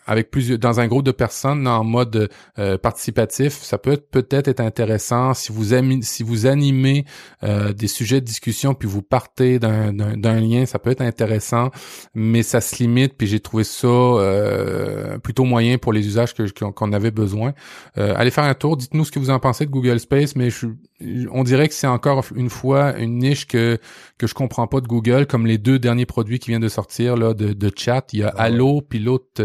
avec 0.07 0.31
plusieurs 0.31 0.57
dans 0.57 0.79
un 0.79 0.87
groupe 0.87 1.03
de 1.03 1.11
personnes 1.11 1.67
en 1.67 1.83
mode 1.83 2.29
euh, 2.57 2.77
participatif, 2.77 3.53
ça 3.61 3.77
peut 3.77 3.97
peut-être 3.97 4.47
être 4.47 4.61
intéressant 4.61 5.33
si 5.33 5.51
vous 5.51 5.73
si 6.01 6.23
vous 6.23 6.45
animez 6.45 7.05
euh, 7.43 7.73
des 7.73 7.87
sujets 7.87 8.21
de 8.21 8.25
discussion 8.25 8.73
puis 8.73 8.87
vous 8.87 9.01
partez 9.01 9.59
d'un 9.59 10.39
lien, 10.39 10.65
ça 10.65 10.79
peut 10.79 10.91
être 10.91 11.01
intéressant, 11.01 11.71
mais 12.15 12.41
ça 12.41 12.61
se 12.61 12.81
limite. 12.81 13.15
Puis 13.17 13.27
j'ai 13.27 13.41
trouvé 13.41 13.65
ça 13.65 13.87
euh, 13.87 15.17
plutôt 15.19 15.43
moyen 15.43 15.77
pour 15.77 15.91
les 15.91 16.07
usages 16.07 16.33
que 16.33 16.47
qu'on 16.47 16.93
avait 16.93 17.11
besoin. 17.11 17.53
allez 17.95 18.31
faire 18.31 18.45
un 18.45 18.53
tour, 18.53 18.77
dites-nous 18.77 19.05
ce 19.05 19.11
que 19.11 19.19
vous 19.19 19.29
en 19.29 19.39
pensez 19.39 19.65
de 19.65 19.71
Google 19.71 19.99
Space, 19.99 20.35
mais 20.35 20.49
je, 20.49 20.67
on 21.31 21.43
dirait 21.43 21.67
que 21.67 21.73
c'est 21.73 21.87
encore 21.87 22.23
une 22.35 22.49
fois 22.49 22.97
une 22.97 23.17
niche 23.17 23.45
que 23.45 23.77
que 24.17 24.25
je 24.25 24.33
comprends 24.33 24.67
pas 24.67 24.79
de 24.79 24.87
Google, 24.87 25.27
comme 25.27 25.45
les 25.45 25.57
deux 25.57 25.79
derniers 25.79 26.05
produits 26.05 26.39
qui 26.39 26.51
viennent 26.51 26.61
de 26.61 26.69
sortir 26.69 27.17
là 27.17 27.33
de, 27.33 27.51
de 27.53 27.71
chat. 27.75 28.05
Il 28.13 28.19
y 28.19 28.23
a 28.23 28.29
Allo 28.29 28.81
puis 28.81 28.99
l'autre 28.99 29.43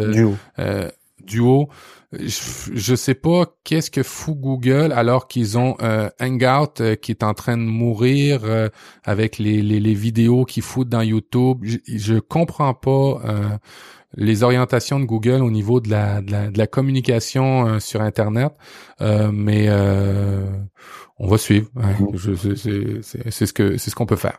euh, 0.59 0.91
duo. 1.25 1.69
Je, 2.13 2.95
sais 2.95 3.15
pas 3.15 3.47
qu'est-ce 3.65 3.91
que 3.91 4.03
fout 4.03 4.37
Google 4.37 4.93
alors 4.93 5.29
qu'ils 5.29 5.57
ont 5.57 5.77
euh, 5.81 6.11
Hangout 6.21 6.81
euh, 6.81 6.95
qui 6.95 7.11
est 7.11 7.23
en 7.23 7.33
train 7.33 7.57
de 7.57 7.63
mourir 7.63 8.43
avec 9.05 9.39
les, 9.39 9.63
les, 9.63 9.95
vidéos 9.95 10.45
qu'ils 10.45 10.63
foutent 10.63 10.91
dans 10.91 11.01
YouTube. 11.01 11.61
Je, 11.63 11.79
je 11.87 12.19
comprends 12.19 12.75
pas 12.75 13.23
les 14.15 14.43
orientations 14.43 15.01
de 15.01 15.07
Google 15.07 15.43
au 15.43 15.51
niveau 15.51 15.81
de 15.81 15.89
la, 15.89 16.21
de 16.21 16.59
la, 16.59 16.67
communication 16.67 17.81
sur 17.81 18.03
Internet, 18.03 18.53
mais 19.01 19.71
on 19.71 21.29
va 21.29 21.39
suivre. 21.39 21.71
Hein. 21.77 21.95
Mm. 21.99 23.01
C'est 23.31 23.47
ce 23.47 23.53
que 23.53 23.79
c'est 23.79 23.91
ce 23.91 23.95
qu'on 23.95 24.07
peut 24.07 24.17
faire. 24.17 24.39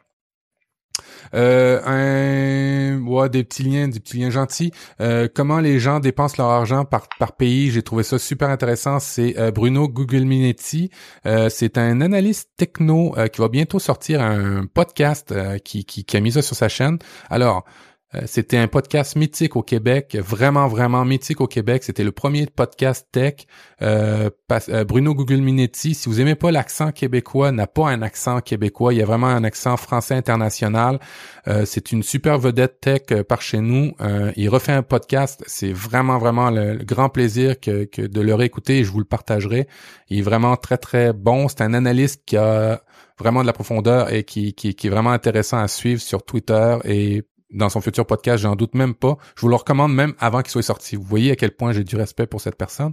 Euh, 1.33 1.81
un, 1.85 3.01
ouais, 3.05 3.29
des 3.29 3.43
petits 3.43 3.63
liens, 3.63 3.87
des 3.87 3.99
petits 3.99 4.17
liens 4.17 4.29
gentils. 4.29 4.71
Euh, 5.01 5.27
comment 5.33 5.59
les 5.59 5.79
gens 5.79 5.99
dépensent 5.99 6.35
leur 6.37 6.49
argent 6.49 6.85
par, 6.85 7.07
par 7.19 7.33
pays, 7.33 7.71
j'ai 7.71 7.81
trouvé 7.83 8.03
ça 8.03 8.19
super 8.19 8.49
intéressant. 8.49 8.99
C'est 8.99 9.37
euh, 9.37 9.51
Bruno 9.51 9.87
Guglielminetti. 9.87 10.89
Euh, 11.25 11.49
c'est 11.49 11.77
un 11.77 12.01
analyste 12.01 12.49
techno 12.57 13.15
qui 13.31 13.41
va 13.41 13.47
bientôt 13.47 13.79
sortir 13.79 14.21
un 14.21 14.65
podcast 14.65 15.33
qui, 15.63 15.85
qui, 15.85 16.03
qui 16.03 16.17
a 16.17 16.19
mis 16.19 16.31
ça 16.31 16.41
sur 16.41 16.55
sa 16.55 16.69
chaîne. 16.69 16.97
Alors, 17.29 17.65
c'était 18.25 18.57
un 18.57 18.67
podcast 18.67 19.15
mythique 19.15 19.55
au 19.55 19.63
Québec, 19.63 20.17
vraiment, 20.19 20.67
vraiment 20.67 21.03
mythique 21.05 21.41
au 21.41 21.47
Québec. 21.47 21.83
C'était 21.83 22.03
le 22.03 22.11
premier 22.11 22.45
podcast 22.45 23.07
tech. 23.11 23.45
Euh, 23.81 24.29
euh, 24.69 24.83
Bruno 24.83 25.15
Google 25.15 25.37
Minetti, 25.37 25.95
si 25.95 26.09
vous 26.09 26.21
aimez 26.21 26.35
pas 26.35 26.51
l'accent 26.51 26.91
québécois, 26.91 27.51
n'a 27.51 27.67
pas 27.67 27.89
un 27.89 28.01
accent 28.01 28.39
québécois. 28.41 28.93
Il 28.93 28.99
y 28.99 29.01
a 29.01 29.05
vraiment 29.05 29.27
un 29.27 29.43
accent 29.43 29.77
français 29.77 30.15
international. 30.15 30.99
c'est 31.65 31.91
une 31.91 32.03
super 32.03 32.37
vedette 32.37 32.79
tech 32.79 33.23
par 33.27 33.41
chez 33.41 33.59
nous. 33.59 33.93
il 34.35 34.49
refait 34.49 34.73
un 34.73 34.83
podcast. 34.83 35.43
C'est 35.47 35.73
vraiment, 35.73 36.17
vraiment 36.17 36.51
le, 36.51 36.77
grand 36.83 37.09
plaisir 37.09 37.59
que, 37.59 37.87
de 37.95 38.21
le 38.21 38.35
réécouter 38.35 38.79
et 38.79 38.83
je 38.83 38.91
vous 38.91 38.99
le 38.99 39.05
partagerai. 39.05 39.67
Il 40.09 40.19
est 40.19 40.23
vraiment 40.23 40.55
très, 40.55 40.77
très 40.77 41.13
bon. 41.13 41.47
C'est 41.47 41.61
un 41.61 41.73
analyste 41.73 42.23
qui 42.25 42.37
a 42.37 42.81
vraiment 43.19 43.41
de 43.41 43.47
la 43.47 43.53
profondeur 43.53 44.11
et 44.13 44.23
qui, 44.23 44.53
qui, 44.53 44.75
qui 44.75 44.87
est 44.87 44.89
vraiment 44.89 45.11
intéressant 45.11 45.57
à 45.57 45.67
suivre 45.67 46.01
sur 46.01 46.23
Twitter 46.23 46.77
et 46.83 47.23
dans 47.53 47.69
son 47.69 47.81
futur 47.81 48.05
podcast, 48.05 48.43
j'en 48.43 48.55
doute 48.55 48.75
même 48.75 48.93
pas. 48.93 49.17
Je 49.35 49.41
vous 49.41 49.49
le 49.49 49.55
recommande 49.55 49.93
même 49.93 50.13
avant 50.19 50.41
qu'il 50.41 50.51
soit 50.51 50.61
sorti. 50.63 50.95
Vous 50.95 51.03
voyez 51.03 51.31
à 51.31 51.35
quel 51.35 51.51
point 51.51 51.71
j'ai 51.71 51.83
du 51.83 51.95
respect 51.95 52.27
pour 52.27 52.41
cette 52.41 52.55
personne. 52.55 52.91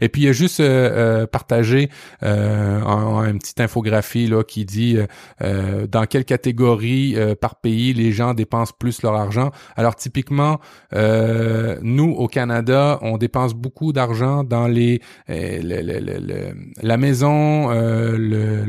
Et 0.00 0.08
puis 0.08 0.22
il 0.22 0.24
y 0.26 0.28
a 0.28 0.32
juste 0.32 0.60
euh, 0.60 1.22
euh 1.22 1.26
partagé 1.26 1.90
euh, 2.22 2.80
une 3.28 3.38
petite 3.38 3.60
infographie 3.60 4.26
là 4.26 4.42
qui 4.42 4.64
dit 4.64 4.96
euh, 4.96 5.06
euh, 5.42 5.86
dans 5.86 6.06
quelle 6.06 6.24
catégorie 6.24 7.16
par 7.40 7.56
pays 7.56 7.92
les 7.92 8.12
gens 8.12 8.34
dépensent 8.34 8.72
plus 8.78 9.02
leur 9.02 9.14
argent. 9.14 9.50
Alors 9.76 9.96
typiquement, 9.96 10.60
nous 10.92 12.10
au 12.10 12.26
Canada, 12.28 12.98
on 13.02 13.18
dépense 13.18 13.54
beaucoup 13.54 13.92
d'argent 13.92 14.44
dans 14.44 14.66
les 14.66 15.00
la 15.28 16.96
maison, 16.96 17.70
le, 17.70 18.64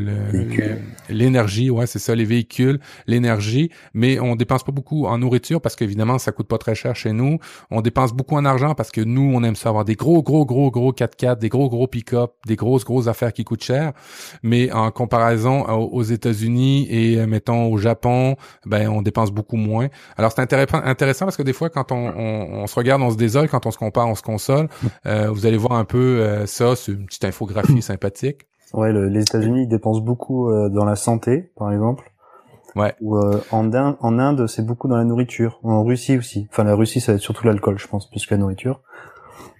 l'énergie, 1.09 1.69
ouais, 1.69 1.87
c'est 1.87 1.99
ça, 1.99 2.15
les 2.15 2.25
véhicules, 2.25 2.79
l'énergie, 3.07 3.69
mais 3.93 4.19
on 4.19 4.35
dépense 4.35 4.63
pas 4.63 4.71
beaucoup 4.71 5.05
en 5.05 5.21
nourriture 5.29 5.61
parce 5.61 5.75
qu'évidemment, 5.75 6.17
ça 6.17 6.31
coûte 6.31 6.47
pas 6.47 6.57
très 6.57 6.75
cher 6.75 6.95
chez 6.95 7.13
nous. 7.13 7.37
On 7.69 7.81
dépense 7.81 8.13
beaucoup 8.13 8.35
en 8.35 8.45
argent 8.45 8.73
parce 8.73 8.91
que 8.91 9.01
nous, 9.01 9.31
on 9.33 9.43
aime 9.43 9.55
ça 9.55 9.69
avoir 9.69 9.85
des 9.85 9.95
gros, 9.95 10.23
gros, 10.23 10.45
gros, 10.45 10.71
gros 10.71 10.91
4x4, 10.91 11.37
des 11.37 11.49
gros, 11.49 11.69
gros 11.69 11.87
pick-up, 11.87 12.31
des 12.47 12.55
grosses, 12.55 12.83
grosses 12.83 13.07
affaires 13.07 13.31
qui 13.33 13.43
coûtent 13.43 13.63
cher. 13.63 13.93
Mais 14.41 14.71
en 14.71 14.91
comparaison 14.91 15.63
aux 15.67 16.03
États-Unis 16.03 16.87
et, 16.89 17.25
mettons, 17.27 17.71
au 17.71 17.77
Japon, 17.77 18.35
ben, 18.65 18.89
on 18.89 19.01
dépense 19.01 19.31
beaucoup 19.31 19.57
moins. 19.57 19.87
Alors, 20.17 20.31
c'est 20.31 20.41
intéressant, 20.41 21.25
parce 21.25 21.37
que 21.37 21.43
des 21.43 21.53
fois, 21.53 21.69
quand 21.69 21.91
on, 21.91 22.13
on, 22.15 22.67
se 22.67 22.75
regarde, 22.75 23.01
on 23.01 23.11
se 23.11 23.17
désole, 23.17 23.49
quand 23.49 23.65
on 23.65 23.71
se 23.71 23.77
compare, 23.77 24.07
on 24.07 24.15
se 24.15 24.23
console. 24.23 24.67
Euh, 25.05 25.29
vous 25.29 25.45
allez 25.45 25.57
voir 25.57 25.73
un 25.73 25.85
peu 25.85 25.97
euh, 25.97 26.45
ça, 26.45 26.75
c'est 26.75 26.91
une 26.91 27.05
petite 27.05 27.25
infographie 27.25 27.81
sympathique. 27.91 28.47
Ouais, 28.73 28.91
les 28.93 29.21
États-Unis 29.21 29.67
dépensent 29.67 30.01
beaucoup 30.01 30.49
euh, 30.49 30.69
dans 30.69 30.85
la 30.85 30.95
santé, 30.95 31.51
par 31.55 31.71
exemple. 31.71 32.11
Ouais. 32.75 32.95
Ou 33.01 33.17
euh, 33.17 33.41
en 33.51 33.73
Inde, 33.73 33.97
en 33.99 34.19
Inde, 34.19 34.47
c'est 34.47 34.65
beaucoup 34.65 34.87
dans 34.87 34.97
la 34.97 35.03
nourriture. 35.03 35.59
En 35.63 35.83
Russie 35.83 36.17
aussi. 36.17 36.47
Enfin, 36.51 36.63
la 36.63 36.75
Russie, 36.75 37.01
ça 37.01 37.11
va 37.11 37.15
être 37.17 37.21
surtout 37.21 37.45
l'alcool, 37.45 37.77
je 37.77 37.87
pense, 37.87 38.09
plus 38.09 38.25
que 38.25 38.33
la 38.33 38.39
nourriture. 38.39 38.81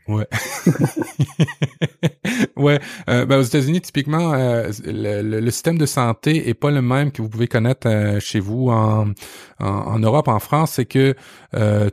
Ouais. 0.10 0.26
ouais. 2.58 2.80
Euh, 3.10 3.26
ben 3.26 3.38
aux 3.38 3.44
États-Unis, 3.44 3.82
typiquement, 3.82 4.34
euh, 4.34 4.72
le, 4.84 5.52
système 5.52 5.78
de 5.78 5.86
santé 5.86 6.50
est 6.50 6.56
pas 6.56 6.72
le 6.72 6.82
même 6.82 7.12
que 7.12 7.22
vous 7.22 7.30
pouvez 7.30 7.48
connaître 7.48 7.88
euh, 7.88 8.20
chez 8.20 8.40
vous 8.40 8.70
en, 8.70 9.14
en, 9.60 10.00
Europe, 10.00 10.28
en 10.28 10.40
France. 10.40 10.74
C'est 10.74 10.86
que 10.86 11.16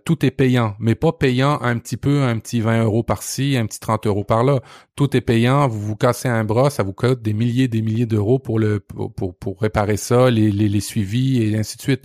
tout 0.04 0.24
est 0.24 0.30
payant, 0.30 0.76
mais 0.78 0.94
pas 0.94 1.12
payant 1.12 1.60
un 1.60 1.76
petit 1.78 1.98
peu, 1.98 2.22
un 2.22 2.38
petit 2.38 2.60
20 2.60 2.84
euros 2.84 3.02
par-ci, 3.02 3.58
un 3.58 3.66
petit 3.66 3.80
30 3.80 4.06
euros 4.06 4.24
par-là. 4.24 4.60
Tout 4.96 5.14
est 5.14 5.20
payant. 5.20 5.68
Vous 5.68 5.80
vous 5.80 5.96
cassez 5.96 6.28
un 6.28 6.44
bras, 6.44 6.70
ça 6.70 6.82
vous 6.82 6.94
coûte 6.94 7.20
des 7.20 7.34
milliers, 7.34 7.68
des 7.68 7.82
milliers 7.82 8.06
d'euros 8.06 8.38
pour 8.38 8.58
le 8.58 8.80
pour, 8.80 9.12
pour, 9.34 9.60
réparer 9.60 9.98
ça, 9.98 10.30
les, 10.30 10.50
les 10.50 10.80
suivis 10.80 11.42
et 11.42 11.58
ainsi 11.58 11.76
de 11.76 11.82
suite 11.82 12.04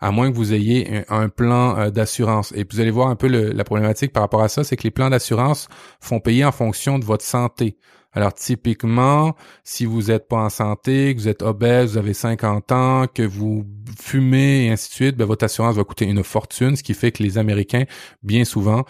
à 0.00 0.10
moins 0.10 0.30
que 0.30 0.36
vous 0.36 0.52
ayez 0.54 1.04
un, 1.08 1.28
plan 1.28 1.78
euh, 1.78 1.90
d'assurance. 1.90 2.52
Et 2.56 2.64
vous 2.70 2.80
allez 2.80 2.90
voir 2.90 3.08
un 3.08 3.16
peu 3.16 3.28
la 3.28 3.64
problématique 3.64 4.12
par 4.12 4.22
rapport 4.22 4.42
à 4.42 4.48
ça, 4.48 4.64
c'est 4.64 4.76
que 4.76 4.84
les 4.84 4.90
plans 4.90 5.10
d'assurance 5.10 5.68
font 6.00 6.20
payer 6.20 6.44
en 6.44 6.52
fonction 6.52 6.98
de 6.98 7.04
votre 7.04 7.24
santé. 7.24 7.76
Alors 8.18 8.34
typiquement, 8.34 9.36
si 9.62 9.86
vous 9.86 10.08
n'êtes 10.08 10.26
pas 10.26 10.38
en 10.38 10.48
santé, 10.48 11.14
que 11.14 11.20
vous 11.20 11.28
êtes 11.28 11.42
obèse, 11.42 11.92
vous 11.92 11.98
avez 11.98 12.14
50 12.14 12.72
ans, 12.72 13.06
que 13.06 13.22
vous 13.22 13.64
fumez 13.96 14.64
et 14.64 14.70
ainsi 14.72 14.88
de 14.88 14.94
suite, 14.94 15.16
ben, 15.16 15.24
votre 15.24 15.44
assurance 15.44 15.76
va 15.76 15.84
coûter 15.84 16.04
une 16.04 16.24
fortune, 16.24 16.74
ce 16.74 16.82
qui 16.82 16.94
fait 16.94 17.12
que 17.12 17.22
les 17.22 17.38
Américains, 17.38 17.84
bien 18.24 18.44
souvent, 18.44 18.84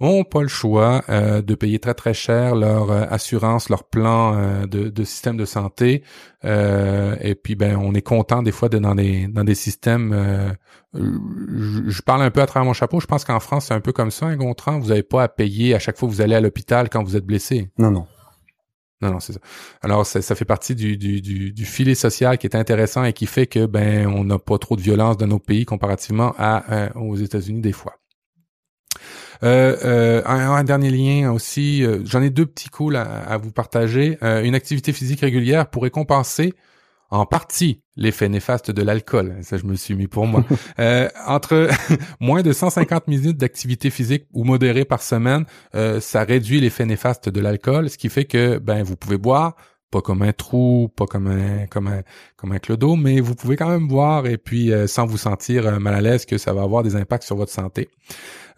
ont 0.00 0.24
pas 0.24 0.42
le 0.42 0.48
choix 0.48 1.04
euh, 1.08 1.40
de 1.40 1.54
payer 1.54 1.78
très 1.78 1.94
très 1.94 2.14
cher 2.14 2.56
leur 2.56 2.90
euh, 2.90 3.04
assurance, 3.10 3.68
leur 3.68 3.84
plan 3.84 4.34
euh, 4.34 4.66
de, 4.66 4.88
de, 4.88 5.04
système 5.04 5.36
de 5.36 5.44
santé. 5.44 6.02
et 6.42 7.36
puis 7.40 7.54
ben 7.54 7.76
on 7.76 7.94
est 7.94 8.02
content 8.02 8.42
des 8.42 8.50
fois 8.50 8.68
de 8.68 8.78
dans 8.78 8.96
des 8.96 9.28
dans 9.28 9.44
des 9.44 9.54
systèmes. 9.54 10.56
Je, 10.94 12.02
parle 12.02 12.22
un 12.22 12.32
peu 12.32 12.42
à 12.42 12.46
travers 12.46 12.64
mon 12.64 12.72
chapeau. 12.72 12.98
Je 12.98 13.06
pense 13.06 13.24
qu'en 13.24 13.38
France 13.38 13.66
c'est 13.66 13.74
un 13.74 13.80
peu 13.80 13.92
comme 13.92 14.10
ça, 14.10 14.26
un 14.26 14.36
Gontran. 14.36 14.80
Vous 14.80 14.88
n'avez 14.88 15.04
pas 15.04 15.22
à 15.22 15.28
payer 15.28 15.76
à 15.76 15.78
chaque 15.78 15.96
fois 15.96 16.08
que 16.08 16.12
vous 16.12 16.22
allez 16.22 16.34
à 16.34 16.40
l'hôpital 16.40 16.88
quand 16.90 17.04
vous 17.04 17.16
êtes 17.16 17.24
blessé. 17.24 17.70
Non 17.78 17.92
non. 17.92 18.06
Non, 19.04 19.12
non, 19.12 19.20
c'est 19.20 19.34
ça. 19.34 19.40
Alors, 19.82 20.06
ça, 20.06 20.22
ça 20.22 20.34
fait 20.34 20.44
partie 20.44 20.74
du, 20.74 20.96
du, 20.96 21.20
du, 21.20 21.52
du, 21.52 21.64
filet 21.64 21.94
social 21.94 22.38
qui 22.38 22.46
est 22.46 22.56
intéressant 22.56 23.04
et 23.04 23.12
qui 23.12 23.26
fait 23.26 23.46
que 23.46 23.66
ben 23.66 24.06
on 24.06 24.24
n'a 24.24 24.38
pas 24.38 24.58
trop 24.58 24.76
de 24.76 24.80
violence 24.80 25.16
dans 25.18 25.26
nos 25.26 25.38
pays 25.38 25.64
comparativement 25.66 26.34
à 26.38 26.96
aux 26.96 27.16
États-Unis 27.16 27.60
des 27.60 27.72
fois. 27.72 27.94
Euh, 29.42 29.76
euh, 29.84 30.22
un, 30.24 30.64
dernier 30.64 30.90
lien 30.90 31.32
aussi, 31.32 31.84
euh, 31.84 32.00
j'en 32.04 32.22
ai 32.22 32.30
deux 32.30 32.46
petits 32.46 32.68
coups 32.68 32.94
à, 32.96 33.36
vous 33.36 33.52
partager. 33.52 34.18
une 34.22 34.54
activité 34.54 34.92
physique 34.92 35.20
régulière 35.20 35.68
pourrait 35.68 35.90
compenser 35.90 36.54
en 37.10 37.26
partie 37.26 37.82
l'effet 37.96 38.28
néfaste 38.28 38.70
de 38.70 38.82
l'alcool. 38.82 39.36
Ça, 39.42 39.56
je 39.56 39.64
me 39.64 39.74
suis 39.76 39.94
mis 39.94 40.08
pour 40.08 40.26
moi. 40.26 40.44
entre 41.26 41.68
moins 42.20 42.42
de 42.42 42.52
150 42.52 43.08
minutes 43.08 43.36
d'activité 43.36 43.90
physique 43.90 44.26
ou 44.32 44.44
modérée 44.44 44.84
par 44.84 45.02
semaine, 45.02 45.44
ça 46.00 46.24
réduit 46.24 46.60
l'effet 46.60 46.86
néfaste 46.86 47.28
de 47.28 47.40
l'alcool, 47.40 47.90
ce 47.90 47.98
qui 47.98 48.08
fait 48.08 48.24
que 48.24 48.58
ben 48.58 48.82
vous 48.82 48.96
pouvez 48.96 49.18
boire, 49.18 49.56
pas 49.90 50.00
comme 50.00 50.22
un 50.22 50.32
trou, 50.32 50.88
pas 50.96 51.06
comme 51.06 51.28
un 51.28 51.66
comme 51.66 51.86
un 51.86 52.02
comme 52.36 52.52
un 52.52 52.58
clodo, 52.58 52.96
mais 52.96 53.20
vous 53.20 53.34
pouvez 53.34 53.56
quand 53.56 53.68
même 53.68 53.86
boire 53.86 54.26
et 54.26 54.38
puis 54.38 54.72
sans 54.86 55.06
vous 55.06 55.18
sentir 55.18 55.80
mal 55.80 55.94
à 55.94 56.00
l'aise 56.00 56.26
que 56.26 56.38
ça 56.38 56.52
va 56.52 56.62
avoir 56.62 56.82
des 56.82 56.96
impacts 56.96 57.24
sur 57.24 57.36
votre 57.36 57.52
santé. 57.52 57.88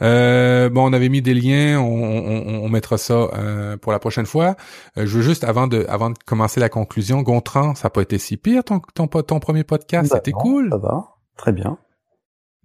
Euh, 0.02 0.68
bon, 0.68 0.88
on 0.88 0.92
avait 0.92 1.08
mis 1.08 1.22
des 1.22 1.34
liens, 1.34 1.80
on, 1.80 2.68
mettra 2.68 2.98
ça 2.98 3.14
euh, 3.14 3.76
pour 3.76 3.92
la 3.92 3.98
prochaine 3.98 4.26
fois. 4.26 4.56
Euh, 4.98 5.06
je 5.06 5.16
veux 5.16 5.22
juste, 5.22 5.44
avant 5.44 5.66
de, 5.66 5.86
avant 5.88 6.10
de 6.10 6.18
commencer 6.26 6.60
la 6.60 6.68
conclusion, 6.68 7.22
Gontran, 7.22 7.74
ça 7.74 7.86
n'a 7.86 7.90
pas 7.90 8.02
été 8.02 8.18
si 8.18 8.36
pire 8.36 8.64
ton, 8.64 8.80
ton, 8.94 9.06
ton 9.06 9.40
premier 9.40 9.64
podcast, 9.64 10.10
bah 10.10 10.16
c'était 10.16 10.32
cool. 10.32 10.68
Ça 10.70 10.78
va, 10.78 11.04
très 11.36 11.52
bien. 11.52 11.78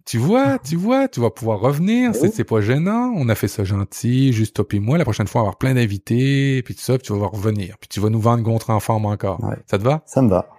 Tu 0.05 0.17
vois, 0.17 0.59
tu 0.63 0.75
vois, 0.75 1.07
tu 1.07 1.21
vas 1.21 1.29
pouvoir 1.29 1.59
revenir, 1.59 2.13
c'est, 2.15 2.33
c'est 2.33 2.43
pas 2.43 2.61
gênant. 2.61 3.13
On 3.15 3.29
a 3.29 3.35
fait 3.35 3.47
ça 3.47 3.63
gentil, 3.63 4.33
juste 4.33 4.55
toi 4.55 4.65
et 4.71 4.79
moi. 4.79 4.97
La 4.97 5.05
prochaine 5.05 5.27
fois, 5.27 5.41
on 5.41 5.43
va 5.43 5.49
avoir 5.49 5.57
plein 5.57 5.75
d'invités, 5.75 6.61
puis 6.63 6.75
tout 6.75 6.81
ça, 6.81 6.97
puis 6.97 7.07
tu 7.07 7.13
vas 7.13 7.27
revenir. 7.27 7.77
Puis 7.79 7.87
tu 7.87 7.99
vas 7.99 8.09
nous 8.09 8.19
vendre 8.19 8.43
Gontran 8.43 8.75
en 8.75 8.79
forme 8.79 9.05
encore. 9.05 9.39
Ça 9.67 9.77
te 9.77 9.83
va? 9.83 10.01
Ça 10.05 10.21
me 10.21 10.29
va. 10.29 10.49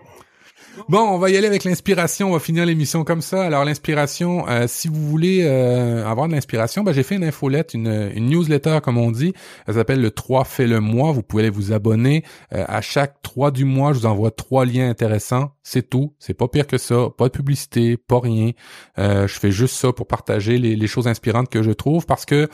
Bon, 0.89 1.01
on 1.01 1.19
va 1.19 1.31
y 1.31 1.37
aller 1.37 1.47
avec 1.47 1.65
l'inspiration. 1.65 2.29
On 2.29 2.33
va 2.33 2.39
finir 2.39 2.65
l'émission 2.65 3.05
comme 3.05 3.21
ça. 3.21 3.45
Alors 3.45 3.65
l'inspiration, 3.65 4.49
euh, 4.49 4.65
si 4.67 4.89
vous 4.89 5.07
voulez 5.07 5.43
euh, 5.43 6.07
avoir 6.07 6.29
de 6.29 6.33
l'inspiration, 6.33 6.83
ben, 6.83 6.93
j'ai 6.93 7.03
fait 7.03 7.17
une 7.17 7.25
infolette, 7.25 7.75
une, 7.75 8.11
une, 8.15 8.27
newsletter 8.27 8.79
comme 8.83 8.99
on 8.99 9.11
dit. 9.11 9.35
Elle 9.67 9.75
s'appelle 9.75 10.01
le 10.01 10.11
3 10.11 10.45
fait 10.45 10.67
le 10.67 10.81
mois. 10.81 11.13
Vous 11.13 11.23
pouvez 11.23 11.43
aller 11.45 11.51
vous 11.51 11.73
abonner. 11.73 12.25
Euh, 12.53 12.65
à 12.69 12.81
chaque 12.81 13.21
3 13.23 13.51
du 13.51 13.65
mois, 13.65 13.93
je 13.93 14.01
vous 14.01 14.07
envoie 14.07 14.31
trois 14.31 14.65
liens 14.65 14.89
intéressants. 14.89 15.53
C'est 15.63 15.89
tout. 15.89 16.15
C'est 16.19 16.35
pas 16.35 16.49
pire 16.49 16.67
que 16.67 16.79
ça. 16.79 17.09
Pas 17.17 17.27
de 17.27 17.33
publicité, 17.33 17.97
pas 17.97 18.21
rien. 18.21 18.53
je 18.97 19.27
fais 19.27 19.51
juste 19.51 19.77
ça 19.77 19.93
pour 19.93 20.07
partager 20.07 20.59
les, 20.59 20.87
choses 20.87 21.07
inspirantes 21.07 21.49
que 21.49 21.63
je 21.63 21.71
trouve 21.71 22.05
parce 22.07 22.27
que 22.27 22.49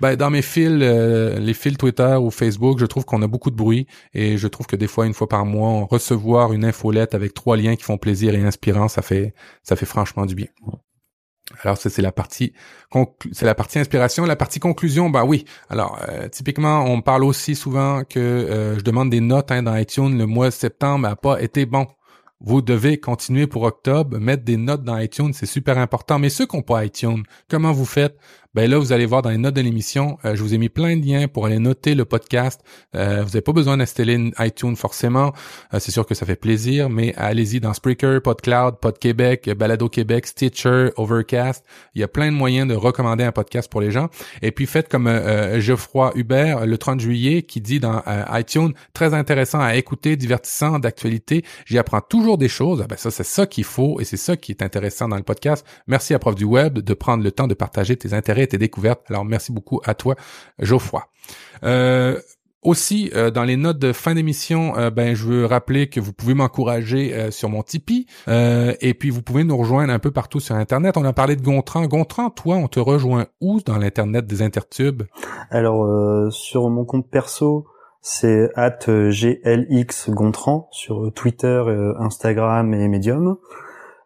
ben, 0.00 0.16
dans 0.16 0.30
mes 0.30 0.42
fils, 0.42 0.70
les 0.70 1.54
fils 1.54 1.76
Twitter 1.76 2.16
ou 2.20 2.30
Facebook, 2.30 2.78
je 2.78 2.86
trouve 2.86 3.04
qu'on 3.04 3.20
a 3.22 3.26
beaucoup 3.26 3.50
de 3.50 3.56
bruit 3.56 3.86
et 4.14 4.38
je 4.38 4.48
trouve 4.48 4.66
que 4.66 4.76
des 4.76 4.86
fois, 4.86 5.06
une 5.06 5.14
fois 5.14 5.28
par 5.28 5.44
mois, 5.44 5.86
recevoir 5.90 6.52
une 6.52 6.64
infolette 6.64 7.14
avec 7.14 7.34
trois 7.34 7.53
liens 7.56 7.76
qui 7.76 7.84
font 7.84 7.98
plaisir 7.98 8.34
et 8.34 8.42
inspirants, 8.42 8.88
ça 8.88 9.02
fait 9.02 9.34
ça 9.62 9.76
fait 9.76 9.86
franchement 9.86 10.26
du 10.26 10.34
bien. 10.34 10.48
Alors 11.62 11.76
ça 11.76 11.90
c'est 11.90 12.02
la 12.02 12.12
partie 12.12 12.52
c'est 13.32 13.44
la 13.44 13.54
partie 13.54 13.78
inspiration, 13.78 14.24
la 14.24 14.36
partie 14.36 14.60
conclusion, 14.60 15.10
bah 15.10 15.24
oui. 15.24 15.44
Alors 15.68 15.98
euh, 16.08 16.28
typiquement 16.28 16.84
on 16.84 17.02
parle 17.02 17.24
aussi 17.24 17.54
souvent 17.54 18.02
que 18.04 18.18
euh, 18.18 18.78
je 18.78 18.82
demande 18.82 19.10
des 19.10 19.20
notes 19.20 19.50
hein, 19.52 19.62
dans 19.62 19.76
iTunes, 19.76 20.16
le 20.16 20.26
mois 20.26 20.48
de 20.48 20.54
septembre 20.54 21.08
n'a 21.08 21.16
pas 21.16 21.42
été 21.42 21.66
bon. 21.66 21.86
Vous 22.40 22.60
devez 22.60 22.98
continuer 22.98 23.46
pour 23.46 23.62
octobre, 23.62 24.18
mettre 24.18 24.44
des 24.44 24.58
notes 24.58 24.84
dans 24.84 24.98
iTunes, 24.98 25.32
c'est 25.32 25.46
super 25.46 25.78
important. 25.78 26.18
Mais 26.18 26.28
ceux 26.28 26.46
qui 26.46 26.56
n'ont 26.56 26.62
pas 26.62 26.84
iTunes, 26.84 27.22
comment 27.48 27.72
vous 27.72 27.86
faites? 27.86 28.18
Ben 28.54 28.70
là, 28.70 28.78
vous 28.78 28.92
allez 28.92 29.04
voir 29.04 29.20
dans 29.22 29.30
les 29.30 29.38
notes 29.38 29.54
de 29.54 29.60
l'émission, 29.60 30.16
euh, 30.24 30.36
je 30.36 30.42
vous 30.42 30.54
ai 30.54 30.58
mis 30.58 30.68
plein 30.68 30.96
de 30.96 31.04
liens 31.04 31.26
pour 31.26 31.46
aller 31.46 31.58
noter 31.58 31.96
le 31.96 32.04
podcast. 32.04 32.60
Euh, 32.94 33.22
vous 33.22 33.30
n'avez 33.30 33.40
pas 33.40 33.52
besoin 33.52 33.76
d'installer 33.76 34.30
iTunes 34.38 34.76
forcément. 34.76 35.32
Euh, 35.72 35.80
c'est 35.80 35.90
sûr 35.90 36.06
que 36.06 36.14
ça 36.14 36.24
fait 36.24 36.36
plaisir, 36.36 36.88
mais 36.88 37.14
allez-y 37.16 37.58
dans 37.58 37.74
Spreaker, 37.74 38.22
PodCloud, 38.22 38.76
PodQuébec, 38.80 39.50
Balado 39.54 39.88
Québec, 39.88 40.26
Stitcher, 40.26 40.90
Overcast. 40.96 41.64
Il 41.96 42.00
y 42.00 42.04
a 42.04 42.08
plein 42.08 42.30
de 42.30 42.36
moyens 42.36 42.68
de 42.68 42.74
recommander 42.76 43.24
un 43.24 43.32
podcast 43.32 43.68
pour 43.68 43.80
les 43.80 43.90
gens. 43.90 44.08
Et 44.40 44.52
puis 44.52 44.66
faites 44.66 44.88
comme 44.88 45.10
Geoffroy 45.58 46.12
Hubert 46.14 46.66
le 46.66 46.78
30 46.78 47.00
juillet 47.00 47.42
qui 47.42 47.60
dit 47.60 47.80
dans 47.80 48.02
iTunes, 48.32 48.72
très 48.92 49.14
intéressant 49.14 49.60
à 49.60 49.74
écouter, 49.74 50.16
divertissant, 50.16 50.78
d'actualité. 50.78 51.44
J'y 51.66 51.78
apprends 51.78 52.00
toujours 52.00 52.38
des 52.38 52.48
choses. 52.48 52.82
Ah 52.82 52.86
ben 52.86 52.96
ça, 52.96 53.10
c'est 53.10 53.24
ça 53.24 53.46
qu'il 53.46 53.64
faut 53.64 54.00
et 54.00 54.04
c'est 54.04 54.16
ça 54.16 54.36
qui 54.36 54.52
est 54.52 54.62
intéressant 54.62 55.08
dans 55.08 55.16
le 55.16 55.22
podcast. 55.22 55.66
Merci 55.86 56.14
à 56.14 56.18
Prof 56.18 56.34
du 56.34 56.44
Web 56.44 56.78
de 56.78 56.94
prendre 56.94 57.24
le 57.24 57.32
temps 57.32 57.48
de 57.48 57.54
partager 57.54 57.96
tes 57.96 58.12
intérêts 58.12 58.43
tes 58.46 58.58
découvertes. 58.58 59.02
Alors 59.10 59.24
merci 59.24 59.52
beaucoup 59.52 59.80
à 59.84 59.94
toi, 59.94 60.14
Geoffroy. 60.58 61.08
Euh, 61.64 62.18
aussi, 62.62 63.10
euh, 63.14 63.30
dans 63.30 63.44
les 63.44 63.56
notes 63.56 63.78
de 63.78 63.92
fin 63.92 64.14
d'émission, 64.14 64.76
euh, 64.78 64.88
ben 64.88 65.14
je 65.14 65.26
veux 65.26 65.44
rappeler 65.44 65.88
que 65.88 66.00
vous 66.00 66.14
pouvez 66.14 66.32
m'encourager 66.32 67.30
sur 67.30 67.50
mon 67.50 67.62
Tipeee 67.62 68.06
et 68.26 68.94
puis 68.94 69.10
vous 69.10 69.22
pouvez 69.22 69.44
nous 69.44 69.56
rejoindre 69.56 69.92
un 69.92 69.98
peu 69.98 70.10
partout 70.10 70.40
sur 70.40 70.54
Internet. 70.54 70.96
On 70.96 71.04
a 71.04 71.12
parlé 71.12 71.36
de 71.36 71.42
Gontran. 71.42 71.86
Gontran, 71.86 72.30
toi, 72.30 72.56
on 72.56 72.68
te 72.68 72.80
rejoint 72.80 73.26
où 73.40 73.60
dans 73.60 73.76
l'Internet 73.76 74.26
des 74.26 74.40
Intertubes? 74.42 75.02
Alors, 75.50 75.86
sur 76.32 76.70
mon 76.70 76.84
compte 76.84 77.10
perso, 77.10 77.66
c'est 78.00 78.50
at 78.54 78.78
glx 78.86 80.08
Gontran 80.08 80.68
sur 80.72 81.12
Twitter, 81.14 81.62
Instagram 81.98 82.72
et 82.72 82.88
Medium. 82.88 83.36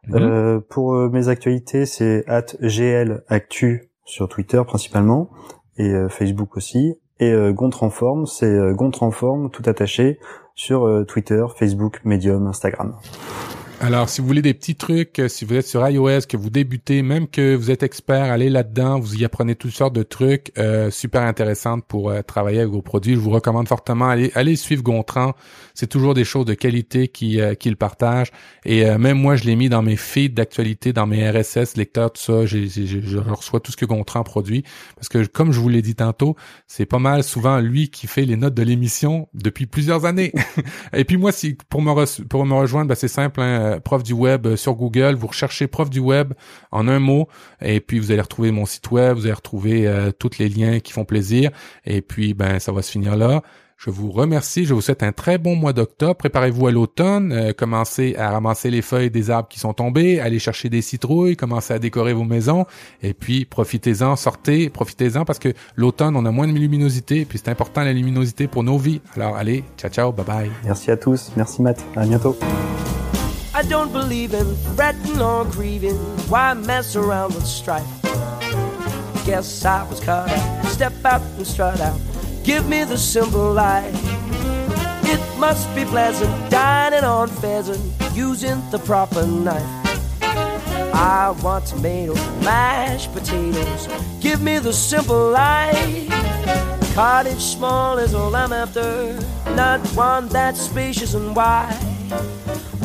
Mhm. 0.09 0.63
pour 0.71 0.95
mes 1.11 1.29
actualités, 1.29 1.85
c'est 1.85 2.25
at 2.27 2.47
glactu 2.61 3.88
sur 4.09 4.29
Twitter 4.29 4.61
principalement 4.67 5.29
et 5.77 5.91
euh, 5.91 6.09
Facebook 6.09 6.57
aussi. 6.57 6.95
Et 7.21 7.31
euh, 7.31 7.53
Gontranform, 7.53 8.27
c'est 8.27 8.47
euh, 8.47 8.73
Gontranform 8.73 9.51
tout 9.51 9.63
attaché 9.67 10.19
sur 10.55 11.05
Twitter, 11.07 11.45
Facebook, 11.55 12.01
Medium, 12.03 12.49
Instagram. 12.49 12.97
Alors, 13.81 14.09
si 14.09 14.21
vous 14.21 14.27
voulez 14.27 14.43
des 14.43 14.55
petits 14.55 14.75
trucs, 14.75 15.21
euh, 15.21 15.29
si 15.29 15.45
vous 15.45 15.55
êtes 15.55 15.67
sur 15.67 15.89
iOS, 15.89 16.23
que 16.29 16.37
vous 16.37 16.51
débutez, 16.51 17.03
même 17.03 17.29
que 17.29 17.55
vous 17.55 17.71
êtes 17.71 17.85
expert, 17.85 18.25
allez 18.25 18.51
là-dedans, 18.51 18.99
vous 18.99 19.15
y 19.15 19.25
apprenez 19.25 19.55
toutes 19.55 19.71
sortes 19.71 19.95
de 19.95 20.03
trucs 20.03 20.51
euh, 20.59 20.91
super 20.91 21.23
intéressants 21.23 21.79
pour 21.79 22.11
euh, 22.11 22.23
travailler 22.23 22.59
avec 22.59 22.73
vos 22.73 22.83
produits. 22.83 23.15
Je 23.15 23.21
vous 23.21 23.31
recommande 23.31 23.69
fortement, 23.69 24.09
allez, 24.09 24.33
allez 24.35 24.57
suivre 24.57 24.83
Gontran. 24.83 25.35
C'est 25.75 25.87
toujours 25.87 26.15
des 26.15 26.25
choses 26.25 26.45
de 26.45 26.55
qualité 26.55 27.07
qui 27.07 27.39
qu'il 27.61 27.77
partage. 27.77 28.33
Et 28.65 28.85
même 28.99 29.17
moi, 29.17 29.37
je 29.37 29.45
l'ai 29.45 29.55
mis 29.55 29.69
dans 29.69 29.83
mes 29.83 29.95
feeds 29.95 30.35
d'actualité, 30.35 30.93
dans 30.93 31.07
mes 31.07 31.31
RSS, 31.31 31.77
lecteurs, 31.77 32.13
tout 32.13 32.21
ça. 32.21 32.47
je 32.47 33.19
reçois 33.19 33.61
tout 33.61 33.71
ce 33.71 33.77
que 33.77 33.85
Gontran 33.85 34.25
produit. 34.25 34.65
Parce 34.97 35.09
que, 35.09 35.25
comme 35.27 35.53
je 35.53 35.61
vous 35.61 35.69
l'ai 35.69 35.83
dit 35.83 35.95
tantôt, 35.95 36.35
c'est 36.67 36.87
pas 36.87 36.99
mal 36.99 37.23
souvent 37.23 37.61
lui 37.61 37.91
qui 37.91 38.09
fait 38.09 38.25
les 38.25 38.37
notes 38.37 38.55
de 38.55 38.63
l'émission 38.65 39.29
depuis 39.35 39.67
plusieurs 39.67 40.05
années. 40.05 40.33
Et 40.93 41.05
puis 41.05 41.17
moi, 41.17 41.31
si 41.31 41.57
pour 41.69 41.81
me, 41.81 42.25
pour 42.25 42.45
me 42.45 42.55
rejoindre, 42.55 42.89
ben, 42.89 42.97
c'est 42.97 43.07
simple, 43.07 43.41
hein, 43.41 43.68
euh, 43.69 43.81
prof 43.81 44.03
du 44.03 44.13
web 44.13 44.47
euh, 44.47 44.57
sur 44.57 44.75
Google, 44.75 45.15
vous 45.15 45.27
recherchez 45.27 45.67
prof 45.67 45.91
du 45.91 46.01
web 46.01 46.35
en 46.71 46.89
un 46.89 46.99
mot, 46.99 47.29
et 47.61 47.81
puis 47.81 47.99
vous 47.99 48.11
allez 48.11 48.21
retrouver 48.21 48.51
mon 48.51 48.67
site 48.67 48.91
web, 48.91 49.17
vous 49.17 49.25
allez 49.25 49.35
retrouver 49.35 49.87
euh, 49.87 50.11
tous 50.17 50.39
les 50.39 50.49
liens 50.49 50.81
qui 50.81 50.93
font 50.93 51.05
plaisir, 51.05 51.51
et 51.85 52.03
puis 52.03 52.35
ben 52.35 52.59
ça 52.59 52.73
va 52.73 52.83
se 52.83 52.91
finir 52.91 53.17
là. 53.17 53.43
Je 53.79 53.91
vous 53.91 54.11
remercie. 54.11 54.65
Je 54.65 54.75
vous 54.75 54.81
souhaite 54.81 55.05
un 55.05 55.13
très 55.13 55.39
bon 55.39 55.55
mois 55.55 55.73
d'octobre. 55.73 56.17
Préparez-vous 56.17 56.67
à 56.67 56.73
l'automne. 56.73 57.33
Euh, 57.33 57.53
commencez 57.53 58.17
à 58.17 58.31
ramasser 58.31 58.71
les 58.71 58.83
feuilles 58.83 59.11
des 59.11 59.31
arbres 59.31 59.49
qui 59.49 59.61
sont 59.61 59.73
tombés. 59.73 60.19
Allez 60.19 60.41
chercher 60.41 60.69
des 60.69 60.83
citrouilles. 60.83 61.37
Commencez 61.37 61.73
à 61.73 61.79
décorer 61.79 62.13
vos 62.13 62.25
maisons. 62.25 62.67
Et 63.03 63.15
puis, 63.15 63.45
profitez-en, 63.45 64.17
sortez, 64.17 64.69
profitez-en 64.69 65.25
parce 65.25 65.39
que 65.39 65.51
l'automne, 65.77 66.17
on 66.17 66.27
a 66.27 66.33
moins 66.33 66.49
de 66.49 66.53
luminosité. 66.53 67.21
Et 67.21 67.25
puis, 67.25 67.39
c'est 67.39 67.51
important 67.51 67.85
la 67.85 67.93
luminosité 67.93 68.49
pour 68.49 68.65
nos 68.65 68.79
vies. 68.79 69.01
Alors, 69.15 69.37
allez, 69.37 69.63
ciao, 69.77 69.91
ciao, 69.91 70.11
bye 70.11 70.27
bye. 70.27 70.51
Merci 70.65 70.91
à 70.91 70.97
tous. 70.97 71.31
Merci 71.37 71.63
Matt. 71.63 71.85
À 71.95 72.05
bientôt. 72.05 72.37
I 73.59 73.63
don't 73.63 73.93
believe 73.93 74.35
in 74.35 74.55
fretting 74.77 75.21
or 75.21 75.45
grieving. 75.45 75.97
Why 76.31 76.55
mess 76.55 76.95
around 76.95 77.35
with 77.35 77.45
strife? 77.45 77.85
Guess 79.27 79.65
I 79.65 79.83
was 79.83 79.99
cut 79.99 80.31
out. 80.31 80.65
Step 80.67 80.93
out 81.05 81.21
and 81.23 81.45
strut 81.45 81.81
out. 81.81 82.01
Give 82.45 82.69
me 82.69 82.85
the 82.85 82.97
simple 82.97 83.53
life. 83.53 83.93
It 85.07 85.39
must 85.41 85.75
be 85.75 85.85
pleasant 85.87 86.31
dining 86.53 87.03
on 87.03 87.27
pheasant 87.27 87.83
using 88.15 88.63
the 88.71 88.79
proper 88.79 89.27
knife. 89.27 90.23
I 90.23 91.35
want 91.43 91.67
tomatoes, 91.67 92.25
mashed 92.45 93.13
potatoes. 93.13 93.89
Give 94.21 94.41
me 94.41 94.61
the 94.61 94.73
simple 94.73 95.31
life. 95.33 96.78
Cottage 96.99 97.39
small 97.39 97.97
is 97.99 98.13
all 98.13 98.35
I'm 98.35 98.53
after, 98.53 99.17
not 99.55 99.79
one 99.91 100.27
that's 100.27 100.63
spacious 100.63 101.15
and 101.15 101.37
wide. 101.37 101.73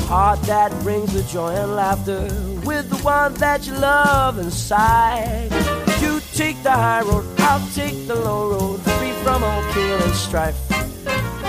Heart 0.05 0.43
that 0.43 0.71
brings 0.83 1.13
the 1.13 1.23
joy 1.23 1.49
and 1.49 1.75
laughter 1.75 2.29
with 2.63 2.91
the 2.91 2.97
one 2.97 3.33
that 3.45 3.65
you 3.65 3.73
love 3.73 4.37
inside. 4.37 5.49
You 5.99 6.21
take 6.31 6.61
the 6.61 6.69
high 6.69 7.01
road, 7.01 7.25
I'll 7.39 7.67
take 7.69 8.05
the 8.05 8.13
low 8.13 8.51
road 8.51 8.81
free 8.81 9.13
from 9.23 9.43
all 9.43 9.73
kill 9.73 10.03
and 10.03 10.13
strife. 10.13 10.59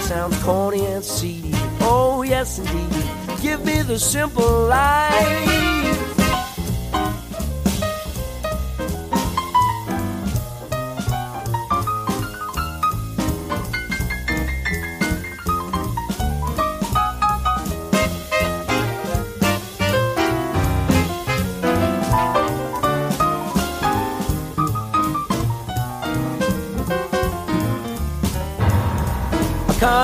Sounds 0.01 0.43
corny 0.43 0.87
and 0.87 1.05
seedy. 1.05 1.51
Oh, 1.83 2.23
yes, 2.23 2.59
indeed. 2.59 3.43
Give 3.43 3.63
me 3.63 3.83
the 3.83 3.99
simple 3.99 4.69
life. 4.69 6.24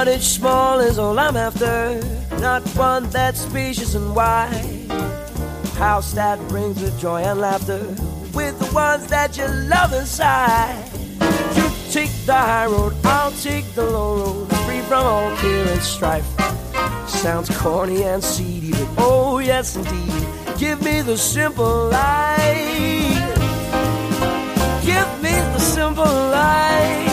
Cottage 0.01 0.23
small 0.23 0.79
is 0.81 0.99
all 0.99 1.19
I'm 1.19 1.37
after, 1.37 2.01
not 2.41 2.63
one 2.69 3.11
that's 3.11 3.43
spacious 3.43 3.95
and 3.95 4.17
wide. 4.17 4.89
House 5.77 6.15
that 6.15 6.39
brings 6.49 6.81
with 6.81 6.99
joy 6.99 7.21
and 7.21 7.39
laughter 7.39 7.81
with 8.33 8.59
the 8.59 8.71
ones 8.75 9.09
that 9.09 9.37
you 9.37 9.47
love 9.69 9.93
inside. 9.93 10.91
You 11.55 11.69
take 11.91 12.11
the 12.25 12.33
high 12.33 12.65
road, 12.65 12.95
I'll 13.05 13.31
take 13.33 13.67
the 13.75 13.85
low 13.85 14.17
road, 14.17 14.49
free 14.65 14.81
from 14.81 15.05
all 15.05 15.37
care 15.37 15.69
and 15.69 15.83
strife. 15.83 16.25
Sounds 17.07 17.55
corny 17.59 18.03
and 18.05 18.25
seedy, 18.25 18.71
but 18.71 19.05
oh 19.05 19.39
yes 19.41 19.77
indeed, 19.77 20.27
give 20.59 20.83
me 20.83 21.03
the 21.03 21.19
simple 21.19 21.91
life. 21.91 22.57
Give 24.83 25.11
me 25.23 25.35
the 25.53 25.59
simple 25.59 26.07
life. 26.07 27.10